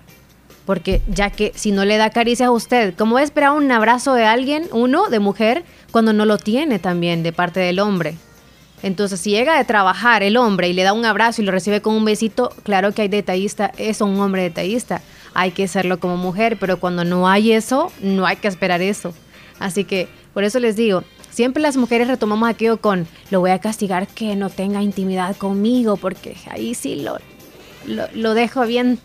Porque 0.65 1.01
ya 1.07 1.29
que 1.29 1.53
si 1.55 1.71
no 1.71 1.85
le 1.85 1.97
da 1.97 2.09
caricias 2.09 2.47
a 2.47 2.51
usted, 2.51 2.93
¿cómo 2.95 3.15
va 3.15 3.21
a 3.21 3.23
esperar 3.23 3.51
un 3.51 3.71
abrazo 3.71 4.13
de 4.13 4.25
alguien, 4.25 4.67
uno, 4.71 5.07
de 5.07 5.19
mujer, 5.19 5.63
cuando 5.91 6.11
no 6.11 6.25
lo 6.25 6.37
tiene 6.37 6.77
también 6.79 7.23
de 7.23 7.31
parte 7.31 7.61
del 7.61 7.79
hombre? 7.79 8.15
Entonces, 8.83 9.19
si 9.19 9.31
llega 9.31 9.57
de 9.57 9.65
trabajar 9.65 10.23
el 10.23 10.37
hombre 10.37 10.69
y 10.69 10.73
le 10.73 10.83
da 10.83 10.93
un 10.93 11.05
abrazo 11.05 11.41
y 11.41 11.45
lo 11.45 11.51
recibe 11.51 11.81
con 11.81 11.95
un 11.95 12.05
besito, 12.05 12.53
claro 12.63 12.91
que 12.91 13.03
hay 13.03 13.07
detallista, 13.07 13.71
es 13.77 14.01
un 14.01 14.19
hombre 14.19 14.43
detallista. 14.43 15.01
Hay 15.33 15.51
que 15.51 15.67
serlo 15.67 15.99
como 15.99 16.17
mujer, 16.17 16.57
pero 16.59 16.79
cuando 16.79 17.03
no 17.03 17.27
hay 17.27 17.53
eso, 17.53 17.91
no 18.01 18.25
hay 18.25 18.35
que 18.35 18.47
esperar 18.47 18.81
eso. 18.81 19.13
Así 19.59 19.83
que, 19.83 20.07
por 20.33 20.43
eso 20.43 20.59
les 20.59 20.75
digo, 20.75 21.03
siempre 21.37 21.61
las 21.61 21.77
mujeres 21.77 22.07
retomamos 22.07 22.49
aquello 22.49 22.77
con, 22.81 23.07
lo 23.29 23.39
voy 23.41 23.51
a 23.51 23.59
castigar 23.59 24.07
que 24.07 24.35
no 24.35 24.49
tenga 24.49 24.81
intimidad 24.81 25.35
conmigo, 25.37 25.95
porque 25.95 26.35
ahí 26.49 26.73
sí 26.73 26.95
lo, 26.95 27.19
lo, 27.85 28.07
lo 28.15 28.33
dejo 28.33 28.65
bien 28.65 28.97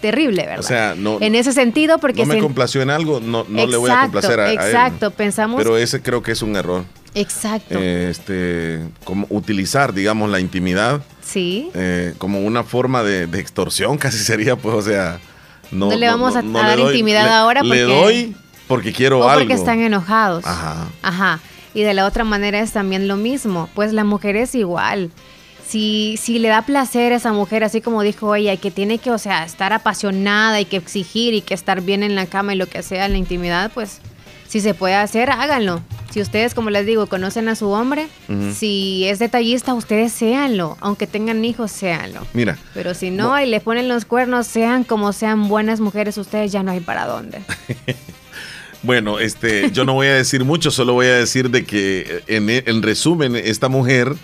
terrible, 0.00 0.42
¿verdad? 0.46 0.60
O 0.60 0.62
sea, 0.62 0.94
no, 0.96 1.18
en 1.20 1.34
ese 1.34 1.52
sentido, 1.52 1.98
porque 1.98 2.24
no 2.24 2.34
me 2.34 2.38
complació 2.40 2.82
en 2.82 2.90
algo, 2.90 3.18
no, 3.18 3.44
no 3.48 3.66
le 3.66 3.76
voy 3.76 3.90
a 3.90 4.02
complacer 4.02 4.38
a, 4.38 4.44
a 4.44 4.52
él. 4.52 4.58
Exacto, 4.60 5.10
pensamos. 5.10 5.60
Pero 5.60 5.76
ese 5.76 6.00
creo 6.02 6.22
que 6.22 6.30
es 6.30 6.42
un 6.42 6.54
error. 6.54 6.84
exacto. 7.14 7.74
Eh, 7.80 8.08
este, 8.10 8.80
como 9.02 9.26
utilizar, 9.28 9.92
digamos, 9.92 10.30
la 10.30 10.38
intimidad 10.38 11.02
sí. 11.20 11.68
eh, 11.74 12.14
como 12.18 12.42
una 12.42 12.62
forma 12.62 13.02
de, 13.02 13.26
de 13.26 13.40
extorsión, 13.40 13.98
casi 14.04 14.18
sería, 14.18 14.54
pues, 14.54 14.76
o 14.76 14.82
sea, 14.82 15.18
no, 15.72 15.90
No 15.90 15.96
le 15.96 16.06
vamos 16.06 16.36
a- 16.36 16.42
le 16.42 16.52
dar 16.52 16.78
intimidad 16.78 17.26
ahora 17.38 17.62
Le 17.64 17.68
porque- 17.68 17.82
doy 17.82 18.36
porque 18.68 18.92
quiero 18.92 19.18
o 19.18 19.28
algo. 19.28 19.40
porque 19.40 19.54
están 19.54 19.80
enojados. 19.80 20.44
Ajá. 20.46 20.86
Ajá. 21.02 21.40
Y 21.74 21.82
de 21.82 21.94
la 21.94 22.06
otra 22.06 22.24
manera 22.24 22.60
es 22.60 22.72
también 22.72 23.08
lo 23.08 23.16
mismo. 23.16 23.68
Pues 23.74 23.92
la 23.92 24.04
mujer 24.04 24.36
es 24.36 24.54
igual. 24.54 25.10
Si, 25.66 26.16
si 26.20 26.38
le 26.38 26.48
da 26.48 26.62
placer 26.62 27.12
a 27.12 27.16
esa 27.16 27.32
mujer, 27.32 27.64
así 27.64 27.80
como 27.80 28.02
dijo 28.02 28.34
ella, 28.34 28.56
que 28.56 28.70
tiene 28.70 28.98
que, 28.98 29.10
o 29.10 29.18
sea, 29.18 29.44
estar 29.44 29.72
apasionada 29.72 30.60
y 30.60 30.66
que 30.66 30.76
exigir 30.76 31.32
y 31.32 31.40
que 31.40 31.54
estar 31.54 31.80
bien 31.80 32.02
en 32.02 32.14
la 32.14 32.26
cama 32.26 32.54
y 32.54 32.58
lo 32.58 32.66
que 32.66 32.82
sea 32.82 33.06
en 33.06 33.12
la 33.12 33.18
intimidad, 33.18 33.70
pues 33.72 34.00
si 34.52 34.60
se 34.60 34.74
puede 34.74 34.96
hacer, 34.96 35.30
háganlo. 35.30 35.80
Si 36.10 36.20
ustedes, 36.20 36.52
como 36.52 36.68
les 36.68 36.84
digo, 36.84 37.06
conocen 37.06 37.48
a 37.48 37.54
su 37.54 37.70
hombre, 37.70 38.06
si 38.54 39.06
es 39.06 39.18
detallista, 39.18 39.72
ustedes 39.72 40.12
séanlo. 40.12 40.76
Aunque 40.80 41.06
tengan 41.06 41.42
hijos, 41.42 41.72
séanlo. 41.72 42.20
Mira, 42.34 42.58
Pero 42.74 42.92
si 42.92 43.10
no, 43.10 43.40
y 43.40 43.46
le 43.46 43.60
ponen 43.60 43.88
los 43.88 44.04
cuernos, 44.04 44.46
sean 44.46 44.84
como 44.84 45.14
sean 45.14 45.48
buenas 45.48 45.80
mujeres, 45.80 46.18
ustedes 46.18 46.52
ya 46.52 46.62
no 46.62 46.70
hay 46.70 46.80
para 46.80 47.06
dónde. 47.06 47.42
bueno, 48.82 49.18
este, 49.18 49.70
yo 49.72 49.84
no 49.84 49.94
voy 49.94 50.08
a 50.08 50.14
decir 50.14 50.44
mucho, 50.44 50.70
solo 50.70 50.94
voy 50.94 51.06
a 51.06 51.16
decir 51.16 51.50
de 51.50 51.64
que, 51.64 52.22
en, 52.26 52.48
en 52.50 52.82
resumen, 52.82 53.36
esta 53.36 53.68
mujer 53.68 54.14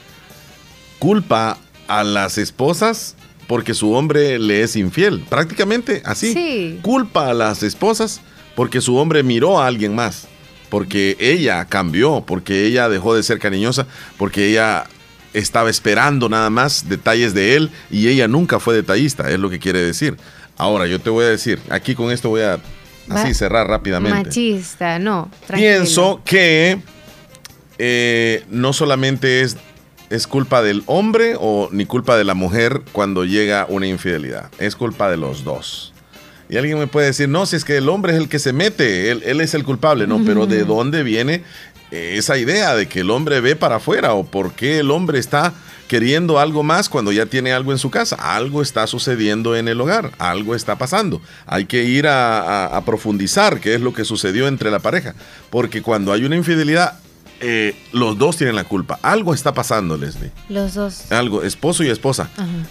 culpa 0.98 1.58
a 1.86 2.04
las 2.04 2.38
esposas 2.38 3.16
porque 3.48 3.74
su 3.74 3.92
hombre 3.92 4.38
le 4.38 4.62
es 4.62 4.76
infiel. 4.76 5.24
Prácticamente 5.28 6.02
así. 6.04 6.32
Sí. 6.34 6.78
Culpa 6.82 7.30
a 7.30 7.34
las 7.34 7.62
esposas 7.62 8.20
porque 8.54 8.80
su 8.80 8.96
hombre 8.96 9.22
miró 9.22 9.60
a 9.60 9.66
alguien 9.66 9.94
más. 9.94 10.28
Porque 10.68 11.16
ella 11.18 11.64
cambió, 11.64 12.22
porque 12.26 12.66
ella 12.66 12.90
dejó 12.90 13.14
de 13.14 13.22
ser 13.22 13.38
cariñosa, 13.38 13.86
porque 14.18 14.50
ella 14.50 14.84
estaba 15.32 15.70
esperando 15.70 16.28
nada 16.28 16.50
más 16.50 16.90
detalles 16.90 17.32
de 17.32 17.56
él 17.56 17.70
y 17.90 18.08
ella 18.08 18.28
nunca 18.28 18.60
fue 18.60 18.74
detallista, 18.74 19.30
es 19.30 19.38
lo 19.38 19.48
que 19.48 19.58
quiere 19.58 19.80
decir. 19.80 20.18
Ahora, 20.58 20.86
yo 20.86 21.00
te 21.00 21.08
voy 21.08 21.24
a 21.24 21.28
decir, 21.28 21.58
aquí 21.70 21.94
con 21.94 22.10
esto 22.10 22.28
voy 22.28 22.42
a 22.42 22.60
así 23.10 23.34
cerrar 23.34 23.66
rápidamente. 23.66 24.28
Machista, 24.28 24.98
no. 24.98 25.30
tranquilo. 25.46 25.70
Pienso 25.70 26.20
que 26.24 26.80
eh, 27.78 28.44
no 28.50 28.72
solamente 28.72 29.42
es, 29.42 29.56
es 30.10 30.26
culpa 30.26 30.62
del 30.62 30.82
hombre 30.86 31.34
o 31.38 31.68
ni 31.70 31.86
culpa 31.86 32.16
de 32.16 32.24
la 32.24 32.34
mujer 32.34 32.82
cuando 32.92 33.24
llega 33.24 33.66
una 33.68 33.86
infidelidad, 33.86 34.50
es 34.58 34.76
culpa 34.76 35.10
de 35.10 35.16
los 35.16 35.44
dos. 35.44 35.92
Y 36.50 36.56
alguien 36.56 36.78
me 36.78 36.86
puede 36.86 37.08
decir, 37.08 37.28
no, 37.28 37.44
si 37.44 37.56
es 37.56 37.64
que 37.64 37.76
el 37.76 37.88
hombre 37.90 38.14
es 38.14 38.18
el 38.18 38.28
que 38.28 38.38
se 38.38 38.54
mete, 38.54 39.10
él, 39.10 39.22
él 39.26 39.42
es 39.42 39.52
el 39.52 39.64
culpable, 39.64 40.06
no, 40.06 40.24
pero 40.24 40.46
¿de 40.46 40.64
dónde 40.64 41.02
viene 41.02 41.44
esa 41.90 42.36
idea 42.38 42.74
de 42.74 42.86
que 42.88 43.00
el 43.00 43.10
hombre 43.10 43.40
ve 43.40 43.56
para 43.56 43.76
afuera 43.76 44.12
o 44.14 44.24
por 44.24 44.52
qué 44.52 44.78
el 44.80 44.90
hombre 44.90 45.18
está 45.18 45.54
queriendo 45.88 46.38
algo 46.38 46.62
más 46.62 46.90
cuando 46.90 47.12
ya 47.12 47.24
tiene 47.26 47.52
algo 47.52 47.72
en 47.72 47.78
su 47.78 47.90
casa? 47.90 48.16
Algo 48.16 48.60
está 48.60 48.86
sucediendo 48.86 49.56
en 49.56 49.68
el 49.68 49.80
hogar, 49.80 50.12
algo 50.18 50.54
está 50.54 50.76
pasando. 50.76 51.22
Hay 51.46 51.64
que 51.64 51.84
ir 51.84 52.06
a, 52.06 52.40
a- 52.66 52.76
a 52.76 52.84
profundizar 52.84 53.58
qué 53.60 53.74
es 53.74 53.80
lo 53.80 53.94
que 53.94 54.04
sucedió 54.04 54.48
entre 54.48 54.70
la 54.70 54.80
pareja, 54.80 55.14
porque 55.48 55.80
cuando 55.80 56.12
hay 56.12 56.24
una 56.24 56.36
infidelidad, 56.36 56.98
eh, 57.40 57.74
los 57.92 58.18
dos 58.18 58.36
tienen 58.36 58.56
la 58.56 58.64
culpa. 58.64 58.98
Algo 59.00 59.32
está 59.32 59.54
pasando, 59.54 59.96
Leslie. 59.96 60.30
Los 60.50 60.74
dos. 60.74 61.10
Algo, 61.10 61.42
esposo 61.44 61.84
y 61.84 61.88
esposa. 61.88 62.28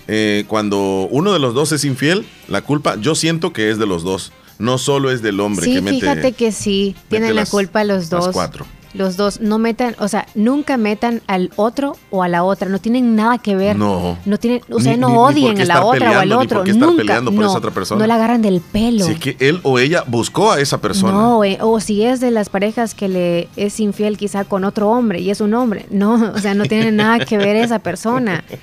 Eh, 0.07 0.43
cuando 0.47 1.07
uno 1.09 1.31
de 1.33 1.39
los 1.39 1.53
dos 1.55 1.71
es 1.71 1.85
infiel, 1.85 2.25
la 2.49 2.61
culpa 2.61 2.97
yo 2.99 3.15
siento 3.15 3.51
que 3.53 3.71
es 3.71 3.79
de 3.79 3.85
los 3.87 4.03
dos. 4.03 4.31
No 4.59 4.77
solo 4.77 5.09
es 5.11 5.21
del 5.21 5.39
hombre 5.39 5.65
Sí, 5.65 5.75
que 5.75 5.81
mete. 5.81 5.99
fíjate 6.01 6.31
que 6.33 6.51
sí, 6.51 6.95
tienen 7.09 7.29
la 7.35 7.41
las- 7.41 7.49
culpa 7.49 7.83
los 7.83 8.09
dos. 8.09 8.29
cuatro. 8.33 8.65
Los 8.97 9.15
dos, 9.17 9.39
no 9.41 9.57
metan, 9.59 9.95
o 9.99 10.07
sea, 10.07 10.25
nunca 10.35 10.77
metan 10.77 11.21
al 11.27 11.51
otro 11.55 11.95
o 12.09 12.23
a 12.23 12.27
la 12.27 12.43
otra, 12.43 12.67
no 12.69 12.79
tienen 12.79 13.15
nada 13.15 13.37
que 13.37 13.55
ver. 13.55 13.75
No. 13.77 14.17
No 14.25 14.37
tienen, 14.37 14.61
o 14.71 14.79
sea, 14.79 14.93
Ni- 14.93 14.99
no 14.99 15.07
ni- 15.09 15.13
ni 15.13 15.19
odien 15.49 15.61
a 15.61 15.65
la 15.65 15.85
otra 15.85 16.11
o 16.11 16.19
al 16.19 16.29
ni 16.29 16.33
otro, 16.35 16.63
estar 16.63 16.77
nunca. 16.77 16.97
peleando 16.97 17.31
por 17.31 17.39
no, 17.41 17.47
esa 17.49 17.57
otra 17.57 17.71
persona. 17.71 17.99
No 18.01 18.07
la 18.07 18.15
agarran 18.15 18.41
del 18.41 18.61
pelo. 18.61 19.05
Si 19.05 19.11
es 19.13 19.19
que 19.19 19.35
él 19.39 19.59
o 19.63 19.79
ella 19.79 20.03
buscó 20.07 20.51
a 20.51 20.59
esa 20.59 20.79
persona. 20.81 21.13
No, 21.13 21.43
eh, 21.43 21.57
o 21.61 21.79
si 21.79 22.03
es 22.03 22.19
de 22.19 22.31
las 22.31 22.49
parejas 22.49 22.93
que 22.95 23.07
le 23.07 23.47
es 23.55 23.79
infiel 23.79 24.17
quizá 24.17 24.43
con 24.43 24.63
otro 24.63 24.89
hombre 24.89 25.19
y 25.21 25.29
es 25.29 25.41
un 25.41 25.53
hombre. 25.53 25.85
No, 25.89 26.31
o 26.33 26.37
sea, 26.39 26.53
no 26.53 26.65
tiene 26.65 26.91
nada 26.91 27.19
que 27.25 27.37
ver 27.37 27.55
esa 27.55 27.79
persona. 27.79 28.43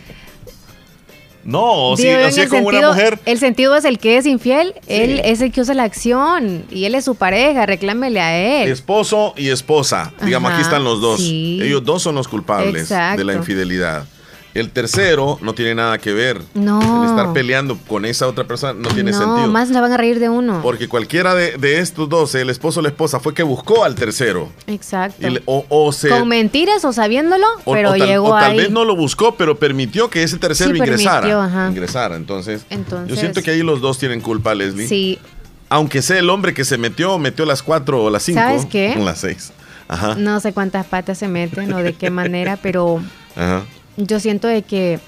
No, 1.44 1.96
si, 1.96 2.08
así 2.08 2.40
es 2.40 2.48
como 2.48 2.68
una 2.68 2.88
mujer. 2.88 3.18
El 3.26 3.38
sentido 3.38 3.76
es 3.76 3.84
el 3.84 3.98
que 3.98 4.16
es 4.16 4.26
infiel, 4.26 4.74
él 4.86 5.20
es 5.24 5.40
el 5.40 5.52
que 5.52 5.60
usa 5.60 5.74
la 5.74 5.82
acción 5.84 6.64
y 6.70 6.84
él 6.84 6.94
es 6.94 7.04
su 7.04 7.14
pareja, 7.14 7.66
reclámele 7.66 8.20
a 8.20 8.62
él. 8.62 8.70
Esposo 8.70 9.34
y 9.36 9.50
esposa. 9.50 10.12
Digamos, 10.22 10.52
aquí 10.52 10.62
están 10.62 10.84
los 10.84 11.00
dos. 11.00 11.20
sí. 11.20 11.58
Ellos 11.62 11.84
dos 11.84 12.02
son 12.02 12.14
los 12.14 12.28
culpables 12.28 12.82
Exacto. 12.82 13.18
de 13.18 13.24
la 13.24 13.34
infidelidad. 13.34 14.06
El 14.54 14.70
tercero 14.70 15.36
no 15.42 15.52
tiene 15.52 15.74
nada 15.74 15.98
que 15.98 16.12
ver. 16.12 16.40
No. 16.54 17.02
El 17.02 17.10
estar 17.10 17.32
peleando 17.32 17.76
con 17.88 18.04
esa 18.04 18.28
otra 18.28 18.44
persona 18.44 18.72
no 18.72 18.88
tiene 18.90 19.10
no, 19.10 19.18
sentido. 19.18 19.48
más 19.48 19.68
la 19.70 19.80
van 19.80 19.92
a 19.92 19.96
reír 19.96 20.20
de 20.20 20.28
uno. 20.28 20.60
Porque 20.62 20.86
cualquiera 20.88 21.34
de, 21.34 21.56
de 21.58 21.80
estos 21.80 22.08
dos, 22.08 22.34
el 22.36 22.50
esposo 22.50 22.78
o 22.78 22.82
la 22.84 22.88
esposa, 22.90 23.18
fue 23.18 23.34
que 23.34 23.42
buscó 23.42 23.84
al 23.84 23.96
tercero. 23.96 24.48
Exacto. 24.68 25.26
Y 25.26 25.40
o, 25.46 25.66
o 25.68 25.90
se, 25.92 26.08
Con 26.08 26.28
mentiras 26.28 26.84
o 26.84 26.92
sabiéndolo, 26.92 27.46
o- 27.64 27.72
pero 27.72 27.90
o 27.90 27.96
tal, 27.98 28.06
llegó 28.08 28.28
o 28.28 28.38
tal 28.38 28.52
ahí. 28.52 28.56
vez 28.58 28.70
no 28.70 28.84
lo 28.84 28.94
buscó, 28.94 29.34
pero 29.34 29.58
permitió 29.58 30.08
que 30.08 30.22
ese 30.22 30.38
tercero 30.38 30.70
Sí, 30.70 30.76
ingresara. 30.78 31.20
permitió, 31.22 31.40
ajá. 31.40 31.68
ingresara. 31.70 32.14
Entonces, 32.16 32.64
Entonces- 32.70 33.08
yo 33.08 33.16
siento 33.20 33.42
que 33.42 33.50
ahí 33.50 33.62
los 33.64 33.80
dos 33.80 33.98
tienen 33.98 34.20
culpa, 34.20 34.54
Leslie. 34.54 34.86
Sí. 34.86 35.18
Aunque 35.68 36.00
sea 36.00 36.18
el 36.20 36.30
hombre 36.30 36.54
que 36.54 36.64
se 36.64 36.78
metió, 36.78 37.18
metió 37.18 37.44
las 37.44 37.60
cuatro 37.62 38.04
o 38.04 38.08
las 38.10 38.22
cinco. 38.22 38.38
¿Sabes 38.40 38.66
qué? 38.66 38.94
Las 39.04 39.18
seis. 39.18 39.52
Ajá. 39.88 40.14
No 40.14 40.38
sé 40.38 40.52
cuántas 40.52 40.86
patas 40.86 41.18
se 41.18 41.26
meten 41.26 41.72
o 41.72 41.78
de 41.82 41.92
qué 41.94 42.10
manera, 42.10 42.56
pero 42.62 43.00
Ajá. 43.36 43.64
Yo 43.96 44.20
siento 44.20 44.48
de 44.48 44.62
que 44.62 45.00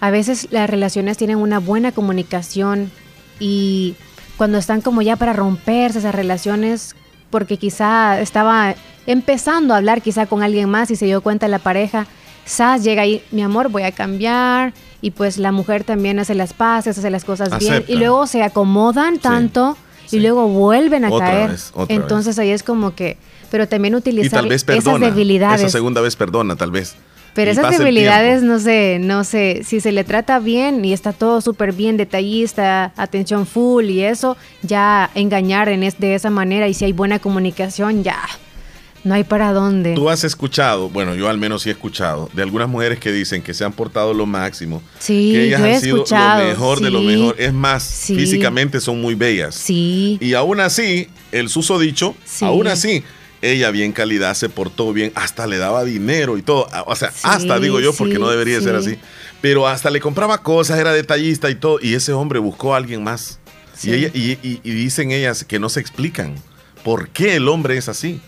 a 0.00 0.10
veces 0.10 0.48
las 0.50 0.68
relaciones 0.68 1.16
tienen 1.16 1.36
una 1.38 1.58
buena 1.58 1.92
comunicación 1.92 2.90
y 3.38 3.94
cuando 4.36 4.58
están 4.58 4.80
como 4.80 5.02
ya 5.02 5.16
para 5.16 5.32
romperse 5.32 6.00
esas 6.00 6.14
relaciones, 6.14 6.94
porque 7.30 7.56
quizá 7.56 8.20
estaba 8.20 8.74
empezando 9.06 9.74
a 9.74 9.78
hablar 9.78 10.02
quizá 10.02 10.26
con 10.26 10.42
alguien 10.42 10.68
más 10.68 10.90
y 10.90 10.96
se 10.96 11.06
dio 11.06 11.20
cuenta 11.20 11.48
la 11.48 11.58
pareja, 11.58 12.06
Sas 12.44 12.82
llega 12.82 13.02
ahí, 13.02 13.22
mi 13.30 13.42
amor, 13.42 13.68
voy 13.68 13.84
a 13.84 13.92
cambiar 13.92 14.72
y 15.00 15.12
pues 15.12 15.38
la 15.38 15.52
mujer 15.52 15.84
también 15.84 16.18
hace 16.18 16.34
las 16.34 16.52
paces, 16.52 16.98
hace 16.98 17.10
las 17.10 17.24
cosas 17.24 17.56
bien 17.58 17.84
y 17.86 17.94
luego 17.96 18.26
se 18.26 18.42
acomodan 18.42 19.18
tanto 19.18 19.76
y 20.10 20.18
luego 20.18 20.48
vuelven 20.48 21.04
a 21.04 21.10
Otra 21.10 21.26
caer. 21.30 21.50
vez, 21.50 21.72
Entonces 21.88 22.38
ahí 22.38 22.50
es 22.50 22.62
como 22.62 22.94
que, 22.94 23.16
pero 23.50 23.68
también 23.68 23.94
Y 23.94 23.98
utilizar 23.98 24.40
tal 24.40 24.48
vez 24.48 24.62
esas 24.62 24.84
perdona. 24.84 25.06
debilidades. 25.06 25.60
Esa 25.60 25.70
segunda 25.70 26.00
vez 26.00 26.16
perdona, 26.16 26.56
tal 26.56 26.70
vez. 26.72 26.96
Pero 27.34 27.50
Y 27.50 27.52
esas 27.52 27.78
debilidades, 27.78 28.42
no 28.42 28.58
sé, 28.58 28.98
no 29.00 29.24
sé, 29.24 29.62
si 29.64 29.80
se 29.80 29.90
le 29.92 30.04
trata 30.04 30.38
bien 30.38 30.84
y 30.84 30.92
está 30.92 31.12
todo 31.14 31.40
súper 31.40 31.72
bien, 31.72 31.96
detallista, 31.96 32.92
atención 32.96 33.46
full 33.46 33.86
y 33.86 34.02
eso, 34.02 34.36
ya 34.62 35.10
engañar 35.14 35.68
en 35.70 35.82
es, 35.82 35.98
de 35.98 36.14
esa 36.14 36.28
manera 36.30 36.68
y 36.68 36.74
si 36.74 36.84
hay 36.84 36.92
buena 36.92 37.18
comunicación, 37.18 38.02
ya 38.04 38.18
no 39.04 39.14
hay 39.14 39.24
para 39.24 39.52
dónde. 39.52 39.94
Tú 39.94 40.10
has 40.10 40.24
escuchado, 40.24 40.88
bueno, 40.90 41.14
yo 41.14 41.28
al 41.28 41.38
menos 41.38 41.62
sí 41.62 41.70
he 41.70 41.72
escuchado, 41.72 42.28
de 42.34 42.42
algunas 42.42 42.68
mujeres 42.68 42.98
que 43.00 43.10
dicen 43.10 43.42
que 43.42 43.54
se 43.54 43.64
han 43.64 43.72
portado 43.72 44.12
lo 44.14 44.26
máximo. 44.26 44.82
Sí, 44.98 45.32
que 45.32 45.46
ellas 45.46 45.60
yo 45.60 45.66
he 45.66 45.74
han 45.74 45.80
sido 45.80 45.96
escuchado, 45.96 46.42
lo 46.42 46.48
mejor 46.50 46.80
de 46.80 46.90
lo 46.90 47.00
mejor. 47.00 47.34
Es 47.38 47.52
más, 47.52 47.82
Sí. 47.82 48.14
físicamente 48.14 48.78
son 48.80 49.00
muy 49.00 49.14
bellas. 49.14 49.54
Sí. 49.54 50.18
Y 50.20 50.34
aún 50.34 50.60
así, 50.60 51.08
el 51.32 51.48
susodicho, 51.48 52.14
Sí. 52.24 52.44
aún 52.44 52.68
así, 52.68 53.02
ella 53.42 53.70
bien 53.70 53.92
calidad 53.92 54.34
se 54.34 54.48
portó 54.48 54.92
bien, 54.92 55.12
hasta 55.14 55.46
le 55.46 55.58
daba 55.58 55.84
dinero 55.84 56.38
y 56.38 56.42
todo. 56.42 56.68
O 56.86 56.96
sea, 56.96 57.10
Sí, 57.10 57.20
hasta 57.24 57.58
digo 57.58 57.80
yo, 57.80 57.92
porque 57.92 58.18
no 58.18 58.28
debería 58.30 58.60
ser 58.60 58.80
sí. 58.82 58.90
así. 58.92 58.98
Pero 59.40 59.66
hasta 59.68 59.90
le 59.90 60.00
compraba 60.00 60.38
cosas, 60.38 60.78
era 60.78 60.92
detallista 60.92 61.50
y 61.50 61.56
todo. 61.56 61.78
Y 61.82 61.94
ese 61.94 62.12
hombre 62.12 62.38
buscó 62.38 62.74
a 62.74 62.76
alguien 62.78 63.02
más. 63.04 63.38
Y, 63.82 63.92
ella- 63.92 64.10
y- 64.14 64.38
y- 64.42 64.60
y 64.62 64.70
dicen 64.70 65.10
ellas 65.10 65.44
que 65.44 65.58
no 65.58 65.68
se 65.68 65.80
explican 65.80 66.36
por 66.84 67.08
qué 67.08 67.34
el 67.36 67.48
hombre 67.48 67.76
es 67.76 67.88
así. 67.88 68.20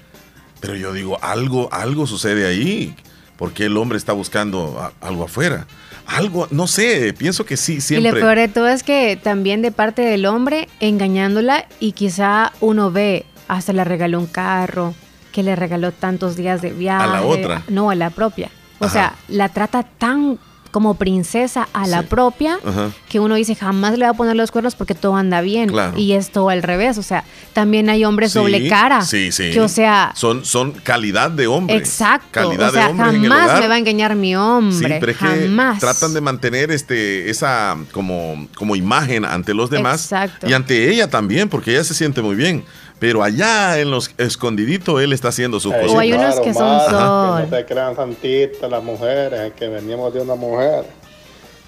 Pero 0.61 0.75
yo 0.75 0.93
digo, 0.93 1.23
algo, 1.23 1.73
algo 1.73 2.07
sucede 2.07 2.47
ahí. 2.47 2.97
¿Por 3.37 3.53
qué 3.53 3.67
el 3.67 3.77
hombre 3.77 3.99
está 3.99 4.13
buscando 4.13 4.79
a- 4.81 5.07
algo 5.07 5.25
afuera? 5.25 5.67
Algo, 6.07 6.49
no 6.51 6.67
sé, 6.67 7.13
pienso 7.17 7.45
que 7.47 7.57
sí, 7.57 7.75
Y 7.75 7.81
siempre. 7.81 8.13
lo 8.13 8.19
peor 8.19 8.37
de 8.39 8.49
todo 8.49 8.69
es 8.69 8.83
que 8.83 9.17
también 9.23 9.63
de 9.63 9.71
parte 9.73 10.03
del 10.03 10.27
hombre 10.27 10.69
engañándola 10.81 11.67
y 11.81 11.93
quizá 11.93 12.53
uno 12.61 12.91
ve, 12.91 13.25
hasta 13.49 13.73
le 13.73 13.85
regaló 13.85 14.19
un 14.21 14.27
carro, 14.27 14.95
que 15.35 15.43
le 15.43 15.57
regaló 15.57 15.91
tantos 15.93 16.37
días 16.37 16.63
de 16.63 16.71
viaje. 16.71 17.05
A 17.05 17.09
la 17.09 17.23
otra. 17.23 17.63
No, 17.69 17.91
a 17.91 17.95
la 17.97 18.09
propia. 18.11 18.51
O 18.79 18.85
Ajá. 18.85 18.93
sea, 18.93 19.15
la 19.29 19.49
trata 19.51 19.83
tan 19.83 20.39
como 20.71 20.95
princesa 20.95 21.69
a 21.73 21.87
la 21.87 22.01
Sí. 22.01 22.07
propia 22.09 22.59
Ajá. 22.65 22.91
que 23.09 23.21
uno 23.21 23.37
dice 23.37 23.55
jamás 23.55 23.97
le 23.97 24.07
va 24.07 24.11
a 24.11 24.15
poner 24.15 24.35
los 24.35 24.51
cuernos 24.51 24.75
porque 24.75 24.97
todo 24.97 25.15
anda 25.15 25.41
bien. 25.41 25.69
Claro. 25.71 25.97
Y 25.97 26.15
es 26.15 26.31
todo 26.31 26.49
al 26.49 26.65
revés. 26.65 26.99
O 26.99 27.03
sea, 27.05 27.23
también 27.53 27.89
hay 27.91 28.05
hombres 28.05 28.33
Sí, 28.33 28.39
doble 28.41 28.69
cara. 28.69 29.03
Sí, 29.03 29.31
sí. 29.31 29.53
Que 29.53 29.61
o 29.61 29.69
sea, 29.69 30.11
son, 30.17 30.45
son 30.45 30.73
calidad 30.73 31.31
de 31.31 31.47
hombre. 31.47 31.77
exacto. 31.77 32.27
Calidad 32.33 32.71
o 32.71 32.73
sea, 32.73 32.89
de 32.89 32.95
jamás 32.95 33.61
me 33.61 33.69
va 33.69 33.75
a 33.75 33.79
engañar 33.79 34.17
mi 34.17 34.35
hombre. 34.35 34.97
pero 34.99 35.13
es 35.13 35.19
que 35.19 35.25
jamás. 35.25 35.79
tratan 35.79 36.13
de 36.13 36.21
mantener 36.21 36.73
este, 36.73 37.31
esa 37.31 37.77
como, 37.93 38.49
como 38.57 38.75
imagen 38.75 39.25
ante 39.25 39.55
los 39.55 39.71
demás 39.71 40.03
Exacto. 40.03 40.49
y 40.49 40.55
ante 40.55 40.91
ella 40.91 41.09
también, 41.09 41.49
porque 41.49 41.71
ella 41.73 41.85
se 41.85 41.95
siente 41.95 42.21
muy 42.21 42.35
bien. 42.35 42.65
Pero 42.99 43.23
allá 43.23 43.79
en 43.81 43.91
los 43.91 44.11
escondiditos 44.19 45.03
él 45.03 45.13
está 45.13 45.29
haciendo 45.29 45.61
sus 45.61 45.73
cosas. 45.75 45.91
O 45.91 45.99
hay 45.99 46.13
unos 46.13 46.41
que 46.41 46.55
son 46.55 46.81
sol. 46.81 47.43
Que 47.43 47.51
no 47.51 47.51
se 47.51 47.67
crean 47.67 47.97
santitas 47.97 48.71
las 48.71 48.83
mujeres, 48.83 49.53
que 49.55 49.69
venimos 49.69 50.15
de 50.15 50.21
una 50.21 50.35
mujer. 50.35 50.85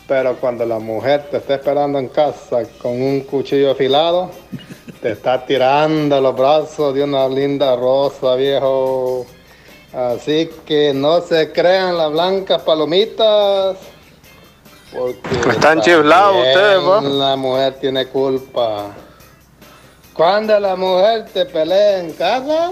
Pero 0.08 0.36
cuando 0.36 0.64
la 0.64 0.78
mujer 0.78 1.26
te 1.30 1.38
está 1.38 1.56
esperando 1.56 1.98
en 1.98 2.08
casa 2.08 2.62
con 2.80 2.92
un 3.02 3.22
cuchillo 3.22 3.72
afilado, 3.72 4.30
te 5.02 5.12
está 5.12 5.44
tirando 5.44 6.20
los 6.20 6.36
brazos 6.36 6.94
de 6.94 7.02
una 7.02 7.28
linda 7.28 7.74
rosa, 7.74 8.36
viejo. 8.36 9.26
Así 9.92 10.48
que 10.64 10.92
no 10.94 11.20
se 11.22 11.50
crean 11.52 11.98
las 11.98 12.12
blancas 12.12 12.62
palomitas. 12.62 13.76
Porque 14.96 15.50
Están 15.50 15.80
chiflados 15.80 16.36
ustedes, 16.36 16.78
¿va? 16.78 17.00
La 17.00 17.36
mujer 17.36 17.74
tiene 17.80 18.06
culpa. 18.06 18.94
Cuando 20.16 20.58
la 20.58 20.76
mujer 20.76 21.26
te 21.32 21.44
pelea 21.44 22.00
en 22.00 22.12
casa, 22.12 22.70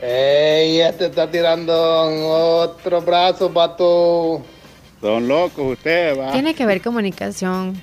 ella 0.00 0.92
te 0.96 1.06
está 1.06 1.30
tirando 1.30 1.74
otro 2.60 3.02
brazo 3.02 3.50
para 3.52 3.76
tu... 3.76 4.42
Son 5.00 5.28
locos 5.28 5.72
ustedes, 5.74 6.18
va. 6.18 6.32
Tiene 6.32 6.54
que 6.54 6.62
haber 6.62 6.80
comunicación. 6.82 7.80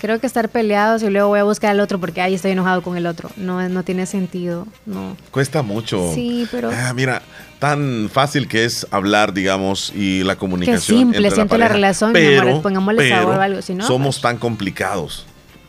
Creo 0.00 0.20
que 0.20 0.26
estar 0.26 0.48
peleados 0.50 1.02
y 1.02 1.10
luego 1.10 1.28
voy 1.28 1.40
a 1.40 1.44
buscar 1.44 1.70
al 1.70 1.80
otro 1.80 1.98
porque 1.98 2.20
ahí 2.20 2.34
estoy 2.34 2.52
enojado 2.52 2.82
con 2.82 2.96
el 2.96 3.06
otro. 3.06 3.30
No, 3.36 3.66
no 3.68 3.82
tiene 3.82 4.06
sentido. 4.06 4.66
No. 4.86 5.16
Cuesta 5.30 5.62
mucho. 5.62 6.12
Sí, 6.14 6.46
pero- 6.50 6.70
Ah, 6.72 6.92
mira, 6.94 7.22
tan 7.58 8.08
fácil 8.12 8.46
que 8.46 8.64
es 8.64 8.86
hablar, 8.90 9.32
digamos, 9.32 9.92
y 9.94 10.22
la 10.22 10.34
Qué 10.34 10.38
comunicación. 10.38 10.98
simple, 10.98 11.16
entre 11.18 11.34
siento 11.34 11.54
la, 11.56 11.64
pareja. 11.64 11.74
relación, 11.74 12.12
mi 12.12 12.36
amor, 12.36 12.62
pongámosle 12.62 13.08
sabor 13.08 13.36
o 13.36 13.40
algo, 13.40 13.62
si 13.62 13.74
no. 13.74 13.86
somos 13.86 14.20
tan 14.20 14.36
complicados. 14.38 15.26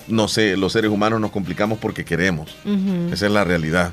No 0.08 0.28
sé, 0.28 0.56
los 0.58 0.74
seres 0.74 0.90
humanos 0.92 1.20
nos 1.20 1.32
complicamos 1.32 1.80
porque 1.80 2.06
queremos. 2.06 2.50
Esa 3.12 3.26
es 3.26 3.32
la 3.32 3.44
realidad. 3.44 3.92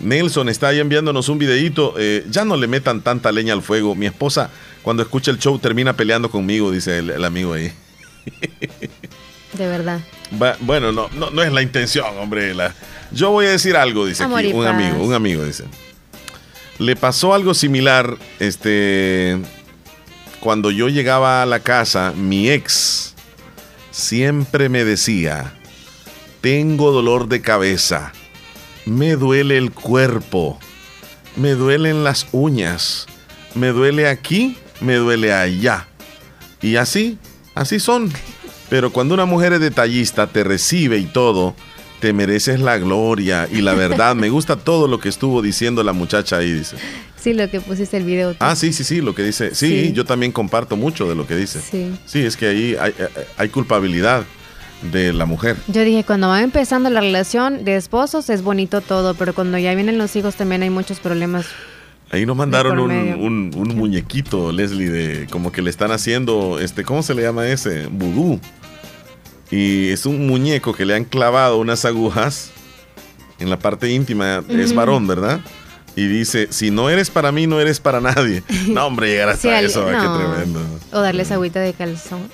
Nelson 0.00 0.48
está 0.48 0.68
ahí 0.68 0.80
enviándonos 0.80 1.28
un 1.28 1.38
videíto. 1.38 1.94
eh, 1.98 2.24
ya 2.30 2.44
no 2.44 2.56
le 2.56 2.66
metan 2.66 3.02
tanta 3.02 3.30
leña 3.32 3.52
al 3.52 3.62
fuego. 3.62 3.94
Mi 3.94 4.06
esposa, 4.06 4.50
cuando 4.82 5.02
escucha 5.02 5.30
el 5.30 5.38
show, 5.38 5.58
termina 5.58 5.92
peleando 5.94 6.30
conmigo, 6.30 6.70
dice 6.70 6.98
el, 6.98 7.10
el 7.10 7.24
amigo 7.24 7.52
ahí. 7.52 7.70
De 9.52 9.66
verdad. 9.66 10.00
Va- 10.40 10.56
bueno, 10.60 10.92
no, 10.92 11.08
no, 11.14 11.30
no 11.30 11.42
es 11.42 11.52
la 11.52 11.60
intención, 11.60 12.06
hombre. 12.18 12.54
la- 12.54 12.74
yo 13.10 13.30
voy 13.30 13.44
a 13.46 13.50
decir 13.50 13.76
algo, 13.76 14.06
dice 14.06 14.22
Amor 14.24 14.38
aquí. 14.38 14.52
Un 14.52 14.64
paz. 14.64 14.74
amigo, 14.74 15.04
un 15.04 15.12
amigo, 15.12 15.44
dice. 15.44 15.64
Le 16.78 16.96
pasó 16.96 17.34
algo 17.34 17.52
similar, 17.52 18.16
este, 18.40 19.38
cuando 20.40 20.70
yo 20.70 20.88
llegaba 20.88 21.42
a 21.42 21.46
la 21.46 21.60
casa, 21.60 22.14
mi 22.16 22.48
ex 22.48 23.11
siempre 23.92 24.68
me 24.68 24.84
decía, 24.84 25.54
tengo 26.40 26.90
dolor 26.90 27.28
de 27.28 27.40
cabeza, 27.40 28.12
me 28.84 29.14
duele 29.14 29.58
el 29.58 29.70
cuerpo, 29.70 30.58
me 31.36 31.50
duelen 31.50 32.02
las 32.02 32.26
uñas, 32.32 33.06
me 33.54 33.68
duele 33.68 34.08
aquí, 34.08 34.56
me 34.80 34.96
duele 34.96 35.32
allá. 35.32 35.86
Y 36.60 36.76
así, 36.76 37.18
así 37.54 37.78
son. 37.78 38.12
Pero 38.68 38.92
cuando 38.92 39.14
una 39.14 39.26
mujer 39.26 39.52
es 39.52 39.60
detallista, 39.60 40.26
te 40.26 40.42
recibe 40.42 40.98
y 40.98 41.04
todo, 41.04 41.54
te 42.02 42.12
mereces 42.12 42.58
la 42.58 42.78
gloria 42.78 43.48
y 43.50 43.60
la 43.60 43.74
verdad. 43.74 44.16
Me 44.16 44.28
gusta 44.28 44.56
todo 44.56 44.88
lo 44.88 44.98
que 44.98 45.08
estuvo 45.08 45.40
diciendo 45.40 45.84
la 45.84 45.92
muchacha 45.92 46.38
ahí, 46.38 46.50
dice. 46.52 46.74
Sí, 47.16 47.32
lo 47.32 47.48
que 47.48 47.60
pusiste 47.60 47.96
el 47.96 48.02
video. 48.02 48.32
tú. 48.32 48.38
Ah, 48.40 48.56
sí, 48.56 48.72
sí, 48.72 48.82
sí, 48.82 49.00
lo 49.00 49.14
que 49.14 49.22
dice. 49.22 49.54
Sí, 49.54 49.84
Sí. 49.86 49.92
yo 49.92 50.04
también 50.04 50.32
comparto 50.32 50.76
mucho 50.76 51.08
de 51.08 51.14
lo 51.14 51.28
que 51.28 51.36
dice. 51.36 51.60
Sí. 51.60 51.92
Sí, 52.04 52.18
es 52.26 52.36
que 52.36 52.48
ahí 52.48 52.76
hay, 52.80 52.92
hay- 52.98 53.24
hay 53.36 53.48
culpabilidad 53.50 54.24
de 54.90 55.12
la 55.12 55.26
mujer. 55.26 55.56
Yo 55.68 55.84
dije, 55.84 56.02
cuando 56.02 56.26
va 56.26 56.42
empezando 56.42 56.90
la 56.90 57.00
relación 57.00 57.64
de 57.64 57.76
esposos 57.76 58.28
es 58.30 58.42
bonito 58.42 58.80
todo, 58.80 59.14
pero 59.14 59.32
cuando 59.32 59.56
ya 59.58 59.72
vienen 59.76 59.96
los 59.96 60.16
hijos 60.16 60.34
también 60.34 60.64
hay 60.64 60.70
muchos 60.70 60.98
problemas. 60.98 61.46
Ahí 62.10 62.26
nos 62.26 62.36
mandaron 62.36 62.80
un- 62.80 63.52
un 63.56 63.68
muñequito, 63.76 64.50
Leslie, 64.50 64.90
de 64.90 65.26
como 65.28 65.52
que 65.52 65.62
le 65.62 65.70
están 65.70 65.92
haciendo, 65.92 66.58
este, 66.58 66.82
¿cómo 66.82 67.04
se 67.04 67.14
le 67.14 67.22
llama 67.22 67.46
ese? 67.46 67.86
Vudú. 67.86 68.40
Y 69.52 69.90
es 69.90 70.06
un 70.06 70.26
muñeco 70.26 70.72
que 70.74 70.84
le 70.86 70.94
han 70.96 71.04
clavado 71.04 71.58
unas 71.58 71.84
agujas 71.84 72.50
en 73.38 73.50
la 73.50 73.58
parte 73.58 73.90
íntima, 73.90 74.42
es 74.48 74.68
Ujú. 74.70 74.74
varón, 74.76 75.06
¿verdad? 75.06 75.40
Y 75.94 76.06
dice, 76.06 76.46
si 76.50 76.70
no 76.70 76.88
eres 76.88 77.10
para 77.10 77.32
mí, 77.32 77.46
no 77.46 77.60
eres 77.60 77.78
para 77.78 78.00
nadie. 78.00 78.42
No, 78.68 78.86
hombre, 78.86 79.08
llegar 79.08 79.28
hasta 79.28 79.58
Sí, 79.58 79.66
eso, 79.66 79.82
no. 79.82 79.98
qué 80.18 80.24
tremendo. 80.24 80.60
O 80.90 81.00
darles 81.00 81.30
agüita 81.30 81.60
de 81.60 81.74
calzón. 81.74 82.30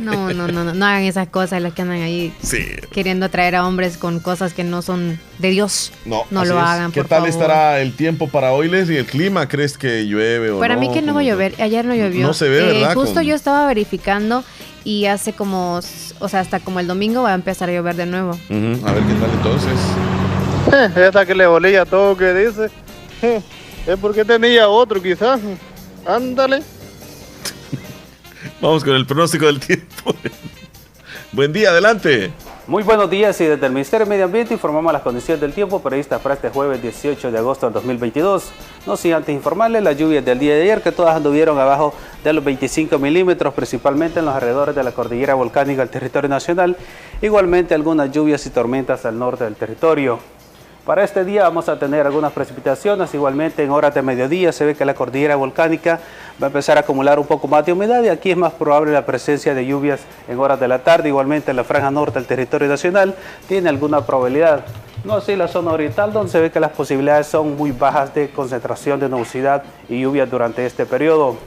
No, 0.00 0.32
no, 0.32 0.48
no, 0.48 0.64
no, 0.64 0.74
no 0.74 0.84
hagan 0.84 1.02
esas 1.04 1.28
cosas 1.28 1.62
las 1.62 1.72
que 1.72 1.82
andan 1.82 2.02
ahí 2.02 2.32
Sí. 2.42 2.64
queriendo 2.90 3.26
atraer 3.26 3.54
a 3.54 3.64
hombres 3.68 3.96
con 3.96 4.18
cosas 4.18 4.54
que 4.54 4.64
no 4.64 4.82
son 4.82 5.20
de 5.38 5.50
Dios. 5.50 5.92
No, 6.04 6.24
No 6.32 6.44
lo 6.44 6.58
es. 6.58 6.64
hagan, 6.64 6.90
¿Qué 6.90 7.02
por 7.02 7.08
tal 7.08 7.18
favor. 7.18 7.28
estará 7.28 7.80
el 7.80 7.94
tiempo 7.94 8.28
para 8.28 8.50
hoy, 8.52 8.68
Leslie? 8.68 8.98
¿El 8.98 9.06
clima 9.06 9.46
crees 9.48 9.78
que 9.78 10.04
llueve 10.06 10.50
o 10.50 10.58
Para 10.58 10.74
no? 10.74 10.80
mí 10.80 10.90
que 10.92 11.00
no 11.00 11.14
va 11.14 11.20
a 11.20 11.24
llover. 11.24 11.54
Ayer 11.62 11.84
no 11.84 11.94
llovió. 11.94 12.26
No 12.26 12.34
se 12.34 12.48
ve, 12.48 12.58
Eh, 12.58 12.72
¿verdad? 12.80 12.94
justo 12.94 13.14
Con- 13.14 13.24
yo 13.24 13.36
estaba 13.36 13.68
verificando 13.68 14.42
y 14.84 15.06
hace 15.06 15.32
como, 15.32 15.80
o 16.20 16.28
sea, 16.28 16.40
hasta 16.40 16.60
como 16.60 16.78
el 16.80 16.86
domingo 16.86 17.22
va 17.22 17.32
a 17.32 17.34
empezar 17.34 17.68
a 17.68 17.72
llover 17.72 17.96
de 17.96 18.06
nuevo. 18.06 18.32
A 18.32 18.92
ver 18.92 19.02
qué 19.04 19.14
tal 19.14 19.30
entonces. 19.32 20.96
Esta 20.96 21.26
que 21.26 21.34
le 21.34 21.46
bolilla 21.46 21.84
todo 21.84 22.16
que 22.16 22.32
dice. 22.32 22.70
eh, 23.22 23.40
Es 23.86 23.98
porque 23.98 24.24
tenía 24.24 24.68
otro 24.68 25.02
quizás. 25.02 25.40
Ándale. 26.06 26.62
Vamos 28.60 28.82
con 28.82 28.94
el 28.94 29.06
pronóstico 29.06 29.44
del 29.46 29.60
tiempo. 29.60 30.14
Buen 31.32 31.52
día, 31.52 31.70
adelante. 31.70 32.32
Muy 32.66 32.82
buenos 32.82 33.10
días 33.10 33.38
y 33.42 33.44
desde 33.44 33.66
el 33.66 33.72
Ministerio 33.72 34.06
de 34.06 34.10
Medio 34.10 34.24
Ambiente 34.24 34.54
informamos 34.54 34.90
las 34.90 35.02
condiciones 35.02 35.38
del 35.38 35.52
tiempo 35.52 35.80
previstas 35.80 36.18
para 36.22 36.34
este 36.34 36.48
jueves 36.48 36.80
18 36.80 37.30
de 37.30 37.36
agosto 37.36 37.66
del 37.66 37.74
2022. 37.74 38.52
No 38.86 38.96
sin 38.96 39.12
antes 39.12 39.34
informarles 39.34 39.82
las 39.82 39.98
lluvias 39.98 40.24
del 40.24 40.38
día 40.38 40.54
de 40.54 40.62
ayer 40.62 40.80
que 40.80 40.90
todas 40.90 41.14
anduvieron 41.14 41.58
abajo 41.58 41.92
de 42.24 42.32
los 42.32 42.42
25 42.42 42.98
milímetros, 42.98 43.52
principalmente 43.52 44.20
en 44.20 44.24
los 44.24 44.34
alrededores 44.34 44.74
de 44.74 44.82
la 44.82 44.92
cordillera 44.92 45.34
volcánica 45.34 45.82
del 45.82 45.90
territorio 45.90 46.30
nacional. 46.30 46.74
Igualmente 47.20 47.74
algunas 47.74 48.10
lluvias 48.10 48.46
y 48.46 48.50
tormentas 48.50 49.04
al 49.04 49.18
norte 49.18 49.44
del 49.44 49.56
territorio. 49.56 50.20
Para 50.84 51.02
este 51.02 51.24
día 51.24 51.44
vamos 51.44 51.70
a 51.70 51.78
tener 51.78 52.04
algunas 52.04 52.30
precipitaciones, 52.32 53.14
igualmente 53.14 53.64
en 53.64 53.70
horas 53.70 53.94
de 53.94 54.02
mediodía 54.02 54.52
se 54.52 54.66
ve 54.66 54.74
que 54.74 54.84
la 54.84 54.92
cordillera 54.92 55.34
volcánica 55.34 55.98
va 56.42 56.46
a 56.46 56.50
empezar 56.50 56.76
a 56.76 56.80
acumular 56.80 57.18
un 57.18 57.26
poco 57.26 57.48
más 57.48 57.64
de 57.64 57.72
humedad 57.72 58.02
y 58.02 58.08
aquí 58.08 58.30
es 58.30 58.36
más 58.36 58.52
probable 58.52 58.92
la 58.92 59.06
presencia 59.06 59.54
de 59.54 59.64
lluvias 59.64 60.00
en 60.28 60.38
horas 60.38 60.60
de 60.60 60.68
la 60.68 60.80
tarde, 60.80 61.08
igualmente 61.08 61.52
en 61.52 61.56
la 61.56 61.64
franja 61.64 61.90
norte 61.90 62.18
del 62.18 62.26
territorio 62.26 62.68
nacional 62.68 63.14
tiene 63.48 63.70
alguna 63.70 64.02
probabilidad. 64.02 64.66
No 65.04 65.14
así 65.14 65.36
la 65.36 65.48
zona 65.48 65.72
oriental 65.72 66.12
donde 66.12 66.30
se 66.30 66.38
ve 66.38 66.50
que 66.50 66.60
las 66.60 66.72
posibilidades 66.72 67.28
son 67.28 67.56
muy 67.56 67.72
bajas 67.72 68.14
de 68.14 68.28
concentración 68.28 69.00
de 69.00 69.08
nubosidad 69.08 69.62
y 69.88 70.02
lluvias 70.02 70.30
durante 70.30 70.66
este 70.66 70.84
periodo. 70.84 71.38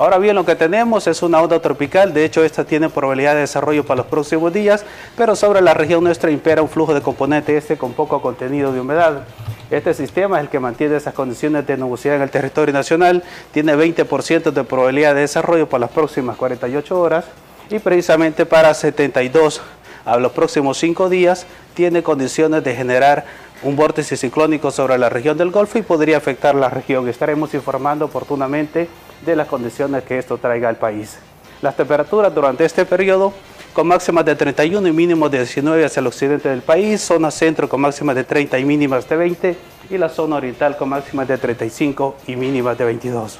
Ahora 0.00 0.16
bien, 0.16 0.34
lo 0.34 0.46
que 0.46 0.56
tenemos 0.56 1.06
es 1.08 1.22
una 1.22 1.42
onda 1.42 1.60
tropical, 1.60 2.14
de 2.14 2.24
hecho 2.24 2.42
esta 2.42 2.64
tiene 2.64 2.88
probabilidad 2.88 3.34
de 3.34 3.40
desarrollo 3.40 3.84
para 3.84 3.98
los 3.98 4.06
próximos 4.06 4.50
días, 4.50 4.82
pero 5.14 5.36
sobre 5.36 5.60
la 5.60 5.74
región 5.74 6.02
nuestra 6.02 6.30
impera 6.30 6.62
un 6.62 6.70
flujo 6.70 6.94
de 6.94 7.02
componente 7.02 7.54
este 7.54 7.76
con 7.76 7.92
poco 7.92 8.22
contenido 8.22 8.72
de 8.72 8.80
humedad. 8.80 9.24
Este 9.70 9.92
sistema 9.92 10.38
es 10.38 10.44
el 10.44 10.48
que 10.48 10.58
mantiene 10.58 10.96
esas 10.96 11.12
condiciones 11.12 11.66
de 11.66 11.76
nubosidad 11.76 12.16
en 12.16 12.22
el 12.22 12.30
territorio 12.30 12.72
nacional, 12.72 13.22
tiene 13.52 13.76
20% 13.76 14.52
de 14.52 14.64
probabilidad 14.64 15.14
de 15.14 15.20
desarrollo 15.20 15.68
para 15.68 15.82
las 15.82 15.90
próximas 15.90 16.38
48 16.38 16.98
horas 16.98 17.26
y 17.68 17.78
precisamente 17.78 18.46
para 18.46 18.72
72 18.72 19.60
a 20.06 20.16
los 20.16 20.32
próximos 20.32 20.78
5 20.78 21.10
días 21.10 21.44
tiene 21.74 22.02
condiciones 22.02 22.64
de 22.64 22.74
generar 22.74 23.26
un 23.62 23.76
vórtice 23.76 24.16
ciclónico 24.16 24.70
sobre 24.70 24.96
la 24.98 25.08
región 25.08 25.36
del 25.36 25.50
Golfo 25.50 25.78
y 25.78 25.82
podría 25.82 26.16
afectar 26.16 26.54
la 26.54 26.70
región. 26.70 27.08
Estaremos 27.08 27.52
informando 27.54 28.06
oportunamente 28.06 28.88
de 29.24 29.36
las 29.36 29.48
condiciones 29.48 30.04
que 30.04 30.18
esto 30.18 30.38
traiga 30.38 30.68
al 30.68 30.76
país. 30.76 31.18
Las 31.60 31.76
temperaturas 31.76 32.34
durante 32.34 32.64
este 32.64 32.86
periodo 32.86 33.34
con 33.74 33.86
máximas 33.86 34.24
de 34.24 34.34
31 34.34 34.88
y 34.88 34.92
mínimos 34.92 35.30
de 35.30 35.38
19 35.38 35.84
hacia 35.84 36.00
el 36.00 36.06
occidente 36.06 36.48
del 36.48 36.62
país, 36.62 37.00
zona 37.00 37.30
centro 37.30 37.68
con 37.68 37.80
máximas 37.80 38.16
de 38.16 38.24
30 38.24 38.58
y 38.58 38.64
mínimas 38.64 39.08
de 39.08 39.16
20 39.16 39.56
y 39.90 39.98
la 39.98 40.08
zona 40.08 40.36
oriental 40.36 40.76
con 40.76 40.88
máximas 40.88 41.28
de 41.28 41.38
35 41.38 42.16
y 42.26 42.36
mínimas 42.36 42.78
de 42.78 42.84
22. 42.84 43.38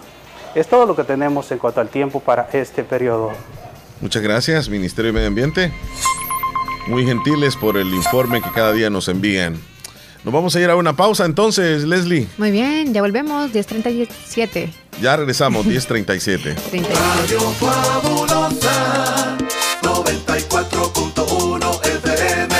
Es 0.54 0.68
todo 0.68 0.84
lo 0.86 0.94
que 0.94 1.04
tenemos 1.04 1.50
en 1.50 1.58
cuanto 1.58 1.80
al 1.80 1.88
tiempo 1.88 2.20
para 2.20 2.48
este 2.52 2.84
periodo. 2.84 3.32
Muchas 4.00 4.22
gracias, 4.22 4.68
Ministerio 4.68 5.10
de 5.10 5.12
Medio 5.12 5.28
Ambiente. 5.28 5.72
Muy 6.88 7.04
gentiles 7.04 7.56
por 7.56 7.76
el 7.76 7.88
informe 7.88 8.40
que 8.42 8.50
cada 8.50 8.72
día 8.72 8.90
nos 8.90 9.08
envían. 9.08 9.69
Nos 10.24 10.34
vamos 10.34 10.54
a 10.54 10.60
ir 10.60 10.68
a 10.68 10.76
una 10.76 10.94
pausa 10.94 11.24
entonces, 11.24 11.84
Leslie. 11.84 12.26
Muy 12.36 12.50
bien, 12.50 12.92
ya 12.92 13.00
volvemos, 13.00 13.52
10.37. 13.52 14.70
Ya 15.00 15.16
regresamos, 15.16 15.64
10.37. 15.66 16.54
37. 16.54 16.54
Radio 17.20 17.40
Fabulosa 17.52 19.36
94.1 19.82 21.80
FM 21.86 22.54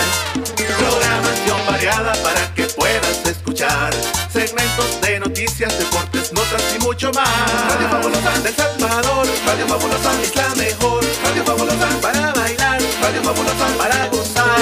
Programación 0.78 1.58
variada 1.66 2.12
para 2.22 2.54
que 2.54 2.64
puedas 2.64 3.26
escuchar 3.26 3.92
Segmentos 4.32 5.00
de 5.02 5.20
noticias, 5.20 5.78
deportes, 5.78 6.32
notas 6.32 6.62
y 6.74 6.78
mucho 6.82 7.10
más 7.12 7.28
Radio 7.68 7.88
Fabulosa 7.90 8.38
del 8.40 8.54
Salvador 8.54 9.26
Radio 9.46 9.66
Fabulosa 9.68 10.22
es 10.22 10.34
la 10.36 10.54
mejor 10.54 11.04
Radio 11.24 11.44
Fabulosa 11.44 11.88
para 12.00 12.32
bailar 12.32 12.80
Radio 13.02 13.22
Fabulosa 13.22 13.66
para 13.76 14.06
gozar 14.08 14.56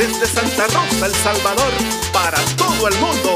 Desde 0.00 0.26
Santa 0.26 0.66
Rosa, 0.68 1.06
El 1.06 1.14
Salvador 1.14 1.72
Para 2.10 2.40
todo 2.56 2.88
el 2.88 2.94
mundo 3.00 3.34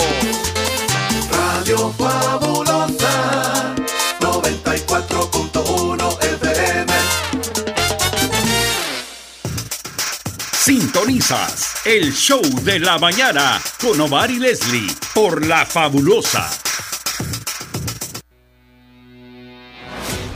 Radio 1.31 1.93
Fabulosa 1.99 3.75
94.1 4.19 6.25
FM 6.25 6.93
Sintonizas 10.53 11.75
el 11.85 12.15
show 12.15 12.41
de 12.63 12.81
la 12.81 12.99
mañana 12.99 13.61
con 13.79 14.01
Omar 14.01 14.31
y 14.31 14.39
Leslie 14.39 14.91
por 15.13 15.47
La 15.47 15.67
Fabulosa. 15.67 16.49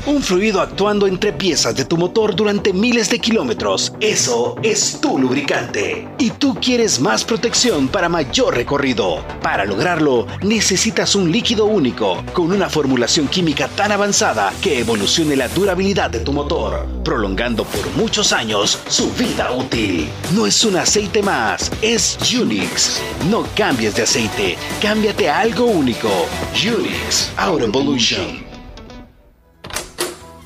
Un 0.08 0.22
fluido 0.22 0.62
actuando 0.62 1.06
entre 1.06 1.34
piezas 1.34 1.76
de 1.76 1.84
tu 1.84 1.98
motor 1.98 2.34
durante 2.34 2.72
miles 2.72 3.10
de 3.10 3.18
kilómetros. 3.18 3.92
Eso 4.00 4.56
es 4.62 5.02
tu 5.02 5.18
lubricante. 5.18 6.08
Y 6.18 6.30
tú 6.30 6.54
quieres 6.54 6.98
más 6.98 7.24
protección 7.24 7.88
para 7.88 8.08
mayor 8.08 8.54
recorrido. 8.54 9.22
Para 9.42 9.66
lograrlo, 9.66 10.26
necesitas 10.40 11.14
un 11.14 11.30
líquido 11.30 11.66
único, 11.66 12.24
con 12.32 12.52
una 12.52 12.70
formulación 12.70 13.28
química 13.28 13.68
tan 13.68 13.92
avanzada 13.92 14.50
que 14.62 14.78
evolucione 14.78 15.36
la 15.36 15.48
durabilidad 15.48 16.08
de 16.08 16.20
tu 16.20 16.32
motor, 16.32 16.86
prolongando 17.04 17.64
por 17.64 17.90
muchos 17.90 18.32
años 18.32 18.78
su 18.88 19.12
vida 19.12 19.52
útil. 19.52 20.08
No 20.34 20.46
es 20.46 20.64
un 20.64 20.78
aceite 20.78 21.22
más, 21.22 21.70
es 21.82 22.16
Unix. 22.32 22.98
No 23.28 23.44
cambies 23.54 23.94
de 23.96 24.04
aceite, 24.04 24.56
cámbiate 24.80 25.28
a 25.28 25.40
algo 25.40 25.66
único. 25.66 26.08
Unix, 26.54 27.30
Auto 27.36 27.66
Evolution. 27.66 28.47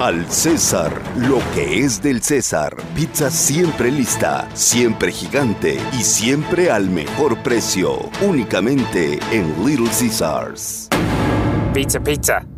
Al 0.00 0.30
César, 0.30 0.92
lo 1.16 1.40
que 1.56 1.80
es 1.80 2.00
del 2.00 2.22
César. 2.22 2.76
Pizza 2.94 3.32
siempre 3.32 3.90
lista, 3.90 4.48
siempre 4.54 5.10
gigante 5.10 5.80
y 5.92 6.04
siempre 6.04 6.70
al 6.70 6.88
mejor 6.88 7.42
precio. 7.42 8.08
Únicamente 8.24 9.18
en 9.32 9.66
Little 9.66 9.88
Caesars. 9.88 10.88
Pizza, 11.74 11.98
pizza. 11.98 12.57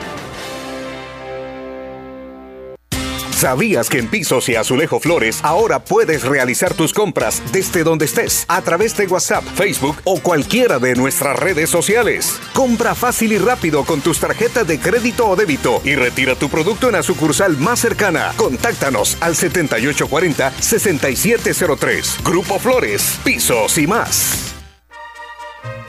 ¿Sabías 3.41 3.89
que 3.89 3.97
en 3.97 4.07
Pisos 4.07 4.47
y 4.49 4.55
Azulejo 4.55 4.99
Flores 4.99 5.39
ahora 5.41 5.83
puedes 5.83 6.21
realizar 6.21 6.75
tus 6.75 6.93
compras 6.93 7.41
desde 7.51 7.83
donde 7.83 8.05
estés 8.05 8.45
a 8.47 8.61
través 8.61 8.95
de 8.95 9.07
WhatsApp, 9.07 9.43
Facebook 9.55 9.97
o 10.03 10.21
cualquiera 10.21 10.77
de 10.77 10.93
nuestras 10.93 11.39
redes 11.39 11.67
sociales? 11.67 12.39
Compra 12.53 12.93
fácil 12.93 13.31
y 13.31 13.39
rápido 13.39 13.83
con 13.83 14.01
tus 14.01 14.19
tarjetas 14.19 14.67
de 14.67 14.79
crédito 14.79 15.27
o 15.27 15.35
débito 15.35 15.81
y 15.83 15.95
retira 15.95 16.35
tu 16.35 16.49
producto 16.49 16.85
en 16.85 16.93
la 16.93 17.01
sucursal 17.01 17.57
más 17.57 17.79
cercana. 17.79 18.31
Contáctanos 18.37 19.17
al 19.21 19.33
7840-6703. 19.33 22.23
Grupo 22.23 22.59
Flores, 22.59 23.19
Pisos 23.23 23.75
y 23.79 23.87
más. 23.87 24.51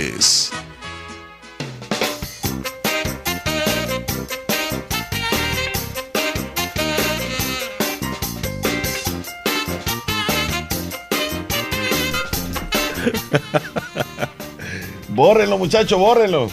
bórrenlo, 15.08 15.58
muchacho, 15.58 15.98
bórrenlo. 15.98 16.50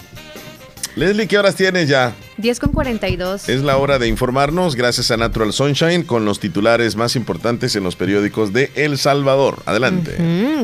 Leslie, 0.95 1.27
¿qué 1.27 1.37
horas 1.37 1.55
tienes 1.55 1.87
ya? 1.87 2.13
10 2.37 2.59
con 2.59 2.71
42. 2.71 3.49
Es 3.49 3.63
la 3.63 3.77
hora 3.77 3.97
de 3.97 4.07
informarnos 4.07 4.75
gracias 4.75 5.09
a 5.09 5.17
Natural 5.17 5.51
Sunshine 5.51 6.03
con 6.03 6.23
los 6.23 6.39
titulares 6.39 6.95
más 6.95 7.15
importantes 7.15 7.75
en 7.75 7.83
los 7.83 7.95
periódicos 7.95 8.53
de 8.53 8.71
El 8.75 8.99
Salvador. 8.99 9.63
Adelante. 9.65 10.15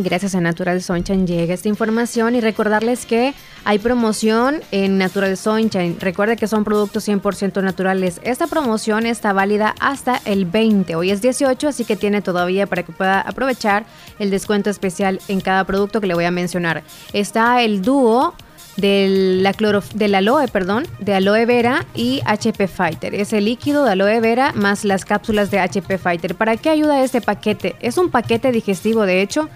Gracias 0.04 0.36
a 0.36 0.42
Natural 0.42 0.82
Sunshine 0.82 1.26
llega 1.26 1.54
esta 1.54 1.70
información 1.70 2.36
y 2.36 2.42
recordarles 2.42 3.06
que 3.06 3.34
hay 3.66 3.80
promoción 3.80 4.62
en 4.72 4.98
Natural 4.98 5.36
Sunshine. 5.36 5.98
Recuerde 6.00 6.36
que 6.36 6.48
son 6.48 6.64
productos 6.64 7.08
100% 7.08 7.64
naturales. 7.64 8.20
Esta 8.24 8.46
promoción 8.46 9.06
está 9.08 9.34
válida 9.34 9.74
hasta 9.80 10.22
el 10.26 10.46
20. 10.46 10.96
Hoy 10.96 11.10
es 11.10 11.22
18, 11.22 11.70
así 11.70 11.86
que 11.86 11.96
tiene 11.96 12.22
todavía 12.22 12.68
para 12.68 12.84
que 12.84 12.92
pueda 12.92 13.22
aprovechar 13.22 13.86
el 14.20 14.30
descuento 14.30 14.70
especial 14.70 15.22
en 15.28 15.42
cada 15.42 15.64
producto 15.64 16.02
que 16.02 16.08
le 16.08 16.14
voy 16.14 16.26
a 16.26 16.32
mencionar. 16.32 16.84
Está 17.14 17.64
el 17.64 17.82
dúo 17.82 18.36
de 18.78 19.40
la 19.42 19.54
cloro, 19.54 19.84
del 19.94 20.16
aloe, 20.16 20.48
perdón, 20.48 20.86
de 21.00 21.14
aloe 21.14 21.46
vera 21.46 21.86
y 21.94 22.22
HP 22.26 22.68
Fighter. 22.68 23.14
Es 23.14 23.34
el 23.34 23.46
líquido 23.46 23.86
de 23.86 23.92
aloe 23.92 24.20
vera 24.20 24.52
más 24.54 24.84
las 24.84 25.06
cápsulas 25.06 25.52
de 25.52 25.60
HP 25.60 25.98
Fighter. 25.98 26.36
¿Para 26.36 26.58
qué 26.58 26.70
ayuda 26.70 27.04
este 27.04 27.22
paquete? 27.22 27.76
Es 27.80 27.98
un 27.98 28.10
paquete 28.10 28.52
digestivo, 28.52 29.06
de 29.06 29.22
hecho. 29.22 29.50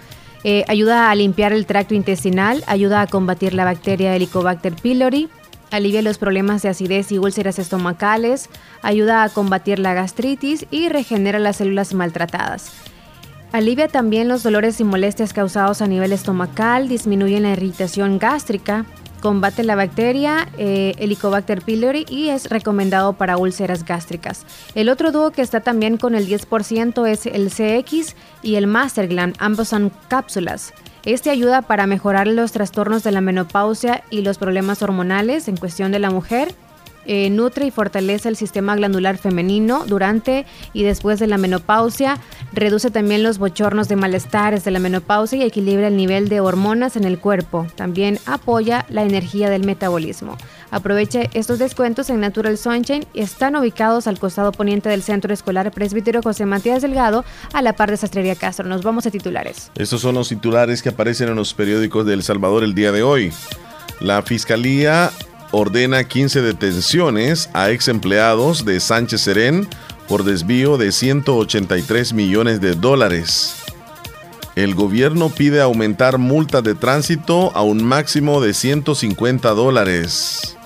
Eh, 0.43 0.63
ayuda 0.67 1.09
a 1.09 1.15
limpiar 1.15 1.51
el 1.51 1.65
tracto 1.65 1.95
intestinal, 1.95 2.63
ayuda 2.67 3.01
a 3.01 3.07
combatir 3.07 3.53
la 3.53 3.65
bacteria 3.65 4.15
Helicobacter 4.15 4.75
pylori, 4.75 5.29
alivia 5.71 6.01
los 6.01 6.19
problemas 6.19 6.61
de 6.61 6.69
acidez 6.69 7.11
y 7.11 7.17
úlceras 7.17 7.59
estomacales, 7.59 8.49
ayuda 8.81 9.23
a 9.23 9.29
combatir 9.29 9.79
la 9.79 9.93
gastritis 9.93 10.65
y 10.69 10.89
regenera 10.89 11.39
las 11.39 11.57
células 11.57 11.93
maltratadas. 11.93 12.71
Alivia 13.51 13.87
también 13.87 14.27
los 14.27 14.43
dolores 14.43 14.79
y 14.79 14.83
molestias 14.83 15.33
causados 15.33 15.81
a 15.81 15.87
nivel 15.87 16.11
estomacal, 16.11 16.87
disminuye 16.87 17.39
la 17.39 17.51
irritación 17.51 18.19
gástrica, 18.19 18.85
combate 19.21 19.63
la 19.63 19.75
bacteria 19.75 20.47
eh, 20.57 20.93
Helicobacter 20.97 21.61
pylori 21.61 22.05
y 22.09 22.29
es 22.29 22.49
recomendado 22.49 23.13
para 23.13 23.37
úlceras 23.37 23.83
gástricas. 23.85 24.45
El 24.75 24.89
otro 24.89 25.11
dúo 25.11 25.31
que 25.31 25.41
está 25.41 25.61
también 25.61 25.97
con 25.97 26.15
el 26.15 26.27
10% 26.27 27.07
es 27.07 27.25
el 27.25 27.49
CX 27.49 28.15
y 28.41 28.55
el 28.55 28.67
Masterglan, 28.67 29.33
ambos 29.39 29.69
son 29.69 29.91
cápsulas. 30.07 30.73
Este 31.03 31.29
ayuda 31.29 31.61
para 31.61 31.87
mejorar 31.87 32.27
los 32.27 32.51
trastornos 32.51 33.03
de 33.03 33.13
la 33.13 33.21
menopausia 33.21 34.03
y 34.09 34.21
los 34.23 34.37
problemas 34.37 34.81
hormonales 34.81 35.47
en 35.47 35.55
cuestión 35.55 35.91
de 35.91 35.99
la 35.99 36.09
mujer. 36.09 36.53
Eh, 37.09 37.29
nutre 37.29 37.65
y 37.65 37.71
fortalece 37.71 38.27
el 38.27 38.35
sistema 38.35 38.75
glandular 38.75 39.17
femenino 39.17 39.85
durante 39.87 40.45
y 40.73 40.83
después 40.83 41.19
de 41.19 41.27
la 41.27 41.37
menopausia, 41.37 42.19
reduce 42.51 42.91
también 42.91 43.23
los 43.23 43.37
bochornos 43.37 43.87
de 43.87 43.95
malestares 43.95 44.65
de 44.65 44.71
la 44.71 44.79
menopausia 44.79 45.39
y 45.39 45.43
equilibra 45.43 45.87
el 45.87 45.95
nivel 45.95 46.27
de 46.27 46.41
hormonas 46.41 46.97
en 46.97 47.05
el 47.05 47.17
cuerpo. 47.17 47.65
También 47.75 48.19
apoya 48.25 48.85
la 48.89 49.03
energía 49.03 49.49
del 49.49 49.63
metabolismo. 49.63 50.35
Aproveche 50.69 51.29
estos 51.33 51.59
descuentos 51.59 52.09
en 52.09 52.19
Natural 52.19 52.57
Sunshine 52.57 53.07
están 53.13 53.55
ubicados 53.55 54.05
al 54.07 54.19
costado 54.19 54.51
poniente 54.51 54.89
del 54.89 55.01
Centro 55.01 55.33
Escolar 55.33 55.71
Presbítero 55.71 56.21
José 56.21 56.45
Matías 56.45 56.81
Delgado, 56.81 57.23
a 57.53 57.61
la 57.61 57.71
par 57.71 57.89
de 57.89 57.95
Sastrería 57.95 58.35
Castro. 58.35 58.67
Nos 58.67 58.83
vamos 58.83 59.05
a 59.05 59.11
titulares. 59.11 59.71
Estos 59.75 60.01
son 60.01 60.15
los 60.15 60.27
titulares 60.27 60.81
que 60.81 60.89
aparecen 60.89 61.29
en 61.29 61.35
los 61.35 61.53
periódicos 61.53 62.05
de 62.05 62.15
El 62.15 62.23
Salvador 62.23 62.65
el 62.65 62.75
día 62.75 62.91
de 62.91 63.01
hoy. 63.01 63.31
La 64.01 64.21
Fiscalía 64.23 65.11
ordena 65.51 66.03
15 66.03 66.41
detenciones 66.41 67.49
a 67.53 67.71
ex 67.71 67.87
empleados 67.87 68.65
de 68.65 68.79
Sánchez 68.79 69.21
Serén 69.21 69.67
por 70.07 70.23
desvío 70.23 70.77
de 70.77 70.91
183 70.91 72.13
millones 72.13 72.61
de 72.61 72.75
dólares. 72.75 73.55
El 74.55 74.73
gobierno 74.73 75.29
pide 75.29 75.61
aumentar 75.61 76.17
multas 76.17 76.63
de 76.63 76.73
tránsito 76.73 77.51
a 77.55 77.61
un 77.61 77.83
máximo 77.83 78.41
de 78.41 78.53
150 78.53 79.51
dólares. 79.51 80.57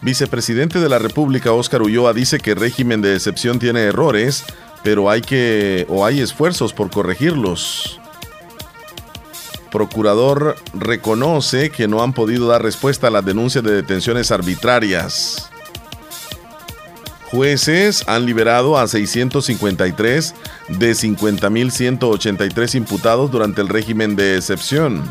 Vicepresidente 0.00 0.78
de 0.78 0.88
la 0.88 1.00
República 1.00 1.52
Óscar 1.52 1.82
Ulloa 1.82 2.12
dice 2.12 2.38
que 2.38 2.52
el 2.52 2.58
régimen 2.58 3.02
de 3.02 3.16
excepción 3.16 3.58
tiene 3.58 3.80
errores, 3.80 4.44
pero 4.84 5.10
hay 5.10 5.20
que 5.20 5.84
o 5.88 6.06
hay 6.06 6.20
esfuerzos 6.20 6.72
por 6.72 6.90
corregirlos. 6.90 7.97
Procurador 9.70 10.56
reconoce 10.74 11.70
que 11.70 11.88
no 11.88 12.02
han 12.02 12.12
podido 12.12 12.48
dar 12.48 12.62
respuesta 12.62 13.08
a 13.08 13.10
las 13.10 13.24
denuncias 13.24 13.62
de 13.64 13.72
detenciones 13.72 14.30
arbitrarias. 14.30 15.50
Jueces 17.30 18.04
han 18.06 18.24
liberado 18.24 18.78
a 18.78 18.88
653 18.88 20.34
de 20.68 20.92
50.183 20.92 22.74
imputados 22.74 23.30
durante 23.30 23.60
el 23.60 23.68
régimen 23.68 24.16
de 24.16 24.36
excepción. 24.36 25.02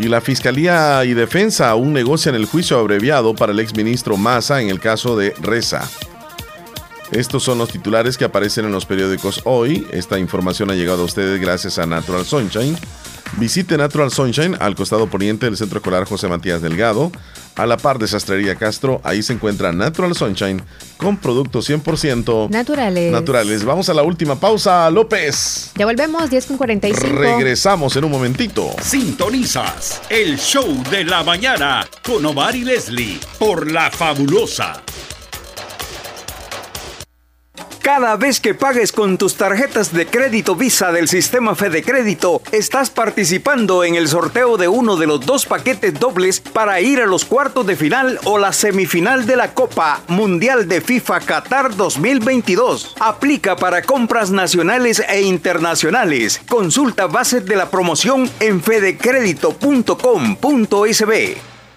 Y 0.00 0.08
la 0.08 0.20
Fiscalía 0.20 1.04
y 1.04 1.14
Defensa 1.14 1.70
aún 1.70 1.92
negocian 1.92 2.34
el 2.34 2.46
juicio 2.46 2.78
abreviado 2.78 3.34
para 3.34 3.52
el 3.52 3.60
exministro 3.60 4.16
Massa 4.16 4.60
en 4.60 4.70
el 4.70 4.80
caso 4.80 5.16
de 5.16 5.34
Reza. 5.40 5.88
Estos 7.12 7.42
son 7.42 7.58
los 7.58 7.70
titulares 7.70 8.16
que 8.16 8.24
aparecen 8.24 8.64
en 8.66 8.72
los 8.72 8.86
periódicos 8.86 9.40
hoy. 9.44 9.86
Esta 9.90 10.18
información 10.18 10.70
ha 10.70 10.74
llegado 10.74 11.02
a 11.02 11.04
ustedes 11.06 11.40
gracias 11.40 11.78
a 11.78 11.86
Natural 11.86 12.24
Sunshine. 12.24 12.76
Visite 13.36 13.76
Natural 13.76 14.10
Sunshine 14.10 14.56
al 14.60 14.74
costado 14.74 15.08
poniente 15.08 15.46
del 15.46 15.56
Centro 15.56 15.78
Escolar 15.78 16.04
José 16.04 16.28
Matías 16.28 16.62
Delgado. 16.62 17.10
A 17.56 17.66
la 17.66 17.76
par 17.76 17.98
de 17.98 18.06
Sastrería 18.06 18.54
Castro, 18.54 19.00
ahí 19.04 19.22
se 19.22 19.32
encuentra 19.32 19.72
Natural 19.72 20.14
Sunshine 20.14 20.62
con 20.96 21.16
productos 21.16 21.68
100% 21.68 22.48
Naturales. 22.48 23.12
naturales. 23.12 23.64
Vamos 23.64 23.88
a 23.88 23.94
la 23.94 24.02
última 24.02 24.38
pausa, 24.38 24.88
López. 24.90 25.72
Ya 25.74 25.86
volvemos, 25.86 26.30
10 26.30 26.46
con 26.46 26.56
45. 26.56 27.18
Regresamos 27.18 27.94
en 27.96 28.04
un 28.04 28.12
momentito. 28.12 28.70
Sintonizas 28.82 30.00
el 30.08 30.38
show 30.38 30.80
de 30.90 31.04
la 31.04 31.22
mañana 31.24 31.86
con 32.04 32.24
Omar 32.24 32.54
y 32.54 32.64
Leslie 32.64 33.18
por 33.38 33.70
La 33.70 33.90
Fabulosa. 33.90 34.80
Cada 37.82 38.16
vez 38.16 38.40
que 38.40 38.54
pagues 38.54 38.92
con 38.92 39.16
tus 39.16 39.36
tarjetas 39.36 39.94
de 39.94 40.06
crédito 40.06 40.54
Visa 40.54 40.92
del 40.92 41.08
sistema 41.08 41.54
Fede 41.54 41.82
Crédito, 41.82 42.42
estás 42.52 42.90
participando 42.90 43.84
en 43.84 43.94
el 43.94 44.06
sorteo 44.06 44.58
de 44.58 44.68
uno 44.68 44.96
de 44.96 45.06
los 45.06 45.24
dos 45.24 45.46
paquetes 45.46 45.98
dobles 45.98 46.40
para 46.40 46.82
ir 46.82 47.00
a 47.00 47.06
los 47.06 47.24
cuartos 47.24 47.66
de 47.66 47.76
final 47.76 48.20
o 48.24 48.36
la 48.36 48.52
semifinal 48.52 49.24
de 49.24 49.36
la 49.36 49.54
Copa 49.54 50.02
Mundial 50.08 50.68
de 50.68 50.82
FIFA 50.82 51.20
Qatar 51.20 51.74
2022. 51.74 52.96
Aplica 53.00 53.56
para 53.56 53.80
compras 53.82 54.30
nacionales 54.30 55.02
e 55.08 55.22
internacionales. 55.22 56.38
Consulta 56.48 57.06
bases 57.06 57.46
de 57.46 57.56
la 57.56 57.70
promoción 57.70 58.30
en 58.40 58.62
fedecredito.com.sb. 58.62 61.49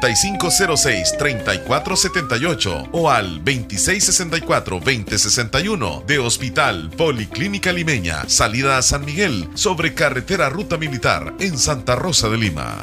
5506-3478 0.00 2.88
o 2.92 3.10
al 3.10 3.44
2664-2061 3.44 6.04
de 6.04 6.18
Hospital 6.18 6.90
Policlínica 6.90 7.72
Limeña, 7.72 8.28
salida 8.28 8.78
a 8.78 8.82
San 8.82 9.04
Miguel, 9.04 9.48
sobre 9.54 9.94
carretera 9.94 10.48
Ruta 10.48 10.76
Militar 10.76 11.34
en 11.40 11.58
Santa 11.58 11.96
Rosa 11.96 12.28
de 12.28 12.38
Lima. 12.38 12.82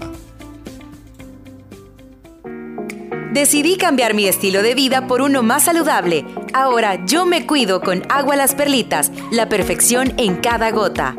Decidí 3.33 3.77
cambiar 3.77 4.13
mi 4.13 4.27
estilo 4.27 4.61
de 4.61 4.75
vida 4.75 5.07
por 5.07 5.23
uno 5.23 5.41
más 5.41 5.63
saludable. 5.63 6.23
Ahora 6.53 7.03
yo 7.05 7.25
me 7.25 7.47
cuido 7.47 7.81
con 7.81 8.03
agua 8.09 8.35
las 8.35 8.53
perlitas, 8.53 9.11
la 9.31 9.49
perfección 9.49 10.13
en 10.17 10.35
cada 10.35 10.69
gota. 10.69 11.15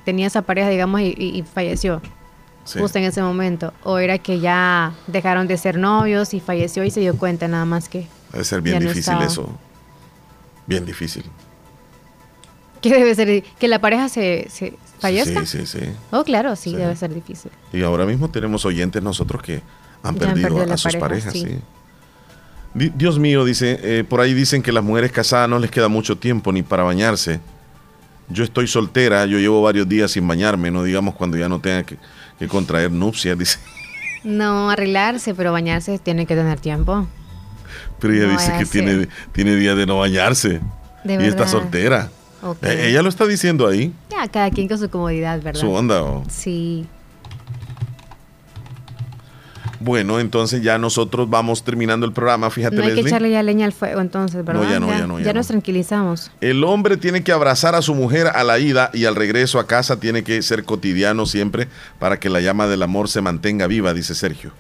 tenía 0.04 0.28
esa 0.28 0.42
pareja, 0.42 0.70
digamos, 0.70 1.02
y, 1.02 1.44
falleció 1.54 2.02
Sí. 2.66 2.78
justo 2.80 3.00
en 3.00 3.06
ese 3.06 3.22
momento. 3.22 3.74
O 3.84 3.98
era 3.98 4.18
que 4.20 4.40
ya 4.40 4.94
dejaron 5.08 5.48
de 5.48 5.58
ser 5.58 5.78
novios 5.80 6.34
y 6.36 6.40
falleció 6.40 6.84
y 6.84 6.92
se 6.92 7.00
dio 7.00 7.18
cuenta 7.18 7.48
nada 7.48 7.66
más 7.66 7.90
que... 7.90 8.08
Debe 8.32 8.44
ser 8.44 8.62
bien 8.62 8.84
no 8.84 8.90
difícil 8.90 9.16
eso. 9.22 9.50
Bien 10.68 10.86
difícil. 10.86 11.24
¿Qué 12.82 12.94
debe 12.94 13.16
ser? 13.16 13.44
¿Que 13.60 13.68
la 13.68 13.80
pareja 13.80 14.08
se, 14.08 14.48
se 14.50 14.74
fallezca? 15.00 15.46
Sí, 15.46 15.66
sí, 15.66 15.80
sí. 15.80 15.86
Oh, 16.12 16.24
claro, 16.24 16.56
sí, 16.56 16.70
Sí. 16.72 16.76
debe 16.76 16.96
ser 16.96 17.14
difícil. 17.14 17.52
Y 17.74 17.82
ahora 17.82 18.06
mismo 18.06 18.30
tenemos 18.30 18.64
oyentes 18.66 19.02
nosotros 19.02 19.42
que 19.42 19.62
han 20.04 20.16
perdido 20.16 20.62
a 20.62 20.78
sus 20.78 20.84
pareja, 20.84 21.00
parejas, 21.00 21.34
sí. 21.34 21.42
sí. 21.46 21.60
Di- 22.76 22.92
Dios 22.96 23.18
mío, 23.20 23.44
dice, 23.46 23.80
eh, 23.82 24.04
por 24.04 24.22
ahí 24.22 24.34
dicen 24.36 24.62
que 24.62 24.72
las 24.72 24.84
mujeres 24.84 25.12
casadas 25.12 25.50
no 25.50 25.58
les 25.60 25.72
queda 25.72 25.88
mucho 25.88 26.18
tiempo 26.20 26.52
ni 26.54 26.62
para 26.62 26.84
bañarse. 26.84 27.40
Yo 28.30 28.44
estoy 28.44 28.68
soltera, 28.68 29.26
yo 29.26 29.40
llevo 29.40 29.62
varios 29.62 29.88
días 29.90 30.12
sin 30.12 30.28
bañarme, 30.28 30.70
no 30.72 30.84
digamos 30.84 31.16
cuando 31.16 31.38
ya 31.38 31.50
no 31.50 31.60
tenga 31.60 31.84
que, 31.84 31.98
que 32.38 32.48
contraer 32.48 32.92
nupcias, 32.92 33.38
dice. 33.40 33.60
No 34.24 34.70
arreglarse, 34.70 35.34
pero 35.34 35.52
bañarse 35.52 35.98
tiene 36.00 36.26
que 36.26 36.36
tener 36.36 36.60
tiempo. 36.60 37.08
Pero 38.00 38.14
ella 38.14 38.26
No 38.28 38.32
dice 38.34 38.54
que 38.58 38.66
tiene, 38.66 39.08
tiene 39.32 39.56
días 39.56 39.76
de 39.78 39.86
no 39.86 40.00
bañarse. 40.00 40.62
De 41.04 41.16
y 41.16 41.28
está 41.28 41.48
soltera. 41.48 42.10
Ok. 42.42 42.64
Eh, 42.64 42.90
ella 42.90 43.02
lo 43.02 43.10
está 43.10 43.26
diciendo 43.26 43.68
ahí, 43.68 43.94
Ya, 44.10 44.28
cada 44.28 44.50
quien 44.50 44.68
con 44.68 44.78
su 44.78 44.90
comodidad, 44.90 45.42
¿verdad? 45.42 45.60
su 45.60 45.70
onda. 45.72 46.04
oh. 46.04 46.24
Sí. 46.30 46.86
Bueno, 49.80 50.20
entonces 50.20 50.62
ya 50.62 50.78
nosotros 50.78 51.30
vamos 51.30 51.64
terminando 51.64 52.06
el 52.06 52.12
programa, 52.12 52.50
fíjate 52.50 52.76
No 52.76 52.84
hay 52.84 52.94
que 52.96 53.02
echarle 53.02 53.32
ya 53.32 53.42
leña 53.44 53.66
al 53.66 53.72
fuego 53.72 54.02
entonces, 54.02 54.44
¿verdad? 54.44 54.64
ya 54.70 54.80
no, 54.80 54.90
ya 54.90 55.08
no, 55.08 55.20
ya 55.20 55.28
no. 55.34 55.40
nos 55.40 55.48
tranquilizamos. 55.48 56.32
El 56.42 56.64
hombre 56.66 56.98
tiene 56.98 57.24
que 57.24 57.32
abrazar 57.32 57.76
a 57.76 57.82
su 57.82 57.96
mujer 57.96 58.28
a 58.28 58.44
la 58.44 58.60
ida 58.60 58.90
y 58.94 59.06
al 59.06 59.16
regreso 59.16 59.58
a 59.60 59.68
casa 59.68 60.00
tiene 60.00 60.24
que 60.24 60.42
ser 60.42 60.66
cotidiano 60.66 61.26
siempre 61.26 61.68
para 62.00 62.20
que 62.20 62.30
la 62.30 62.42
llama 62.42 62.68
del 62.68 62.84
amor 62.84 63.08
se 63.10 63.22
mantenga 63.22 63.68
viva, 63.68 63.94
dice 63.94 64.16
Sergio. 64.16 64.52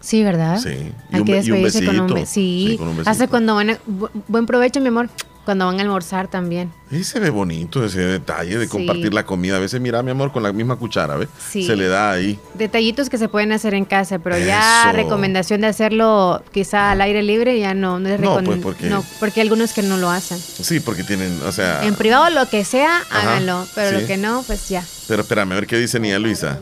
Sí, 0.00 0.22
¿verdad? 0.22 0.58
Sí. 0.58 0.70
Y 1.10 1.14
Hay 1.14 1.20
un 1.20 1.26
que 1.26 1.32
be- 1.34 1.42
y 1.44 1.50
un 1.50 1.62
despedirse 1.62 1.84
con 1.86 2.00
un 2.00 2.06
besito. 2.14 2.26
Sí, 2.26 2.66
Sí, 2.70 2.76
con 2.78 2.88
un 2.88 2.96
besito. 2.96 3.10
hace 3.10 3.28
cuando 3.28 3.54
van 3.56 3.70
a- 3.70 3.78
bu- 3.88 4.10
buen 4.28 4.46
provecho, 4.46 4.80
mi 4.80 4.88
amor, 4.88 5.08
cuando 5.48 5.64
van 5.64 5.78
a 5.78 5.80
almorzar 5.82 6.28
también. 6.28 6.70
Y 6.90 7.04
se 7.04 7.18
ve 7.20 7.30
bonito 7.30 7.82
ese 7.82 8.00
detalle 8.00 8.58
de 8.58 8.66
Sí. 8.66 8.70
compartir 8.70 9.14
la 9.14 9.24
comida. 9.24 9.56
A 9.56 9.58
veces, 9.60 9.80
mira, 9.80 10.02
mi 10.02 10.10
amor, 10.10 10.30
con 10.30 10.42
la 10.42 10.52
misma 10.52 10.76
cuchara, 10.76 11.16
¿ves? 11.16 11.30
Sí. 11.50 11.66
Se 11.66 11.74
le 11.74 11.88
da 11.88 12.10
ahí. 12.10 12.38
Detallitos 12.52 13.08
que 13.08 13.16
se 13.16 13.30
pueden 13.30 13.52
hacer 13.52 13.72
en 13.72 13.86
casa, 13.86 14.18
pero 14.18 14.36
ya 14.38 14.92
recomendación 14.92 15.62
de 15.62 15.68
hacerlo 15.68 16.42
quizá 16.52 16.90
al 16.90 17.00
aire 17.00 17.22
libre 17.22 17.58
ya 17.58 17.72
no, 17.72 17.98
no 17.98 18.10
es 18.10 18.20
No, 18.20 18.44
pues, 18.44 18.58
porque- 18.62 18.90
no, 18.90 19.02
porque 19.20 19.40
hay 19.40 19.46
algunos 19.46 19.72
que 19.72 19.80
no 19.82 19.96
lo 19.96 20.10
hacen. 20.10 20.38
Sí, 20.38 20.80
porque 20.80 21.02
tienen, 21.02 21.40
o 21.46 21.50
sea... 21.52 21.82
En 21.86 21.94
privado 21.94 22.28
lo 22.28 22.46
que 22.46 22.62
sea, 22.66 22.98
Ajá, 23.08 23.20
háganlo, 23.36 23.66
pero 23.74 23.96
sí. 23.96 24.02
lo 24.02 24.06
que 24.06 24.16
no, 24.18 24.42
pues 24.46 24.68
ya. 24.68 24.84
Pero 25.06 25.22
espérame, 25.22 25.52
a 25.52 25.54
ver 25.54 25.66
qué 25.66 25.78
dice 25.78 25.98
Nia 25.98 26.18
Luisa. 26.18 26.58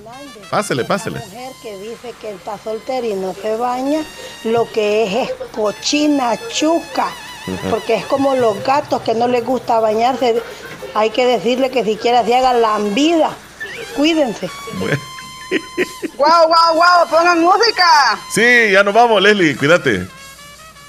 Pásele, 0.48 0.84
pásele. 0.84 1.18
mujer 1.18 1.50
que 1.60 1.76
dice 1.78 2.14
que 2.20 2.30
está 2.30 2.56
soltera 2.56 3.04
y 3.04 3.14
no 3.14 3.34
se 3.34 3.56
baña, 3.56 4.02
lo 4.44 4.70
que 4.70 5.02
es 5.02 5.28
es 5.28 5.30
cochina, 5.50 6.34
chuca. 6.54 7.08
Porque 7.70 7.94
es 7.94 8.06
como 8.06 8.34
los 8.34 8.62
gatos 8.64 9.02
que 9.02 9.14
no 9.14 9.28
les 9.28 9.44
gusta 9.44 9.80
bañarse. 9.80 10.42
Hay 10.94 11.10
que 11.10 11.26
decirle 11.26 11.70
que 11.70 11.84
siquiera 11.84 12.24
se 12.24 12.34
hagan 12.34 12.62
lambida. 12.62 13.30
Cuídense. 13.96 14.48
¡Guau, 16.16 16.48
guau, 16.48 16.74
guau! 16.74 17.08
¡Pongan 17.08 17.40
música! 17.40 18.18
Sí, 18.32 18.70
ya 18.72 18.82
nos 18.82 18.94
vamos, 18.94 19.20
Leslie, 19.22 19.56
cuídate. 19.56 20.06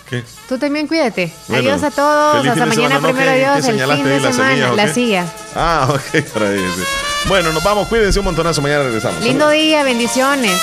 ¿Qué? 0.09 0.23
Tú 0.47 0.57
también 0.57 0.87
cuídate. 0.87 1.31
Bueno, 1.47 1.69
Adiós 1.69 1.83
a 1.83 1.91
todos. 1.91 2.47
Hasta 2.47 2.65
mañana 2.65 2.73
semana, 2.73 2.99
¿no? 2.99 3.07
primero 3.09 3.31
¿Qué- 3.31 3.37
Dios, 3.39 3.55
el 3.57 3.63
fin 3.63 4.03
de 4.05 4.19
las 4.21 4.35
semana, 4.35 4.71
la 4.73 4.93
silla. 4.93 5.25
Ah, 5.55 5.87
ok, 5.89 6.21
para 6.33 6.49
ahí, 6.49 6.65
sí. 6.75 6.83
Bueno, 7.27 7.51
nos 7.51 7.61
vamos, 7.63 7.87
cuídense 7.89 8.19
un 8.19 8.25
montonazo, 8.25 8.61
mañana 8.61 8.83
regresamos. 8.83 9.21
Lindo 9.21 9.49
día, 9.49 9.83
bendiciones. 9.83 10.57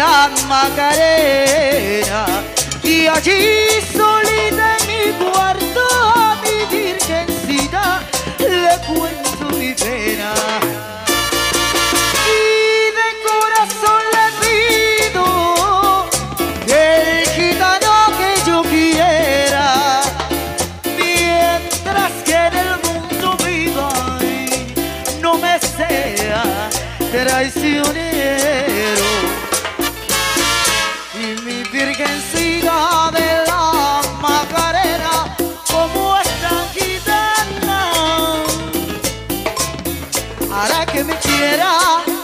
La 0.00 0.30
Macarena. 0.48 2.24
Y 2.82 3.06
allí 3.06 3.68
solita 3.92 4.76
en 4.78 4.82
mi 4.88 5.02
cuarto 5.22 5.82
a 6.16 6.40
mi 6.42 6.56
Virgencita 6.74 8.00
le 8.38 8.78
cuento 8.86 9.19
que 40.92 41.04
me 41.04 41.14
quiera 41.18 42.19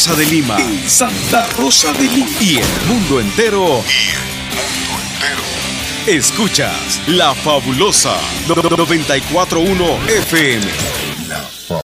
Rosa 0.00 0.16
de 0.16 0.24
Lima. 0.24 0.56
En 0.58 0.88
Santa 0.88 1.46
Rosa 1.58 1.92
de 1.92 2.08
Lima. 2.08 2.30
Y 2.40 2.56
el 2.56 2.86
mundo 2.88 3.20
entero. 3.20 3.84
Y 3.86 4.08
el 4.08 4.24
mundo 4.56 4.98
entero. 5.12 5.42
Escuchas 6.06 7.02
La 7.06 7.34
Fabulosa 7.34 8.16
941 8.48 9.98
FM. 10.08 11.19